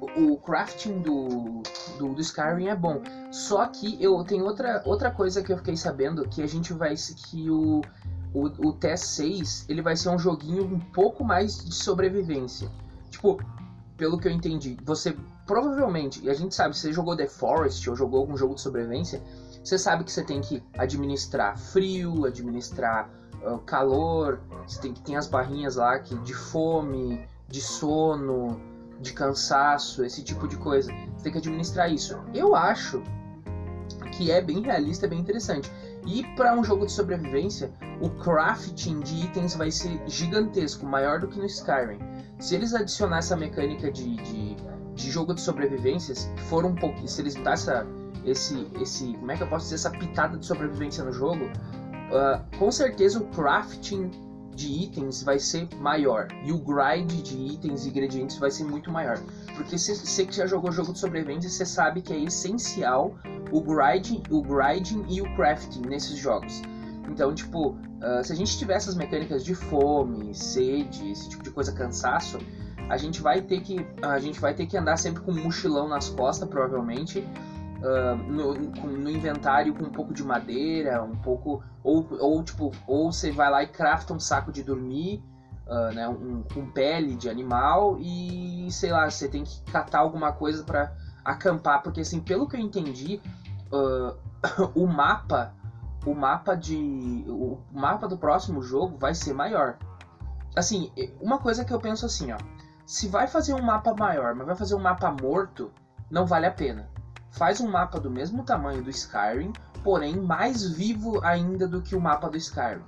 O, 0.00 0.32
o 0.32 0.38
crafting 0.38 1.00
do, 1.00 1.62
do, 1.98 2.14
do, 2.14 2.20
Skyrim 2.22 2.68
é 2.68 2.74
bom. 2.74 3.02
Só 3.30 3.66
que 3.66 4.02
eu 4.02 4.24
tenho 4.24 4.46
outra, 4.46 4.82
outra 4.86 5.10
coisa 5.10 5.42
que 5.42 5.52
eu 5.52 5.58
fiquei 5.58 5.76
sabendo, 5.76 6.26
que 6.26 6.42
a 6.42 6.46
gente 6.46 6.72
vai. 6.72 6.94
que 6.94 7.50
o, 7.50 7.82
o, 8.32 8.46
o 8.46 8.72
TS6 8.78 9.66
ele 9.68 9.82
vai 9.82 9.94
ser 9.94 10.08
um 10.08 10.18
joguinho 10.18 10.64
um 10.64 10.80
pouco 10.80 11.22
mais 11.22 11.62
de 11.62 11.74
sobrevivência. 11.74 12.70
Tipo, 13.10 13.38
pelo 13.98 14.18
que 14.18 14.26
eu 14.26 14.32
entendi, 14.32 14.78
você 14.82 15.14
provavelmente, 15.50 16.24
e 16.24 16.30
a 16.30 16.34
gente 16.34 16.54
sabe, 16.54 16.76
se 16.76 16.82
você 16.82 16.92
jogou 16.92 17.16
The 17.16 17.26
Forest 17.26 17.90
ou 17.90 17.96
jogou 17.96 18.20
algum 18.20 18.36
jogo 18.36 18.54
de 18.54 18.60
sobrevivência, 18.60 19.20
você 19.64 19.76
sabe 19.76 20.04
que 20.04 20.12
você 20.12 20.22
tem 20.22 20.40
que 20.40 20.62
administrar 20.78 21.58
frio, 21.58 22.24
administrar 22.24 23.10
uh, 23.42 23.58
calor, 23.58 24.38
você 24.64 24.80
tem 24.80 24.92
que 24.92 25.02
ter 25.02 25.16
as 25.16 25.26
barrinhas 25.26 25.74
lá 25.74 25.98
que, 25.98 26.14
de 26.18 26.32
fome, 26.32 27.26
de 27.48 27.60
sono, 27.60 28.60
de 29.00 29.12
cansaço, 29.12 30.04
esse 30.04 30.22
tipo 30.22 30.46
de 30.46 30.56
coisa. 30.56 30.92
Você 31.16 31.24
tem 31.24 31.32
que 31.32 31.38
administrar 31.38 31.92
isso. 31.92 32.16
Eu 32.32 32.54
acho 32.54 33.02
que 34.12 34.30
é 34.30 34.40
bem 34.40 34.62
realista, 34.62 35.06
é 35.06 35.08
bem 35.08 35.18
interessante. 35.18 35.68
E 36.06 36.22
para 36.36 36.54
um 36.54 36.62
jogo 36.62 36.86
de 36.86 36.92
sobrevivência, 36.92 37.72
o 38.00 38.08
crafting 38.08 39.00
de 39.00 39.24
itens 39.24 39.56
vai 39.56 39.72
ser 39.72 40.00
gigantesco, 40.06 40.86
maior 40.86 41.18
do 41.18 41.26
que 41.26 41.40
no 41.40 41.46
Skyrim. 41.46 41.98
Se 42.38 42.54
eles 42.54 42.72
adicionar 42.72 43.18
essa 43.18 43.36
mecânica 43.36 43.90
de, 43.90 44.14
de 44.14 44.56
de 44.94 45.10
jogo 45.10 45.34
de 45.34 45.40
sobrevivências 45.40 46.30
que 46.36 46.42
foram 46.42 46.70
um 46.70 46.74
pouco. 46.74 47.06
Se 47.06 47.20
eles 47.20 47.34
botassem 47.34 47.74
essa, 47.74 47.86
esse, 48.24 48.66
esse. 48.80 49.12
Como 49.14 49.30
é 49.30 49.36
que 49.36 49.42
eu 49.42 49.48
posso 49.48 49.64
dizer? 49.64 49.76
Essa 49.76 49.90
pitada 49.90 50.38
de 50.38 50.46
sobrevivência 50.46 51.04
no 51.04 51.12
jogo, 51.12 51.44
uh, 51.44 52.58
com 52.58 52.70
certeza 52.70 53.18
o 53.18 53.26
crafting 53.28 54.10
de 54.54 54.84
itens 54.84 55.22
vai 55.22 55.38
ser 55.38 55.68
maior. 55.76 56.28
E 56.44 56.52
o 56.52 56.58
grind 56.58 57.10
de 57.22 57.36
itens 57.36 57.86
e 57.86 57.88
ingredientes 57.88 58.38
vai 58.38 58.50
ser 58.50 58.64
muito 58.64 58.90
maior. 58.90 59.18
Porque 59.56 59.78
você 59.78 60.26
que 60.26 60.34
já 60.34 60.46
jogou 60.46 60.70
jogo 60.70 60.92
de 60.92 60.98
sobrevivência, 60.98 61.48
você 61.48 61.64
sabe 61.64 62.02
que 62.02 62.12
é 62.12 62.18
essencial 62.18 63.14
o 63.50 63.60
grinding, 63.60 64.22
o 64.30 64.42
grinding 64.42 65.04
e 65.08 65.20
o 65.22 65.36
crafting 65.36 65.82
nesses 65.82 66.18
jogos. 66.18 66.60
Então, 67.08 67.34
tipo, 67.34 67.70
uh, 67.70 68.22
se 68.22 68.32
a 68.32 68.36
gente 68.36 68.56
tiver 68.56 68.74
essas 68.74 68.94
mecânicas 68.94 69.44
de 69.44 69.54
fome, 69.54 70.34
sede, 70.34 71.10
esse 71.10 71.28
tipo 71.28 71.42
de 71.42 71.50
coisa, 71.50 71.72
cansaço, 71.72 72.38
a 72.90 72.96
gente 72.96 73.22
vai 73.22 73.40
ter 73.40 73.60
que 73.60 73.86
a 74.02 74.18
gente 74.18 74.40
vai 74.40 74.52
ter 74.52 74.66
que 74.66 74.76
andar 74.76 74.96
sempre 74.96 75.22
com 75.22 75.30
um 75.30 75.44
mochilão 75.44 75.88
nas 75.88 76.08
costas, 76.08 76.48
provavelmente. 76.48 77.26
Uh, 77.80 78.14
no, 78.30 78.54
no, 78.54 79.10
inventário 79.10 79.72
com 79.72 79.84
um 79.84 79.90
pouco 79.90 80.12
de 80.12 80.22
madeira, 80.22 81.02
um 81.02 81.16
pouco 81.16 81.62
ou, 81.82 82.06
ou 82.20 82.44
tipo 82.44 82.70
ou 82.86 83.10
você 83.10 83.30
vai 83.30 83.50
lá 83.50 83.62
e 83.62 83.68
crafta 83.68 84.12
um 84.12 84.20
saco 84.20 84.52
de 84.52 84.62
dormir, 84.62 85.24
uh, 85.66 85.94
né, 85.94 86.06
um, 86.06 86.42
com 86.42 86.70
pele 86.70 87.16
de 87.16 87.30
animal 87.30 87.96
e 87.98 88.68
sei 88.70 88.90
lá 88.90 89.08
você 89.08 89.28
tem 89.28 89.44
que 89.44 89.62
catar 89.72 90.00
alguma 90.00 90.30
coisa 90.30 90.62
para 90.62 90.92
acampar 91.24 91.82
porque 91.82 92.02
assim 92.02 92.20
pelo 92.20 92.46
que 92.46 92.54
eu 92.54 92.60
entendi 92.60 93.18
uh, 93.72 94.14
o 94.74 94.86
mapa 94.86 95.54
o 96.04 96.14
mapa 96.14 96.54
de 96.54 97.24
o 97.28 97.58
mapa 97.72 98.06
do 98.06 98.18
próximo 98.18 98.60
jogo 98.60 98.98
vai 98.98 99.14
ser 99.14 99.32
maior 99.32 99.78
assim 100.54 100.92
uma 101.18 101.38
coisa 101.38 101.64
que 101.64 101.72
eu 101.72 101.80
penso 101.80 102.04
assim 102.04 102.30
ó 102.30 102.59
se 102.90 103.06
vai 103.06 103.28
fazer 103.28 103.54
um 103.54 103.62
mapa 103.62 103.94
maior, 103.94 104.34
mas 104.34 104.48
vai 104.48 104.56
fazer 104.56 104.74
um 104.74 104.80
mapa 104.80 105.14
morto, 105.22 105.70
não 106.10 106.26
vale 106.26 106.46
a 106.46 106.50
pena. 106.50 106.90
Faz 107.30 107.60
um 107.60 107.70
mapa 107.70 108.00
do 108.00 108.10
mesmo 108.10 108.42
tamanho 108.42 108.82
do 108.82 108.90
Skyrim, 108.90 109.52
porém 109.84 110.16
mais 110.16 110.68
vivo 110.68 111.24
ainda 111.24 111.68
do 111.68 111.80
que 111.80 111.94
o 111.94 112.00
mapa 112.00 112.28
do 112.28 112.36
Skyrim. 112.36 112.82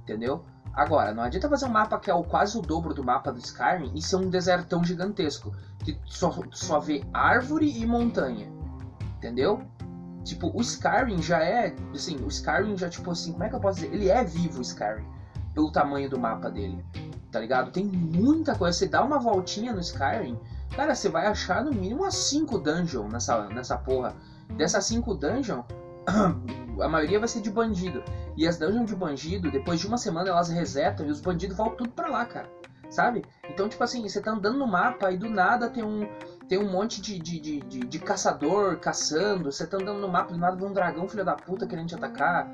Entendeu? 0.00 0.46
Agora, 0.72 1.12
não 1.12 1.22
adianta 1.22 1.46
fazer 1.46 1.66
um 1.66 1.72
mapa 1.72 2.00
que 2.00 2.10
é 2.10 2.14
o, 2.14 2.24
quase 2.24 2.56
o 2.56 2.62
dobro 2.62 2.94
do 2.94 3.04
mapa 3.04 3.30
do 3.30 3.38
Skyrim 3.38 3.92
e 3.94 4.00
ser 4.00 4.16
um 4.16 4.30
desertão 4.30 4.82
gigantesco, 4.82 5.54
que 5.80 6.00
só, 6.06 6.34
só 6.52 6.80
vê 6.80 7.04
árvore 7.12 7.70
e 7.78 7.84
montanha. 7.84 8.50
Entendeu? 9.18 9.60
Tipo, 10.24 10.56
o 10.56 10.62
Skyrim 10.62 11.20
já 11.20 11.44
é. 11.44 11.76
Assim, 11.92 12.16
o 12.24 12.28
Skyrim 12.28 12.78
já, 12.78 12.88
tipo 12.88 13.10
assim, 13.10 13.32
como 13.32 13.44
é 13.44 13.50
que 13.50 13.56
eu 13.56 13.60
posso 13.60 13.80
dizer? 13.80 13.92
Ele 13.92 14.08
é 14.08 14.24
vivo 14.24 14.60
o 14.60 14.62
Skyrim, 14.62 15.06
pelo 15.52 15.70
tamanho 15.70 16.08
do 16.08 16.18
mapa 16.18 16.50
dele 16.50 16.82
tá 17.34 17.40
ligado? 17.40 17.72
Tem 17.72 17.84
muita 17.84 18.54
coisa. 18.54 18.78
Você 18.78 18.86
dá 18.86 19.02
uma 19.02 19.18
voltinha 19.18 19.72
no 19.72 19.80
Skyrim, 19.80 20.38
cara, 20.76 20.94
você 20.94 21.08
vai 21.08 21.26
achar 21.26 21.64
no 21.64 21.72
mínimo 21.72 22.02
umas 22.02 22.14
5 22.14 22.58
dungeons 22.58 23.12
nessa, 23.12 23.48
nessa 23.48 23.76
porra. 23.76 24.14
Dessas 24.56 24.84
5 24.84 25.12
dungeons, 25.16 25.64
a 26.80 26.88
maioria 26.88 27.18
vai 27.18 27.26
ser 27.26 27.40
de 27.40 27.50
bandido. 27.50 28.04
E 28.36 28.46
as 28.46 28.56
dungeons 28.56 28.86
de 28.86 28.94
bandido, 28.94 29.50
depois 29.50 29.80
de 29.80 29.86
uma 29.88 29.98
semana 29.98 30.30
elas 30.30 30.48
resetam 30.48 31.04
e 31.06 31.10
os 31.10 31.20
bandidos 31.20 31.56
voltam 31.56 31.78
tudo 31.78 31.90
pra 31.90 32.08
lá, 32.08 32.24
cara. 32.24 32.48
Sabe? 32.88 33.24
Então, 33.50 33.68
tipo 33.68 33.82
assim, 33.82 34.08
você 34.08 34.20
tá 34.20 34.30
andando 34.30 34.56
no 34.56 34.66
mapa 34.68 35.10
e 35.10 35.16
do 35.16 35.28
nada 35.28 35.68
tem 35.68 35.82
um, 35.82 36.08
tem 36.48 36.58
um 36.58 36.70
monte 36.70 37.00
de, 37.00 37.18
de, 37.18 37.40
de, 37.40 37.60
de, 37.62 37.80
de 37.80 37.98
caçador 37.98 38.78
caçando. 38.78 39.50
Você 39.50 39.66
tá 39.66 39.76
andando 39.76 39.98
no 39.98 40.08
mapa, 40.08 40.32
do 40.32 40.38
nada 40.38 40.54
vem 40.54 40.68
um 40.68 40.72
dragão, 40.72 41.08
filho 41.08 41.24
da 41.24 41.34
puta, 41.34 41.66
querendo 41.66 41.88
te 41.88 41.96
atacar 41.96 42.48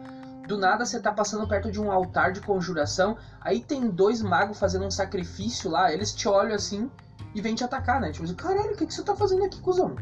do 0.51 0.59
nada 0.59 0.85
você 0.85 0.99
tá 0.99 1.13
passando 1.13 1.47
perto 1.47 1.71
de 1.71 1.81
um 1.81 1.93
altar 1.93 2.33
de 2.33 2.41
conjuração, 2.41 3.17
aí 3.41 3.61
tem 3.61 3.89
dois 3.89 4.21
magos 4.21 4.59
fazendo 4.59 4.85
um 4.85 4.91
sacrifício 4.91 5.71
lá, 5.71 5.93
eles 5.93 6.13
te 6.13 6.27
olham 6.29 6.57
assim 6.57 6.91
e 7.33 7.41
vêm 7.41 7.55
te 7.55 7.63
atacar, 7.63 8.01
né? 8.01 8.11
Tipo, 8.11 8.35
caralho, 8.35 8.73
o 8.73 8.77
que, 8.77 8.85
que 8.85 8.93
você 8.93 9.05
tá 9.05 9.15
fazendo 9.15 9.45
aqui, 9.45 9.61
cuzão? 9.61 9.95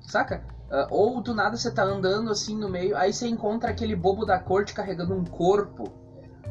Saca? 0.00 0.42
Uh, 0.68 0.86
ou 0.90 1.20
do 1.20 1.32
nada 1.32 1.56
você 1.56 1.70
tá 1.70 1.84
andando 1.84 2.32
assim 2.32 2.56
no 2.56 2.68
meio, 2.68 2.96
aí 2.96 3.12
você 3.12 3.28
encontra 3.28 3.70
aquele 3.70 3.94
bobo 3.94 4.26
da 4.26 4.40
corte 4.40 4.74
carregando 4.74 5.14
um 5.14 5.24
corpo. 5.24 5.84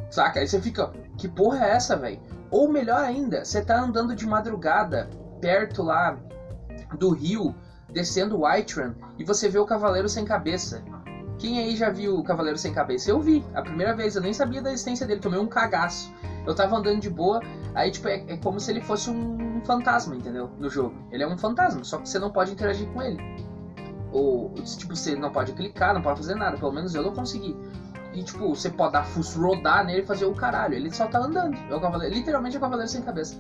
Saca? 0.09 0.39
Aí 0.39 0.47
você 0.47 0.61
fica, 0.61 0.89
que 1.17 1.27
porra 1.27 1.65
é 1.65 1.71
essa, 1.71 1.97
velho? 1.97 2.21
Ou 2.49 2.71
melhor 2.71 3.03
ainda, 3.03 3.43
você 3.43 3.61
tá 3.61 3.77
andando 3.77 4.15
de 4.15 4.25
madrugada, 4.25 5.09
perto 5.41 5.83
lá 5.83 6.17
do 6.97 7.09
rio, 7.09 7.53
descendo 7.89 8.45
Whiterun, 8.45 8.93
e 9.19 9.25
você 9.25 9.49
vê 9.49 9.59
o 9.59 9.65
cavaleiro 9.65 10.07
sem 10.07 10.23
cabeça. 10.23 10.81
Quem 11.41 11.57
aí 11.57 11.75
já 11.75 11.89
viu 11.89 12.19
o 12.19 12.23
Cavaleiro 12.23 12.55
Sem 12.55 12.71
Cabeça? 12.71 13.09
Eu 13.09 13.19
vi, 13.19 13.43
a 13.55 13.63
primeira 13.63 13.95
vez, 13.95 14.15
eu 14.15 14.21
nem 14.21 14.31
sabia 14.31 14.61
da 14.61 14.71
existência 14.71 15.07
dele, 15.07 15.19
tomei 15.19 15.39
um 15.39 15.47
cagaço. 15.47 16.13
Eu 16.45 16.53
tava 16.53 16.77
andando 16.77 16.99
de 16.99 17.09
boa, 17.09 17.41
aí 17.73 17.89
tipo, 17.89 18.07
é, 18.07 18.23
é 18.27 18.37
como 18.37 18.59
se 18.59 18.69
ele 18.69 18.79
fosse 18.79 19.09
um 19.09 19.59
fantasma, 19.65 20.15
entendeu? 20.15 20.51
No 20.59 20.69
jogo. 20.69 20.93
Ele 21.11 21.23
é 21.23 21.27
um 21.27 21.35
fantasma, 21.35 21.83
só 21.83 21.97
que 21.97 22.07
você 22.07 22.19
não 22.19 22.29
pode 22.29 22.51
interagir 22.51 22.87
com 22.89 23.01
ele. 23.01 23.17
Ou, 24.11 24.53
tipo, 24.53 24.95
você 24.95 25.15
não 25.15 25.31
pode 25.31 25.53
clicar, 25.53 25.95
não 25.95 26.03
pode 26.03 26.19
fazer 26.19 26.35
nada, 26.35 26.57
pelo 26.57 26.73
menos 26.73 26.93
eu 26.93 27.01
não 27.01 27.11
consegui. 27.11 27.57
E 28.13 28.21
tipo, 28.21 28.53
você 28.53 28.69
pode 28.69 28.93
dar 28.93 29.03
fuso, 29.03 29.41
rodar 29.41 29.83
nele 29.83 30.01
e 30.01 30.05
fazer 30.05 30.25
o 30.25 30.35
caralho. 30.35 30.75
Ele 30.75 30.93
só 30.93 31.07
tá 31.07 31.17
andando. 31.17 31.57
É 31.71 31.75
o 31.75 31.81
cavaleiro, 31.81 32.13
literalmente 32.13 32.55
é 32.55 32.59
o 32.59 32.61
Cavaleiro 32.61 32.91
Sem 32.91 33.01
Cabeça. 33.01 33.35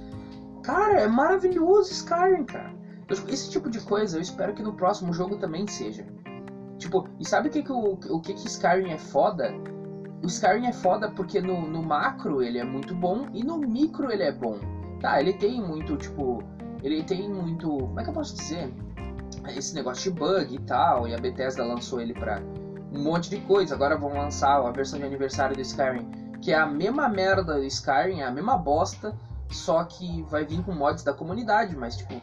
Cara, 0.63 1.01
é 1.01 1.07
maravilhoso 1.07 1.91
Skyrim, 1.91 2.45
cara. 2.45 2.73
Esse 3.27 3.51
tipo 3.51 3.69
de 3.69 3.79
coisa 3.81 4.17
eu 4.17 4.21
espero 4.21 4.55
que 4.55 4.63
no 4.63 4.73
próximo 4.73 5.13
jogo 5.13 5.35
também 5.35 5.67
seja. 5.67 6.03
Tipo, 6.81 7.07
e 7.19 7.27
sabe 7.27 7.47
o 7.47 7.51
que 7.51 7.61
que 7.61 7.71
o, 7.71 7.93
o 8.09 8.19
que 8.19 8.33
que 8.33 8.47
Skyrim 8.47 8.89
é 8.89 8.97
foda? 8.97 9.53
O 10.23 10.25
Skyrim 10.25 10.65
é 10.65 10.73
foda 10.73 11.11
porque 11.11 11.39
no, 11.39 11.61
no 11.67 11.83
macro 11.83 12.41
ele 12.41 12.57
é 12.57 12.63
muito 12.63 12.95
bom 12.95 13.27
e 13.31 13.43
no 13.43 13.59
micro 13.59 14.11
ele 14.11 14.23
é 14.23 14.31
bom. 14.31 14.57
Tá, 14.99 15.19
ele 15.19 15.33
tem 15.33 15.61
muito, 15.61 15.95
tipo, 15.95 16.43
ele 16.81 17.03
tem 17.03 17.29
muito, 17.29 17.69
como 17.69 17.99
é 17.99 18.03
que 18.03 18.09
eu 18.09 18.13
posso 18.13 18.35
dizer? 18.35 18.73
Esse 19.55 19.75
negócio 19.75 20.11
de 20.11 20.19
bug 20.19 20.55
e 20.55 20.59
tal, 20.59 21.07
e 21.07 21.13
a 21.13 21.19
Bethesda 21.19 21.63
lançou 21.63 22.01
ele 22.01 22.15
pra 22.15 22.41
um 22.91 23.03
monte 23.03 23.29
de 23.29 23.37
coisa. 23.41 23.75
Agora 23.75 23.95
vão 23.95 24.13
lançar 24.13 24.65
a 24.65 24.71
versão 24.71 24.97
de 24.97 25.05
aniversário 25.05 25.55
do 25.55 25.61
Skyrim, 25.61 26.09
que 26.41 26.51
é 26.51 26.57
a 26.57 26.65
mesma 26.65 27.07
merda 27.07 27.59
do 27.59 27.63
Skyrim, 27.63 28.21
é 28.21 28.25
a 28.25 28.31
mesma 28.31 28.57
bosta, 28.57 29.15
só 29.51 29.83
que 29.83 30.23
vai 30.23 30.45
vir 30.45 30.63
com 30.63 30.71
mods 30.71 31.03
da 31.03 31.13
comunidade, 31.13 31.75
mas 31.75 31.97
tipo, 31.97 32.19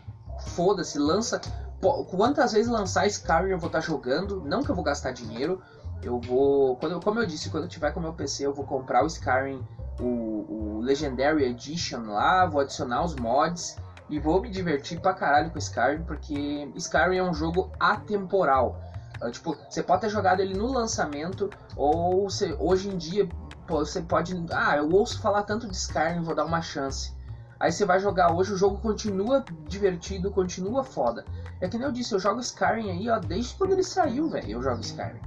foda-se, 0.57 0.99
lança 0.99 1.41
quantas 1.81 2.53
vezes 2.53 2.71
lançar 2.71 3.07
Skyrim 3.07 3.51
eu 3.51 3.59
vou 3.59 3.69
estar 3.69 3.81
tá 3.81 3.87
jogando, 3.87 4.43
não 4.45 4.63
que 4.63 4.71
eu 4.71 4.75
vou 4.75 4.85
gastar 4.85 5.13
dinheiro, 5.13 5.61
eu 6.03 6.21
vou, 6.21 6.77
quando, 6.77 7.01
como 7.01 7.21
eu 7.21 7.27
disse, 7.27 7.51
quando 7.51 7.65
eu 7.65 7.69
tiver 7.69 7.93
com 7.93 8.01
o 8.01 8.03
meu 8.03 8.13
PC, 8.13 8.47
eu 8.47 8.55
vou 8.55 8.65
comprar 8.65 9.03
o 9.03 9.07
Skyrim, 9.07 9.65
o, 10.01 10.05
o 10.05 10.81
Legendary 10.81 11.45
Edition 11.45 12.07
lá, 12.07 12.47
vou 12.47 12.61
adicionar 12.61 13.05
os 13.05 13.15
mods 13.17 13.77
e 14.09 14.19
vou 14.19 14.41
me 14.41 14.49
divertir 14.49 15.01
pra 15.01 15.13
caralho 15.13 15.51
com 15.51 15.59
Skyrim, 15.59 16.03
porque 16.05 16.71
Skyrim 16.77 17.17
é 17.17 17.23
um 17.23 17.35
jogo 17.35 17.71
atemporal. 17.79 18.81
Uh, 19.21 19.31
tipo, 19.31 19.57
você 19.69 19.83
pode 19.83 20.03
ter 20.03 20.09
jogado 20.09 20.41
ele 20.41 20.55
no 20.55 20.73
lançamento, 20.73 21.51
ou 21.77 22.31
você, 22.31 22.57
hoje 22.59 22.89
em 22.89 22.97
dia 22.97 23.29
você 23.67 24.01
pode. 24.01 24.35
Ah, 24.51 24.77
eu 24.77 24.89
ouço 24.91 25.21
falar 25.21 25.43
tanto 25.43 25.69
de 25.69 25.77
Skyrim, 25.77 26.23
vou 26.23 26.35
dar 26.35 26.45
uma 26.45 26.63
chance. 26.63 27.13
Aí 27.61 27.73
você 27.73 27.85
vai 27.85 27.99
jogar 27.99 28.33
hoje, 28.33 28.53
o 28.53 28.57
jogo 28.57 28.79
continua 28.79 29.45
divertido, 29.67 30.31
continua 30.31 30.85
foda. 30.85 31.25
É 31.61 31.69
que 31.69 31.77
nem 31.77 31.87
eu 31.87 31.93
disse, 31.93 32.15
eu 32.15 32.19
jogo 32.21 32.41
Skyrim 32.41 32.91
aí, 32.91 33.11
ó, 33.11 33.19
desde 33.19 33.55
quando 33.55 33.73
ele 33.73 33.83
saiu, 33.83 34.29
velho, 34.29 34.51
eu 34.51 34.63
jogo 34.63 34.81
Skyrim. 34.81 35.21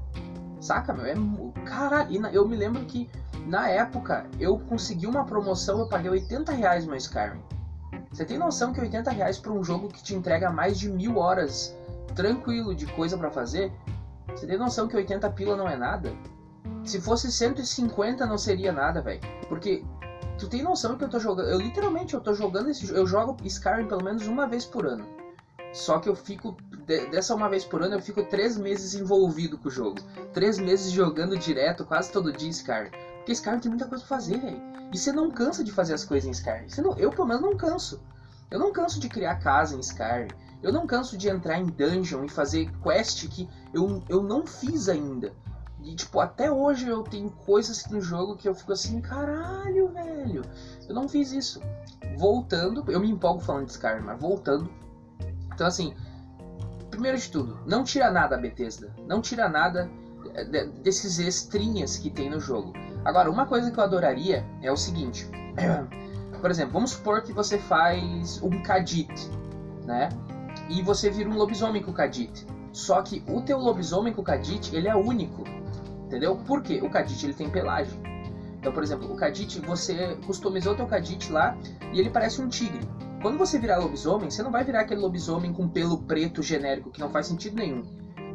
Saca, 0.61 0.93
meu? 0.93 1.05
É. 1.05 1.15
Caralho, 1.65 2.27
eu 2.27 2.47
me 2.47 2.55
lembro 2.55 2.85
que 2.85 3.09
na 3.45 3.67
época 3.67 4.25
eu 4.39 4.59
consegui 4.59 5.07
uma 5.07 5.25
promoção, 5.25 5.79
eu 5.79 5.87
paguei 5.87 6.09
80 6.09 6.51
reais 6.53 6.85
no 6.85 6.95
Skyrim. 6.95 7.41
Você 8.11 8.25
tem 8.25 8.37
noção 8.37 8.71
que 8.71 8.79
80 8.79 9.09
reais 9.11 9.37
pra 9.37 9.51
um 9.51 9.63
jogo 9.63 9.87
que 9.87 10.03
te 10.03 10.13
entrega 10.13 10.49
mais 10.49 10.77
de 10.77 10.89
mil 10.89 11.17
horas 11.17 11.75
tranquilo 12.15 12.75
de 12.75 12.85
coisa 12.85 13.17
para 13.17 13.31
fazer? 13.31 13.71
Você 14.29 14.45
tem 14.45 14.57
noção 14.57 14.87
que 14.87 14.95
80 14.95 15.29
pila 15.31 15.57
não 15.57 15.67
é 15.67 15.75
nada? 15.75 16.13
Se 16.83 16.99
fosse 17.01 17.31
150 17.31 18.25
não 18.25 18.37
seria 18.37 18.71
nada, 18.71 19.01
velho. 19.01 19.21
Porque 19.47 19.83
Tu 20.41 20.47
tem 20.47 20.63
noção 20.63 20.97
que 20.97 21.03
eu 21.03 21.07
tô 21.07 21.19
jogando. 21.19 21.49
Eu 21.49 21.59
literalmente 21.59 22.15
eu 22.15 22.19
tô 22.19 22.33
jogando 22.33 22.71
esse. 22.71 22.91
Eu 22.91 23.05
jogo 23.05 23.37
Skyrim 23.45 23.85
pelo 23.85 24.03
menos 24.03 24.25
uma 24.25 24.47
vez 24.47 24.65
por 24.65 24.87
ano. 24.87 25.05
Só 25.71 25.99
que 25.99 26.09
eu 26.09 26.15
fico. 26.15 26.57
Dessa 27.11 27.35
uma 27.35 27.47
vez 27.47 27.63
por 27.63 27.83
ano 27.83 27.93
eu 27.93 28.01
fico 28.01 28.23
três 28.23 28.57
meses 28.57 28.95
envolvido 28.95 29.55
com 29.59 29.67
o 29.67 29.71
jogo. 29.71 30.01
Três 30.33 30.57
meses 30.57 30.91
jogando 30.91 31.37
direto, 31.37 31.85
quase 31.85 32.11
todo 32.11 32.33
dia 32.33 32.49
Skyrim. 32.49 32.89
Porque 33.17 33.33
Skyrim 33.33 33.59
tem 33.59 33.69
muita 33.69 33.85
coisa 33.85 34.03
pra 34.03 34.17
fazer, 34.17 34.39
velho. 34.39 34.59
E 34.91 34.97
você 34.97 35.11
não 35.11 35.29
cansa 35.29 35.63
de 35.63 35.71
fazer 35.71 35.93
as 35.93 36.03
coisas 36.03 36.27
em 36.27 36.31
Skyrim. 36.31 36.67
Você 36.67 36.81
não, 36.81 36.97
eu 36.97 37.11
pelo 37.11 37.27
menos 37.27 37.43
não 37.43 37.55
canso. 37.55 38.01
Eu 38.49 38.57
não 38.57 38.73
canso 38.73 38.99
de 38.99 39.09
criar 39.09 39.35
casa 39.35 39.75
em 39.75 39.79
Skyrim. 39.79 40.27
Eu 40.63 40.73
não 40.73 40.87
canso 40.87 41.15
de 41.15 41.29
entrar 41.29 41.59
em 41.59 41.67
dungeon 41.67 42.25
e 42.25 42.29
fazer 42.29 42.67
quest 42.81 43.27
que 43.27 43.47
eu, 43.71 44.03
eu 44.09 44.23
não 44.23 44.47
fiz 44.47 44.89
ainda. 44.89 45.33
E, 45.83 45.95
tipo, 45.95 46.19
até 46.19 46.51
hoje 46.51 46.87
eu 46.87 47.03
tenho 47.03 47.29
coisas 47.29 47.85
no 47.87 47.99
jogo 47.99 48.35
que 48.35 48.47
eu 48.47 48.53
fico 48.53 48.71
assim, 48.71 49.01
caralho, 49.01 49.89
velho. 49.89 50.43
Eu 50.87 50.93
não 50.93 51.09
fiz 51.09 51.31
isso. 51.31 51.61
Voltando, 52.17 52.83
eu 52.89 52.99
me 52.99 53.09
empolgo 53.09 53.41
falando 53.41 53.65
de 53.65 53.71
Skyrim, 53.71 54.01
mas 54.01 54.19
voltando. 54.19 54.69
Então, 55.53 55.65
assim, 55.65 55.93
primeiro 56.89 57.17
de 57.17 57.29
tudo, 57.29 57.59
não 57.65 57.83
tira 57.83 58.11
nada 58.11 58.35
a 58.35 58.39
Bethesda. 58.39 58.93
Não 59.07 59.21
tira 59.21 59.49
nada 59.49 59.89
desses 60.83 61.17
extrinhas 61.19 61.97
que 61.97 62.09
tem 62.09 62.29
no 62.29 62.39
jogo. 62.39 62.73
Agora, 63.03 63.29
uma 63.29 63.45
coisa 63.45 63.71
que 63.71 63.79
eu 63.79 63.83
adoraria 63.83 64.45
é 64.61 64.71
o 64.71 64.77
seguinte. 64.77 65.27
Por 66.39 66.49
exemplo, 66.49 66.73
vamos 66.73 66.91
supor 66.91 67.21
que 67.21 67.33
você 67.33 67.57
faz 67.57 68.41
um 68.41 68.63
Kadit, 68.63 69.29
né? 69.85 70.09
e 70.71 70.81
você 70.81 71.09
vira 71.09 71.29
um 71.29 71.35
lobisomem 71.35 71.81
com 71.81 71.91
Kadit. 71.91 72.47
Só 72.71 73.01
que 73.01 73.23
o 73.27 73.41
teu 73.41 73.59
lobisomem 73.59 74.13
com 74.13 74.23
Kadit, 74.23 74.73
ele 74.73 74.87
é 74.87 74.95
único. 74.95 75.43
Entendeu? 76.11 76.35
Por 76.35 76.61
quê? 76.61 76.81
O 76.83 76.89
Kadit 76.89 77.25
ele 77.25 77.33
tem 77.33 77.49
pelagem. 77.49 77.97
Então, 78.59 78.73
por 78.73 78.83
exemplo, 78.83 79.09
o 79.09 79.15
Kadit, 79.15 79.61
você 79.61 80.17
customizou 80.25 80.75
teu 80.75 80.85
Kadit 80.85 81.31
lá 81.31 81.57
e 81.93 81.99
ele 82.01 82.09
parece 82.09 82.41
um 82.41 82.49
tigre. 82.49 82.81
Quando 83.21 83.37
você 83.37 83.57
virar 83.57 83.77
lobisomem, 83.77 84.29
você 84.29 84.43
não 84.43 84.51
vai 84.51 84.65
virar 84.65 84.81
aquele 84.81 84.99
lobisomem 84.99 85.53
com 85.53 85.69
pelo 85.69 85.99
preto 85.99 86.43
genérico 86.43 86.91
que 86.91 86.99
não 86.99 87.09
faz 87.09 87.27
sentido 87.27 87.55
nenhum. 87.55 87.83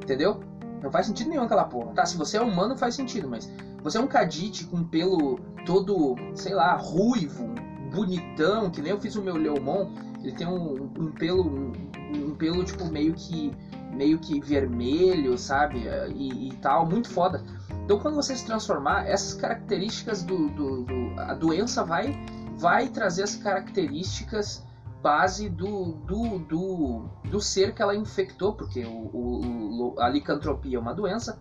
Entendeu? 0.03 0.41
Não 0.83 0.91
faz 0.91 1.07
sentido 1.07 1.29
nenhum 1.29 1.43
aquela 1.43 1.65
porra. 1.65 1.93
Tá, 1.93 2.07
se 2.07 2.17
você 2.17 2.39
é 2.39 2.41
humano 2.41 2.79
faz 2.79 2.95
sentido, 2.95 3.29
mas 3.29 3.53
você 3.83 3.99
é 3.99 4.01
um 4.01 4.07
Kadit 4.07 4.65
com 4.65 4.83
pelo 4.83 5.39
todo, 5.67 6.17
sei 6.35 6.55
lá, 6.55 6.77
ruivo, 6.77 7.47
bonitão, 7.93 8.71
que 8.71 8.81
nem 8.81 8.93
eu 8.93 9.01
fiz 9.01 9.17
o 9.17 9.23
meu 9.23 9.37
Leomon, 9.37 9.91
ele 10.23 10.33
tem 10.33 10.47
um, 10.47 10.91
um 10.99 11.13
pelo 11.13 11.47
um, 11.47 11.73
um, 12.15 12.35
pelo 12.35 12.65
tipo 12.65 12.87
meio 12.87 13.13
que 13.13 13.53
meio 13.93 14.19
que 14.19 14.41
vermelho, 14.41 15.37
sabe? 15.39 15.85
E, 16.15 16.49
e, 16.49 16.53
tal, 16.57 16.87
muito 16.87 17.09
foda. 17.09 17.43
Então 17.87 18.01
quando 18.01 18.17
você 18.17 18.35
se 18.35 18.45
transformar, 18.45 19.07
essas 19.07 19.33
características 19.33 20.25
do, 20.25 20.49
do, 20.49 20.83
do 20.83 21.21
a 21.21 21.35
doença 21.35 21.85
vai 21.85 22.19
vai 22.59 22.89
trazer 22.89 23.23
as 23.23 23.37
características 23.37 24.67
base 25.01 25.49
do, 25.49 25.93
do, 25.93 26.39
do, 26.41 27.09
do 27.31 27.41
ser 27.41 27.73
que 27.73 27.81
ela 27.81 27.95
infectou, 27.95 28.55
porque 28.55 28.85
o, 28.85 28.91
o, 28.91 29.95
a 30.01 30.09
licantropia 30.09 30.79
é 30.79 30.81
uma 30.81 30.93
doença, 30.93 31.39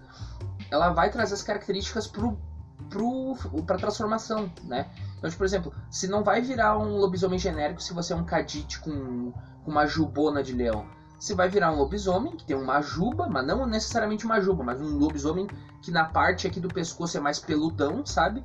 ela 0.69 0.89
vai 0.89 1.09
trazer 1.09 1.33
as 1.33 1.41
características 1.41 2.05
para 2.05 3.75
a 3.75 3.79
transformação, 3.79 4.51
né? 4.65 4.91
Então, 5.17 5.27
tipo, 5.27 5.39
por 5.39 5.45
exemplo, 5.45 5.73
se 5.89 6.07
não 6.07 6.23
vai 6.23 6.41
virar 6.41 6.77
um 6.77 6.97
lobisomem 6.97 7.39
genérico 7.39 7.81
se 7.81 7.91
você 7.91 8.13
é 8.13 8.15
um 8.15 8.23
cadite 8.23 8.79
com, 8.81 9.31
com 9.31 9.71
uma 9.71 9.87
jubona 9.87 10.43
de 10.43 10.53
leão. 10.53 10.85
Você 11.25 11.33
vai 11.33 11.49
virar 11.49 11.71
um 11.71 11.77
lobisomem 11.77 12.35
que 12.37 12.45
tem 12.45 12.55
uma 12.55 12.79
juba, 12.83 13.27
mas 13.27 13.43
não 13.47 13.65
necessariamente 13.65 14.27
uma 14.27 14.39
juba, 14.39 14.63
mas 14.63 14.79
um 14.79 14.95
lobisomem 14.95 15.47
que 15.81 15.89
na 15.89 16.05
parte 16.05 16.45
aqui 16.45 16.59
do 16.59 16.67
pescoço 16.67 17.17
é 17.17 17.19
mais 17.19 17.39
peludão, 17.39 18.05
sabe? 18.05 18.43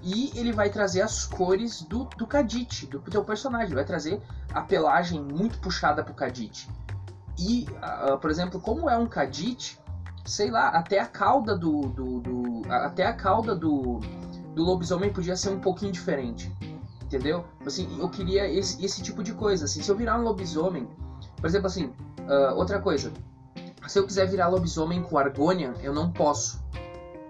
E 0.00 0.30
ele 0.38 0.52
vai 0.52 0.70
trazer 0.70 1.00
as 1.00 1.26
cores 1.26 1.82
do, 1.82 2.04
do 2.16 2.28
Kadit, 2.28 2.86
do 2.86 3.00
teu 3.00 3.24
personagem. 3.24 3.74
Vai 3.74 3.84
trazer 3.84 4.22
a 4.54 4.60
pelagem 4.60 5.20
muito 5.20 5.58
puxada 5.58 6.04
pro 6.04 6.14
Kadit. 6.14 6.70
E, 7.36 7.66
uh, 7.82 8.16
por 8.16 8.30
exemplo, 8.30 8.60
como 8.60 8.88
é 8.88 8.96
um 8.96 9.08
Kadit, 9.08 9.80
sei 10.24 10.52
lá, 10.52 10.68
até 10.68 11.00
a 11.00 11.06
cauda 11.06 11.58
do. 11.58 11.80
do, 11.88 12.20
do 12.20 12.72
até 12.72 13.06
a 13.06 13.12
cauda 13.12 13.56
do, 13.56 13.98
do 14.54 14.62
lobisomem 14.62 15.12
podia 15.12 15.34
ser 15.34 15.50
um 15.50 15.58
pouquinho 15.58 15.90
diferente. 15.90 16.56
Entendeu? 17.02 17.44
Assim, 17.66 17.98
eu 17.98 18.08
queria 18.08 18.48
esse, 18.48 18.84
esse 18.84 19.02
tipo 19.02 19.20
de 19.20 19.34
coisa. 19.34 19.64
Assim, 19.64 19.82
se 19.82 19.90
eu 19.90 19.96
virar 19.96 20.16
um 20.16 20.22
lobisomem. 20.22 20.88
Por 21.36 21.46
exemplo, 21.46 21.66
assim, 21.66 21.92
uh, 22.30 22.54
outra 22.56 22.80
coisa. 22.80 23.12
Se 23.88 23.98
eu 23.98 24.06
quiser 24.06 24.26
virar 24.28 24.48
lobisomem 24.48 25.02
com 25.02 25.18
argônia, 25.18 25.74
eu 25.82 25.92
não 25.92 26.12
posso. 26.12 26.62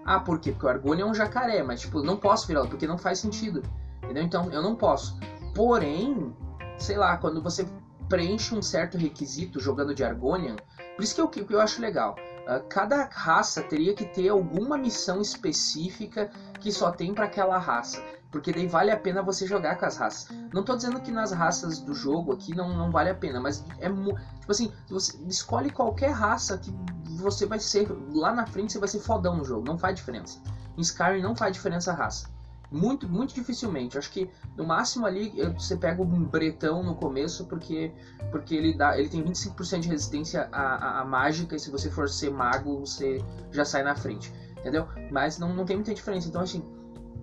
Ah, 0.05 0.19
por 0.19 0.39
quê? 0.39 0.51
Porque 0.51 0.65
o 0.65 0.69
argônia 0.69 1.03
é 1.03 1.05
um 1.05 1.13
jacaré, 1.13 1.63
mas 1.63 1.81
tipo, 1.81 2.01
não 2.03 2.17
posso 2.17 2.47
virar, 2.47 2.67
porque 2.67 2.87
não 2.87 2.97
faz 2.97 3.19
sentido. 3.19 3.63
Entendeu? 4.03 4.23
Então 4.23 4.51
eu 4.51 4.61
não 4.61 4.75
posso. 4.75 5.17
Porém, 5.55 6.35
sei 6.77 6.97
lá, 6.97 7.17
quando 7.17 7.41
você 7.41 7.65
preenche 8.07 8.53
um 8.53 8.61
certo 8.61 8.97
requisito 8.97 9.59
jogando 9.59 9.95
de 9.95 10.03
argônia, 10.03 10.55
por 10.95 11.03
isso 11.03 11.15
que 11.15 11.21
eu, 11.21 11.27
que 11.27 11.53
eu 11.53 11.61
acho 11.61 11.81
legal. 11.81 12.15
Uh, 12.41 12.67
cada 12.67 13.05
raça 13.11 13.61
teria 13.63 13.93
que 13.93 14.05
ter 14.05 14.29
alguma 14.29 14.77
missão 14.77 15.21
específica 15.21 16.29
que 16.59 16.71
só 16.71 16.91
tem 16.91 17.13
para 17.13 17.25
aquela 17.25 17.57
raça. 17.57 18.03
Porque 18.31 18.53
daí 18.53 18.65
vale 18.65 18.91
a 18.91 18.97
pena 18.97 19.21
você 19.21 19.45
jogar 19.45 19.77
com 19.77 19.85
as 19.85 19.97
raças. 19.97 20.29
Não 20.53 20.63
tô 20.63 20.75
dizendo 20.75 21.01
que 21.01 21.11
nas 21.11 21.31
raças 21.33 21.79
do 21.79 21.93
jogo 21.93 22.31
aqui 22.31 22.55
não, 22.55 22.75
não 22.75 22.89
vale 22.89 23.09
a 23.09 23.15
pena, 23.15 23.41
mas 23.41 23.63
é 23.79 23.89
tipo 23.89 24.51
assim, 24.51 24.71
você 24.89 25.17
escolhe 25.27 25.69
qualquer 25.69 26.11
raça 26.11 26.57
que 26.57 26.73
você 27.17 27.45
vai 27.45 27.59
ser 27.59 27.87
lá 28.13 28.33
na 28.33 28.45
frente 28.45 28.71
você 28.71 28.79
vai 28.79 28.87
ser 28.87 28.99
fodão 28.99 29.35
no 29.35 29.43
jogo, 29.43 29.67
não 29.67 29.77
faz 29.77 29.95
diferença. 29.95 30.39
Em 30.77 30.81
Skyrim 30.81 31.21
não 31.21 31.35
faz 31.35 31.53
diferença 31.53 31.91
a 31.91 31.95
raça. 31.95 32.29
Muito, 32.71 33.07
muito 33.07 33.33
dificilmente. 33.33 33.97
Acho 33.97 34.09
que 34.09 34.29
no 34.55 34.65
máximo 34.65 35.05
ali 35.05 35.33
você 35.53 35.75
pega 35.75 36.01
um 36.01 36.23
bretão 36.23 36.81
no 36.81 36.95
começo 36.95 37.45
porque 37.47 37.91
porque 38.31 38.55
ele 38.55 38.73
dá, 38.73 38.97
ele 38.97 39.09
tem 39.09 39.21
25% 39.21 39.81
de 39.81 39.89
resistência 39.89 40.47
à, 40.53 40.61
à, 40.61 41.01
à, 41.01 41.05
mágica 41.05 41.53
e 41.53 41.59
se 41.59 41.69
você 41.69 41.91
for 41.91 42.07
ser 42.07 42.31
mago, 42.31 42.79
você 42.79 43.21
já 43.51 43.65
sai 43.65 43.83
na 43.83 43.93
frente. 43.93 44.33
Entendeu? 44.57 44.87
Mas 45.11 45.37
não, 45.37 45.53
não 45.53 45.65
tem 45.65 45.75
muita 45.75 45.93
diferença. 45.93 46.29
Então 46.29 46.41
assim, 46.41 46.63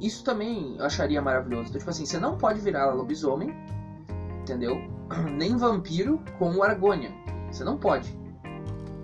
isso 0.01 0.22
também 0.22 0.76
eu 0.78 0.84
acharia 0.84 1.20
maravilhoso. 1.20 1.68
Então, 1.68 1.78
tipo 1.78 1.90
assim, 1.90 2.07
você 2.07 2.18
não 2.18 2.36
pode 2.36 2.61
virar 2.61 2.92
lobisomem, 2.92 3.55
entendeu? 4.40 4.76
Nem 5.36 5.57
vampiro 5.57 6.22
com 6.38 6.55
o 6.55 6.62
Argônia. 6.62 7.12
Você 7.51 7.64
não 7.64 7.76
pode. 7.76 8.16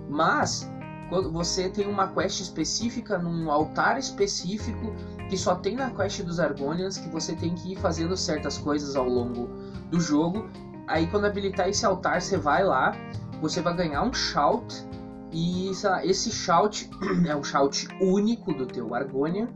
Mas 0.09 0.71
quando 1.09 1.31
você 1.31 1.69
tem 1.69 1.87
uma 1.87 2.07
quest 2.07 2.39
específica 2.41 3.17
num 3.17 3.51
altar 3.51 3.97
específico 3.97 4.93
que 5.29 5.37
só 5.37 5.55
tem 5.55 5.75
na 5.75 5.89
quest 5.91 6.21
dos 6.21 6.39
Argonians 6.39 6.97
que 6.97 7.09
você 7.09 7.35
tem 7.35 7.53
que 7.55 7.73
ir 7.73 7.75
fazendo 7.77 8.15
certas 8.15 8.57
coisas 8.57 8.95
ao 8.95 9.07
longo 9.07 9.47
do 9.89 9.99
jogo. 9.99 10.47
Aí 10.87 11.07
quando 11.07 11.25
habilitar 11.25 11.67
esse 11.67 11.85
altar, 11.85 12.21
você 12.21 12.37
vai 12.37 12.63
lá, 12.63 12.95
você 13.41 13.61
vai 13.61 13.75
ganhar 13.75 14.03
um 14.03 14.13
shout 14.13 14.87
e 15.31 15.71
lá, 15.83 16.05
esse 16.05 16.31
shout 16.31 16.89
é 17.27 17.35
um 17.35 17.43
shout 17.43 17.87
único 17.99 18.53
do 18.53 18.65
teu 18.65 18.93
Argonia 18.93 19.49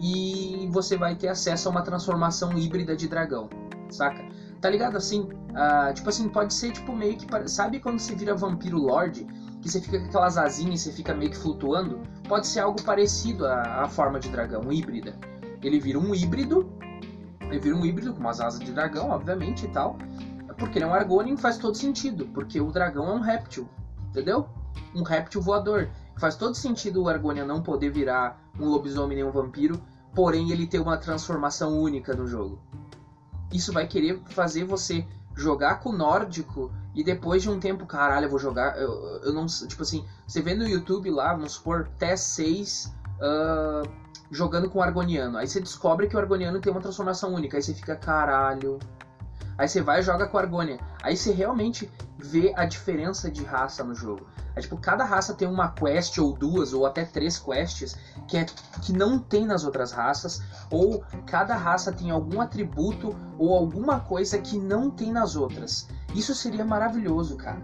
e 0.00 0.68
você 0.70 0.96
vai 0.96 1.14
ter 1.14 1.28
acesso 1.28 1.68
a 1.68 1.70
uma 1.70 1.82
transformação 1.82 2.56
híbrida 2.56 2.96
de 2.96 3.06
dragão, 3.06 3.48
saca? 3.90 4.24
Tá 4.60 4.68
ligado 4.68 4.96
assim? 4.96 5.22
Uh, 5.22 5.94
tipo 5.94 6.08
assim, 6.08 6.28
pode 6.28 6.52
ser 6.52 6.72
tipo 6.72 6.94
meio 6.94 7.16
que. 7.16 7.26
Sabe 7.48 7.80
quando 7.80 7.98
você 7.98 8.14
vira 8.14 8.34
vampiro 8.34 8.78
lord? 8.78 9.26
Que 9.60 9.68
você 9.68 9.80
fica 9.80 9.98
com 9.98 10.06
aquelas 10.06 10.36
asinhas 10.38 10.80
e 10.80 10.84
você 10.84 10.92
fica 10.92 11.14
meio 11.14 11.30
que 11.30 11.36
flutuando? 11.36 12.00
Pode 12.28 12.46
ser 12.46 12.60
algo 12.60 12.82
parecido 12.82 13.46
à, 13.46 13.82
à 13.82 13.88
forma 13.88 14.20
de 14.20 14.28
dragão, 14.28 14.70
híbrida. 14.70 15.14
Ele 15.62 15.78
vira 15.78 15.98
um 15.98 16.14
híbrido. 16.14 16.70
Ele 17.40 17.58
vira 17.58 17.76
um 17.76 17.84
híbrido 17.84 18.12
com 18.12 18.20
umas 18.20 18.40
asas 18.40 18.60
de 18.60 18.72
dragão, 18.72 19.10
obviamente 19.10 19.64
e 19.64 19.68
tal. 19.68 19.96
Porque 20.58 20.78
ele 20.78 20.84
é 20.84 20.88
um 20.88 20.94
Argonian 20.94 21.36
faz 21.36 21.56
todo 21.56 21.74
sentido. 21.74 22.26
Porque 22.26 22.60
o 22.60 22.70
dragão 22.70 23.08
é 23.08 23.14
um 23.14 23.20
réptil. 23.20 23.68
Entendeu? 24.10 24.46
Um 24.94 25.02
réptil 25.02 25.40
voador. 25.40 25.88
Faz 26.18 26.36
todo 26.36 26.54
sentido 26.54 27.02
o 27.02 27.08
Argonian 27.08 27.46
não 27.46 27.62
poder 27.62 27.90
virar 27.90 28.38
um 28.60 28.68
lobisomem 28.68 29.16
nem 29.16 29.24
um 29.24 29.30
vampiro. 29.32 29.80
Porém, 30.14 30.50
ele 30.50 30.66
ter 30.66 30.80
uma 30.80 30.96
transformação 30.96 31.78
única 31.78 32.14
no 32.14 32.26
jogo 32.26 32.60
isso 33.52 33.72
vai 33.72 33.86
querer 33.86 34.20
fazer 34.26 34.64
você 34.64 35.06
jogar 35.34 35.80
com 35.80 35.90
o 35.90 35.96
nórdico 35.96 36.72
e 36.94 37.02
depois 37.02 37.42
de 37.42 37.50
um 37.50 37.58
tempo, 37.58 37.86
caralho, 37.86 38.26
eu 38.26 38.30
vou 38.30 38.38
jogar. 38.38 38.76
Eu, 38.78 39.20
eu 39.22 39.32
não. 39.32 39.46
Tipo 39.46 39.82
assim, 39.82 40.04
você 40.26 40.40
vê 40.40 40.54
no 40.54 40.66
YouTube 40.66 41.10
lá, 41.10 41.32
vamos 41.32 41.52
supor, 41.52 41.88
T6 41.98 42.88
uh, 42.88 42.92
ah, 43.20 43.82
jogando 44.30 44.68
com 44.68 44.80
o 44.80 44.82
Argoniano. 44.82 45.38
Aí 45.38 45.46
você 45.46 45.60
descobre 45.60 46.08
que 46.08 46.16
o 46.16 46.18
Argoniano 46.18 46.60
tem 46.60 46.72
uma 46.72 46.80
transformação 46.80 47.32
única. 47.32 47.56
Aí 47.56 47.62
você 47.62 47.74
fica, 47.74 47.96
caralho. 47.96 48.78
Aí 49.60 49.68
você 49.68 49.82
vai 49.82 50.00
e 50.00 50.02
joga 50.02 50.26
com 50.26 50.38
a 50.38 50.40
Argonia. 50.40 50.80
Aí 51.02 51.14
você 51.14 51.32
realmente 51.32 51.92
vê 52.16 52.50
a 52.56 52.64
diferença 52.64 53.30
de 53.30 53.44
raça 53.44 53.84
no 53.84 53.94
jogo. 53.94 54.26
É 54.56 54.60
tipo, 54.62 54.78
cada 54.78 55.04
raça 55.04 55.34
tem 55.34 55.46
uma 55.46 55.68
quest 55.72 56.16
ou 56.16 56.32
duas 56.32 56.72
ou 56.72 56.86
até 56.86 57.04
três 57.04 57.38
quests 57.38 57.94
que, 58.26 58.38
é, 58.38 58.46
que 58.80 58.90
não 58.90 59.18
tem 59.18 59.44
nas 59.44 59.62
outras 59.62 59.92
raças, 59.92 60.42
ou 60.70 61.04
cada 61.26 61.54
raça 61.56 61.92
tem 61.92 62.10
algum 62.10 62.40
atributo 62.40 63.14
ou 63.38 63.54
alguma 63.54 64.00
coisa 64.00 64.38
que 64.38 64.58
não 64.58 64.90
tem 64.90 65.12
nas 65.12 65.36
outras. 65.36 65.86
Isso 66.14 66.34
seria 66.34 66.64
maravilhoso, 66.64 67.36
cara. 67.36 67.60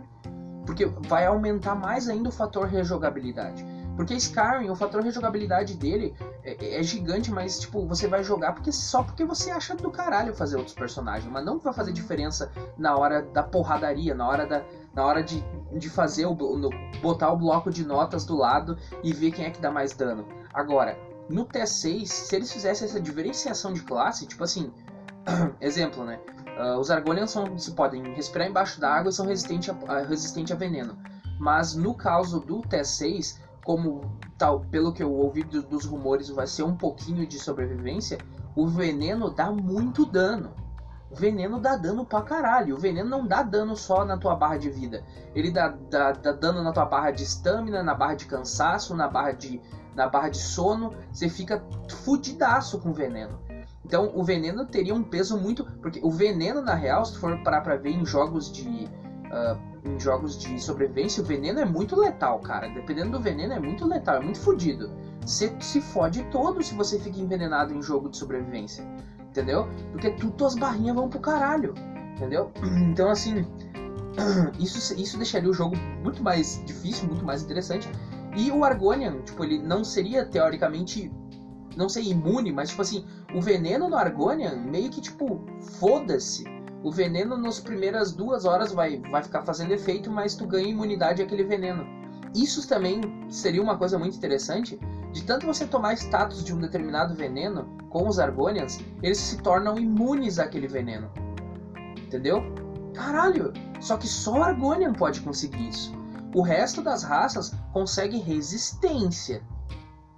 Porque 0.66 0.84
vai 0.84 1.24
aumentar 1.24 1.74
mais 1.74 2.10
ainda 2.10 2.28
o 2.28 2.32
fator 2.32 2.66
rejogabilidade. 2.66 3.64
Porque 3.96 4.12
Skyrim, 4.12 4.68
o 4.68 4.76
fator 4.76 5.02
rejogabilidade 5.02 5.72
dele 5.74 6.14
é, 6.46 6.78
é, 6.78 6.82
gigante, 6.82 7.32
mas 7.32 7.58
tipo, 7.58 7.84
você 7.86 8.06
vai 8.06 8.22
jogar 8.22 8.52
porque 8.52 8.70
só 8.70 9.02
porque 9.02 9.24
você 9.24 9.50
acha 9.50 9.74
do 9.74 9.90
caralho 9.90 10.32
fazer 10.32 10.56
outros 10.56 10.76
personagens, 10.76 11.30
mas 11.30 11.44
não 11.44 11.58
vai 11.58 11.72
fazer 11.72 11.92
diferença 11.92 12.52
na 12.78 12.96
hora 12.96 13.20
da 13.20 13.42
porradaria, 13.42 14.14
na 14.14 14.28
hora 14.28 14.46
da 14.46 14.64
na 14.94 15.04
hora 15.04 15.22
de, 15.22 15.44
de 15.72 15.90
fazer 15.90 16.24
o 16.24 16.34
no, 16.34 16.70
botar 17.02 17.32
o 17.32 17.36
bloco 17.36 17.68
de 17.68 17.84
notas 17.84 18.24
do 18.24 18.36
lado 18.36 18.78
e 19.02 19.12
ver 19.12 19.32
quem 19.32 19.44
é 19.44 19.50
que 19.50 19.60
dá 19.60 19.70
mais 19.70 19.92
dano. 19.92 20.24
Agora, 20.54 20.96
no 21.28 21.44
T6, 21.44 22.06
se 22.06 22.36
eles 22.36 22.52
fizessem 22.52 22.86
essa 22.88 23.00
diferenciação 23.00 23.72
de 23.72 23.82
classe, 23.82 24.26
tipo 24.26 24.44
assim, 24.44 24.72
exemplo, 25.60 26.04
né? 26.04 26.20
Uh, 26.58 26.78
os 26.78 26.90
Argonians 26.90 27.32
são, 27.32 27.58
se 27.58 27.72
podem 27.72 28.14
respirar 28.14 28.48
embaixo 28.48 28.80
d'água 28.80 29.10
e 29.10 29.12
são 29.12 29.26
resistentes 29.26 29.68
a, 29.88 29.98
resistente 30.02 30.52
a 30.52 30.56
veneno. 30.56 30.96
Mas 31.38 31.74
no 31.74 31.92
caso 31.92 32.40
do 32.40 32.62
T6, 32.62 33.38
como 33.66 34.00
tal, 34.38 34.60
pelo 34.70 34.92
que 34.92 35.02
eu 35.02 35.12
ouvi 35.12 35.42
do, 35.42 35.60
dos 35.60 35.84
rumores, 35.84 36.28
vai 36.28 36.46
ser 36.46 36.62
um 36.62 36.76
pouquinho 36.76 37.26
de 37.26 37.36
sobrevivência, 37.36 38.16
o 38.54 38.68
veneno 38.68 39.28
dá 39.28 39.50
muito 39.50 40.06
dano. 40.06 40.52
O 41.10 41.16
veneno 41.16 41.58
dá 41.58 41.76
dano 41.76 42.06
pra 42.06 42.22
caralho. 42.22 42.76
O 42.76 42.78
veneno 42.78 43.10
não 43.10 43.26
dá 43.26 43.42
dano 43.42 43.76
só 43.76 44.04
na 44.04 44.16
tua 44.16 44.36
barra 44.36 44.56
de 44.56 44.70
vida. 44.70 45.02
Ele 45.34 45.50
dá, 45.50 45.68
dá, 45.90 46.12
dá 46.12 46.30
dano 46.30 46.62
na 46.62 46.72
tua 46.72 46.84
barra 46.84 47.10
de 47.10 47.24
estamina, 47.24 47.82
na 47.82 47.92
barra 47.92 48.14
de 48.14 48.26
cansaço, 48.26 48.94
na 48.94 49.08
barra 49.08 49.32
de, 49.32 49.60
na 49.96 50.08
barra 50.08 50.28
de 50.28 50.38
sono. 50.38 50.94
Você 51.12 51.28
fica 51.28 51.60
fudidaço 52.04 52.78
com 52.78 52.92
veneno. 52.92 53.36
Então 53.84 54.12
o 54.14 54.22
veneno 54.22 54.64
teria 54.64 54.94
um 54.94 55.02
peso 55.02 55.36
muito. 55.36 55.64
Porque 55.80 56.00
o 56.04 56.10
veneno, 56.10 56.62
na 56.62 56.74
real, 56.74 57.04
se 57.04 57.18
for 57.18 57.36
parar 57.42 57.62
pra 57.62 57.76
ver 57.76 57.90
em 57.90 58.06
jogos 58.06 58.50
de. 58.50 58.88
Uh, 59.36 59.76
em 59.86 60.00
jogos 60.00 60.38
de 60.38 60.58
sobrevivência, 60.60 61.22
o 61.22 61.26
veneno 61.26 61.60
é 61.60 61.64
muito 61.64 61.94
letal, 61.94 62.40
cara. 62.40 62.68
Dependendo 62.68 63.12
do 63.12 63.20
veneno, 63.20 63.52
é 63.52 63.60
muito 63.60 63.86
letal, 63.86 64.16
é 64.16 64.20
muito 64.20 64.40
fodido. 64.40 64.90
Você 65.20 65.54
se 65.60 65.80
fode 65.80 66.22
todo 66.24 66.62
se 66.62 66.74
você 66.74 66.98
fica 66.98 67.20
envenenado 67.20 67.72
em 67.72 67.82
jogo 67.82 68.08
de 68.08 68.16
sobrevivência. 68.16 68.84
Entendeu? 69.28 69.68
Porque 69.92 70.10
tu, 70.10 70.30
tuas 70.30 70.54
barrinhas 70.54 70.96
vão 70.96 71.08
pro 71.08 71.20
caralho. 71.20 71.74
Entendeu? 72.16 72.50
Então, 72.90 73.10
assim, 73.10 73.46
isso, 74.58 74.94
isso 75.00 75.16
deixaria 75.16 75.50
o 75.50 75.54
jogo 75.54 75.76
muito 76.02 76.22
mais 76.22 76.62
difícil, 76.64 77.06
muito 77.06 77.24
mais 77.24 77.42
interessante. 77.42 77.88
E 78.36 78.50
o 78.50 78.64
Argonian, 78.64 79.20
tipo, 79.22 79.44
ele 79.44 79.58
não 79.58 79.84
seria 79.84 80.24
teoricamente. 80.24 81.12
Não 81.76 81.88
sei, 81.90 82.04
imune, 82.04 82.52
mas 82.52 82.70
tipo 82.70 82.80
assim, 82.80 83.04
o 83.34 83.40
veneno 83.40 83.86
no 83.88 83.96
Argonian 83.96 84.56
meio 84.56 84.88
que 84.88 85.00
tipo, 85.00 85.44
foda-se. 85.78 86.44
O 86.82 86.90
veneno 86.90 87.36
nas 87.36 87.58
primeiras 87.58 88.12
duas 88.12 88.44
horas 88.44 88.72
vai, 88.72 89.00
vai 89.10 89.22
ficar 89.22 89.42
fazendo 89.42 89.72
efeito, 89.72 90.10
mas 90.10 90.34
tu 90.34 90.46
ganha 90.46 90.68
imunidade 90.68 91.22
àquele 91.22 91.44
veneno. 91.44 91.84
Isso 92.34 92.68
também 92.68 93.00
seria 93.30 93.62
uma 93.62 93.78
coisa 93.78 93.98
muito 93.98 94.16
interessante. 94.16 94.78
De 95.12 95.22
tanto 95.24 95.46
você 95.46 95.66
tomar 95.66 95.94
status 95.94 96.44
de 96.44 96.54
um 96.54 96.58
determinado 96.58 97.14
veneno 97.14 97.76
com 97.88 98.06
os 98.06 98.18
Argonians, 98.18 98.78
eles 99.02 99.18
se 99.18 99.38
tornam 99.38 99.78
imunes 99.78 100.38
àquele 100.38 100.68
veneno. 100.68 101.10
Entendeu? 101.96 102.42
Caralho! 102.94 103.52
Só 103.80 103.96
que 103.96 104.06
só 104.06 104.38
o 104.38 104.42
Argonian 104.42 104.92
pode 104.92 105.20
conseguir 105.22 105.68
isso. 105.68 105.94
O 106.34 106.42
resto 106.42 106.82
das 106.82 107.02
raças 107.02 107.54
consegue 107.72 108.18
resistência. 108.18 109.42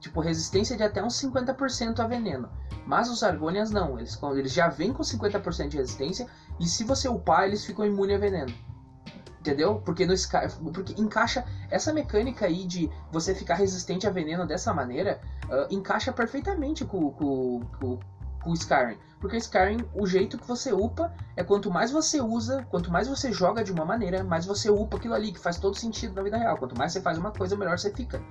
Tipo, 0.00 0.20
resistência 0.20 0.76
de 0.76 0.82
até 0.82 1.02
uns 1.02 1.14
50% 1.20 2.00
a 2.00 2.06
veneno. 2.06 2.48
Mas 2.84 3.10
os 3.10 3.22
Argonians 3.22 3.70
não, 3.70 3.98
eles, 3.98 4.18
eles 4.34 4.52
já 4.52 4.68
vêm 4.68 4.92
com 4.92 5.02
50% 5.02 5.68
de 5.68 5.76
resistência 5.76 6.26
e 6.58 6.66
se 6.66 6.84
você 6.84 7.08
upar, 7.08 7.44
eles 7.44 7.64
ficam 7.64 7.84
imunes 7.84 8.16
a 8.16 8.18
veneno. 8.18 8.52
Entendeu? 9.40 9.80
Porque, 9.84 10.04
no 10.04 10.12
Sky, 10.12 10.48
porque 10.74 11.00
encaixa 11.00 11.44
essa 11.70 11.92
mecânica 11.92 12.46
aí 12.46 12.66
de 12.66 12.90
você 13.10 13.34
ficar 13.34 13.54
resistente 13.54 14.06
a 14.06 14.10
veneno 14.10 14.46
dessa 14.46 14.74
maneira, 14.74 15.20
uh, 15.44 15.72
encaixa 15.72 16.12
perfeitamente 16.12 16.84
com, 16.84 17.10
com, 17.12 17.60
com, 17.80 17.98
com 18.42 18.50
o 18.50 18.54
Skyrim. 18.54 18.98
Porque 19.20 19.36
o 19.36 19.38
Skyrim, 19.38 19.88
o 19.94 20.06
jeito 20.06 20.38
que 20.38 20.46
você 20.46 20.72
upa 20.72 21.12
é 21.36 21.42
quanto 21.42 21.70
mais 21.70 21.90
você 21.90 22.20
usa, 22.20 22.66
quanto 22.70 22.90
mais 22.90 23.08
você 23.08 23.32
joga 23.32 23.64
de 23.64 23.72
uma 23.72 23.84
maneira, 23.84 24.22
mais 24.22 24.44
você 24.44 24.70
upa 24.70 24.96
aquilo 24.96 25.14
ali, 25.14 25.32
que 25.32 25.40
faz 25.40 25.58
todo 25.58 25.76
sentido 25.76 26.14
na 26.14 26.22
vida 26.22 26.36
real. 26.36 26.56
Quanto 26.56 26.76
mais 26.76 26.92
você 26.92 27.00
faz 27.00 27.16
uma 27.16 27.30
coisa, 27.30 27.56
melhor 27.56 27.78
você 27.78 27.92
fica. 27.92 28.22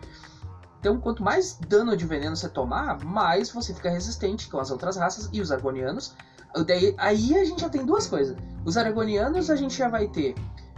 Então, 0.80 1.00
quanto 1.00 1.24
mais 1.24 1.58
dano 1.68 1.98
de 1.98 2.06
veneno 2.06 2.36
você 2.36 2.48
tomar, 2.48 3.04
mais 3.04 3.50
você 3.50 3.74
fica 3.74 3.90
resistente 3.90 4.50
com 4.50 4.60
as 4.60 4.72
outras 4.72 4.96
raças 4.96 5.30
e 5.34 5.42
os 5.42 5.52
argonianos. 5.52 6.16
Daí, 6.66 6.96
aí 6.98 7.38
a 7.38 7.46
gente 7.46 7.62
já 7.62 7.70
tem 7.70 7.86
duas 7.86 8.08
coisas. 8.08 8.36
Os 8.66 8.78
argonianos 8.78 9.50
a 9.50 9.56
gente 9.56 9.78
já 9.78 9.88
vai 9.88 10.08
ter. 10.08 10.36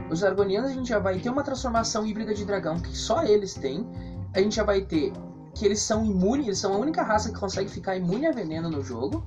Os 0.09 0.23
argonianos 0.23 0.71
a 0.71 0.73
gente 0.73 0.89
já 0.89 0.99
vai 0.99 1.19
ter 1.19 1.29
uma 1.29 1.43
transformação 1.43 2.05
híbrida 2.05 2.33
de 2.33 2.45
dragão 2.45 2.79
que 2.79 2.95
só 2.95 3.23
eles 3.23 3.53
têm. 3.53 3.87
A 4.33 4.39
gente 4.39 4.55
já 4.55 4.63
vai 4.63 4.81
ter 4.81 5.13
que 5.53 5.65
eles 5.65 5.81
são 5.81 6.05
imunes, 6.05 6.45
eles 6.45 6.59
são 6.59 6.73
a 6.73 6.77
única 6.77 7.01
raça 7.01 7.31
que 7.31 7.39
consegue 7.39 7.69
ficar 7.69 7.95
imune 7.95 8.27
a 8.27 8.31
veneno 8.31 8.69
no 8.69 8.83
jogo 8.83 9.25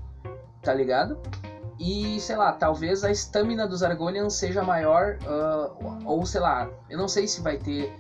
tá 0.63 0.73
ligado? 0.73 1.19
E, 1.79 2.21
sei 2.21 2.37
lá, 2.37 2.53
talvez 2.53 3.03
a 3.03 3.11
estamina 3.11 3.67
dos 3.67 3.83
Argonians 3.83 4.35
seja 4.35 4.63
maior, 4.63 5.19
uh, 5.25 6.07
ou 6.07 6.25
sei 6.25 6.41
lá, 6.41 6.71
eu 6.89 6.97
não 6.97 7.09
sei 7.09 7.27
se 7.27 7.41
vai 7.41 7.59
ter. 7.59 7.93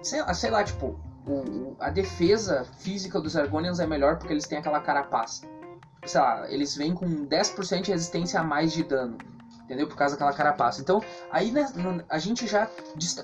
Sei 0.00 0.22
lá, 0.22 0.32
sei 0.32 0.50
lá 0.50 0.62
tipo, 0.62 0.98
o, 1.26 1.74
a 1.80 1.90
defesa 1.90 2.64
física 2.78 3.20
dos 3.20 3.36
Argonians 3.36 3.80
é 3.80 3.86
melhor 3.86 4.16
porque 4.16 4.32
eles 4.32 4.46
têm 4.46 4.58
aquela 4.58 4.80
carapaça. 4.80 5.44
Sei 6.04 6.20
lá, 6.20 6.50
eles 6.50 6.74
vêm 6.76 6.94
com 6.94 7.26
10% 7.26 7.82
de 7.82 7.90
resistência 7.92 8.40
a 8.40 8.44
mais 8.44 8.72
de 8.72 8.82
dano. 8.82 9.18
Entendeu? 9.64 9.86
Por 9.86 9.96
causa 9.96 10.14
daquela 10.14 10.32
carapaça. 10.32 10.80
Então, 10.80 11.00
aí 11.30 11.52
né, 11.52 11.66
a 12.08 12.18
gente 12.18 12.46
já. 12.46 12.68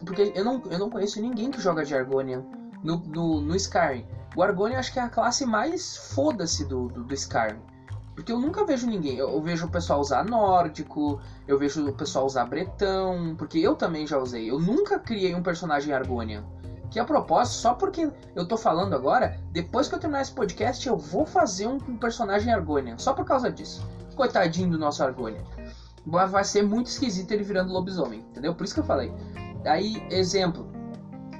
Porque 0.04 0.32
eu 0.34 0.44
não, 0.44 0.62
eu 0.70 0.78
não 0.78 0.88
conheço 0.88 1.20
ninguém 1.20 1.50
que 1.50 1.60
joga 1.60 1.84
de 1.84 1.94
Argonian 1.94 2.44
no, 2.84 2.98
no, 2.98 3.40
no 3.40 3.56
Skyrim. 3.56 4.06
O 4.36 4.42
Argonian 4.42 4.78
acho 4.78 4.92
que 4.92 4.98
é 4.98 5.02
a 5.02 5.08
classe 5.08 5.44
mais 5.44 5.96
foda-se 5.96 6.64
do, 6.64 6.88
do, 6.88 7.02
do 7.02 7.14
Skyrim. 7.14 7.60
Porque 8.14 8.32
eu 8.32 8.40
nunca 8.40 8.64
vejo 8.64 8.86
ninguém. 8.86 9.18
Eu, 9.18 9.42
vejo 9.42 9.66
o 9.66 9.70
pessoal 9.70 10.00
usar 10.00 10.24
nórdico, 10.24 11.20
eu 11.46 11.58
vejo 11.58 11.86
o 11.86 11.92
pessoal 11.92 12.24
usar 12.24 12.46
bretão, 12.46 13.34
porque 13.36 13.58
eu 13.58 13.74
também 13.74 14.06
já 14.06 14.18
usei. 14.18 14.50
Eu 14.50 14.58
nunca 14.58 14.98
criei 14.98 15.34
um 15.34 15.42
personagem 15.42 15.92
Argonian. 15.92 16.44
Que 16.90 17.00
a 17.00 17.04
propósito, 17.04 17.56
só 17.56 17.74
porque 17.74 18.10
eu 18.34 18.46
tô 18.46 18.56
falando 18.56 18.94
agora, 18.94 19.40
depois 19.50 19.88
que 19.88 19.94
eu 19.94 19.98
terminar 19.98 20.22
esse 20.22 20.32
podcast, 20.32 20.86
eu 20.86 20.96
vou 20.96 21.26
fazer 21.26 21.66
um, 21.66 21.78
personagem 21.96 22.52
Argonian. 22.52 22.96
Só 22.98 23.12
por 23.12 23.24
causa 23.24 23.50
disso. 23.50 23.86
Coitadinho 24.14 24.70
do 24.70 24.78
nosso 24.78 25.02
Argonian. 25.02 25.42
Vai 26.06 26.44
ser 26.44 26.62
muito 26.62 26.86
esquisito 26.86 27.32
ele 27.32 27.42
virando 27.42 27.72
lobisomem, 27.72 28.20
entendeu? 28.20 28.54
Por 28.54 28.64
isso 28.64 28.74
que 28.74 28.80
eu 28.80 28.84
falei. 28.84 29.12
Aí, 29.64 30.06
exemplo. 30.10 30.70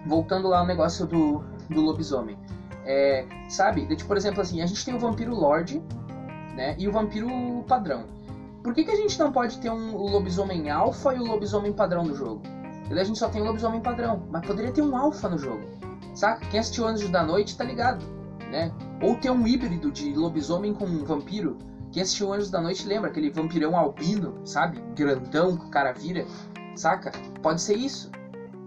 Voltando 0.06 0.48
lá 0.48 0.58
ao 0.58 0.66
negócio 0.66 1.06
do, 1.06 1.44
do 1.70 1.80
lobisomem. 1.80 2.38
É, 2.84 3.24
sabe? 3.48 3.86
Tipo, 3.94 4.08
por 4.08 4.16
exemplo, 4.16 4.40
assim, 4.40 4.62
a 4.62 4.66
gente 4.66 4.84
tem 4.84 4.94
o 4.94 4.98
Vampiro 4.98 5.34
Lorde, 5.34 5.82
né? 6.56 6.74
E 6.78 6.88
o 6.88 6.92
vampiro 6.92 7.28
padrão. 7.68 8.06
Por 8.62 8.74
que, 8.74 8.82
que 8.82 8.90
a 8.90 8.96
gente 8.96 9.16
não 9.18 9.30
pode 9.30 9.58
ter 9.58 9.70
um 9.70 9.96
lobisomem 9.96 10.70
alfa 10.70 11.14
e 11.14 11.20
o 11.20 11.24
lobisomem 11.24 11.72
padrão 11.72 12.02
no 12.02 12.16
jogo? 12.16 12.42
A 12.90 13.04
gente 13.04 13.18
só 13.18 13.28
tem 13.28 13.42
o 13.42 13.44
lobisomem 13.44 13.80
padrão, 13.80 14.26
mas 14.30 14.46
poderia 14.46 14.72
ter 14.72 14.82
um 14.82 14.96
alfa 14.96 15.28
no 15.28 15.38
jogo. 15.38 15.64
Saca? 16.14 16.46
Quem 16.46 16.60
assistiu 16.60 16.86
Anjos 16.86 17.10
da 17.10 17.22
Noite 17.22 17.56
tá 17.56 17.64
ligado, 17.64 18.04
né? 18.50 18.72
Ou 19.02 19.16
ter 19.16 19.30
um 19.30 19.46
híbrido 19.46 19.90
de 19.90 20.14
lobisomem 20.14 20.72
com 20.72 20.84
um 20.84 21.04
vampiro. 21.04 21.58
Quem 21.92 22.02
assistiu 22.02 22.32
Anjos 22.32 22.50
da 22.50 22.60
Noite 22.60 22.86
lembra 22.86 23.10
aquele 23.10 23.30
vampirão 23.30 23.76
albino, 23.76 24.40
sabe? 24.44 24.82
Grandão 24.94 25.56
que 25.56 25.66
o 25.66 25.70
cara 25.70 25.92
vira, 25.92 26.24
saca? 26.74 27.12
Pode 27.42 27.60
ser 27.60 27.76
isso. 27.76 28.10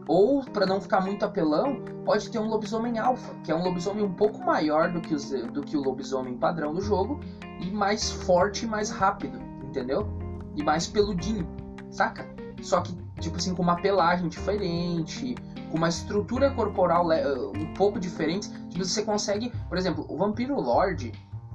Ou, 0.08 0.44
para 0.44 0.66
não 0.66 0.82
ficar 0.82 1.02
muito 1.02 1.24
apelão, 1.24 1.84
pode 2.04 2.30
ter 2.32 2.40
um 2.40 2.48
lobisomem 2.48 2.98
alfa, 2.98 3.36
que 3.44 3.52
é 3.52 3.56
um 3.56 3.64
lobisomem 3.64 4.04
um 4.04 4.14
pouco 4.14 4.40
maior 4.40 4.92
do 4.92 5.00
que, 5.00 5.14
os, 5.14 5.30
do 5.30 5.62
que 5.62 5.78
o 5.78 5.82
lobisomem 5.82 6.36
padrão 6.36 6.74
do 6.74 6.82
jogo, 6.82 7.20
e 7.60 7.70
mais 7.70 8.10
forte 8.10 8.66
e 8.66 8.68
mais 8.68 8.90
rápido, 8.90 9.40
entendeu? 9.64 10.08
E 10.56 10.64
mais 10.64 10.88
peludinho, 10.88 11.48
saca? 11.92 12.28
Só 12.62 12.82
que, 12.82 12.98
tipo 13.20 13.38
assim, 13.38 13.54
com 13.54 13.62
uma 13.62 13.76
pelagem 13.76 14.28
diferente, 14.28 15.36
com 15.70 15.78
uma 15.78 15.90
estrutura 15.90 16.52
corporal 16.52 17.08
um 17.56 17.74
pouco 17.74 18.00
diferente. 18.00 18.50
Tipo, 18.70 18.86
você 18.86 19.04
consegue, 19.04 19.52
por 19.68 19.78
exemplo, 19.78 20.06
o 20.10 20.18
Vampiro 20.18 20.60
Lord, 20.60 21.12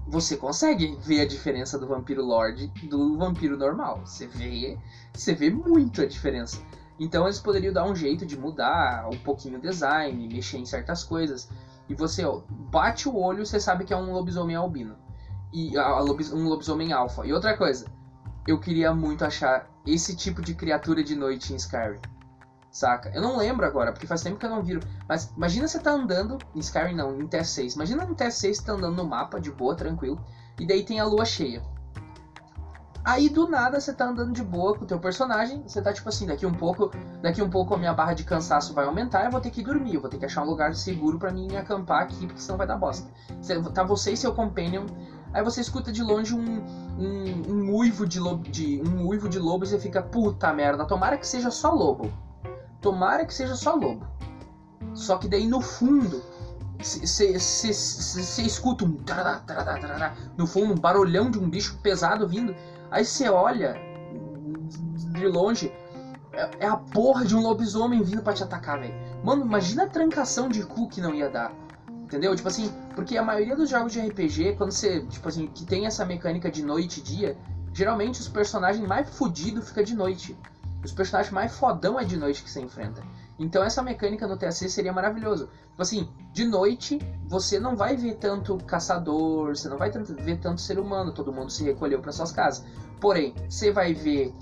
você 0.07 0.37
consegue 0.37 0.97
ver 1.03 1.23
a 1.23 1.27
diferença 1.27 1.79
do 1.79 1.87
Vampiro 1.87 2.25
Lord 2.25 2.69
do 2.89 3.17
Vampiro 3.17 3.57
normal. 3.57 4.01
Você 4.05 4.27
vê, 4.27 4.79
você 5.13 5.35
vê 5.35 5.51
muito 5.51 6.03
a 6.03 6.07
diferença. 6.07 6.63
Então 6.99 7.25
eles 7.25 7.41
poderiam 7.41 7.73
dar 7.73 7.85
um 7.85 7.95
jeito 7.95 8.25
de 8.25 8.39
mudar 8.39 9.09
um 9.09 9.19
pouquinho 9.19 9.59
o 9.59 9.61
design, 9.61 10.29
mexer 10.29 10.59
em 10.59 10.67
certas 10.67 11.03
coisas. 11.03 11.49
E 11.89 11.95
você 11.95 12.25
ó, 12.25 12.43
bate 12.49 13.09
o 13.09 13.17
olho, 13.17 13.45
você 13.45 13.59
sabe 13.59 13.85
que 13.85 13.93
é 13.93 13.97
um 13.97 14.13
lobisomem 14.13 14.57
albino 14.57 14.97
e 15.53 15.77
a, 15.79 15.87
a 15.87 16.03
um 16.03 16.49
lobisomem 16.49 16.93
alfa. 16.93 17.27
E 17.27 17.33
outra 17.33 17.57
coisa, 17.57 17.87
eu 18.47 18.59
queria 18.59 18.93
muito 18.95 19.25
achar 19.25 19.69
esse 19.87 20.17
tipo 20.17 20.41
de 20.43 20.55
criatura 20.55 21.03
de 21.03 21.15
noite 21.15 21.53
em 21.53 21.57
Skyrim. 21.57 22.01
Saca? 22.71 23.11
Eu 23.15 23.23
não 23.23 23.37
lembro 23.37 23.65
agora, 23.65 23.93
porque 23.93 24.07
faz 24.07 24.23
tempo 24.23 24.37
que 24.37 24.47
eu 24.47 24.51
não 24.51 24.63
viro. 24.63 24.81
Mas 25.09 25.33
imagina 25.37 25.69
você 25.69 25.79
tá 25.79 25.93
andando 25.93 26.39
em 26.55 26.59
Skyrim 26.59 26.95
não, 26.95 27.21
em 27.21 27.29
TS6. 27.29 27.77
Imagina 27.77 28.05
no 28.05 28.17
TS6 28.17 28.55
você 28.55 28.65
tá 28.65 28.73
andando 28.73 28.97
no 28.97 29.07
mapa 29.07 29.41
de 29.41 29.53
boa, 29.53 29.77
tranquilo, 29.77 30.21
e 30.59 30.67
daí 30.67 30.85
tem 30.85 30.99
a 30.99 31.05
lua 31.05 31.25
cheia. 31.25 31.63
Aí 33.05 33.29
do 33.29 33.47
nada 33.47 33.79
você 33.79 33.93
tá 33.93 34.07
andando 34.07 34.33
de 34.33 34.43
boa 34.43 34.77
com 34.77 34.85
o 34.85 34.89
teu 34.89 34.99
personagem, 34.99 35.63
você 35.63 35.81
tá 35.81 35.93
tipo 35.93 36.09
assim, 36.09 36.27
daqui 36.27 36.47
um 36.47 36.55
pouco, 36.55 36.91
daqui 37.21 37.43
um 37.43 37.51
pouco 37.51 37.75
a 37.75 37.79
minha 37.79 37.93
barra 37.93 38.15
de 38.15 38.25
cansaço 38.25 38.73
vai 38.73 38.87
aumentar, 38.87 39.27
eu 39.27 39.31
vou 39.31 39.43
ter 39.43 39.51
que 39.51 39.63
dormir, 39.63 39.95
eu 39.95 40.01
vou 40.01 40.09
ter 40.09 40.17
que 40.17 40.25
achar 40.25 40.43
um 40.43 40.47
lugar 40.47 40.75
seguro 40.75 41.19
para 41.19 41.31
mim 41.31 41.55
acampar 41.55 42.05
aqui, 42.05 42.27
porque 42.27 42.41
senão 42.41 42.57
vai 42.57 42.67
dar 42.67 42.79
bosta. 42.79 43.07
Tá 43.75 43.85
você 43.85 44.13
e 44.13 44.17
seu 44.17 44.35
companion 44.35 44.87
Aí 45.35 45.43
você 45.43 45.61
escuta 45.61 45.91
de 45.91 46.01
longe 46.01 46.33
um, 46.33 46.63
um, 46.99 47.53
um 47.53 47.75
uivo 47.75 48.07
de 48.07 48.21
lobo, 48.21 48.49
de, 48.49 48.81
um 48.83 49.07
uivo 49.07 49.29
de 49.29 49.39
lobo 49.39 49.65
e 49.65 49.69
você 49.69 49.79
fica, 49.79 50.03
puta 50.03 50.53
merda, 50.53 50.85
tomara 50.85 51.17
que 51.17 51.27
seja 51.27 51.51
só 51.51 51.73
lobo. 51.73 52.13
Tomara 52.81 53.25
que 53.25 53.35
seja 53.35 53.55
só 53.55 53.75
lobo. 53.75 54.07
Só 54.95 55.17
que 55.17 55.29
daí 55.29 55.47
no 55.47 55.61
fundo, 55.61 56.23
você 56.79 57.33
escuta 58.43 58.85
um 58.85 58.97
no 60.37 60.47
fundo, 60.47 60.75
um 60.75 60.79
barulhão 60.79 61.31
de 61.31 61.39
um 61.39 61.49
bicho 61.49 61.79
pesado 61.83 62.29
vindo. 62.29 62.55
Aí 62.91 63.05
você 63.05 63.29
olha 63.29 63.77
de 65.13 65.27
longe, 65.27 65.73
é, 66.33 66.51
é 66.61 66.67
a 66.67 66.77
porra 66.77 67.25
de 67.25 67.35
um 67.35 67.41
lobisomem 67.41 68.03
vindo 68.03 68.23
para 68.23 68.35
te 68.35 68.43
atacar, 68.43 68.79
velho. 68.79 68.95
Mano, 69.25 69.45
imagina 69.45 69.85
a 69.85 69.89
trancação 69.89 70.49
de 70.49 70.63
cu 70.63 70.89
que 70.89 71.01
não 71.01 71.15
ia 71.15 71.29
dar. 71.29 71.64
Entendeu? 72.15 72.37
Tipo 72.37 72.47
assim, 72.47 72.73
porque 72.95 73.17
a 73.17 73.25
maioria 73.25 73.57
dos 73.57 73.69
jogos 73.69 73.93
de 73.93 73.99
RPG, 73.99 74.55
quando 74.57 74.71
você, 74.71 75.05
tipo 75.07 75.29
assim, 75.29 75.49
que 75.49 75.67
tem 75.67 75.85
essa 75.85 76.05
mecânica 76.05 76.49
de 76.49 76.63
noite 76.63 77.01
e 77.01 77.03
dia, 77.03 77.37
geralmente 77.73 78.21
os 78.21 78.29
personagens 78.29 78.87
mais 78.87 79.11
fodidos 79.11 79.69
fica 79.69 79.83
de 79.83 79.97
noite. 79.97 80.39
Os 80.85 80.93
personagens 80.93 81.33
mais 81.33 81.53
fodão 81.57 81.99
é 81.99 82.05
de 82.05 82.17
noite 82.17 82.45
que 82.45 82.49
você 82.49 82.61
enfrenta. 82.61 83.03
Então 83.37 83.65
essa 83.65 83.83
mecânica 83.83 84.29
no 84.29 84.37
TSC 84.37 84.69
seria 84.69 84.93
maravilhoso. 84.93 85.49
Tipo 85.71 85.83
assim, 85.83 86.09
de 86.33 86.45
noite 86.45 87.01
você 87.27 87.59
não 87.59 87.75
vai 87.75 87.97
ver 87.97 88.15
tanto 88.15 88.57
caçador, 88.59 89.57
você 89.57 89.69
não 89.69 89.77
vai 89.77 89.91
ver 89.91 90.39
tanto 90.39 90.61
ser 90.61 90.79
humano, 90.79 91.11
todo 91.11 91.33
mundo 91.33 91.51
se 91.51 91.65
recolheu 91.65 92.01
para 92.01 92.13
suas 92.13 92.31
casas. 92.31 92.65
Porém, 93.01 93.35
você 93.49 93.73
vai 93.73 93.93
ver 93.93 94.33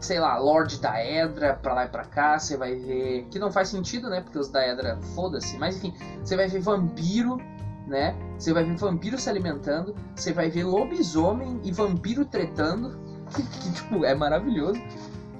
sei 0.00 0.18
lá, 0.18 0.36
Lorde 0.38 0.78
da 0.80 1.02
Edra 1.02 1.54
pra 1.54 1.74
lá 1.74 1.84
e 1.84 1.88
pra 1.88 2.04
cá, 2.04 2.38
você 2.38 2.56
vai 2.56 2.74
ver. 2.74 3.26
Que 3.30 3.38
não 3.38 3.50
faz 3.50 3.68
sentido, 3.68 4.08
né? 4.08 4.20
Porque 4.20 4.38
os 4.38 4.48
da 4.48 4.66
Edra, 4.66 4.98
foda-se. 5.14 5.56
Mas 5.58 5.76
enfim, 5.76 5.94
você 6.22 6.36
vai 6.36 6.48
ver 6.48 6.60
vampiro, 6.60 7.38
né? 7.86 8.16
Você 8.38 8.52
vai 8.52 8.64
ver 8.64 8.76
vampiro 8.76 9.18
se 9.18 9.28
alimentando, 9.28 9.94
você 10.14 10.32
vai 10.32 10.50
ver 10.50 10.64
lobisomem 10.64 11.60
e 11.62 11.72
vampiro 11.72 12.24
tretando, 12.24 12.98
que 13.34 13.72
tipo, 13.72 14.04
é 14.04 14.14
maravilhoso. 14.14 14.80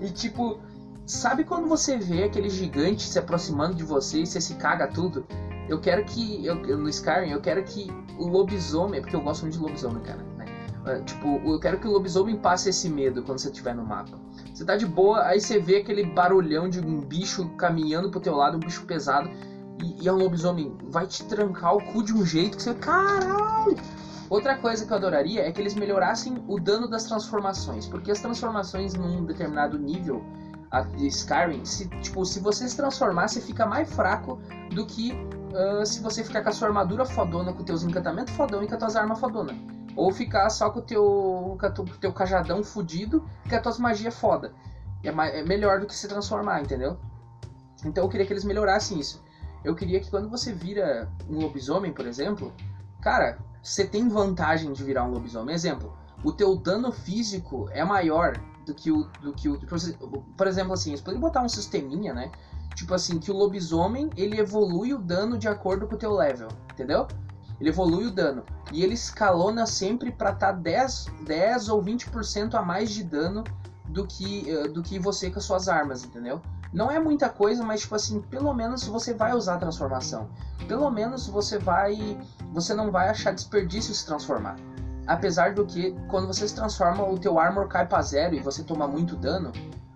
E 0.01 0.11
tipo, 0.11 0.59
sabe 1.07 1.45
quando 1.45 1.69
você 1.69 1.99
vê 1.99 2.25
aquele 2.25 2.49
gigante 2.49 3.03
se 3.03 3.19
aproximando 3.19 3.75
de 3.75 3.85
você 3.85 4.21
e 4.21 4.27
você 4.27 4.41
se 4.41 4.55
caga 4.55 4.87
tudo? 4.87 5.27
Eu 5.69 5.81
quero 5.81 6.05
que, 6.05 6.45
eu, 6.45 6.57
no 6.77 6.89
Skyrim, 6.89 7.31
eu 7.31 7.41
quero 7.41 7.63
que 7.65 7.91
o 8.19 8.27
lobisomem, 8.27 9.01
porque 9.01 9.17
eu 9.17 9.23
gosto 9.23 9.43
muito 9.43 9.55
de 9.55 9.61
lobisomem, 9.61 10.03
cara, 10.03 10.23
né? 10.37 10.47
Tipo, 11.07 11.41
eu 11.45 11.59
quero 11.59 11.79
que 11.79 11.89
o 11.89 11.91
lobisomem 11.91 12.37
passe 12.37 12.69
esse 12.69 12.91
medo 12.91 13.23
quando 13.23 13.39
você 13.39 13.49
estiver 13.49 13.75
no 13.75 13.85
mapa. 13.85 14.19
Você 14.55 14.65
tá 14.65 14.77
de 14.77 14.87
boa, 14.87 15.25
aí 15.25 15.41
você 15.41 15.59
vê 15.59 15.79
aquele 15.79 16.05
barulhão 16.05 16.69
de 16.69 16.79
um 16.79 17.01
bicho 17.01 17.49
caminhando 17.57 18.09
pro 18.09 18.21
teu 18.21 18.37
lado, 18.37 18.57
um 18.57 18.61
bicho 18.61 18.87
pesado, 18.87 19.29
e, 19.83 20.05
e 20.05 20.09
é 20.09 20.13
um 20.13 20.17
lobisomem. 20.17 20.79
Vai 20.85 21.09
te 21.09 21.25
trancar 21.25 21.75
o 21.75 21.83
cu 21.83 22.05
de 22.05 22.15
um 22.15 22.25
jeito 22.25 22.57
que 22.57 22.63
você. 22.63 22.73
Caralho! 22.75 23.77
Outra 24.31 24.57
coisa 24.57 24.87
que 24.87 24.93
eu 24.93 24.97
adoraria 24.97 25.45
é 25.45 25.51
que 25.51 25.61
eles 25.61 25.75
melhorassem 25.75 26.43
o 26.47 26.61
dano 26.61 26.89
das 26.89 27.03
transformações, 27.03 27.89
porque 27.89 28.13
as 28.13 28.21
transformações 28.21 28.95
num 28.95 29.25
determinado 29.25 29.77
nível 29.77 30.25
de 30.97 31.09
Skyrim, 31.09 31.65
se, 31.65 31.89
tipo, 32.01 32.25
se 32.25 32.39
você 32.39 32.69
se 32.69 32.77
transformar, 32.77 33.29
você 33.29 33.41
fica 33.41 33.67
mais 33.67 33.93
fraco 33.93 34.41
do 34.73 34.87
que 34.87 35.13
uh, 35.13 35.85
se 35.85 36.01
você 36.01 36.23
ficar 36.23 36.43
com 36.43 36.51
a 36.51 36.53
sua 36.53 36.69
armadura 36.69 37.05
fodona, 37.05 37.53
com 37.53 37.65
teus 37.65 37.83
encantamentos 37.83 38.35
fodão 38.35 38.63
e 38.63 38.69
com 38.69 38.75
as 38.75 38.79
tuas 38.79 38.97
armas 38.97 39.19
fodona. 39.19 39.53
Ou 39.97 40.13
ficar 40.13 40.51
só 40.51 40.71
com 40.71 40.81
o 40.81 40.83
teu, 40.83 41.57
com 41.61 41.83
o 41.83 41.99
teu 41.99 42.13
cajadão 42.13 42.63
fudido 42.63 43.25
e 43.45 43.49
com 43.49 43.57
as 43.57 43.63
tuas 43.63 43.79
magias 43.79 44.15
foda. 44.15 44.53
É, 45.03 45.09
é 45.09 45.43
melhor 45.45 45.81
do 45.81 45.87
que 45.87 45.95
se 45.95 46.09
transformar, 46.09 46.61
entendeu? 46.61 46.99
Então 47.85 48.05
eu 48.05 48.09
queria 48.09 48.27
que 48.27 48.33
eles 48.33 48.45
melhorassem 48.45 48.99
isso. 48.99 49.23
Eu 49.63 49.75
queria 49.75 50.01
que 50.01 50.11
quando 50.11 50.29
você 50.29 50.53
vira 50.53 51.09
um 51.29 51.39
lobisomem, 51.39 51.93
por 51.93 52.07
exemplo, 52.07 52.53
cara, 53.01 53.39
você 53.63 53.87
tem 53.87 54.09
vantagem 54.09 54.73
de 54.73 54.85
virar 54.85 55.05
um 55.05 55.11
lobisomem. 55.11 55.55
Exemplo, 55.55 55.97
o 56.23 56.33
teu 56.33 56.57
dano 56.57 56.93
físico 56.93 57.69
é 57.71 57.85
maior 57.85 58.39
do 58.67 58.75
que 58.75 58.91
o. 58.91 59.05
Do 59.21 59.33
que 59.33 59.49
o 59.49 59.59
por 60.37 60.47
exemplo, 60.47 60.73
assim, 60.73 60.91
eles 60.91 61.01
poderiam 61.01 61.21
botar 61.21 61.43
um 61.43 61.49
sisteminha, 61.49 62.13
né? 62.13 62.31
Tipo 62.75 62.95
assim, 62.95 63.19
que 63.19 63.31
o 63.31 63.37
lobisomem 63.37 64.11
ele 64.17 64.39
evolui 64.39 64.93
o 64.93 64.99
dano 64.99 65.39
de 65.39 65.49
acordo 65.49 65.87
com 65.87 65.95
o 65.95 65.99
teu 65.99 66.13
level, 66.13 66.49
entendeu? 66.73 67.07
Ele 67.61 67.71
evolui 67.71 68.07
o 68.07 68.11
dano. 68.11 68.45
E 68.73 68.83
ele 68.83 68.95
escalona 68.95 69.67
sempre 69.67 70.11
para 70.11 70.31
estar 70.31 70.53
tá 70.53 70.59
10, 70.59 71.07
10 71.27 71.69
ou 71.69 71.83
20% 71.83 72.55
a 72.55 72.63
mais 72.63 72.91
de 72.91 73.05
dano 73.05 73.45
do 73.87 74.07
que, 74.07 74.47
uh, 74.53 74.73
do 74.73 74.83
que 74.83 74.99
você 74.99 75.31
com 75.31 75.39
as 75.39 75.45
suas 75.45 75.69
armas, 75.69 76.05
entendeu? 76.05 76.41
Não 76.73 76.91
é 76.91 76.99
muita 76.99 77.29
coisa, 77.29 77.63
mas 77.63 77.83
tipo 77.83 77.95
assim, 77.95 78.21
pelo 78.21 78.53
menos 78.53 78.85
você 78.85 79.15
vai 79.15 79.33
usar 79.33 79.55
a 79.55 79.59
transformação. 79.59 80.29
Pelo 80.67 80.91
menos 80.91 81.29
você 81.29 81.57
vai. 81.57 82.19
Você 82.53 82.75
não 82.75 82.91
vai 82.91 83.09
achar 83.09 83.33
desperdício 83.33 83.95
se 83.95 84.05
transformar. 84.05 84.57
Apesar 85.07 85.55
do 85.55 85.65
que, 85.65 85.95
quando 86.09 86.27
você 86.27 86.49
se 86.49 86.55
transforma, 86.55 87.07
o 87.07 87.17
teu 87.19 87.39
armor 87.39 87.69
cai 87.69 87.87
para 87.87 88.03
zero 88.03 88.35
e 88.35 88.41
você 88.41 88.65
toma 88.65 88.89
muito 88.89 89.15
dano, 89.15 89.51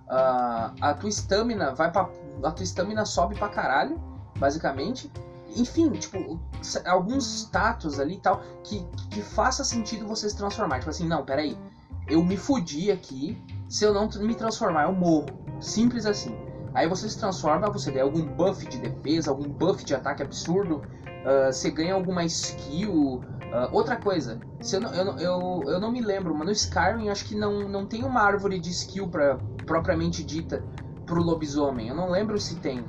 uh, 0.06 0.72
a 0.80 0.94
tua 0.94 1.08
estamina 1.08 1.74
vai 1.74 1.90
pra, 1.90 2.08
A 2.44 2.50
tua 2.52 2.62
estamina 2.62 3.04
sobe 3.04 3.34
pra 3.34 3.48
caralho, 3.48 4.00
basicamente. 4.38 5.10
Enfim, 5.56 5.90
tipo, 5.92 6.38
alguns 6.86 7.26
status 7.42 7.98
ali 7.98 8.14
e 8.14 8.20
tal 8.20 8.42
que, 8.62 8.86
que 9.10 9.22
faça 9.22 9.64
sentido 9.64 10.06
você 10.06 10.28
se 10.28 10.36
transformar. 10.36 10.78
Tipo 10.78 10.90
assim, 10.90 11.06
não, 11.06 11.24
peraí. 11.24 11.56
Eu 12.06 12.24
me 12.24 12.36
fudi 12.36 12.90
aqui. 12.90 13.40
Se 13.68 13.84
eu 13.84 13.92
não 13.92 14.08
me 14.08 14.34
transformar, 14.34 14.84
eu 14.84 14.92
morro. 14.92 15.26
Simples 15.60 16.06
assim. 16.06 16.34
Aí 16.74 16.88
você 16.88 17.08
se 17.08 17.18
transforma, 17.18 17.70
você 17.70 17.90
ganha 17.90 18.04
algum 18.04 18.22
buff 18.22 18.66
de 18.66 18.78
defesa, 18.78 19.30
algum 19.30 19.48
buff 19.48 19.84
de 19.84 19.94
ataque 19.94 20.22
absurdo, 20.22 20.76
uh, 20.76 21.52
você 21.52 21.70
ganha 21.70 21.94
alguma 21.94 22.24
skill. 22.24 23.22
Uh, 23.48 23.68
outra 23.72 23.96
coisa, 23.96 24.38
se 24.60 24.76
eu, 24.76 24.80
não, 24.80 24.94
eu, 24.94 25.18
eu, 25.18 25.62
eu 25.66 25.80
não 25.80 25.90
me 25.90 26.02
lembro, 26.02 26.34
mas 26.34 26.46
no 26.46 26.52
Skyrim 26.52 27.08
acho 27.08 27.24
que 27.24 27.34
não, 27.34 27.68
não 27.68 27.86
tem 27.86 28.04
uma 28.04 28.20
árvore 28.20 28.60
de 28.60 28.70
skill 28.70 29.08
pra, 29.08 29.38
propriamente 29.64 30.22
dita 30.22 30.62
pro 31.06 31.22
lobisomem. 31.22 31.88
Eu 31.88 31.96
não 31.96 32.10
lembro 32.10 32.38
se 32.38 32.56
tem. 32.56 32.84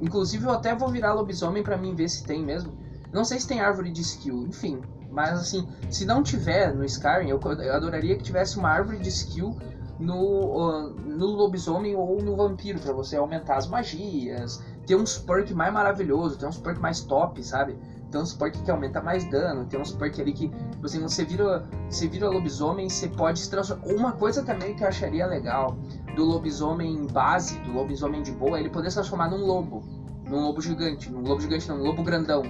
Inclusive 0.00 0.44
eu 0.44 0.50
até 0.50 0.74
vou 0.74 0.88
virar 0.88 1.14
lobisomem 1.14 1.62
para 1.62 1.76
mim 1.76 1.94
ver 1.94 2.08
se 2.08 2.24
tem 2.24 2.44
mesmo. 2.44 2.72
Não 3.12 3.24
sei 3.24 3.40
se 3.40 3.48
tem 3.48 3.60
árvore 3.60 3.90
de 3.90 4.02
skill, 4.02 4.46
enfim. 4.46 4.80
Mas 5.10 5.40
assim, 5.40 5.66
se 5.90 6.04
não 6.04 6.22
tiver 6.22 6.74
no 6.74 6.84
Skyrim, 6.84 7.28
eu, 7.28 7.40
eu 7.40 7.74
adoraria 7.74 8.16
que 8.16 8.22
tivesse 8.22 8.58
uma 8.58 8.68
árvore 8.68 8.98
de 8.98 9.08
skill 9.08 9.56
no, 9.98 10.90
no 10.90 11.26
lobisomem 11.26 11.96
ou 11.96 12.22
no 12.22 12.36
vampiro, 12.36 12.78
para 12.78 12.92
você 12.92 13.16
aumentar 13.16 13.56
as 13.56 13.66
magias, 13.66 14.62
ter 14.86 14.94
uns 14.94 15.18
perk 15.18 15.52
mais 15.52 15.72
maravilhoso, 15.72 16.38
ter 16.38 16.46
uns 16.46 16.58
perk 16.58 16.80
mais 16.80 17.00
top, 17.00 17.42
sabe? 17.42 17.76
Tem 18.10 18.20
uns 18.20 18.32
perk 18.32 18.62
que 18.62 18.70
aumenta 18.70 19.02
mais 19.02 19.28
dano, 19.28 19.66
tem 19.66 19.80
uns 19.80 19.92
perk 19.92 20.20
ali 20.20 20.32
que 20.32 20.48
tipo 20.48 20.86
assim, 20.86 21.00
você 21.00 21.24
vira, 21.24 21.68
você 21.90 22.06
vira 22.06 22.28
lobisomem, 22.28 22.88
você 22.88 23.08
pode 23.08 23.40
se 23.40 23.50
transformar. 23.50 23.86
Uma 23.86 24.12
coisa 24.12 24.42
também 24.42 24.74
que 24.74 24.84
eu 24.84 24.88
acharia 24.88 25.26
legal 25.26 25.76
do 26.18 26.24
lobisomem 26.24 27.06
base, 27.06 27.60
do 27.60 27.72
lobisomem 27.72 28.22
de 28.22 28.32
boa, 28.32 28.58
ele 28.58 28.68
poder 28.68 28.90
se 28.90 28.96
transformar 28.96 29.30
num 29.30 29.46
lobo, 29.46 29.84
num 30.28 30.42
lobo 30.46 30.60
gigante, 30.60 31.08
num 31.08 31.20
lobo 31.20 31.40
gigante, 31.40 31.68
não, 31.68 31.78
num 31.78 31.84
lobo 31.84 32.02
grandão, 32.02 32.42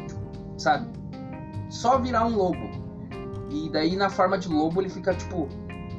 sabe? 0.57 0.89
Só 1.69 1.99
virar 1.99 2.25
um 2.25 2.35
lobo. 2.35 2.67
E 3.51 3.69
daí 3.69 3.95
na 3.95 4.09
forma 4.09 4.39
de 4.39 4.49
lobo 4.49 4.81
ele 4.81 4.89
fica 4.89 5.15
tipo 5.15 5.47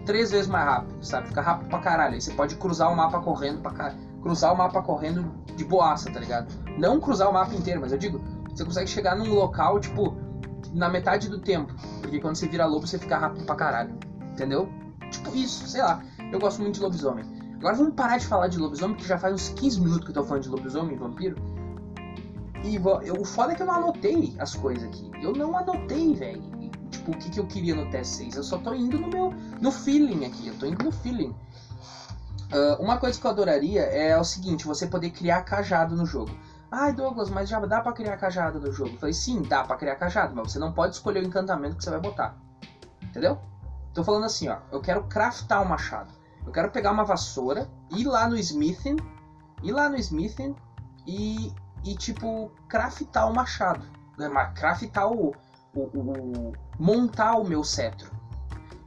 três 0.04 0.32
vezes 0.32 0.48
mais 0.48 0.66
rápido, 0.66 1.06
sabe? 1.06 1.28
Fica 1.28 1.42
rápido 1.42 1.70
pra 1.70 1.78
caralho. 1.78 2.16
Aí 2.16 2.22
você 2.22 2.34
pode 2.34 2.56
cruzar 2.56 2.92
o 2.92 2.96
mapa 2.96 3.20
correndo 3.20 3.62
pra 3.62 3.72
caralho. 3.72 4.00
Cruzar 4.24 4.52
o 4.52 4.58
mapa 4.58 4.82
correndo 4.82 5.32
de 5.56 5.64
boaça, 5.64 6.12
tá 6.12 6.20
ligado? 6.20 6.52
Não 6.76 7.00
cruzar 7.00 7.30
o 7.30 7.34
mapa 7.34 7.54
inteiro, 7.54 7.82
mas 7.82 7.92
eu 7.92 8.00
digo, 8.00 8.20
você 8.50 8.66
consegue 8.66 8.90
chegar 8.90 9.16
num 9.16 9.32
local, 9.32 9.80
tipo, 9.80 10.18
na 10.74 10.90
metade 10.90 11.30
do 11.30 11.38
tempo. 11.38 11.72
Porque 12.02 12.20
quando 12.20 12.36
você 12.36 12.48
vira 12.48 12.66
lobo, 12.66 12.88
você 12.88 12.98
fica 12.98 13.16
rápido 13.16 13.46
pra 13.46 13.56
caralho. 13.56 13.94
Entendeu? 14.32 14.68
Tipo 15.12 15.36
isso, 15.36 15.68
sei 15.68 15.84
lá. 15.84 16.02
Eu 16.32 16.40
gosto 16.40 16.62
muito 16.62 16.76
de 16.76 16.82
lobisomem. 16.82 17.39
Agora 17.60 17.76
vamos 17.76 17.94
parar 17.94 18.18
de 18.18 18.26
falar 18.26 18.48
de 18.48 18.58
lobisomem, 18.58 18.98
que 18.98 19.08
já 19.08 19.18
faz 19.18 19.34
uns 19.34 19.50
15 19.50 19.80
minutos 19.80 20.06
que 20.06 20.12
eu 20.12 20.16
tô 20.16 20.24
falando 20.24 20.44
de 20.44 20.50
lobisomem 20.50 20.96
e 20.96 21.00
vampiro. 21.00 21.36
E 22.64 22.76
eu, 22.76 23.22
o 23.22 23.26
foda 23.26 23.54
é 23.54 23.56
que 23.56 23.62
eu 23.62 23.68
não 23.68 23.76
anotei 23.76 24.36
as 24.40 24.56
coisas 24.56 24.84
aqui. 24.84 25.12
Eu 25.22 25.34
não 25.34 25.58
anotei, 25.58 26.14
velho 26.16 26.60
tipo, 26.90 27.12
o 27.12 27.18
que, 27.18 27.30
que 27.30 27.40
eu 27.40 27.46
queria 27.46 27.76
no 27.76 27.90
TS6. 27.90 28.36
Eu 28.36 28.44
só 28.44 28.58
tô 28.58 28.74
indo 28.74 28.98
no 29.00 29.08
meu 29.08 29.32
no 29.62 29.72
feeling 29.72 30.26
aqui, 30.26 30.48
eu 30.48 30.56
tô 30.58 30.66
indo 30.66 30.84
no 30.84 30.92
feeling. 30.92 31.36
Uh, 32.52 32.82
uma 32.82 32.98
coisa 32.98 33.20
que 33.20 33.26
eu 33.26 33.32
adoraria 33.32 33.82
é 33.82 34.18
o 34.18 34.24
seguinte, 34.24 34.66
você 34.66 34.88
poder 34.88 35.12
criar 35.12 35.44
cajado 35.44 35.96
no 35.96 36.06
jogo. 36.06 36.32
Ai, 36.72 36.94
Douglas, 36.94 37.30
mas 37.30 37.50
já 37.50 37.60
dá 37.60 37.82
para 37.82 37.94
criar 37.94 38.18
cajado 38.18 38.60
no 38.60 38.72
jogo? 38.72 38.92
Eu 38.92 38.98
falei, 38.98 39.14
sim, 39.14 39.42
dá 39.42 39.64
para 39.64 39.76
criar 39.76 39.96
cajado, 39.96 40.36
mas 40.36 40.52
você 40.52 40.60
não 40.60 40.72
pode 40.72 40.96
escolher 40.96 41.24
o 41.24 41.28
encantamento 41.28 41.78
que 41.78 41.84
você 41.84 41.90
vai 41.90 42.00
botar. 42.00 42.36
Entendeu? 43.02 43.40
Tô 43.94 44.04
falando 44.04 44.26
assim, 44.26 44.50
ó, 44.50 44.58
eu 44.72 44.80
quero 44.80 45.04
craftar 45.04 45.62
o 45.62 45.66
um 45.66 45.70
machado. 45.70 46.19
Eu 46.50 46.54
quero 46.54 46.72
pegar 46.72 46.92
uma 46.92 47.06
vassoura, 47.06 47.70
ir 47.92 48.06
lá 48.06 48.28
no 48.28 48.36
smithing, 48.36 48.98
ir 49.62 49.72
lá 49.72 49.88
no 49.88 49.96
smithing 49.98 50.56
e, 51.06 51.54
e 51.86 51.94
tipo, 51.96 52.52
craftar 52.68 53.30
o 53.30 53.36
machado. 53.36 53.86
Né, 54.18 54.28
craftar 54.56 55.12
o, 55.12 55.36
o, 55.76 55.80
o, 55.80 56.54
montar 56.80 57.36
o 57.36 57.44
meu 57.44 57.64
cetro. 57.64 58.12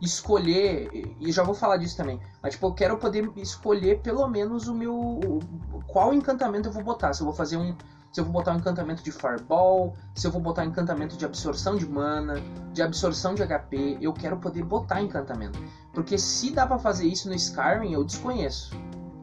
Escolher, 0.00 1.14
e 1.20 1.30
já 1.30 1.44
vou 1.44 1.54
falar 1.54 1.76
disso 1.76 1.96
também, 1.96 2.20
mas 2.42 2.54
tipo, 2.54 2.66
eu 2.66 2.74
quero 2.74 2.98
poder 2.98 3.30
escolher 3.36 4.00
pelo 4.00 4.26
menos 4.26 4.66
o 4.66 4.74
meu. 4.74 4.96
O, 4.96 5.38
qual 5.86 6.12
encantamento 6.12 6.68
eu 6.68 6.72
vou 6.72 6.82
botar. 6.82 7.12
Se 7.12 7.22
eu 7.22 7.26
vou 7.26 7.34
fazer 7.34 7.58
um. 7.58 7.76
Se 8.12 8.20
eu 8.20 8.24
vou 8.24 8.32
botar 8.34 8.52
um 8.52 8.58
encantamento 8.58 9.02
de 9.02 9.10
Fireball, 9.10 9.96
se 10.14 10.26
eu 10.26 10.30
vou 10.30 10.40
botar 10.40 10.62
um 10.62 10.66
encantamento 10.66 11.16
de 11.16 11.24
absorção 11.24 11.76
de 11.76 11.88
mana, 11.88 12.34
de 12.74 12.82
absorção 12.82 13.34
de 13.34 13.42
HP, 13.42 13.96
eu 14.02 14.12
quero 14.12 14.36
poder 14.36 14.62
botar 14.62 15.00
encantamento. 15.00 15.58
Porque 15.94 16.18
se 16.18 16.50
dá 16.50 16.66
para 16.66 16.78
fazer 16.78 17.06
isso 17.06 17.26
no 17.28 17.34
Skyrim, 17.34 17.94
eu 17.94 18.04
desconheço. 18.04 18.76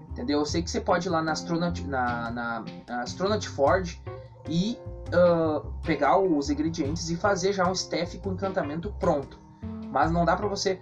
Entendeu? 0.09 0.39
Eu 0.39 0.45
sei 0.45 0.63
que 0.63 0.71
você 0.71 0.81
pode 0.81 1.07
ir 1.07 1.11
lá 1.11 1.21
na 1.21 1.33
Astronaut, 1.33 1.85
na, 1.85 2.31
na, 2.31 2.65
na 2.87 3.01
Astronaut 3.03 3.47
Forge 3.47 4.01
e 4.49 4.75
uh, 5.09 5.71
pegar 5.83 6.17
os 6.17 6.49
ingredientes 6.49 7.11
e 7.11 7.15
fazer 7.15 7.53
já 7.53 7.69
um 7.69 7.73
staff 7.73 8.17
com 8.17 8.33
encantamento 8.33 8.91
pronto. 8.99 9.39
Mas 9.91 10.09
não 10.09 10.25
dá 10.25 10.35
para 10.35 10.47
você 10.47 10.79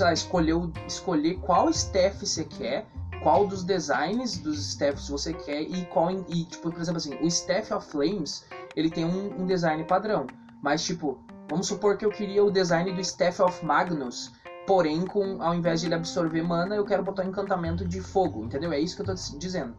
lá, 0.00 0.12
escolher, 0.14 0.56
escolher 0.86 1.34
qual 1.40 1.68
staff 1.70 2.24
você 2.24 2.44
quer, 2.44 2.86
qual 3.24 3.46
dos 3.46 3.64
designs 3.64 4.38
dos 4.38 4.58
staffs 4.58 5.08
você 5.08 5.32
quer 5.32 5.62
e 5.62 5.84
qual 5.86 6.10
e 6.12 6.44
tipo 6.44 6.70
por 6.70 6.80
exemplo 6.80 6.98
assim 6.98 7.14
o 7.16 7.26
staff 7.26 7.72
of 7.74 7.90
flames 7.90 8.44
ele 8.76 8.90
tem 8.90 9.04
um, 9.04 9.42
um 9.42 9.46
design 9.46 9.82
padrão 9.84 10.26
mas 10.62 10.84
tipo 10.84 11.18
vamos 11.48 11.66
supor 11.66 11.96
que 11.96 12.04
eu 12.04 12.10
queria 12.10 12.44
o 12.44 12.50
design 12.50 12.92
do 12.92 13.00
staff 13.00 13.42
of 13.42 13.64
magnus 13.64 14.30
porém 14.66 15.06
com 15.06 15.42
ao 15.42 15.54
invés 15.54 15.80
de 15.80 15.86
ele 15.86 15.94
absorver 15.94 16.42
mana 16.42 16.76
eu 16.76 16.84
quero 16.84 17.02
botar 17.02 17.24
um 17.24 17.28
encantamento 17.28 17.84
de 17.88 18.00
fogo 18.00 18.44
entendeu 18.44 18.72
é 18.72 18.78
isso 18.78 18.94
que 18.94 19.02
eu 19.02 19.06
tô 19.06 19.14
dizendo 19.38 19.74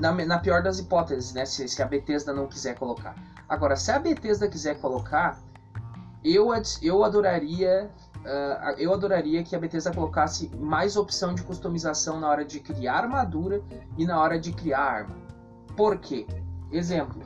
na, 0.00 0.12
na 0.12 0.38
pior 0.38 0.62
das 0.62 0.78
hipóteses, 0.78 1.34
né? 1.34 1.44
Se, 1.44 1.68
se, 1.68 1.82
a 1.82 1.86
Bethesda 1.86 2.32
não 2.32 2.46
quiser 2.46 2.74
colocar. 2.74 3.14
Agora, 3.46 3.76
se 3.76 3.92
a 3.92 3.98
Bethesda 3.98 4.48
quiser 4.48 4.80
colocar, 4.80 5.38
eu, 6.24 6.48
eu 6.80 7.04
adoraria 7.04 7.90
uh, 8.24 8.78
eu 8.78 8.92
adoraria 8.92 9.42
que 9.42 9.54
a 9.54 9.58
Bethesda 9.58 9.92
colocasse 9.92 10.50
mais 10.56 10.96
opção 10.96 11.34
de 11.34 11.42
customização 11.42 12.20
na 12.20 12.28
hora 12.28 12.44
de 12.44 12.60
criar 12.60 12.98
armadura 13.04 13.62
e 13.96 14.04
na 14.04 14.20
hora 14.20 14.38
de 14.38 14.52
criar 14.52 14.80
arma. 14.80 15.16
Por 15.76 15.98
quê? 15.98 16.26
Exemplo, 16.70 17.22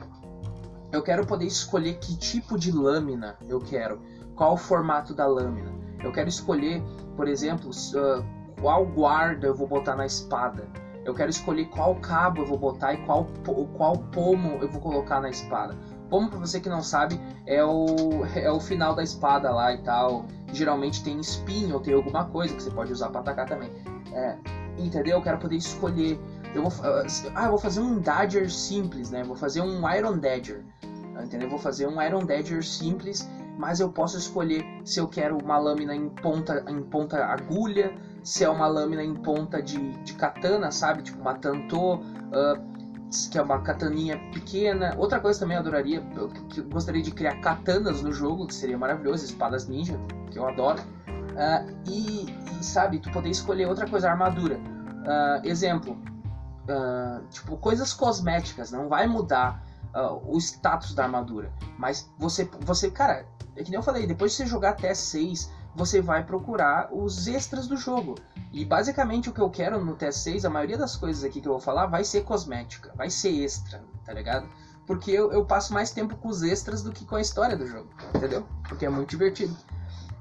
eu 0.91 1.01
quero 1.01 1.25
poder 1.25 1.45
escolher 1.45 1.95
que 1.99 2.17
tipo 2.17 2.57
de 2.57 2.71
lâmina 2.71 3.37
eu 3.47 3.59
quero, 3.59 4.01
qual 4.35 4.53
o 4.53 4.57
formato 4.57 5.13
da 5.13 5.27
lâmina. 5.27 5.73
Eu 6.03 6.11
quero 6.11 6.29
escolher, 6.29 6.81
por 7.15 7.27
exemplo, 7.27 7.69
uh, 7.69 8.25
qual 8.61 8.85
guarda 8.85 9.47
eu 9.47 9.55
vou 9.55 9.67
botar 9.67 9.95
na 9.95 10.05
espada. 10.05 10.67
Eu 11.03 11.13
quero 11.13 11.29
escolher 11.29 11.65
qual 11.65 11.95
cabo 11.95 12.41
eu 12.41 12.45
vou 12.45 12.57
botar 12.57 12.93
e 12.93 12.97
qual, 13.05 13.27
qual 13.77 13.97
pomo 14.11 14.57
eu 14.61 14.67
vou 14.67 14.81
colocar 14.81 15.21
na 15.21 15.29
espada. 15.29 15.77
Pomo, 16.15 16.29
pra 16.29 16.39
você 16.39 16.61
que 16.61 16.69
não 16.69 16.81
sabe, 16.81 17.19
é 17.45 17.61
o, 17.61 18.23
é 18.37 18.49
o 18.49 18.57
final 18.57 18.95
da 18.95 19.03
espada 19.03 19.51
lá 19.51 19.73
e 19.73 19.79
tal. 19.79 20.25
Geralmente 20.53 21.03
tem 21.03 21.19
espinho 21.19 21.73
ou 21.73 21.81
tem 21.81 21.93
alguma 21.93 22.23
coisa 22.23 22.55
que 22.55 22.63
você 22.63 22.71
pode 22.71 22.89
usar 22.89 23.09
para 23.09 23.19
atacar 23.19 23.45
também. 23.45 23.69
É, 24.13 24.37
entendeu? 24.77 25.17
Eu 25.17 25.21
quero 25.21 25.37
poder 25.37 25.57
escolher. 25.57 26.17
Eu 26.53 26.69
vou, 26.69 26.71
ah, 27.35 27.43
eu 27.43 27.49
vou 27.49 27.57
fazer 27.57 27.81
um 27.81 27.99
Dagger 27.99 28.49
simples, 28.49 29.11
né? 29.11 29.25
Vou 29.25 29.35
fazer 29.35 29.59
um 29.59 29.93
Iron 29.93 30.17
Dagger. 30.17 30.63
Entendeu? 31.21 31.47
Eu 31.47 31.49
vou 31.49 31.59
fazer 31.59 31.85
um 31.85 32.01
Iron 32.01 32.23
Dagger 32.25 32.65
simples, 32.65 33.29
mas 33.57 33.81
eu 33.81 33.89
posso 33.89 34.17
escolher 34.17 34.63
se 34.85 35.01
eu 35.01 35.09
quero 35.09 35.37
uma 35.37 35.57
lâmina 35.57 35.93
em 35.93 36.07
ponta, 36.07 36.63
em 36.69 36.81
ponta 36.81 37.25
agulha, 37.25 37.93
se 38.23 38.45
é 38.45 38.49
uma 38.49 38.67
lâmina 38.67 39.03
em 39.03 39.15
ponta 39.15 39.61
de, 39.61 39.91
de 40.05 40.13
katana, 40.13 40.71
sabe? 40.71 41.03
Tipo 41.03 41.19
uma 41.19 41.33
tantô, 41.33 41.95
uh, 41.95 42.74
que 43.29 43.37
é 43.37 43.41
uma 43.41 43.59
kataninha 43.61 44.17
pequena. 44.31 44.93
Outra 44.97 45.19
coisa 45.19 45.39
também 45.39 45.55
eu 45.55 45.61
adoraria, 45.61 46.03
eu, 46.15 46.31
eu, 46.55 46.63
gostaria 46.65 47.01
de 47.01 47.11
criar 47.11 47.39
katanas 47.39 48.01
no 48.01 48.11
jogo, 48.11 48.47
que 48.47 48.53
seria 48.53 48.77
maravilhoso, 48.77 49.25
espadas 49.25 49.67
ninja, 49.67 49.99
que 50.31 50.37
eu 50.37 50.47
adoro. 50.47 50.81
Uh, 50.81 51.89
e, 51.89 52.25
e, 52.59 52.63
sabe, 52.63 52.99
tu 52.99 53.11
poder 53.11 53.29
escolher 53.29 53.67
outra 53.67 53.87
coisa, 53.89 54.09
armadura. 54.09 54.57
Uh, 54.57 55.47
exemplo, 55.47 55.97
tipo, 57.29 57.57
coisas 57.57 57.93
cosméticas, 57.93 58.71
não 58.71 58.89
vai 58.89 59.05
mudar 59.05 59.63
o 60.25 60.37
status 60.37 60.93
da 60.93 61.03
armadura. 61.03 61.53
Mas 61.77 62.11
você, 62.17 62.49
você, 62.61 62.89
cara, 62.89 63.25
é 63.55 63.63
que 63.63 63.69
nem 63.69 63.77
eu 63.77 63.83
falei, 63.83 64.05
depois 64.05 64.31
de 64.31 64.37
você 64.37 64.45
jogar 64.45 64.71
até 64.71 64.93
6, 64.93 65.49
você 65.75 66.01
vai 66.01 66.23
procurar 66.23 66.89
os 66.91 67.27
extras 67.27 67.67
do 67.67 67.77
jogo. 67.77 68.15
E 68.55 68.63
basicamente 68.63 69.29
o 69.29 69.33
que 69.33 69.41
eu 69.41 69.49
quero 69.49 69.83
no 69.83 69.97
TS6, 69.97 70.45
a 70.45 70.49
maioria 70.49 70.77
das 70.77 70.95
coisas 70.95 71.25
aqui 71.25 71.41
que 71.41 71.47
eu 71.47 71.51
vou 71.51 71.59
falar 71.59 71.87
vai 71.87 72.05
ser 72.05 72.21
cosmética, 72.21 72.89
vai 72.95 73.09
ser 73.09 73.43
extra, 73.43 73.83
tá 74.05 74.13
ligado? 74.13 74.47
Porque 74.87 75.11
eu, 75.11 75.29
eu 75.33 75.43
passo 75.43 75.73
mais 75.73 75.91
tempo 75.91 76.15
com 76.15 76.29
os 76.29 76.41
extras 76.41 76.81
do 76.81 76.89
que 76.89 77.03
com 77.03 77.17
a 77.17 77.21
história 77.21 77.57
do 77.57 77.67
jogo, 77.67 77.89
entendeu? 78.15 78.47
Porque 78.69 78.85
é 78.85 78.89
muito 78.89 79.09
divertido. 79.09 79.53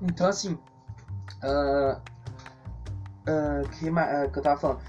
Então 0.02 0.26
assim. 0.26 0.58
Uh, 1.44 1.96
uh, 3.30 3.68
que, 3.68 3.88
uh, 3.88 4.30
que 4.32 4.38
eu 4.40 4.42
tava 4.42 4.58
falando. 4.58 4.80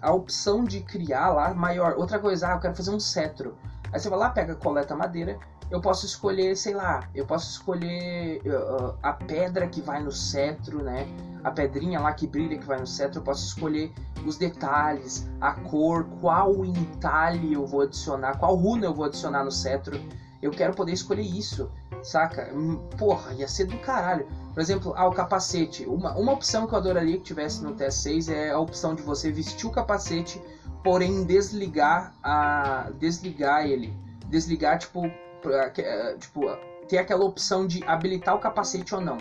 A 0.00 0.12
opção 0.14 0.64
de 0.64 0.80
criar 0.80 1.28
lá 1.34 1.52
maior. 1.52 1.98
Outra 1.98 2.18
coisa, 2.18 2.48
ah, 2.48 2.52
eu 2.52 2.60
quero 2.60 2.74
fazer 2.74 2.92
um 2.92 3.00
cetro. 3.00 3.58
Aí 3.92 4.00
você 4.00 4.08
vai 4.08 4.18
lá, 4.18 4.30
pega, 4.30 4.54
coleta 4.54 4.96
madeira 4.96 5.38
eu 5.70 5.80
posso 5.80 6.06
escolher, 6.06 6.56
sei 6.56 6.74
lá, 6.74 7.08
eu 7.14 7.26
posso 7.26 7.50
escolher 7.50 8.40
uh, 8.46 8.94
a 9.02 9.12
pedra 9.12 9.66
que 9.66 9.80
vai 9.80 10.02
no 10.02 10.12
cetro, 10.12 10.82
né? 10.82 11.06
A 11.42 11.50
pedrinha 11.50 12.00
lá 12.00 12.12
que 12.12 12.26
brilha 12.26 12.58
que 12.58 12.66
vai 12.66 12.78
no 12.78 12.86
cetro, 12.86 13.18
eu 13.18 13.24
posso 13.24 13.46
escolher 13.46 13.92
os 14.24 14.36
detalhes, 14.36 15.28
a 15.40 15.52
cor, 15.52 16.04
qual 16.20 16.64
entalhe 16.64 17.54
eu 17.54 17.66
vou 17.66 17.82
adicionar, 17.82 18.38
qual 18.38 18.54
runa 18.54 18.86
eu 18.86 18.94
vou 18.94 19.06
adicionar 19.06 19.44
no 19.44 19.50
cetro. 19.50 20.00
Eu 20.40 20.50
quero 20.50 20.74
poder 20.74 20.92
escolher 20.92 21.22
isso, 21.22 21.70
saca? 22.02 22.52
Hum, 22.54 22.76
porra, 22.96 23.32
ia 23.34 23.48
ser 23.48 23.64
do 23.64 23.78
caralho. 23.78 24.26
Por 24.54 24.60
exemplo, 24.60 24.92
ah, 24.96 25.08
o 25.08 25.12
capacete. 25.12 25.84
Uma, 25.86 26.16
uma 26.16 26.32
opção 26.32 26.66
que 26.66 26.74
eu 26.74 26.78
adoraria 26.78 27.16
que 27.16 27.24
tivesse 27.24 27.62
no 27.64 27.74
TS6 27.74 28.32
é 28.32 28.50
a 28.50 28.58
opção 28.58 28.94
de 28.94 29.02
você 29.02 29.32
vestir 29.32 29.66
o 29.66 29.70
capacete, 29.70 30.40
porém 30.84 31.24
desligar 31.24 32.14
a 32.22 32.90
desligar 32.98 33.66
ele. 33.66 33.92
Desligar, 34.28 34.78
tipo, 34.78 35.10
é, 35.44 36.16
tipo, 36.16 36.42
ter 36.88 36.98
aquela 36.98 37.24
opção 37.24 37.66
de 37.66 37.82
habilitar 37.84 38.34
o 38.34 38.38
capacete 38.38 38.94
ou 38.94 39.00
não, 39.00 39.18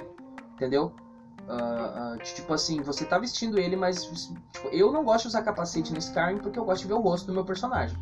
entendeu? 0.54 0.94
Uh, 1.48 2.16
uh, 2.16 2.18
tipo 2.24 2.54
assim, 2.54 2.82
você 2.82 3.06
tá 3.06 3.20
vestindo 3.20 3.60
ele, 3.60 3.76
mas 3.76 4.06
tipo, 4.52 4.68
eu 4.72 4.92
não 4.92 5.04
gosto 5.04 5.24
de 5.24 5.28
usar 5.28 5.44
capacete 5.44 5.92
no 5.92 6.00
Skyrim 6.00 6.38
porque 6.38 6.58
eu 6.58 6.66
gosto 6.66 6.82
de 6.82 6.88
ver 6.88 6.96
o 6.96 7.02
rosto 7.02 7.28
do 7.28 7.34
meu 7.34 7.46
personagem, 7.46 7.98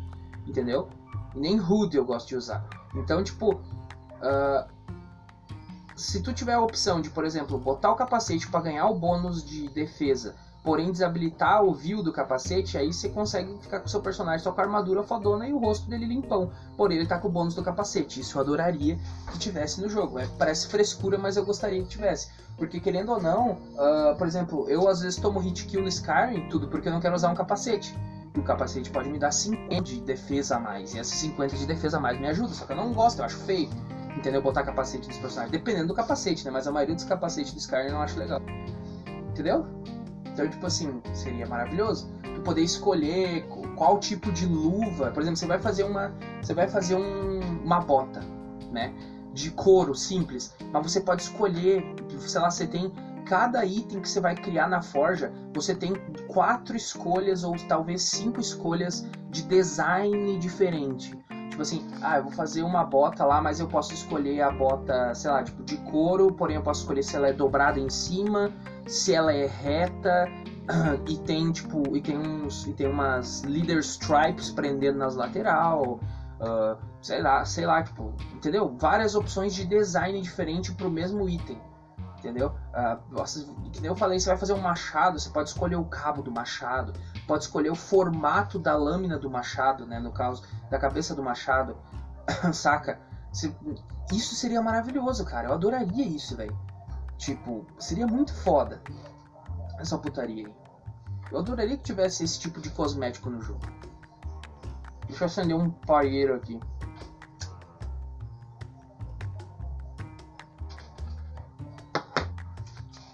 entendeu? 0.46 0.88
E 1.34 1.38
nem 1.38 1.60
hood 1.60 1.94
eu 1.96 2.04
gosto 2.04 2.28
de 2.28 2.36
usar. 2.36 2.64
Então, 2.94 3.22
tipo, 3.22 3.54
uh, 3.54 4.66
se 5.94 6.22
tu 6.22 6.32
tiver 6.32 6.54
a 6.54 6.60
opção 6.60 7.00
de, 7.00 7.10
por 7.10 7.24
exemplo, 7.24 7.58
botar 7.58 7.92
o 7.92 7.96
capacete 7.96 8.48
para 8.48 8.60
ganhar 8.60 8.88
o 8.88 8.94
bônus 8.94 9.44
de 9.44 9.68
defesa 9.68 10.34
porém 10.64 10.90
desabilitar 10.90 11.62
o 11.62 11.74
view 11.74 12.02
do 12.02 12.10
capacete, 12.10 12.78
aí 12.78 12.90
você 12.90 13.10
consegue 13.10 13.54
ficar 13.58 13.80
com 13.80 13.86
o 13.86 13.88
seu 13.88 14.00
personagem 14.00 14.42
só 14.42 14.50
com 14.50 14.62
a 14.62 14.64
armadura 14.64 15.02
fodona 15.02 15.46
e 15.46 15.52
o 15.52 15.58
rosto 15.58 15.88
dele 15.90 16.06
limpão. 16.06 16.50
Porém, 16.74 16.96
ele 16.96 17.06
tá 17.06 17.18
com 17.18 17.28
o 17.28 17.30
bônus 17.30 17.54
do 17.54 17.62
capacete. 17.62 18.20
Isso 18.20 18.38
eu 18.38 18.42
adoraria 18.42 18.98
que 19.30 19.38
tivesse 19.38 19.82
no 19.82 19.90
jogo. 19.90 20.18
É, 20.18 20.26
parece 20.38 20.66
frescura, 20.68 21.18
mas 21.18 21.36
eu 21.36 21.44
gostaria 21.44 21.82
que 21.82 21.88
tivesse. 21.88 22.30
Porque 22.56 22.80
querendo 22.80 23.12
ou 23.12 23.20
não, 23.20 23.52
uh, 23.52 24.16
por 24.16 24.26
exemplo, 24.26 24.66
eu 24.70 24.88
às 24.88 25.02
vezes 25.02 25.20
tomo 25.20 25.38
hit 25.38 25.66
kill 25.66 25.82
no 25.82 25.88
Skyrim, 25.88 26.48
tudo 26.48 26.66
porque 26.66 26.88
eu 26.88 26.92
não 26.92 27.00
quero 27.00 27.14
usar 27.14 27.30
um 27.30 27.34
capacete. 27.34 27.94
E 28.34 28.40
o 28.40 28.42
capacete 28.42 28.90
pode 28.90 29.10
me 29.10 29.18
dar 29.18 29.32
50 29.32 29.82
de 29.82 30.00
defesa 30.00 30.56
a 30.56 30.60
mais. 30.60 30.94
E 30.94 30.98
esses 30.98 31.14
50 31.14 31.56
de 31.56 31.66
defesa 31.66 31.98
a 31.98 32.00
mais 32.00 32.18
me 32.18 32.26
ajuda, 32.26 32.54
só 32.54 32.64
que 32.64 32.72
eu 32.72 32.76
não 32.76 32.94
gosto, 32.94 33.18
eu 33.18 33.26
acho 33.26 33.36
feio. 33.36 33.68
Entendeu? 34.16 34.40
Botar 34.40 34.62
capacete 34.62 35.08
nos 35.08 35.18
personagens. 35.18 35.52
Dependendo 35.52 35.88
do 35.88 35.94
capacete, 35.94 36.42
né? 36.44 36.50
Mas 36.50 36.66
a 36.66 36.72
maioria 36.72 36.94
dos 36.94 37.04
capacetes 37.04 37.52
do 37.52 37.58
Skyrim 37.58 37.88
eu 37.88 37.92
não 37.92 38.02
acho 38.02 38.18
legal. 38.18 38.40
Entendeu? 39.30 39.66
Então, 40.34 40.48
tipo 40.48 40.66
assim, 40.66 41.00
seria 41.14 41.46
maravilhoso 41.46 42.12
tu 42.34 42.40
poder 42.40 42.62
escolher 42.62 43.46
qual 43.76 43.98
tipo 43.98 44.32
de 44.32 44.46
luva. 44.46 45.12
Por 45.12 45.22
exemplo, 45.22 45.38
você 45.38 45.46
vai 45.46 45.60
fazer 45.60 45.84
uma, 45.84 46.12
você 46.42 46.52
vai 46.52 46.68
fazer 46.68 46.96
um, 46.96 47.40
uma 47.64 47.80
bota, 47.80 48.20
né? 48.72 48.92
De 49.32 49.50
couro 49.52 49.94
simples, 49.94 50.54
mas 50.72 50.92
você 50.92 51.00
pode 51.00 51.22
escolher, 51.22 51.84
sei 52.18 52.40
lá, 52.40 52.50
você 52.50 52.66
tem 52.66 52.92
cada 53.24 53.64
item 53.64 54.00
que 54.00 54.08
você 54.08 54.20
vai 54.20 54.34
criar 54.34 54.68
na 54.68 54.82
forja, 54.82 55.32
você 55.52 55.74
tem 55.74 55.94
quatro 56.28 56.76
escolhas 56.76 57.42
ou 57.42 57.56
talvez 57.68 58.02
cinco 58.02 58.40
escolhas 58.40 59.06
de 59.30 59.42
design 59.42 60.36
diferente. 60.38 61.16
Tipo 61.48 61.62
assim, 61.62 61.86
ah, 62.02 62.18
eu 62.18 62.24
vou 62.24 62.32
fazer 62.32 62.64
uma 62.64 62.82
bota 62.84 63.24
lá, 63.24 63.40
mas 63.40 63.60
eu 63.60 63.68
posso 63.68 63.94
escolher 63.94 64.42
a 64.42 64.50
bota, 64.50 65.14
sei 65.14 65.30
lá, 65.30 65.42
tipo 65.42 65.62
de 65.62 65.76
couro, 65.78 66.32
porém 66.32 66.56
eu 66.56 66.62
posso 66.62 66.80
escolher 66.80 67.04
se 67.04 67.14
ela 67.14 67.28
é 67.28 67.32
dobrada 67.32 67.78
em 67.78 67.88
cima, 67.88 68.52
se 68.86 69.14
ela 69.14 69.32
é 69.32 69.46
reta 69.46 70.28
e 71.08 71.18
tem 71.18 71.50
tipo 71.52 71.96
e 71.96 72.00
tem 72.00 72.18
uns 72.18 72.66
e 72.66 72.72
tem 72.72 72.86
umas 72.86 73.42
leader 73.42 73.78
stripes 73.78 74.50
prendendo 74.50 74.98
nas 74.98 75.14
lateral, 75.14 76.00
uh, 76.40 76.76
sei 77.00 77.22
lá, 77.22 77.44
sei 77.44 77.66
lá, 77.66 77.82
tipo, 77.82 78.14
entendeu? 78.32 78.74
Várias 78.78 79.14
opções 79.14 79.54
de 79.54 79.64
design 79.64 80.20
diferente 80.20 80.72
para 80.72 80.86
o 80.86 80.90
mesmo 80.90 81.28
item. 81.28 81.60
Entendeu? 82.18 82.54
Uh, 82.72 82.98
você, 83.10 83.44
que 83.70 83.80
nem 83.82 83.90
eu 83.90 83.94
falei, 83.94 84.18
você 84.18 84.30
vai 84.30 84.38
fazer 84.38 84.54
um 84.54 84.60
machado, 84.60 85.18
você 85.18 85.28
pode 85.28 85.50
escolher 85.50 85.76
o 85.76 85.84
cabo 85.84 86.22
do 86.22 86.32
machado, 86.32 86.94
pode 87.26 87.44
escolher 87.44 87.70
o 87.70 87.74
formato 87.74 88.58
da 88.58 88.74
lâmina 88.74 89.18
do 89.18 89.30
machado, 89.30 89.84
né? 89.84 90.00
No 90.00 90.10
caso, 90.10 90.42
da 90.70 90.78
cabeça 90.78 91.14
do 91.14 91.22
machado, 91.22 91.76
saca? 92.54 92.98
Isso 94.10 94.34
seria 94.34 94.62
maravilhoso, 94.62 95.22
cara. 95.26 95.48
Eu 95.48 95.52
adoraria 95.52 96.06
isso, 96.06 96.34
velho. 96.34 96.56
Tipo, 97.18 97.66
seria 97.78 98.06
muito 98.06 98.34
foda 98.34 98.82
essa 99.78 99.98
putaria 99.98 100.46
aí. 100.46 100.54
Eu 101.30 101.38
adoraria 101.38 101.76
que 101.76 101.82
tivesse 101.82 102.24
esse 102.24 102.38
tipo 102.38 102.60
de 102.60 102.70
cosmético 102.70 103.30
no 103.30 103.40
jogo. 103.40 103.60
Deixa 105.06 105.24
eu 105.24 105.26
acender 105.26 105.56
um 105.56 105.70
pareiro 105.70 106.34
aqui. 106.34 106.60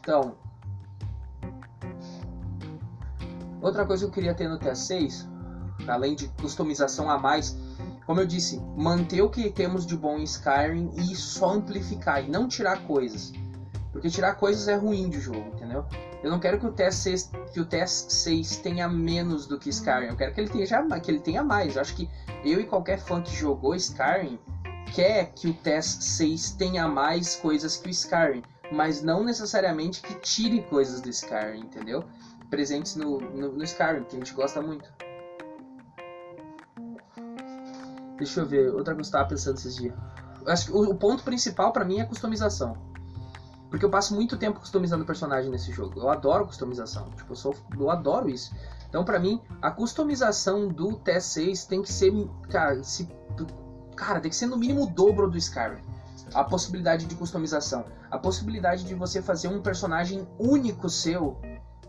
Então, 0.01 0.35
outra 3.60 3.86
coisa 3.86 4.05
que 4.05 4.09
eu 4.09 4.14
queria 4.14 4.35
ter 4.35 4.48
no 4.48 4.59
TS6, 4.59 5.28
além 5.86 6.16
de 6.16 6.28
customização 6.40 7.09
a 7.09 7.18
mais, 7.18 7.56
como 8.06 8.20
eu 8.20 8.27
disse, 8.27 8.60
manter 8.77 9.22
o 9.22 9.31
que 9.31 9.51
temos 9.51 9.86
de 9.86 9.97
bom 9.97 10.18
em 10.18 10.24
Skyrim 10.24 10.90
e 10.97 11.14
só 11.14 11.51
amplificar 11.51 12.24
e 12.24 12.28
não 12.28 12.48
tirar 12.48 12.85
coisas. 12.86 13.32
Porque 13.93 14.09
tirar 14.09 14.35
coisas 14.35 14.69
é 14.69 14.75
ruim 14.75 15.09
de 15.09 15.21
jogo, 15.21 15.53
entendeu? 15.55 15.85
Eu 16.23 16.31
não 16.31 16.39
quero 16.39 16.61
que 16.61 16.67
o 16.67 16.73
TS6, 16.73 17.51
que 17.53 17.61
o 17.61 17.67
TS6 17.67 18.61
tenha 18.62 18.89
menos 18.89 19.47
do 19.47 19.59
que 19.59 19.69
Skyrim. 19.69 20.09
Eu 20.09 20.17
quero 20.17 20.33
que 20.33 20.41
ele 20.41 20.49
tenha, 20.49 21.01
que 21.01 21.11
ele 21.11 21.21
tenha 21.21 21.43
mais. 21.43 21.75
Eu 21.75 21.83
acho 21.83 21.97
que 21.97 22.09
eu 22.45 22.61
e 22.61 22.65
qualquer 22.65 22.99
fã 22.99 23.21
que 23.21 23.35
jogou 23.35 23.75
Skyrim 23.75 24.39
quer 24.95 25.33
que 25.33 25.49
o 25.49 25.55
TS6 25.55 26.57
tenha 26.57 26.87
mais 26.87 27.35
coisas 27.35 27.77
que 27.77 27.89
o 27.89 27.91
Skyrim. 27.91 28.43
Mas 28.73 29.03
não 29.03 29.25
necessariamente 29.25 30.01
que 30.03 30.15
tire 30.15 30.62
coisas 30.62 31.01
do 31.01 31.09
Skyrim, 31.09 31.61
entendeu? 31.61 32.05
Presentes 32.49 32.95
no, 32.95 33.21
no, 33.21 33.53
no 33.53 33.65
Skyrim, 33.65 34.05
que 34.05 34.15
a 34.15 34.19
gente 34.19 34.35
gosta 34.35 34.62
muito. 34.62 34.89
Deixa 38.19 38.41
eu 38.41 38.47
ver, 38.47 38.73
outra 38.73 38.95
coisa 38.95 39.11
que 39.11 39.17
eu 39.17 39.21
estava 39.21 39.29
pensando 39.29 39.57
esses 39.57 39.75
dias. 39.75 39.95
Acho 40.47 40.67
que 40.67 40.73
o, 40.73 40.91
o 40.91 40.95
ponto 40.95 41.25
principal 41.25 41.73
para 41.73 41.85
mim 41.85 41.99
é 41.99 42.03
a 42.03 42.07
customização 42.07 42.90
Porque 43.71 43.85
eu 43.85 43.91
passo 43.91 44.15
muito 44.15 44.37
tempo 44.37 44.59
customizando 44.59 45.05
personagem 45.05 45.49
nesse 45.49 45.71
jogo. 45.71 46.01
Eu 46.01 46.11
adoro 46.11 46.45
customização. 46.45 47.09
Tipo, 47.17 47.33
eu, 47.33 47.37
sou, 47.37 47.55
eu 47.79 47.89
adoro 47.89 48.29
isso. 48.29 48.53
Então, 48.89 49.05
para 49.05 49.19
mim, 49.21 49.41
a 49.63 49.71
customização 49.71 50.67
do 50.67 50.97
TS6 50.99 51.69
tem 51.69 51.81
que 51.81 51.91
ser. 51.91 52.13
Cara, 52.51 52.83
se, 52.83 53.09
cara, 53.95 54.21
tem 54.21 54.29
que 54.29 54.37
ser 54.37 54.47
no 54.47 54.57
mínimo 54.57 54.83
o 54.83 54.87
dobro 54.87 55.31
do 55.31 55.39
Skyrim. 55.39 55.83
A 56.35 56.43
possibilidade 56.43 57.07
de 57.07 57.15
customização. 57.15 57.85
A 58.11 58.19
possibilidade 58.19 58.85
de 58.85 58.95
você 58.95 59.23
fazer 59.23 59.47
um 59.47 59.63
personagem 59.63 60.27
único 60.39 60.91
seu, 60.91 61.39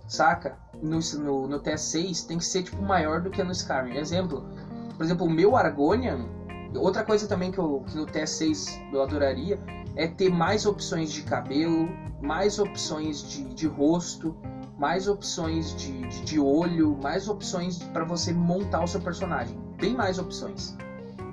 saca? 0.07 0.57
No, 0.81 0.99
no, 1.19 1.47
no 1.47 1.59
TS6 1.59 2.27
tem 2.27 2.37
que 2.37 2.45
ser 2.45 2.63
tipo 2.63 2.81
maior 2.81 3.21
do 3.21 3.31
que 3.31 3.43
no 3.43 3.51
Skyrim. 3.51 3.97
Exemplo, 3.97 4.47
por 4.95 5.03
exemplo, 5.03 5.25
o 5.25 5.29
meu 5.29 5.55
Argonian. 5.55 6.27
Outra 6.75 7.03
coisa 7.03 7.27
também 7.27 7.51
que, 7.51 7.57
eu, 7.57 7.83
que 7.87 7.95
no 7.95 8.05
TS6 8.05 8.91
eu 8.93 9.01
adoraria 9.01 9.59
é 9.95 10.07
ter 10.07 10.29
mais 10.29 10.65
opções 10.65 11.11
de 11.11 11.21
cabelo, 11.23 11.89
mais 12.21 12.59
opções 12.59 13.21
de, 13.23 13.43
de 13.53 13.67
rosto, 13.67 14.35
mais 14.77 15.07
opções 15.07 15.75
de, 15.75 16.07
de, 16.07 16.21
de 16.21 16.39
olho, 16.39 16.97
mais 17.01 17.27
opções 17.27 17.77
para 17.77 18.03
você 18.03 18.31
montar 18.31 18.83
o 18.83 18.87
seu 18.87 19.01
personagem. 19.01 19.55
Bem 19.79 19.93
mais 19.93 20.17
opções. 20.17 20.75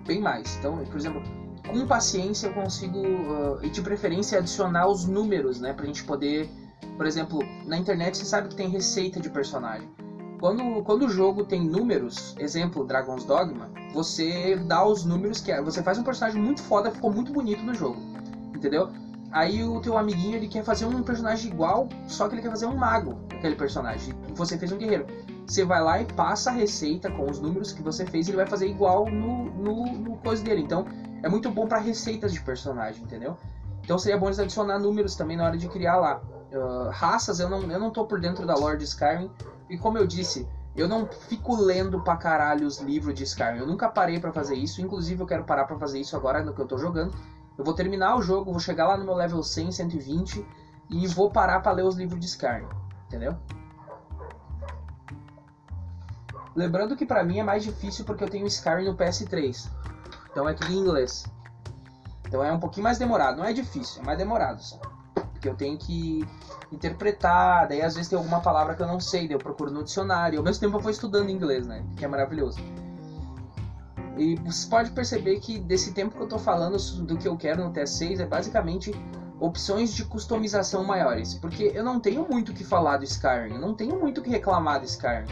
Bem 0.06 0.20
mais. 0.20 0.56
Então, 0.56 0.85
por 0.85 0.97
exemplo, 0.97 1.23
com 1.69 1.86
paciência 1.86 2.48
eu 2.48 2.55
consigo, 2.55 2.98
uh, 2.98 3.65
e 3.65 3.70
de 3.70 3.81
preferência, 3.81 4.39
adicionar 4.39 4.89
os 4.89 5.06
números, 5.06 5.60
né? 5.60 5.73
Pra 5.73 5.86
gente 5.86 6.02
poder. 6.05 6.51
Por 6.97 7.06
exemplo, 7.06 7.39
na 7.65 7.77
internet 7.77 8.19
você 8.19 8.24
sabe 8.24 8.48
que 8.48 8.55
tem 8.55 8.69
receita 8.69 9.20
de 9.20 9.31
personagem. 9.31 9.89
Quando, 10.39 10.82
quando 10.85 11.06
o 11.06 11.09
jogo 11.09 11.44
tem 11.44 11.65
números, 11.65 12.36
exemplo, 12.39 12.85
Dragon's 12.85 13.24
Dogma, 13.24 13.70
você 13.93 14.56
dá 14.56 14.86
os 14.86 15.05
números 15.05 15.40
que 15.40 15.51
é. 15.51 15.60
Você 15.60 15.82
faz 15.82 15.98
um 15.98 16.02
personagem 16.02 16.40
muito 16.40 16.62
foda, 16.62 16.90
ficou 16.90 17.12
muito 17.12 17.32
bonito 17.32 17.62
no 17.62 17.74
jogo 17.74 18.01
entendeu? 18.59 18.90
Aí 19.31 19.62
o 19.62 19.81
teu 19.81 19.97
amiguinho 19.97 20.36
ele 20.36 20.48
quer 20.48 20.65
fazer 20.65 20.85
um 20.85 21.02
personagem 21.02 21.51
igual, 21.52 21.89
só 22.06 22.28
que 22.28 22.35
ele 22.35 22.43
quer 22.43 22.51
fazer 22.51 22.66
um 22.66 22.77
mago, 22.77 23.19
aquele 23.31 23.55
personagem. 23.55 24.15
Você 24.35 24.59
fez 24.59 24.73
um 24.73 24.78
guerreiro. 24.78 25.06
Você 25.47 25.65
vai 25.65 25.82
lá 25.82 26.01
e 26.01 26.05
passa 26.05 26.51
a 26.51 26.52
receita 26.52 27.10
com 27.10 27.31
os 27.31 27.40
números 27.40 27.73
que 27.73 27.82
você 27.82 28.05
fez 28.05 28.28
ele 28.28 28.36
vai 28.36 28.47
fazer 28.47 28.69
igual 28.69 29.06
no, 29.06 29.44
no, 29.44 29.85
no 29.86 30.16
coisa 30.16 30.43
dele. 30.43 30.62
Então 30.62 30.86
é 31.23 31.28
muito 31.28 31.51
bom 31.51 31.66
para 31.66 31.78
receitas 31.78 32.32
de 32.32 32.40
personagem, 32.40 33.02
entendeu? 33.02 33.36
Então 33.82 33.98
seria 33.98 34.19
bom 34.19 34.27
eles 34.27 34.39
adicionar 34.39 34.78
números 34.78 35.15
também 35.15 35.36
na 35.36 35.44
hora 35.44 35.56
de 35.56 35.69
criar 35.69 35.97
lá. 35.97 36.20
Uh, 36.52 36.90
raças, 36.90 37.40
eu 37.40 37.48
não, 37.48 37.60
eu 37.70 37.78
não 37.78 37.90
tô 37.90 38.06
por 38.06 38.20
dentro 38.20 38.47
da 38.47 38.55
lore 38.55 38.78
de 38.78 38.85
Skyrim. 38.85 39.31
E 39.69 39.77
como 39.77 39.99
eu 39.99 40.07
disse, 40.07 40.49
eu 40.74 40.89
não 40.89 41.07
fico 41.07 41.57
lendo 41.57 42.01
pra 42.01 42.16
caralho 42.16 42.66
os 42.66 42.78
livros 42.78 43.15
de 43.15 43.24
Skyrim. 43.24 43.59
Eu 43.59 43.66
nunca 43.66 43.89
parei 43.89 44.20
para 44.20 44.32
fazer 44.32 44.55
isso. 44.55 44.81
Inclusive 44.81 45.23
eu 45.23 45.27
quero 45.27 45.45
parar 45.45 45.65
para 45.65 45.78
fazer 45.78 46.01
isso 46.01 46.16
agora 46.16 46.43
no 46.43 46.55
que 46.55 46.61
eu 46.61 46.66
tô 46.66 46.78
jogando. 46.78 47.15
Eu 47.57 47.65
vou 47.65 47.74
terminar 47.74 48.16
o 48.16 48.23
jogo, 48.23 48.53
vou 48.53 48.61
chegar 48.61 48.86
lá 48.86 48.97
no 48.97 49.05
meu 49.05 49.15
level 49.15 49.43
100, 49.43 49.73
120 49.73 50.47
e 50.90 51.07
vou 51.09 51.31
parar 51.31 51.61
para 51.61 51.73
ler 51.73 51.85
os 51.85 51.97
livros 51.97 52.20
de 52.20 52.27
Skyrim, 52.27 52.69
entendeu? 53.07 53.36
Lembrando 56.55 56.97
que 56.97 57.05
para 57.05 57.24
mim 57.24 57.40
é 57.40 57.43
mais 57.43 57.65
difícil 57.65 58.05
porque 58.05 58.23
eu 58.23 58.28
tenho 58.28 58.47
Skyrim 58.47 58.85
no 58.85 58.97
PS3. 58.97 59.69
Então 60.31 60.49
é 60.49 60.55
tudo 60.55 60.73
em 60.73 60.77
inglês. 60.78 61.27
Então 62.27 62.45
é 62.45 62.53
um 62.53 62.61
pouquinho 62.61 62.85
mais 62.85 62.99
demorado. 62.99 63.39
Não 63.39 63.45
é 63.45 63.53
difícil, 63.53 64.03
é 64.03 64.05
mais 64.05 64.19
demorado 64.19 64.62
só. 64.62 64.81
Eu 65.49 65.55
tenho 65.55 65.77
que 65.77 66.25
interpretar, 66.70 67.69
daí 67.69 67.83
às 67.83 67.95
vezes 67.95 68.09
tem 68.09 68.19
alguma 68.19 68.41
palavra 68.41 68.75
que 68.75 68.83
eu 68.83 68.87
não 68.87 69.01
sei, 69.01 69.27
daí 69.27 69.35
eu 69.35 69.39
procuro 69.39 69.70
no 69.70 69.83
dicionário. 69.83 70.39
Ao 70.39 70.45
mesmo 70.45 70.61
tempo 70.61 70.77
eu 70.77 70.81
vou 70.81 70.91
estudando 70.91 71.31
inglês, 71.31 71.66
né? 71.66 71.85
Que 71.97 72.05
é 72.05 72.09
maravilhoso. 72.09 72.59
E 74.16 74.35
você 74.37 74.69
pode 74.69 74.91
perceber 74.91 75.39
que 75.39 75.59
desse 75.59 75.93
tempo 75.93 76.15
que 76.15 76.20
eu 76.20 76.25
estou 76.25 76.39
falando 76.39 76.77
do 77.05 77.16
que 77.16 77.29
eu 77.29 77.37
quero 77.37 77.65
no 77.65 77.73
TS6 77.73 78.20
é 78.20 78.27
basicamente 78.27 78.93
opções 79.41 79.95
de 79.95 80.05
customização 80.05 80.85
maiores. 80.85 81.35
Porque 81.35 81.70
eu 81.75 81.85
não 81.85 82.01
tenho 82.01 82.27
muito 82.29 82.51
o 82.51 82.55
que 82.55 82.65
falar 82.65 82.97
do 82.97 83.05
Skyrim, 83.05 83.55
eu 83.55 83.61
não 83.61 83.75
tenho 83.75 83.99
muito 83.99 84.20
o 84.20 84.25
que 84.25 84.31
reclamar 84.31 84.81
do 84.81 84.87
Skyrim. 84.87 85.27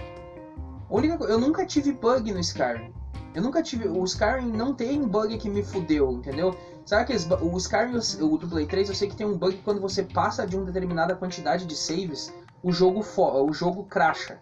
Única, 0.88 1.24
eu 1.24 1.38
nunca 1.38 1.66
tive 1.66 1.92
bug 1.92 2.32
no 2.32 2.38
Skyrim. 2.38 2.94
Eu 3.36 3.42
nunca 3.42 3.62
tive. 3.62 3.86
O 3.86 4.02
Skyrim 4.04 4.50
não 4.50 4.72
tem 4.72 5.06
bug 5.06 5.36
que 5.36 5.50
me 5.50 5.62
fudeu, 5.62 6.10
entendeu? 6.10 6.56
Sabe 6.86 7.04
que 7.04 7.12
o 7.12 7.58
Skyrim, 7.58 7.94
o 8.22 8.38
do 8.38 8.48
Play 8.48 8.64
3, 8.64 8.88
eu 8.88 8.94
sei 8.94 9.10
que 9.10 9.14
tem 9.14 9.26
um 9.26 9.36
bug 9.36 9.60
quando 9.62 9.78
você 9.78 10.02
passa 10.02 10.46
de 10.46 10.56
uma 10.56 10.64
determinada 10.64 11.14
quantidade 11.14 11.66
de 11.66 11.76
saves, 11.76 12.32
o 12.62 12.72
jogo, 12.72 13.04
o 13.18 13.52
jogo 13.52 13.84
cracha. 13.84 14.40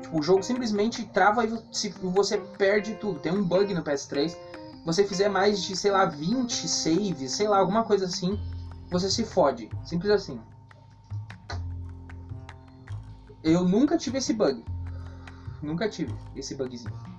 Tipo, 0.00 0.20
o 0.20 0.22
jogo 0.22 0.44
simplesmente 0.44 1.04
trava 1.06 1.44
e 1.44 1.48
você 2.02 2.38
perde 2.38 2.94
tudo. 2.94 3.18
Tem 3.18 3.32
um 3.32 3.42
bug 3.42 3.74
no 3.74 3.82
PS3. 3.82 4.36
Você 4.84 5.02
fizer 5.02 5.28
mais 5.28 5.64
de, 5.64 5.74
sei 5.74 5.90
lá, 5.90 6.04
20 6.04 6.68
saves, 6.68 7.32
sei 7.32 7.48
lá, 7.48 7.58
alguma 7.58 7.82
coisa 7.82 8.04
assim, 8.04 8.38
você 8.92 9.10
se 9.10 9.24
fode. 9.24 9.68
Simples 9.82 10.12
assim. 10.12 10.40
Eu 13.42 13.64
nunca 13.64 13.98
tive 13.98 14.18
esse 14.18 14.32
bug. 14.32 14.64
Nunca 15.60 15.88
tive 15.88 16.14
esse 16.36 16.54
bugzinho. 16.54 17.15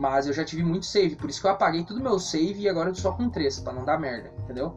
Mas 0.00 0.26
eu 0.26 0.32
já 0.32 0.42
tive 0.42 0.62
muito 0.62 0.86
save, 0.86 1.14
por 1.14 1.28
isso 1.28 1.42
que 1.42 1.46
eu 1.46 1.50
apaguei 1.50 1.84
tudo 1.84 2.00
meu 2.00 2.18
save 2.18 2.62
e 2.62 2.68
agora 2.70 2.88
eu 2.88 2.94
tô 2.94 3.00
só 3.00 3.12
com 3.12 3.28
3, 3.28 3.60
pra 3.60 3.74
não 3.74 3.84
dar 3.84 4.00
merda, 4.00 4.32
entendeu? 4.38 4.74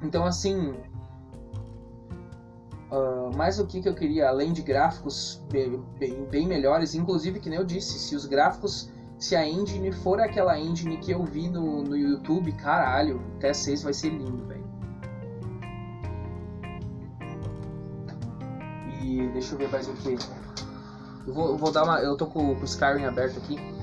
Então 0.00 0.24
assim, 0.24 0.72
Uh, 2.90 3.36
mais 3.36 3.58
o 3.58 3.66
que, 3.66 3.82
que 3.82 3.88
eu 3.88 3.94
queria, 3.94 4.30
além 4.30 4.50
de 4.50 4.62
gráficos 4.62 5.42
bem, 5.52 5.84
bem, 5.98 6.24
bem, 6.24 6.46
melhores, 6.46 6.94
inclusive 6.94 7.38
que 7.38 7.50
nem 7.50 7.58
eu 7.58 7.64
disse, 7.64 7.98
se 7.98 8.16
os 8.16 8.24
gráficos, 8.24 8.88
se 9.18 9.36
a 9.36 9.46
engine 9.46 9.92
for 9.92 10.18
aquela 10.22 10.58
engine 10.58 10.96
que 10.96 11.10
eu 11.10 11.22
vi 11.22 11.50
no, 11.50 11.82
no 11.82 11.94
YouTube, 11.94 12.50
caralho, 12.52 13.18
o 13.18 13.40
TS6 13.40 13.82
vai 13.82 13.92
ser 13.92 14.08
lindo, 14.08 14.42
velho. 14.46 14.64
E 19.02 19.28
deixa 19.34 19.54
eu 19.54 19.58
ver 19.58 19.68
mais 19.70 19.86
o 19.86 19.92
que. 19.92 20.16
Eu 21.26 21.34
vou, 21.34 21.58
vou 21.58 21.70
dar 21.70 21.84
uma. 21.84 22.00
Eu 22.00 22.16
tô 22.16 22.26
com, 22.26 22.54
com 22.54 22.62
o 22.62 22.64
Skyrim 22.64 23.04
aberto 23.04 23.36
aqui. 23.36 23.77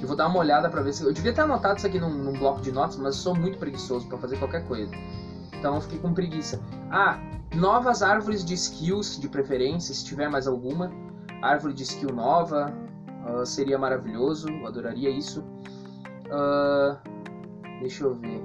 Eu 0.00 0.06
vou 0.06 0.16
dar 0.16 0.28
uma 0.28 0.38
olhada 0.38 0.68
pra 0.68 0.82
ver 0.82 0.92
se. 0.92 1.02
Eu 1.02 1.12
devia 1.12 1.32
ter 1.32 1.40
anotado 1.40 1.78
isso 1.78 1.86
aqui 1.86 1.98
num, 1.98 2.10
num 2.10 2.32
bloco 2.32 2.60
de 2.60 2.70
notas, 2.72 2.96
mas 2.96 3.16
eu 3.16 3.22
sou 3.22 3.34
muito 3.34 3.58
preguiçoso 3.58 4.06
para 4.06 4.18
fazer 4.18 4.36
qualquer 4.38 4.66
coisa. 4.66 4.90
Então 5.52 5.74
eu 5.74 5.80
fiquei 5.80 5.98
com 5.98 6.14
preguiça. 6.14 6.60
Ah, 6.90 7.18
Novas 7.54 8.02
árvores 8.02 8.44
de 8.44 8.54
skills, 8.54 9.18
de 9.18 9.28
preferência, 9.28 9.94
se 9.94 10.04
tiver 10.04 10.28
mais 10.28 10.46
alguma. 10.46 10.92
Árvore 11.40 11.72
de 11.72 11.82
skill 11.82 12.14
nova 12.14 12.72
uh, 13.26 13.46
seria 13.46 13.78
maravilhoso, 13.78 14.48
eu 14.48 14.66
adoraria 14.66 15.08
isso. 15.08 15.40
Uh, 16.26 16.98
deixa 17.80 18.04
eu 18.04 18.14
ver. 18.14 18.42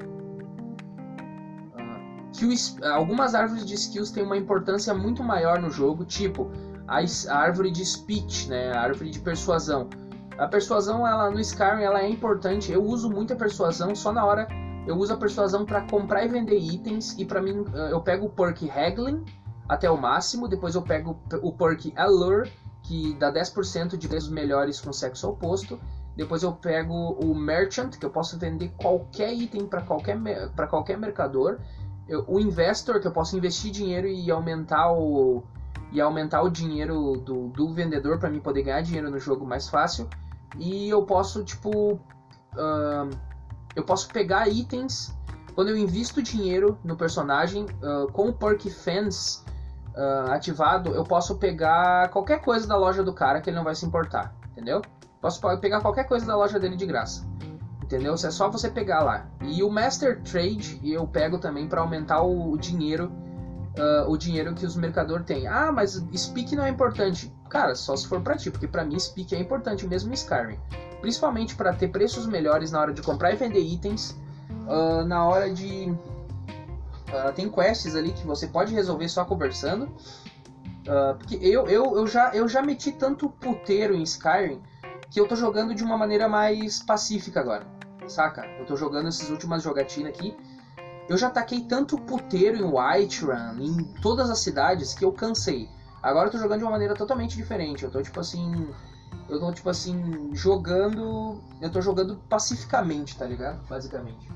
Uh, 1.73 2.31
que 2.31 2.85
algumas 2.85 3.35
árvores 3.35 3.65
de 3.65 3.73
skills 3.73 4.11
têm 4.11 4.23
uma 4.23 4.37
importância 4.37 4.93
muito 4.93 5.21
maior 5.23 5.61
no 5.61 5.69
jogo, 5.69 6.05
tipo 6.05 6.49
a, 6.87 6.99
a 6.99 7.37
árvore 7.37 7.71
de 7.71 7.85
speech, 7.85 8.47
né, 8.47 8.71
a 8.71 8.81
árvore 8.81 9.09
de 9.09 9.19
persuasão. 9.19 9.89
A 10.37 10.47
persuasão, 10.47 11.07
ela 11.07 11.29
no 11.29 11.39
Skyrim, 11.39 11.83
ela 11.83 12.01
é 12.01 12.09
importante. 12.09 12.71
Eu 12.71 12.83
uso 12.83 13.09
muito 13.09 13.33
a 13.33 13.35
persuasão 13.35 13.95
só 13.95 14.11
na 14.11 14.25
hora 14.25 14.47
eu 14.85 14.97
uso 14.97 15.13
a 15.13 15.17
persuasão 15.17 15.65
para 15.65 15.81
comprar 15.81 16.25
e 16.25 16.27
vender 16.27 16.57
itens 16.57 17.17
e 17.17 17.25
para 17.25 17.41
mim 17.41 17.65
eh, 17.73 17.91
eu 17.91 18.01
pego 18.01 18.25
o 18.25 18.29
perk 18.29 18.69
Haggling 18.69 19.23
até 19.67 19.89
o 19.89 19.97
máximo, 19.97 20.47
depois 20.47 20.75
eu 20.75 20.81
pego 20.81 21.17
o 21.41 21.53
perk 21.53 21.93
Allure 21.95 22.51
que 22.81 23.13
dá 23.13 23.31
10% 23.31 23.95
de 23.95 24.07
preços 24.09 24.29
melhores 24.29 24.81
com 24.81 24.91
sexo 24.91 25.29
oposto. 25.29 25.79
Depois 26.17 26.43
eu 26.43 26.51
pego 26.51 26.93
o 26.93 27.33
Merchant, 27.33 27.97
que 27.97 28.05
eu 28.05 28.09
posso 28.09 28.37
vender 28.37 28.73
qualquer 28.77 29.33
item 29.33 29.65
para 29.65 29.81
qualquer, 29.81 30.19
para 30.49 30.67
qualquer 30.67 30.97
mercador. 30.97 31.59
Eu, 32.07 32.25
o 32.27 32.39
Investor, 32.39 32.99
que 32.99 33.07
eu 33.07 33.11
posso 33.11 33.37
investir 33.37 33.71
dinheiro 33.71 34.05
e 34.05 34.29
aumentar 34.29 34.91
o, 34.91 35.43
e 35.93 36.01
aumentar 36.01 36.41
o 36.41 36.49
dinheiro 36.49 37.17
do, 37.17 37.47
do 37.49 37.73
vendedor 37.73 38.19
para 38.19 38.29
mim 38.29 38.39
poder 38.39 38.63
ganhar 38.63 38.81
dinheiro 38.81 39.09
no 39.09 39.19
jogo 39.19 39.45
mais 39.45 39.69
fácil. 39.69 40.09
E 40.59 40.89
eu 40.89 41.03
posso, 41.03 41.43
tipo, 41.43 41.93
uh, 41.93 43.09
eu 43.75 43.83
posso 43.83 44.09
pegar 44.09 44.49
itens 44.49 45.15
quando 45.53 45.69
eu 45.69 45.77
invisto 45.77 46.21
dinheiro 46.21 46.77
no 46.83 46.95
personagem 46.97 47.65
uh, 47.65 48.11
com 48.11 48.29
o 48.29 48.33
perk 48.33 48.69
fans 48.69 49.45
uh, 49.95 50.31
ativado, 50.31 50.93
eu 50.93 51.03
posso 51.03 51.35
pegar 51.35 52.09
qualquer 52.09 52.41
coisa 52.41 52.67
da 52.67 52.75
loja 52.75 53.03
do 53.03 53.13
cara 53.13 53.39
que 53.39 53.49
ele 53.49 53.57
não 53.57 53.63
vai 53.63 53.75
se 53.75 53.85
importar, 53.85 54.35
entendeu? 54.51 54.81
Posso 55.21 55.39
pegar 55.59 55.79
qualquer 55.81 56.05
coisa 56.05 56.25
da 56.25 56.35
loja 56.35 56.59
dele 56.59 56.75
de 56.75 56.85
graça, 56.85 57.25
entendeu? 57.83 58.13
É 58.13 58.17
só 58.17 58.49
você 58.49 58.69
pegar 58.69 59.03
lá. 59.03 59.27
E 59.41 59.63
o 59.63 59.69
Master 59.69 60.21
Trade 60.23 60.81
eu 60.83 61.07
pego 61.07 61.37
também 61.37 61.67
para 61.67 61.81
aumentar 61.81 62.21
o, 62.23 62.57
dinheiro, 62.57 63.11
uh, 63.77 64.09
o 64.09 64.17
dinheiro 64.17 64.53
que 64.53 64.65
os 64.65 64.75
mercadores 64.75 65.25
têm. 65.25 65.47
Ah, 65.47 65.71
mas 65.71 66.01
Speak 66.15 66.55
não 66.55 66.65
é 66.65 66.69
importante, 66.69 67.33
cara. 67.49 67.75
Só 67.75 67.95
se 67.95 68.07
for 68.07 68.21
para 68.21 68.35
ti, 68.35 68.49
porque 68.51 68.67
para 68.67 68.83
mim 68.83 68.99
Speak 68.99 69.35
é 69.35 69.39
importante 69.39 69.87
mesmo 69.87 70.13
Skyrim 70.13 70.59
principalmente 71.03 71.53
para 71.53 71.73
ter 71.73 71.89
preços 71.89 72.25
melhores 72.25 72.71
na 72.71 72.79
hora 72.79 72.93
de 72.93 73.01
comprar 73.01 73.33
e 73.33 73.35
vender 73.35 73.59
itens, 73.59 74.17
uh, 74.65 75.03
na 75.05 75.25
hora 75.25 75.53
de. 75.53 75.91
Uh, 77.09 77.33
tem 77.35 77.49
quests 77.49 77.93
ali 77.93 78.13
que 78.13 78.25
você 78.25 78.47
pode 78.47 78.73
resolver 78.73 79.09
só 79.09 79.25
conversando. 79.25 79.91
Porque 81.17 81.35
eu, 81.35 81.65
eu, 81.67 81.97
eu, 81.97 82.05
já, 82.05 82.35
eu 82.35 82.45
já 82.45 82.61
meti 82.61 82.91
tanto 82.91 83.29
puteiro 83.29 83.95
em 83.95 84.03
Skyrim 84.03 84.61
que 85.09 85.17
eu 85.17 85.25
tô 85.25 85.33
jogando 85.33 85.73
de 85.73 85.81
uma 85.81 85.97
maneira 85.97 86.27
mais 86.27 86.83
pacífica 86.83 87.39
agora, 87.39 87.65
saca? 88.05 88.45
Eu 88.59 88.65
tô 88.65 88.75
jogando 88.75 89.07
essas 89.07 89.29
últimas 89.29 89.63
jogatinas 89.63 90.09
aqui. 90.13 90.35
Eu 91.13 91.17
já 91.19 91.29
taquei 91.29 91.61
tanto 91.61 91.95
puteiro 91.95 92.57
em 92.57 92.63
Whiterun, 92.63 93.61
em 93.61 93.83
todas 94.01 94.31
as 94.31 94.39
cidades, 94.39 94.95
que 94.95 95.05
eu 95.05 95.11
cansei. 95.11 95.69
Agora 96.01 96.25
eu 96.27 96.31
tô 96.31 96.39
jogando 96.39 96.57
de 96.57 96.63
uma 96.63 96.71
maneira 96.71 96.95
totalmente 96.95 97.35
diferente. 97.35 97.83
Eu 97.83 97.91
tô 97.91 98.01
tipo 98.01 98.19
assim. 98.19 98.67
Eu 99.29 99.39
tô 99.39 99.53
tipo 99.53 99.69
assim. 99.69 100.31
jogando. 100.33 101.39
Eu 101.61 101.71
tô 101.71 101.81
jogando 101.81 102.15
pacificamente, 102.27 103.15
tá 103.15 103.27
ligado? 103.27 103.63
Basicamente. 103.67 104.27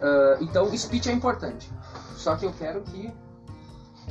Uh, 0.00 0.40
então, 0.40 0.74
speech 0.74 1.10
é 1.10 1.12
importante. 1.12 1.70
Só 2.16 2.34
que 2.34 2.46
eu 2.46 2.52
quero 2.54 2.80
que 2.80 3.12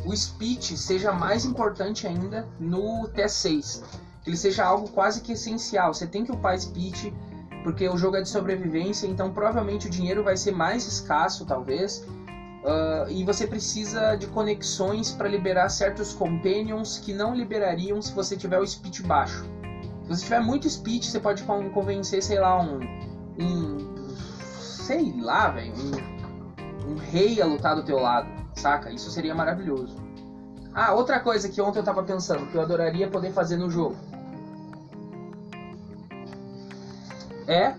o 0.06 0.16
speech 0.16 0.78
seja 0.78 1.12
mais 1.12 1.44
importante 1.44 2.06
ainda 2.06 2.48
no 2.60 3.10
T6. 3.10 3.84
Que 4.22 4.30
ele 4.30 4.38
seja 4.38 4.64
algo 4.64 4.92
quase 4.92 5.22
que 5.22 5.32
essencial. 5.32 5.92
Você 5.92 6.06
tem 6.06 6.24
que 6.24 6.32
upar 6.32 6.60
speech, 6.60 7.12
porque 7.66 7.90
o 7.90 7.98
jogo 7.98 8.16
é 8.16 8.22
de 8.22 8.30
sobrevivência, 8.30 9.08
então 9.08 9.32
provavelmente 9.32 9.88
o 9.88 9.90
dinheiro 9.90 10.24
vai 10.24 10.38
ser 10.38 10.52
mais 10.52 10.86
escasso, 10.86 11.48
talvez. 11.48 12.06
Uh, 12.64 13.10
e 13.10 13.24
você 13.24 13.48
precisa 13.48 14.14
de 14.14 14.28
conexões 14.28 15.12
para 15.12 15.28
liberar 15.28 15.68
certos 15.70 16.14
companions 16.14 17.00
que 17.00 17.12
não 17.12 17.34
liberariam 17.34 18.00
se 18.04 18.14
você 18.14 18.38
tiver 18.38 18.60
o 18.60 18.68
speech 18.68 19.02
baixo. 19.02 19.44
Se 20.04 20.10
você 20.10 20.24
tiver 20.26 20.42
muito 20.42 20.70
speech, 20.70 21.10
você 21.10 21.20
pode 21.20 21.42
convencer, 21.42 22.22
sei 22.22 22.40
lá, 22.40 22.62
um, 22.62 22.80
um 23.42 24.16
sei 24.16 25.20
lá, 25.20 25.50
velho, 25.50 25.74
um, 25.74 26.92
um 26.92 26.96
rei 26.98 27.42
a 27.42 27.48
lutar 27.48 27.76
do 27.76 27.84
teu 27.84 27.98
lado, 27.98 28.30
saca? 28.54 28.92
Isso 28.92 29.10
seria 29.10 29.34
maravilhoso. 29.34 29.98
Ah, 30.72 30.94
outra 30.94 31.20
coisa 31.20 31.50
que 31.50 31.60
ontem 31.60 31.80
eu 31.80 31.84
tava 31.84 32.04
pensando, 32.04 32.46
que 32.46 32.56
eu 32.56 32.62
adoraria 32.62 33.08
poder 33.08 33.32
fazer 33.32 33.58
no 33.58 33.72
jogo. 33.72 33.96
É 37.48 37.74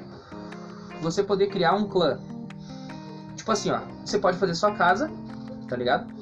você 1.01 1.23
poder 1.23 1.49
criar 1.49 1.75
um 1.75 1.89
clã. 1.89 2.19
Tipo 3.37 3.53
assim, 3.53 3.71
ó, 3.71 3.81
você 4.05 4.19
pode 4.19 4.39
fazer 4.39 4.55
sua 4.55 4.73
casa, 4.73 5.11
tá 5.69 5.77
ligado? 5.77 6.13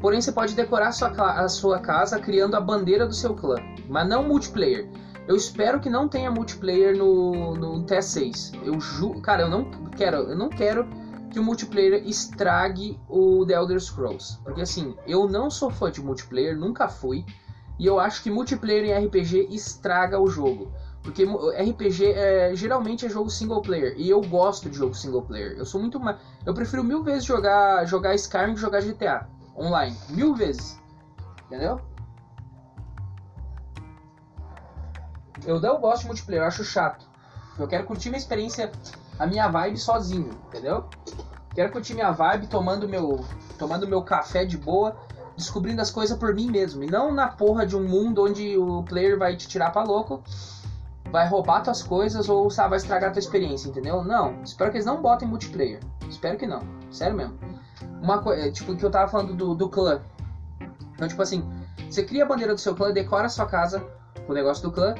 Porém, 0.00 0.20
você 0.20 0.32
pode 0.32 0.54
decorar 0.54 0.88
a 0.88 0.92
sua, 0.92 1.08
a 1.08 1.48
sua 1.48 1.78
casa 1.80 2.18
criando 2.18 2.54
a 2.54 2.60
bandeira 2.60 3.06
do 3.06 3.14
seu 3.14 3.34
clã, 3.34 3.56
mas 3.88 4.08
não 4.08 4.22
multiplayer. 4.22 4.88
Eu 5.26 5.36
espero 5.36 5.80
que 5.80 5.90
não 5.90 6.08
tenha 6.08 6.30
multiplayer 6.30 6.96
no, 6.96 7.54
no 7.54 7.84
TS6. 7.84 8.58
Eu 8.64 8.80
juro, 8.80 9.20
cara, 9.20 9.42
eu 9.42 9.50
não 9.50 9.70
quero, 9.90 10.16
eu 10.18 10.36
não 10.36 10.48
quero 10.48 10.88
que 11.30 11.38
o 11.38 11.42
multiplayer 11.44 12.02
estrague 12.06 12.98
o 13.08 13.44
The 13.44 13.54
Elder 13.54 13.80
Scrolls, 13.80 14.38
porque 14.42 14.62
assim, 14.62 14.96
eu 15.06 15.28
não 15.28 15.50
sou 15.50 15.70
fã 15.70 15.90
de 15.90 16.00
multiplayer, 16.00 16.56
nunca 16.56 16.88
fui, 16.88 17.24
e 17.78 17.84
eu 17.86 18.00
acho 18.00 18.22
que 18.22 18.30
multiplayer 18.30 18.84
em 18.84 19.06
RPG 19.06 19.48
estraga 19.50 20.18
o 20.18 20.28
jogo. 20.28 20.72
Porque 21.08 21.24
RPG 21.24 22.12
é, 22.12 22.54
geralmente 22.54 23.06
é 23.06 23.08
jogo 23.08 23.30
single 23.30 23.62
player 23.62 23.94
e 23.96 24.10
eu 24.10 24.20
gosto 24.20 24.68
de 24.68 24.76
jogo 24.76 24.94
single 24.94 25.22
player. 25.22 25.56
Eu 25.56 25.64
sou 25.64 25.80
muito 25.80 25.98
mais, 25.98 26.18
eu 26.44 26.52
prefiro 26.52 26.84
mil 26.84 27.02
vezes 27.02 27.24
jogar 27.24 27.86
jogar 27.86 28.14
Skyrim 28.14 28.52
que 28.52 28.60
jogar 28.60 28.82
GTA 28.82 29.26
online, 29.56 29.96
mil 30.10 30.34
vezes. 30.34 30.78
Entendeu? 31.46 31.80
Eu 35.46 35.58
não 35.58 35.80
gosto 35.80 36.02
de 36.02 36.08
multiplayer, 36.08 36.42
eu 36.42 36.46
acho 36.46 36.62
chato. 36.62 37.06
Eu 37.58 37.66
quero 37.66 37.84
curtir 37.84 38.10
minha 38.10 38.18
experiência, 38.18 38.70
a 39.18 39.26
minha 39.26 39.48
vibe 39.48 39.78
sozinho, 39.78 40.30
entendeu? 40.48 40.84
Quero 41.54 41.72
curtir 41.72 41.94
minha 41.94 42.10
vibe 42.10 42.48
tomando 42.48 42.86
meu, 42.86 43.24
tomando 43.58 43.88
meu 43.88 44.02
café 44.02 44.44
de 44.44 44.58
boa, 44.58 44.94
descobrindo 45.34 45.80
as 45.80 45.90
coisas 45.90 46.18
por 46.18 46.34
mim 46.34 46.50
mesmo. 46.50 46.84
E 46.84 46.86
não 46.86 47.10
na 47.14 47.28
porra 47.28 47.66
de 47.66 47.74
um 47.74 47.88
mundo 47.88 48.22
onde 48.22 48.58
o 48.58 48.82
player 48.82 49.18
vai 49.18 49.34
te 49.36 49.48
tirar 49.48 49.70
pra 49.70 49.82
louco, 49.82 50.22
vai 51.10 51.26
roubar 51.26 51.62
tuas 51.62 51.82
coisas 51.82 52.28
ou 52.28 52.50
sabe, 52.50 52.70
vai 52.70 52.78
estragar 52.78 53.12
tua 53.12 53.20
experiência, 53.20 53.68
entendeu? 53.68 54.02
Não. 54.04 54.42
Espero 54.42 54.70
que 54.70 54.76
eles 54.76 54.86
não 54.86 55.00
botem 55.00 55.26
multiplayer. 55.28 55.80
Espero 56.08 56.36
que 56.36 56.46
não. 56.46 56.60
Sério 56.90 57.16
mesmo. 57.16 57.38
Uma 58.00 58.22
coisa, 58.22 58.46
é, 58.46 58.50
tipo, 58.50 58.76
que 58.76 58.84
eu 58.84 58.90
tava 58.90 59.10
falando 59.10 59.34
do, 59.34 59.54
do 59.54 59.68
clã. 59.68 60.00
Então, 60.94 61.08
tipo 61.08 61.22
assim, 61.22 61.48
você 61.88 62.02
cria 62.02 62.24
a 62.24 62.26
bandeira 62.26 62.54
do 62.54 62.60
seu 62.60 62.74
clã, 62.74 62.92
decora 62.92 63.26
a 63.26 63.30
sua 63.30 63.46
casa, 63.46 63.84
o 64.26 64.32
negócio 64.32 64.62
do 64.62 64.72
clã, 64.72 64.94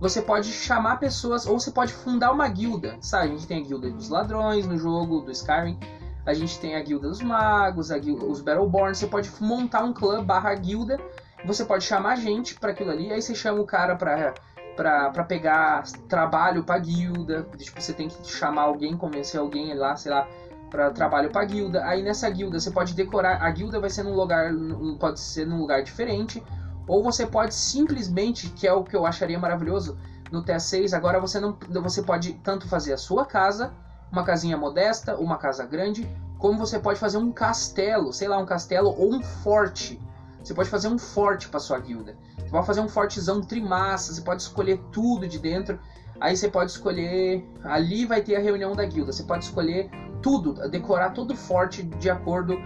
você 0.00 0.22
pode 0.22 0.50
chamar 0.52 0.98
pessoas, 0.98 1.46
ou 1.46 1.58
você 1.58 1.70
pode 1.70 1.92
fundar 1.92 2.30
uma 2.30 2.48
guilda, 2.48 2.96
sabe? 3.00 3.24
A 3.24 3.28
gente 3.28 3.46
tem 3.46 3.58
a 3.58 3.64
guilda 3.64 3.90
dos 3.90 4.08
ladrões 4.08 4.66
no 4.66 4.76
jogo, 4.76 5.22
do 5.22 5.32
Skyrim, 5.32 5.78
a 6.24 6.34
gente 6.34 6.60
tem 6.60 6.76
a 6.76 6.82
guilda 6.82 7.08
dos 7.08 7.20
magos, 7.20 7.90
a 7.90 7.98
guilda, 7.98 8.24
os 8.24 8.40
Battleborn, 8.40 8.94
você 8.94 9.06
pode 9.06 9.30
montar 9.40 9.82
um 9.82 9.92
clã 9.92 10.22
barra 10.22 10.54
guilda, 10.54 11.00
você 11.44 11.64
pode 11.64 11.84
chamar 11.84 12.16
gente 12.16 12.54
para 12.54 12.70
aquilo 12.70 12.90
ali, 12.90 13.12
aí 13.12 13.20
você 13.20 13.34
chama 13.34 13.60
o 13.60 13.66
cara 13.66 13.96
pra, 13.96 14.34
pra, 14.78 15.10
pra 15.10 15.24
pegar 15.24 15.82
trabalho 16.08 16.62
pra 16.62 16.78
guilda, 16.78 17.44
tipo, 17.56 17.82
você 17.82 17.92
tem 17.92 18.08
que 18.08 18.24
chamar 18.28 18.62
alguém, 18.62 18.96
convencer 18.96 19.40
alguém 19.40 19.74
lá, 19.74 19.96
sei 19.96 20.12
lá, 20.12 20.28
para 20.70 20.92
trabalho 20.92 21.30
para 21.30 21.44
guilda. 21.44 21.84
Aí 21.84 22.00
nessa 22.00 22.30
guilda 22.30 22.60
você 22.60 22.70
pode 22.70 22.94
decorar, 22.94 23.42
a 23.42 23.50
guilda 23.50 23.80
vai 23.80 23.90
ser 23.90 24.04
num 24.04 24.14
lugar, 24.14 24.52
pode 25.00 25.18
ser 25.18 25.44
num 25.48 25.58
lugar 25.58 25.82
diferente, 25.82 26.40
ou 26.86 27.02
você 27.02 27.26
pode 27.26 27.56
simplesmente, 27.56 28.50
que 28.50 28.68
é 28.68 28.72
o 28.72 28.84
que 28.84 28.94
eu 28.94 29.04
acharia 29.04 29.36
maravilhoso 29.36 29.98
no 30.30 30.44
TS6, 30.44 30.94
agora 30.94 31.18
você 31.18 31.40
não 31.40 31.58
você 31.82 32.00
pode 32.00 32.34
tanto 32.34 32.68
fazer 32.68 32.92
a 32.92 32.96
sua 32.96 33.26
casa, 33.26 33.72
uma 34.12 34.22
casinha 34.22 34.56
modesta, 34.56 35.16
uma 35.16 35.38
casa 35.38 35.66
grande, 35.66 36.08
como 36.38 36.56
você 36.56 36.78
pode 36.78 37.00
fazer 37.00 37.18
um 37.18 37.32
castelo, 37.32 38.12
sei 38.12 38.28
lá, 38.28 38.38
um 38.38 38.46
castelo 38.46 38.94
ou 38.96 39.12
um 39.12 39.20
forte. 39.24 40.00
Você 40.48 40.54
pode 40.54 40.70
fazer 40.70 40.88
um 40.88 40.96
forte 40.96 41.46
para 41.46 41.60
sua 41.60 41.78
guilda. 41.78 42.16
Você 42.38 42.48
pode 42.48 42.66
fazer 42.66 42.80
um 42.80 42.88
fortezão 42.88 43.42
trimassa, 43.42 44.14
você 44.14 44.22
pode 44.22 44.40
escolher 44.40 44.80
tudo 44.90 45.28
de 45.28 45.38
dentro. 45.38 45.78
Aí 46.18 46.34
você 46.34 46.48
pode 46.48 46.70
escolher, 46.70 47.44
ali 47.62 48.06
vai 48.06 48.22
ter 48.22 48.34
a 48.34 48.38
reunião 48.38 48.72
da 48.72 48.82
guilda. 48.86 49.12
Você 49.12 49.22
pode 49.22 49.44
escolher 49.44 49.90
tudo, 50.22 50.54
decorar 50.70 51.10
todo 51.10 51.36
forte 51.36 51.82
de 51.82 52.08
acordo 52.08 52.56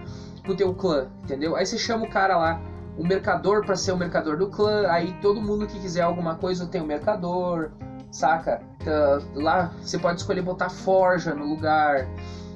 com 0.45 0.53
o 0.53 0.55
teu 0.55 0.73
clã, 0.73 1.09
entendeu? 1.23 1.57
Aí 1.57 1.65
você 1.65 1.77
chama 1.77 2.05
o 2.05 2.09
cara 2.09 2.37
lá, 2.37 2.57
o 2.97 3.03
mercador 3.03 3.65
para 3.65 3.75
ser 3.75 3.91
o 3.91 3.97
mercador 3.97 4.37
do 4.37 4.47
clã, 4.47 4.87
aí 4.87 5.11
todo 5.21 5.41
mundo 5.41 5.67
que 5.67 5.77
quiser 5.77 6.03
alguma 6.03 6.35
coisa 6.35 6.65
tem 6.65 6.79
o 6.79 6.85
mercador, 6.85 7.71
saca? 8.09 8.61
Uh, 8.81 9.41
lá 9.41 9.73
você 9.81 9.97
pode 9.97 10.21
escolher 10.21 10.41
botar 10.41 10.69
forja 10.69 11.33
no 11.33 11.43
lugar, 11.43 12.07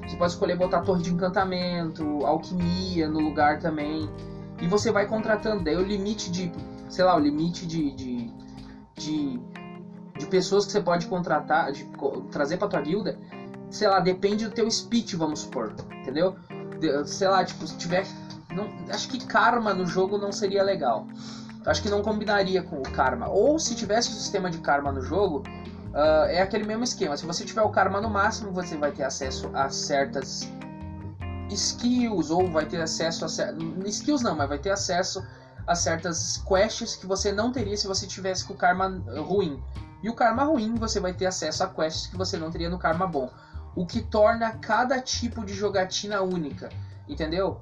você 0.06 0.16
pode 0.16 0.32
escolher 0.32 0.56
botar 0.56 0.80
torre 0.80 1.02
de 1.02 1.12
encantamento, 1.12 2.24
alquimia 2.24 3.06
no 3.10 3.20
lugar 3.20 3.58
também. 3.58 4.08
E 4.60 4.66
você 4.66 4.90
vai 4.90 5.06
contratando, 5.06 5.64
daí 5.64 5.76
o 5.76 5.82
limite 5.82 6.30
de, 6.30 6.52
sei 6.88 7.04
lá, 7.04 7.16
o 7.16 7.18
limite 7.18 7.66
de, 7.66 7.92
de, 7.92 8.32
de, 8.94 9.40
de 10.18 10.26
pessoas 10.26 10.66
que 10.66 10.72
você 10.72 10.80
pode 10.80 11.06
contratar, 11.06 11.72
de, 11.72 11.88
trazer 12.30 12.56
para 12.56 12.68
tua 12.68 12.80
guilda, 12.80 13.18
sei 13.70 13.88
lá, 13.88 14.00
depende 14.00 14.46
do 14.46 14.50
teu 14.50 14.70
speech, 14.70 15.14
vamos 15.16 15.40
supor, 15.40 15.74
entendeu? 16.00 16.36
De, 16.80 17.06
sei 17.08 17.28
lá, 17.28 17.44
tipo, 17.44 17.66
se 17.66 17.76
tiver 17.76 18.04
não, 18.54 18.68
acho 18.92 19.08
que 19.08 19.24
karma 19.24 19.72
no 19.74 19.86
jogo 19.86 20.18
não 20.18 20.32
seria 20.32 20.62
legal. 20.62 21.06
Acho 21.66 21.82
que 21.82 21.90
não 21.90 22.02
combinaria 22.02 22.62
com 22.62 22.76
o 22.78 22.82
karma. 22.82 23.28
Ou 23.28 23.58
se 23.58 23.74
tivesse 23.74 24.08
o 24.08 24.12
sistema 24.12 24.50
de 24.50 24.58
karma 24.58 24.90
no 24.90 25.02
jogo, 25.02 25.42
uh, 25.92 26.24
é 26.28 26.40
aquele 26.40 26.64
mesmo 26.64 26.82
esquema. 26.82 27.16
Se 27.16 27.26
você 27.26 27.44
tiver 27.44 27.62
o 27.62 27.70
karma 27.70 28.00
no 28.00 28.08
máximo, 28.08 28.50
você 28.50 28.76
vai 28.76 28.90
ter 28.90 29.04
acesso 29.04 29.50
a 29.52 29.68
certas 29.68 30.50
skills, 31.50 32.30
ou 32.30 32.50
vai 32.50 32.66
ter 32.66 32.80
acesso 32.80 33.24
a. 33.24 33.28
Skills 33.86 34.22
não, 34.22 34.36
mas 34.36 34.48
vai 34.48 34.58
ter 34.58 34.70
acesso 34.70 35.24
a 35.66 35.74
certas 35.74 36.42
quests 36.46 36.96
que 36.96 37.06
você 37.06 37.30
não 37.30 37.52
teria 37.52 37.76
se 37.76 37.86
você 37.86 38.06
tivesse 38.06 38.44
com 38.44 38.54
o 38.54 38.56
karma 38.56 39.02
ruim. 39.26 39.62
E 40.02 40.08
o 40.08 40.14
karma 40.14 40.44
ruim, 40.44 40.74
você 40.76 41.00
vai 41.00 41.12
ter 41.12 41.26
acesso 41.26 41.64
a 41.64 41.68
quests 41.68 42.06
que 42.06 42.16
você 42.16 42.36
não 42.36 42.50
teria 42.50 42.70
no 42.70 42.78
karma 42.78 43.06
bom. 43.06 43.30
O 43.74 43.84
que 43.84 44.00
torna 44.00 44.52
cada 44.52 45.00
tipo 45.00 45.44
de 45.44 45.52
jogatina 45.52 46.22
única. 46.22 46.68
Entendeu? 47.08 47.60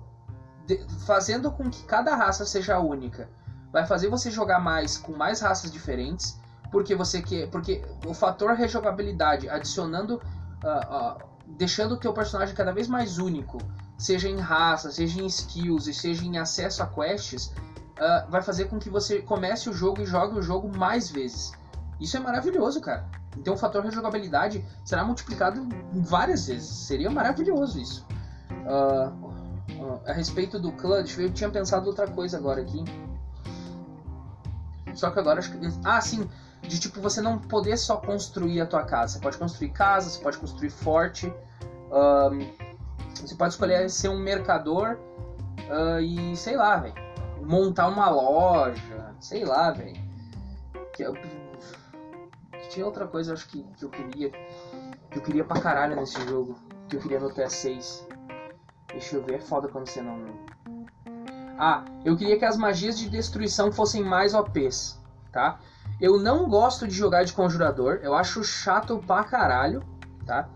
fazendo 1.06 1.50
com 1.50 1.70
que 1.70 1.84
cada 1.84 2.14
raça 2.14 2.44
seja 2.44 2.78
única. 2.78 3.28
Vai 3.72 3.86
fazer 3.86 4.08
você 4.08 4.30
jogar 4.30 4.58
mais 4.58 4.98
com 4.98 5.12
mais 5.12 5.40
raças 5.40 5.70
diferentes, 5.70 6.40
porque 6.70 6.94
você 6.94 7.22
quer, 7.22 7.48
porque 7.50 7.84
o 8.04 8.14
fator 8.14 8.52
rejogabilidade 8.54 9.48
adicionando, 9.48 10.16
uh, 10.64 11.18
uh, 11.18 11.35
deixando 11.46 11.92
o 11.92 11.96
teu 11.96 12.12
personagem 12.12 12.54
cada 12.54 12.72
vez 12.72 12.88
mais 12.88 13.18
único, 13.18 13.58
seja 13.96 14.28
em 14.28 14.38
raça, 14.38 14.90
seja 14.90 15.20
em 15.20 15.26
skills 15.26 15.86
e 15.86 15.94
seja 15.94 16.24
em 16.24 16.38
acesso 16.38 16.82
a 16.82 16.86
quests, 16.86 17.46
uh, 17.46 18.30
vai 18.30 18.42
fazer 18.42 18.66
com 18.66 18.78
que 18.78 18.90
você 18.90 19.22
comece 19.22 19.70
o 19.70 19.72
jogo 19.72 20.02
e 20.02 20.06
jogue 20.06 20.38
o 20.38 20.42
jogo 20.42 20.76
mais 20.76 21.10
vezes. 21.10 21.52
Isso 22.00 22.16
é 22.16 22.20
maravilhoso, 22.20 22.80
cara. 22.80 23.06
Então 23.36 23.54
o 23.54 23.56
fator 23.56 23.82
rejogabilidade 23.82 24.64
será 24.84 25.04
multiplicado 25.04 25.66
várias 25.92 26.46
vezes. 26.46 26.68
Seria 26.68 27.10
maravilhoso 27.10 27.80
isso. 27.80 28.06
Uh, 28.50 30.00
a 30.06 30.12
respeito 30.12 30.58
do 30.58 30.72
clã, 30.72 31.04
eu 31.18 31.30
tinha 31.30 31.50
pensado 31.50 31.86
outra 31.86 32.06
coisa 32.06 32.36
agora 32.36 32.60
aqui. 32.62 32.84
Só 34.94 35.10
que 35.10 35.18
agora 35.18 35.38
acho 35.38 35.52
que. 35.52 35.58
Ah, 35.84 36.00
sim! 36.00 36.28
De 36.68 36.80
tipo, 36.80 37.00
você 37.00 37.20
não 37.20 37.38
poder 37.38 37.76
só 37.76 37.96
construir 37.96 38.60
a 38.60 38.66
tua 38.66 38.84
casa. 38.84 39.14
Você 39.14 39.20
pode 39.20 39.38
construir 39.38 39.70
casa, 39.70 40.10
você 40.10 40.20
pode 40.20 40.38
construir 40.38 40.70
forte. 40.70 41.32
Um, 41.90 42.52
você 43.14 43.34
pode 43.34 43.52
escolher 43.52 43.88
ser 43.88 44.08
um 44.08 44.18
mercador 44.18 44.98
uh, 45.70 46.00
e 46.00 46.36
sei 46.36 46.56
lá, 46.56 46.76
velho. 46.76 46.94
Montar 47.42 47.88
uma 47.88 48.10
loja, 48.10 49.14
sei 49.20 49.44
lá, 49.44 49.70
velho. 49.70 50.04
Tinha 52.68 52.84
outra 52.84 53.06
coisa, 53.06 53.32
acho 53.32 53.48
que, 53.48 53.62
que 53.62 53.84
eu 53.84 53.88
queria. 53.88 54.30
que 55.10 55.18
eu 55.18 55.22
queria 55.22 55.44
pra 55.44 55.60
caralho 55.60 55.96
nesse 55.96 56.20
jogo, 56.26 56.58
que 56.88 56.96
eu 56.96 57.00
queria 57.00 57.20
no 57.20 57.30
PS6. 57.30 58.06
Deixa 58.88 59.16
eu 59.16 59.22
ver, 59.22 59.36
é 59.36 59.40
foda 59.40 59.68
quando 59.68 59.86
você 59.86 60.02
não. 60.02 60.24
Ah, 61.58 61.84
eu 62.04 62.16
queria 62.16 62.38
que 62.38 62.44
as 62.44 62.56
magias 62.56 62.98
de 62.98 63.08
destruição 63.08 63.72
fossem 63.72 64.04
mais 64.04 64.34
OPs, 64.34 65.00
tá? 65.32 65.58
Eu 66.00 66.18
não 66.18 66.48
gosto 66.48 66.86
de 66.86 66.94
jogar 66.94 67.24
de 67.24 67.32
conjurador, 67.32 68.00
eu 68.02 68.14
acho 68.14 68.44
chato 68.44 68.98
pra 69.06 69.24
caralho, 69.24 69.82
tá? 70.26 70.48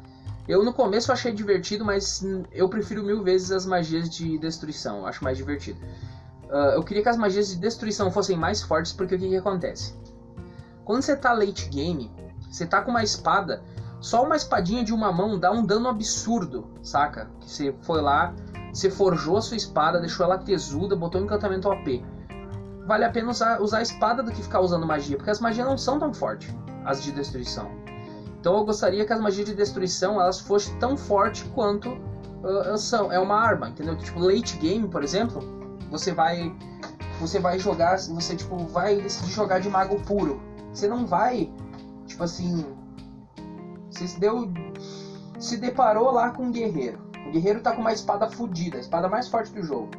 Eu 0.47 0.65
no 0.65 0.73
começo 0.73 1.12
achei 1.12 1.33
divertido, 1.33 1.85
mas 1.85 2.25
eu 2.51 2.69
prefiro 2.69 3.03
mil 3.03 3.23
vezes 3.23 3.51
as 3.53 3.65
magias 3.65 4.11
de 4.11 4.37
destruição, 4.39 4.99
eu 4.99 5.07
acho 5.07 5.23
mais 5.23 5.37
divertido. 5.37 5.81
Uh, 6.45 6.75
eu 6.75 6.83
queria 6.83 7.03
que 7.03 7.09
as 7.09 7.17
magias 7.17 7.49
de 7.49 7.57
destruição 7.57 8.11
fossem 8.11 8.37
mais 8.37 8.61
fortes, 8.61 8.93
porque 8.93 9.15
o 9.15 9.19
que, 9.19 9.29
que 9.29 9.37
acontece? 9.37 9.95
Quando 10.85 11.03
você 11.03 11.17
tá 11.17 11.33
late 11.33 11.69
game, 11.69 12.11
você 12.51 12.67
tá 12.67 12.83
com 12.83 12.91
uma 12.91 13.03
espada, 13.03 13.62
só 14.01 14.25
uma 14.25 14.35
espadinha 14.35 14.83
de 14.83 14.93
uma 14.93 15.12
mão 15.12 15.39
dá 15.39 15.53
um 15.53 15.65
dano 15.65 15.89
absurdo, 15.89 16.69
saca? 16.83 17.31
Que 17.41 17.49
você 17.49 17.75
foi 17.83 18.01
lá, 18.01 18.35
você 18.73 18.91
forjou 18.91 19.37
a 19.37 19.43
sua 19.43 19.57
espada, 19.57 20.01
deixou 20.01 20.25
ela 20.25 20.39
tesuda, 20.39 20.97
botou 20.97 21.21
um 21.21 21.25
encantamento 21.25 21.69
OP. 21.69 22.05
Vale 22.86 23.05
a 23.05 23.11
pena 23.11 23.31
usar, 23.31 23.61
usar 23.61 23.78
a 23.78 23.82
espada 23.82 24.23
do 24.23 24.32
que 24.32 24.43
ficar 24.43 24.61
usando 24.61 24.86
magia, 24.86 25.16
porque 25.16 25.31
as 25.31 25.40
magias 25.40 25.66
não 25.66 25.78
são 25.78 25.98
tão 25.98 26.12
fortes, 26.12 26.55
as 26.85 27.02
de 27.02 27.12
destruição. 27.12 27.70
Então 28.40 28.57
eu 28.57 28.65
gostaria 28.65 29.05
que 29.05 29.12
as 29.12 29.20
magias 29.20 29.47
de 29.47 29.55
destruição 29.55 30.20
elas 30.20 30.40
fossem 30.40 30.77
tão 30.78 30.97
fortes 30.97 31.43
quanto 31.55 31.90
uh, 31.90 32.77
são. 32.78 33.12
É 33.12 33.19
uma 33.19 33.39
arma, 33.39 33.69
entendeu? 33.69 33.97
Tipo, 33.97 34.20
late 34.20 34.57
game, 34.57 34.89
por 34.89 35.05
exemplo, 35.05 35.43
você 35.90 36.12
vai. 36.12 36.55
Você 37.20 37.39
vai 37.39 37.59
jogar. 37.59 37.98
Você 37.98 38.35
tipo, 38.35 38.57
vai 38.66 38.97
decidir 38.97 39.32
jogar 39.32 39.61
de 39.61 39.69
mago 39.69 40.01
puro. 40.02 40.40
Você 40.73 40.89
não 40.89 41.07
vai, 41.07 41.52
tipo 42.07 42.23
assim. 42.24 42.65
Você 43.90 44.09
se 44.09 44.19
deu. 44.19 44.51
Se 45.39 45.57
deparou 45.59 46.11
lá 46.11 46.31
com 46.31 46.44
um 46.44 46.52
guerreiro. 46.52 46.98
O 47.27 47.31
guerreiro 47.31 47.61
tá 47.61 47.73
com 47.73 47.81
uma 47.82 47.93
espada 47.93 48.28
fodida, 48.31 48.78
a 48.78 48.81
espada 48.81 49.09
mais 49.09 49.28
forte 49.28 49.52
do 49.52 49.62
jogo. 49.62 49.90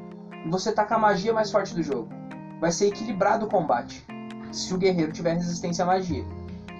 E 0.45 0.49
você 0.49 0.71
tá 0.71 0.83
com 0.83 0.95
a 0.95 0.99
magia 0.99 1.33
mais 1.33 1.51
forte 1.51 1.75
do 1.75 1.83
jogo. 1.83 2.09
Vai 2.61 2.71
ser 2.71 2.87
equilibrado 2.89 3.47
o 3.47 3.49
combate. 3.49 4.05
Se 4.51 4.71
o 4.71 4.77
guerreiro 4.77 5.11
tiver 5.11 5.33
resistência 5.33 5.83
à 5.83 5.87
magia. 5.87 6.23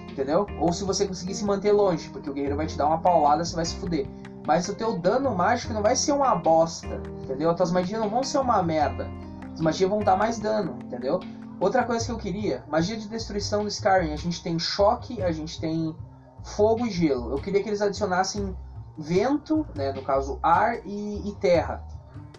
Entendeu? 0.07 0.45
Ou 0.59 0.71
se 0.71 0.83
você 0.83 1.07
conseguir 1.07 1.33
se 1.33 1.43
manter 1.43 1.71
longe, 1.71 2.07
porque 2.09 2.29
o 2.29 2.33
guerreiro 2.33 2.55
vai 2.55 2.67
te 2.67 2.77
dar 2.77 2.85
uma 2.85 2.99
paulada, 2.99 3.43
você 3.43 3.55
vai 3.55 3.65
se 3.65 3.75
fuder. 3.75 4.07
Mas 4.45 4.69
o 4.69 4.75
teu 4.75 4.99
dano 4.99 5.33
mágico 5.35 5.73
não 5.73 5.81
vai 5.81 5.95
ser 5.95 6.11
uma 6.11 6.35
bosta, 6.35 7.01
entendeu? 7.23 7.49
As 7.49 7.57
tuas 7.57 7.71
magias 7.71 7.99
não 7.99 8.09
vão 8.09 8.23
ser 8.23 8.37
uma 8.37 8.61
merda. 8.61 9.09
As 9.53 9.59
magias 9.59 9.89
vão 9.89 9.99
dar 9.99 10.15
mais 10.15 10.37
dano, 10.37 10.77
entendeu? 10.83 11.19
Outra 11.59 11.83
coisa 11.83 12.05
que 12.05 12.11
eu 12.11 12.17
queria, 12.17 12.63
magia 12.67 12.97
de 12.97 13.07
destruição 13.07 13.63
do 13.63 13.67
Skyrim. 13.67 14.13
A 14.13 14.17
gente 14.17 14.43
tem 14.43 14.59
choque, 14.59 15.21
a 15.21 15.31
gente 15.31 15.59
tem 15.59 15.95
fogo 16.43 16.85
e 16.85 16.91
gelo. 16.91 17.31
Eu 17.31 17.37
queria 17.37 17.63
que 17.63 17.69
eles 17.69 17.81
adicionassem 17.81 18.55
vento, 18.97 19.65
né, 19.75 19.91
no 19.91 20.03
caso 20.03 20.39
ar 20.43 20.85
e, 20.85 21.29
e 21.29 21.35
terra. 21.39 21.83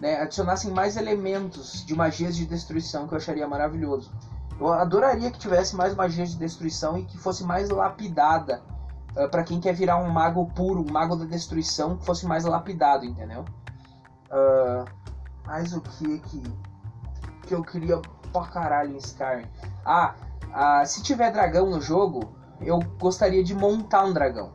Né, 0.01 0.19
adicionassem 0.19 0.71
mais 0.71 0.97
elementos 0.97 1.85
de 1.85 1.95
magias 1.95 2.35
de 2.35 2.45
destruição 2.45 3.07
que 3.07 3.13
eu 3.13 3.17
acharia 3.17 3.47
maravilhoso. 3.47 4.11
Eu 4.59 4.71
adoraria 4.73 5.31
que 5.31 5.39
tivesse 5.39 5.75
mais 5.75 5.95
magias 5.95 6.31
de 6.31 6.37
destruição 6.37 6.97
e 6.97 7.05
que 7.05 7.17
fosse 7.17 7.43
mais 7.43 7.69
lapidada. 7.69 8.61
Uh, 9.15 9.21
eh, 9.21 9.27
para 9.27 9.43
quem 9.43 9.59
quer 9.59 9.73
virar 9.73 9.97
um 9.97 10.09
mago 10.09 10.45
puro, 10.47 10.81
um 10.81 10.91
mago 10.91 11.15
da 11.15 11.25
destruição, 11.25 11.95
que 11.97 12.05
fosse 12.05 12.25
mais 12.25 12.43
lapidado, 12.43 13.05
entendeu? 13.05 13.45
Uh, 14.29 14.85
mais 15.45 15.73
o 15.73 15.81
que 15.81 16.19
que, 16.19 16.43
que 17.47 17.53
eu 17.53 17.63
queria 17.63 18.01
pra 18.33 18.47
caralho 18.47 18.95
em 18.95 18.97
Skyrim. 18.97 19.45
Ah, 19.85 20.15
ah, 20.51 20.85
se 20.85 21.01
tiver 21.03 21.31
dragão 21.31 21.69
no 21.69 21.79
jogo, 21.79 22.35
eu 22.59 22.79
gostaria 22.99 23.43
de 23.43 23.53
montar 23.53 24.03
um 24.03 24.13
dragão. 24.13 24.51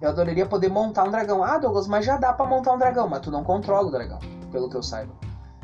Eu 0.00 0.08
adoraria 0.08 0.46
poder 0.46 0.68
montar 0.68 1.04
um 1.04 1.10
dragão. 1.10 1.44
Ah, 1.44 1.58
Douglas, 1.58 1.86
mas 1.86 2.04
já 2.04 2.16
dá 2.16 2.32
para 2.32 2.46
montar 2.46 2.72
um 2.72 2.78
dragão, 2.78 3.08
mas 3.08 3.20
tu 3.20 3.30
não 3.30 3.44
controla 3.44 3.88
o 3.88 3.90
dragão, 3.90 4.18
pelo 4.50 4.68
que 4.68 4.76
eu 4.76 4.82
saiba. 4.82 5.12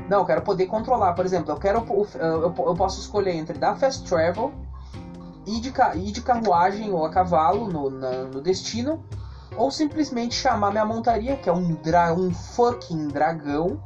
Não, 0.09 0.19
eu 0.19 0.25
quero 0.25 0.43
poder 0.43 0.67
controlar. 0.67 1.15
Por 1.15 1.25
exemplo, 1.25 1.51
eu 1.51 1.57
quero 1.57 1.85
eu, 2.19 2.75
posso 2.75 3.01
escolher 3.01 3.35
entre 3.35 3.59
dar 3.59 3.77
fast 3.77 4.07
travel, 4.07 4.53
ir 5.47 5.61
de, 5.61 5.73
ir 5.97 6.13
de 6.13 6.21
carruagem 6.21 6.93
ou 6.93 7.05
a 7.05 7.11
cavalo 7.11 7.69
no, 7.69 7.91
na, 7.91 8.11
no 8.25 8.41
destino, 8.41 9.03
ou 9.57 9.71
simplesmente 9.71 10.35
chamar 10.35 10.71
minha 10.71 10.85
montaria, 10.85 11.37
que 11.37 11.49
é 11.49 11.53
um, 11.53 11.75
dra 11.75 12.13
um 12.13 12.33
fucking 12.33 13.09
dragão, 13.09 13.81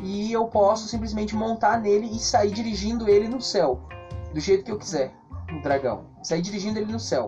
e 0.00 0.32
eu 0.32 0.46
posso 0.46 0.88
simplesmente 0.88 1.34
montar 1.34 1.80
nele 1.80 2.06
e 2.06 2.18
sair 2.18 2.52
dirigindo 2.52 3.08
ele 3.08 3.28
no 3.28 3.40
céu, 3.40 3.80
do 4.32 4.40
jeito 4.40 4.64
que 4.64 4.70
eu 4.70 4.78
quiser, 4.78 5.12
o 5.52 5.60
dragão. 5.60 6.04
Sair 6.22 6.40
dirigindo 6.40 6.78
ele 6.78 6.92
no 6.92 7.00
céu. 7.00 7.26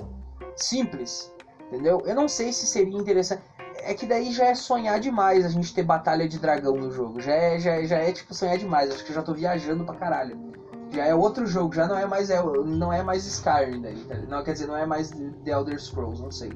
Simples, 0.56 1.34
entendeu? 1.66 2.02
Eu 2.04 2.14
não 2.14 2.28
sei 2.28 2.52
se 2.52 2.66
seria 2.66 2.96
interessante. 2.98 3.42
É 3.78 3.92
que 3.92 4.06
daí 4.06 4.32
já 4.32 4.46
é 4.46 4.54
sonhar 4.54 4.98
demais 4.98 5.44
a 5.44 5.48
gente 5.48 5.74
ter 5.74 5.82
batalha 5.82 6.28
de 6.28 6.38
dragão 6.38 6.76
no 6.76 6.90
jogo. 6.90 7.20
Já 7.20 7.32
é, 7.32 7.58
já, 7.58 7.72
é, 7.72 7.86
já 7.86 7.98
é 7.98 8.12
tipo 8.12 8.32
sonhar 8.32 8.56
demais. 8.56 8.90
Acho 8.90 9.04
que 9.04 9.10
eu 9.10 9.14
já 9.16 9.22
tô 9.22 9.34
viajando 9.34 9.84
pra 9.84 9.94
caralho. 9.94 10.52
Já 10.90 11.04
é 11.04 11.14
outro 11.14 11.46
jogo, 11.46 11.74
já 11.74 11.88
não 11.88 11.98
é 11.98 12.06
mais, 12.06 12.28
não 12.64 12.92
é 12.92 13.02
mais 13.02 13.26
Skyrim 13.26 13.80
daí. 13.80 14.04
Tá? 14.04 14.16
Não, 14.28 14.44
quer 14.44 14.52
dizer, 14.52 14.66
não 14.66 14.76
é 14.76 14.86
mais 14.86 15.10
The 15.10 15.50
Elder 15.50 15.80
Scrolls, 15.80 16.22
não 16.22 16.30
sei. 16.30 16.52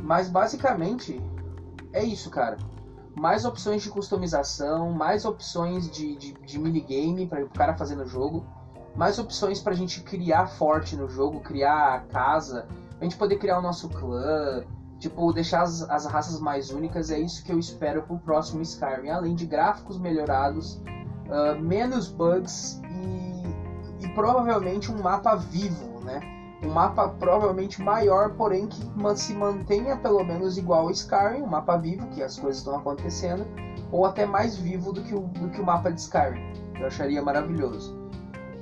Mas 0.00 0.28
basicamente 0.28 1.20
é 1.92 2.02
isso, 2.02 2.30
cara 2.30 2.56
mais 3.14 3.44
opções 3.44 3.82
de 3.82 3.90
customização, 3.90 4.90
mais 4.90 5.24
opções 5.24 5.88
de, 5.88 6.16
de, 6.16 6.32
de 6.32 6.58
minigame 6.58 7.26
para 7.26 7.44
o 7.44 7.48
cara 7.48 7.74
fazer 7.76 7.94
no 7.94 8.06
jogo, 8.06 8.44
mais 8.96 9.18
opções 9.18 9.60
para 9.60 9.72
a 9.72 9.76
gente 9.76 10.00
criar 10.00 10.46
forte 10.46 10.96
no 10.96 11.08
jogo, 11.08 11.40
criar 11.40 12.06
casa, 12.08 12.66
a 13.00 13.04
gente 13.04 13.16
poder 13.16 13.36
criar 13.36 13.58
o 13.58 13.62
nosso 13.62 13.88
clã, 13.88 14.64
tipo, 14.98 15.32
deixar 15.32 15.62
as, 15.62 15.88
as 15.90 16.06
raças 16.06 16.40
mais 16.40 16.70
únicas, 16.70 17.10
é 17.10 17.18
isso 17.18 17.44
que 17.44 17.52
eu 17.52 17.58
espero 17.58 18.02
pro 18.02 18.18
próximo 18.18 18.62
Skyrim, 18.62 19.10
além 19.10 19.34
de 19.34 19.46
gráficos 19.46 19.98
melhorados, 19.98 20.82
uh, 21.26 21.60
menos 21.60 22.08
bugs 22.08 22.80
e, 22.88 24.04
e 24.04 24.08
provavelmente 24.14 24.90
um 24.90 25.02
mapa 25.02 25.34
vivo, 25.34 26.00
né? 26.04 26.20
um 26.64 26.70
mapa 26.70 27.08
provavelmente 27.08 27.82
maior, 27.82 28.30
porém 28.30 28.66
que 28.66 28.80
se 29.16 29.34
mantenha 29.34 29.96
pelo 29.96 30.24
menos 30.24 30.56
igual 30.56 30.82
ao 30.82 30.90
Skyrim, 30.90 31.42
um 31.42 31.46
mapa 31.46 31.76
vivo, 31.76 32.06
que 32.08 32.22
as 32.22 32.38
coisas 32.38 32.58
estão 32.58 32.76
acontecendo, 32.76 33.46
ou 33.92 34.06
até 34.06 34.24
mais 34.24 34.56
vivo 34.56 34.92
do 34.92 35.02
que 35.02 35.14
o, 35.14 35.20
do 35.20 35.50
que 35.50 35.60
o 35.60 35.64
mapa 35.64 35.92
de 35.92 36.00
Skyrim. 36.00 36.40
Eu 36.80 36.86
acharia 36.86 37.22
maravilhoso. 37.22 38.03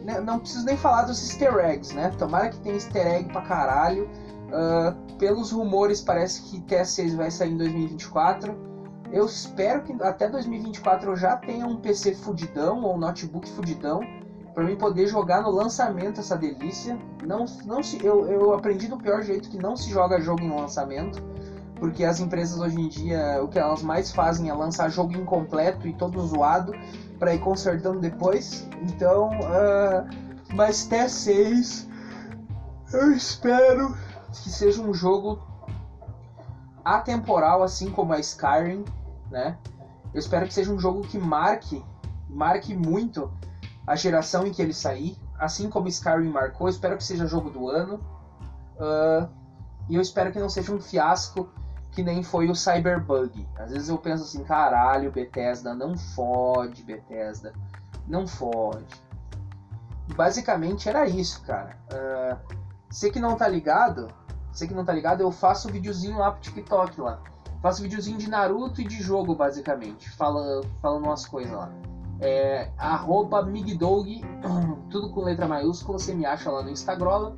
Né, 0.05 0.20
não 0.20 0.39
preciso 0.39 0.65
nem 0.65 0.77
falar 0.77 1.03
dos 1.03 1.23
easter 1.23 1.55
eggs, 1.59 1.95
né? 1.95 2.11
Tomara 2.19 2.49
que 2.49 2.59
tenha 2.61 2.74
easter 2.74 3.07
egg 3.07 3.33
pra 3.33 3.43
caralho. 3.43 4.09
Uh, 4.49 5.16
pelos 5.16 5.51
rumores, 5.51 6.01
parece 6.03 6.43
que 6.43 6.61
TS6 6.62 7.16
vai 7.16 7.31
sair 7.31 7.53
em 7.53 7.57
2024. 7.57 8.55
Eu 9.11 9.27
espero 9.27 9.83
que 9.83 9.93
até 10.03 10.29
2024 10.29 11.11
eu 11.11 11.16
já 11.16 11.37
tenha 11.37 11.66
um 11.66 11.77
PC 11.77 12.15
fudidão 12.15 12.83
ou 12.83 12.95
um 12.95 12.99
notebook 12.99 13.49
fudidão 13.51 14.01
para 14.55 14.65
mim 14.65 14.77
poder 14.77 15.07
jogar 15.07 15.43
no 15.43 15.51
lançamento 15.51 16.20
essa 16.20 16.37
delícia. 16.37 16.99
Não, 17.27 17.47
não 17.65 17.83
se, 17.83 18.05
eu, 18.05 18.27
eu 18.27 18.53
aprendi 18.53 18.87
do 18.89 18.97
pior 18.97 19.23
jeito 19.23 19.49
que 19.49 19.59
não 19.59 19.77
se 19.77 19.91
joga 19.91 20.20
jogo 20.20 20.43
em 20.43 20.51
lançamento, 20.51 21.23
porque 21.83 22.05
as 22.05 22.21
empresas 22.21 22.61
hoje 22.61 22.81
em 22.81 22.87
dia 22.87 23.43
o 23.43 23.49
que 23.49 23.59
elas 23.59 23.83
mais 23.83 24.13
fazem 24.13 24.49
é 24.49 24.55
lançar 24.55 24.89
jogo 24.89 25.15
incompleto 25.15 25.89
e 25.89 25.93
todo 25.93 26.25
zoado 26.25 26.73
para 27.19 27.35
ir 27.35 27.41
consertando 27.41 27.99
depois. 27.99 28.69
Então, 28.83 29.31
uh, 29.31 30.09
mas 30.55 30.89
T6 30.89 31.89
eu 32.93 33.11
espero 33.11 33.97
que 34.31 34.49
seja 34.49 34.81
um 34.81 34.95
jogo 34.95 35.43
atemporal, 36.85 37.65
assim 37.65 37.91
como 37.91 38.13
a 38.13 38.21
Skyrim, 38.21 38.85
né? 39.29 39.59
Eu 40.15 40.21
espero 40.21 40.47
que 40.47 40.55
seja 40.55 40.73
um 40.73 40.79
jogo 40.79 41.01
que 41.01 41.19
marque, 41.19 41.85
marque 42.29 42.77
muito 42.77 43.29
a 43.85 43.97
geração 43.97 44.47
em 44.47 44.53
que 44.53 44.63
ele 44.63 44.73
sair, 44.73 45.19
assim 45.37 45.69
como 45.69 45.89
Skyrim 45.89 46.29
marcou. 46.29 46.69
Espero 46.69 46.97
que 46.97 47.03
seja 47.03 47.27
jogo 47.27 47.51
do 47.51 47.69
ano. 47.69 47.97
Uh, 48.77 49.29
e 49.89 49.97
eu 49.97 50.01
espero 50.01 50.31
que 50.31 50.39
não 50.39 50.49
seja 50.49 50.73
um 50.73 50.81
fiasco 50.81 51.51
que 51.93 52.02
nem 52.02 52.23
foi 52.23 52.51
o 52.51 52.55
Cyberbug. 52.55 53.47
Às 53.56 53.70
vezes 53.70 53.89
eu 53.89 53.98
penso 53.98 54.24
assim, 54.24 54.43
caralho, 54.43 55.12
Bethesda, 55.12 55.74
não 55.74 55.97
fode, 55.97 56.82
Bethesda, 56.82 57.52
não 58.09 58.27
fode. 58.27 59.01
Basicamente 60.16 60.89
era 60.89 61.06
isso, 61.06 61.43
cara. 61.43 61.77
Uh, 61.93 62.56
você 62.90 63.10
que 63.10 63.20
não 63.20 63.36
tá 63.36 63.47
ligado, 63.47 64.09
você 64.51 64.66
que 64.66 64.74
não 64.74 64.85
tá 64.85 64.93
ligado, 64.93 65.20
eu 65.20 65.31
faço 65.31 65.70
videozinho 65.70 66.19
lá 66.19 66.32
pro 66.32 66.40
TikTok 66.40 67.01
lá. 67.01 67.20
Faço 67.60 67.82
videozinho 67.82 68.19
de 68.19 68.28
Naruto 68.28 68.81
e 68.81 68.85
de 68.85 69.01
jogo, 69.01 69.35
basicamente, 69.35 70.10
fala, 70.10 70.62
falando 70.81 71.05
umas 71.05 71.24
coisas 71.24 71.52
lá 71.52 71.70
é 72.23 72.70
arroba 72.78 73.43
Migdog, 73.43 74.24
tudo 74.89 75.10
com 75.10 75.23
letra 75.23 75.47
maiúscula, 75.48 75.98
você 75.98 76.14
me 76.14 76.24
acha 76.24 76.51
lá 76.51 76.62
no 76.62 76.70
Instagram. 76.70 77.35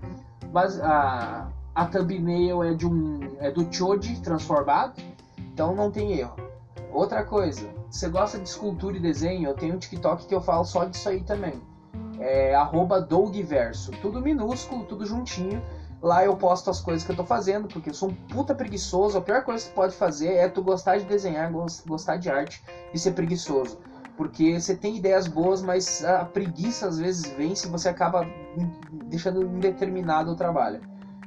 Mas 0.52 0.78
a, 0.80 1.48
a 1.74 1.86
thumbnail 1.86 2.62
é, 2.62 2.74
de 2.74 2.86
um, 2.86 3.20
é 3.40 3.50
do 3.50 3.72
Choji 3.72 4.20
transformado, 4.20 5.02
então 5.52 5.74
não 5.74 5.90
tem 5.90 6.18
erro. 6.18 6.36
Outra 6.92 7.24
coisa, 7.24 7.68
você 7.90 8.08
gosta 8.08 8.38
de 8.38 8.48
escultura 8.48 8.96
e 8.96 9.00
desenho, 9.00 9.48
eu 9.48 9.54
tenho 9.54 9.74
um 9.74 9.78
TikTok 9.78 10.26
que 10.26 10.34
eu 10.34 10.40
falo 10.40 10.64
só 10.64 10.84
disso 10.84 11.08
aí 11.08 11.22
também. 11.22 11.60
É 12.20 12.54
Dougverso, 13.08 13.90
tudo 14.00 14.20
minúsculo, 14.20 14.84
tudo 14.84 15.04
juntinho. 15.04 15.60
Lá 16.00 16.24
eu 16.24 16.36
posto 16.36 16.70
as 16.70 16.80
coisas 16.80 17.02
que 17.02 17.10
eu 17.10 17.16
tô 17.16 17.24
fazendo, 17.24 17.66
porque 17.66 17.90
eu 17.90 17.94
sou 17.94 18.10
um 18.10 18.14
puta 18.14 18.54
preguiçoso. 18.54 19.18
A 19.18 19.20
pior 19.20 19.42
coisa 19.42 19.64
que 19.64 19.70
tu 19.70 19.74
pode 19.74 19.96
fazer 19.96 20.34
é 20.34 20.48
tu 20.48 20.62
gostar 20.62 20.98
de 20.98 21.04
desenhar, 21.04 21.50
gostar 21.86 22.16
de 22.16 22.30
arte 22.30 22.62
e 22.92 22.98
ser 22.98 23.12
preguiçoso. 23.12 23.78
Porque 24.16 24.60
você 24.60 24.76
tem 24.76 24.96
ideias 24.96 25.26
boas, 25.26 25.62
mas 25.62 26.04
a 26.04 26.24
preguiça 26.24 26.86
às 26.86 26.98
vezes 26.98 27.26
vem 27.32 27.54
se 27.54 27.66
você 27.68 27.88
acaba 27.88 28.24
deixando 29.06 29.42
indeterminado 29.42 30.30
o 30.30 30.36
trabalho. 30.36 30.80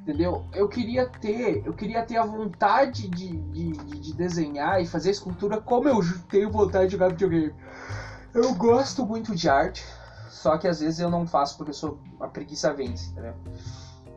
Entendeu? 0.08 0.46
Eu 0.54 0.70
queria 0.70 1.06
ter, 1.06 1.62
eu 1.66 1.74
queria 1.74 2.02
ter 2.02 2.16
a 2.16 2.26
vontade 2.26 3.10
de, 3.10 3.28
de, 3.28 3.72
de 3.74 4.14
desenhar 4.14 4.82
e 4.82 4.88
fazer 4.88 5.10
escultura 5.10 5.60
como 5.60 5.90
eu 5.90 6.00
tenho 6.30 6.50
vontade 6.50 6.86
de 6.86 6.92
jogar 6.94 7.10
videogame. 7.10 7.54
Eu 8.34 8.54
gosto 8.56 9.06
muito 9.06 9.36
de 9.36 9.50
arte, 9.50 9.86
só 10.30 10.58
que 10.58 10.66
às 10.66 10.80
vezes 10.80 11.02
eu 11.02 11.10
não 11.10 11.28
faço 11.28 11.58
porque 11.58 11.72
eu 11.72 11.76
sou 11.76 12.00
a 12.22 12.28
preguiça 12.30 12.74
vence, 12.74 13.12
entendeu? 13.12 13.34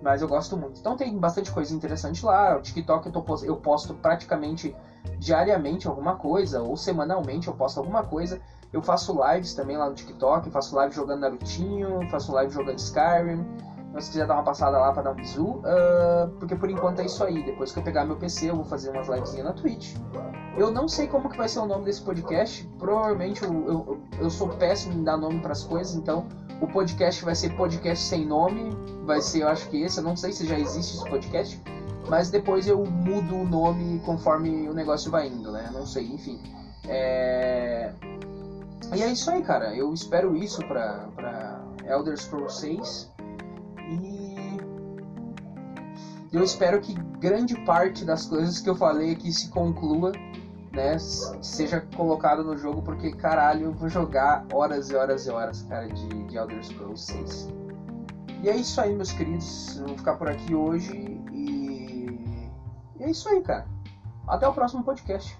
Mas 0.00 0.22
eu 0.22 0.28
gosto 0.28 0.56
muito. 0.56 0.78
Então 0.78 0.96
tem 0.96 1.18
bastante 1.18 1.50
coisa 1.50 1.74
interessante 1.74 2.24
lá. 2.24 2.56
O 2.56 2.62
TikTok 2.62 3.06
eu, 3.06 3.12
tô, 3.12 3.44
eu 3.44 3.56
posto 3.56 3.92
praticamente 3.92 4.72
diariamente 5.18 5.88
alguma 5.88 6.14
coisa, 6.14 6.62
ou 6.62 6.76
semanalmente 6.76 7.48
eu 7.48 7.54
posto 7.54 7.78
alguma 7.80 8.04
coisa. 8.04 8.40
Eu 8.72 8.80
faço 8.80 9.18
lives 9.26 9.54
também 9.54 9.76
lá 9.76 9.88
no 9.88 9.96
TikTok, 9.96 10.50
faço 10.50 10.76
live 10.76 10.94
jogando 10.94 11.22
Narutinho, 11.22 12.08
faço 12.08 12.30
live 12.30 12.52
jogando 12.54 12.78
Skyrim. 12.78 13.44
Então, 13.90 14.00
se 14.00 14.12
quiser 14.12 14.26
dar 14.26 14.34
uma 14.34 14.44
passada 14.44 14.78
lá 14.78 14.92
pra 14.92 15.02
dar 15.02 15.10
um 15.10 15.14
bisu, 15.14 15.44
uh, 15.44 16.28
porque 16.38 16.54
por 16.54 16.70
enquanto 16.70 17.00
é 17.00 17.06
isso 17.06 17.24
aí. 17.24 17.44
Depois 17.44 17.72
que 17.72 17.78
eu 17.80 17.82
pegar 17.82 18.04
meu 18.04 18.16
PC, 18.16 18.50
eu 18.50 18.56
vou 18.56 18.64
fazer 18.64 18.90
umas 18.90 19.08
livezinhas 19.08 19.44
na 19.44 19.52
Twitch. 19.52 19.96
Eu 20.56 20.70
não 20.70 20.86
sei 20.86 21.08
como 21.08 21.28
que 21.28 21.36
vai 21.36 21.48
ser 21.48 21.58
o 21.58 21.66
nome 21.66 21.84
desse 21.84 22.00
podcast. 22.02 22.68
Provavelmente 22.78 23.42
eu, 23.42 23.52
eu, 23.68 24.00
eu 24.20 24.30
sou 24.30 24.48
péssimo 24.48 24.94
em 24.94 25.02
dar 25.02 25.16
nome 25.16 25.40
para 25.40 25.52
as 25.52 25.64
coisas, 25.64 25.96
então 25.96 26.26
o 26.60 26.68
podcast 26.68 27.24
vai 27.24 27.34
ser 27.34 27.56
podcast 27.56 28.04
sem 28.04 28.24
nome. 28.24 28.70
Vai 29.04 29.20
ser, 29.20 29.42
eu 29.42 29.48
acho 29.48 29.68
que 29.68 29.82
esse. 29.82 29.98
Eu 29.98 30.04
não 30.04 30.16
sei 30.16 30.32
se 30.32 30.46
já 30.46 30.58
existe 30.58 30.96
esse 30.96 31.10
podcast. 31.10 31.60
Mas 32.08 32.30
depois 32.30 32.68
eu 32.68 32.84
mudo 32.84 33.36
o 33.36 33.44
nome 33.44 34.00
conforme 34.00 34.68
o 34.68 34.74
negócio 34.74 35.10
vai 35.10 35.28
indo, 35.28 35.50
né? 35.50 35.68
Não 35.72 35.84
sei, 35.84 36.06
enfim. 36.06 36.40
É... 36.88 37.92
E 38.94 39.02
é 39.02 39.06
isso 39.10 39.30
aí, 39.30 39.42
cara. 39.42 39.74
Eu 39.74 39.92
espero 39.92 40.36
isso 40.36 40.64
pra, 40.66 41.08
pra 41.14 41.60
Elder 41.86 42.16
Scrolls 42.16 42.60
6. 42.60 43.10
Eu 46.32 46.44
espero 46.44 46.80
que 46.80 46.94
grande 47.18 47.54
parte 47.64 48.04
das 48.04 48.26
coisas 48.26 48.60
que 48.60 48.70
eu 48.70 48.76
falei 48.76 49.12
aqui 49.12 49.32
se 49.32 49.48
conclua, 49.48 50.12
né? 50.72 50.96
Seja 51.42 51.80
colocado 51.96 52.44
no 52.44 52.56
jogo, 52.56 52.82
porque 52.82 53.12
caralho, 53.12 53.66
eu 53.66 53.72
vou 53.72 53.88
jogar 53.88 54.46
horas 54.52 54.90
e 54.90 54.94
horas 54.94 55.26
e 55.26 55.30
horas, 55.30 55.62
cara, 55.62 55.88
de, 55.88 56.24
de 56.24 56.36
Elder 56.36 56.64
Scrolls 56.64 57.04
6. 57.04 57.48
E 58.42 58.48
é 58.48 58.56
isso 58.56 58.80
aí, 58.80 58.94
meus 58.94 59.12
queridos. 59.12 59.76
Eu 59.78 59.88
vou 59.88 59.98
ficar 59.98 60.14
por 60.14 60.28
aqui 60.28 60.54
hoje 60.54 60.92
e... 61.32 62.18
e 62.98 63.02
é 63.02 63.10
isso 63.10 63.28
aí, 63.28 63.40
cara. 63.42 63.66
Até 64.26 64.46
o 64.46 64.52
próximo 64.52 64.84
podcast. 64.84 65.36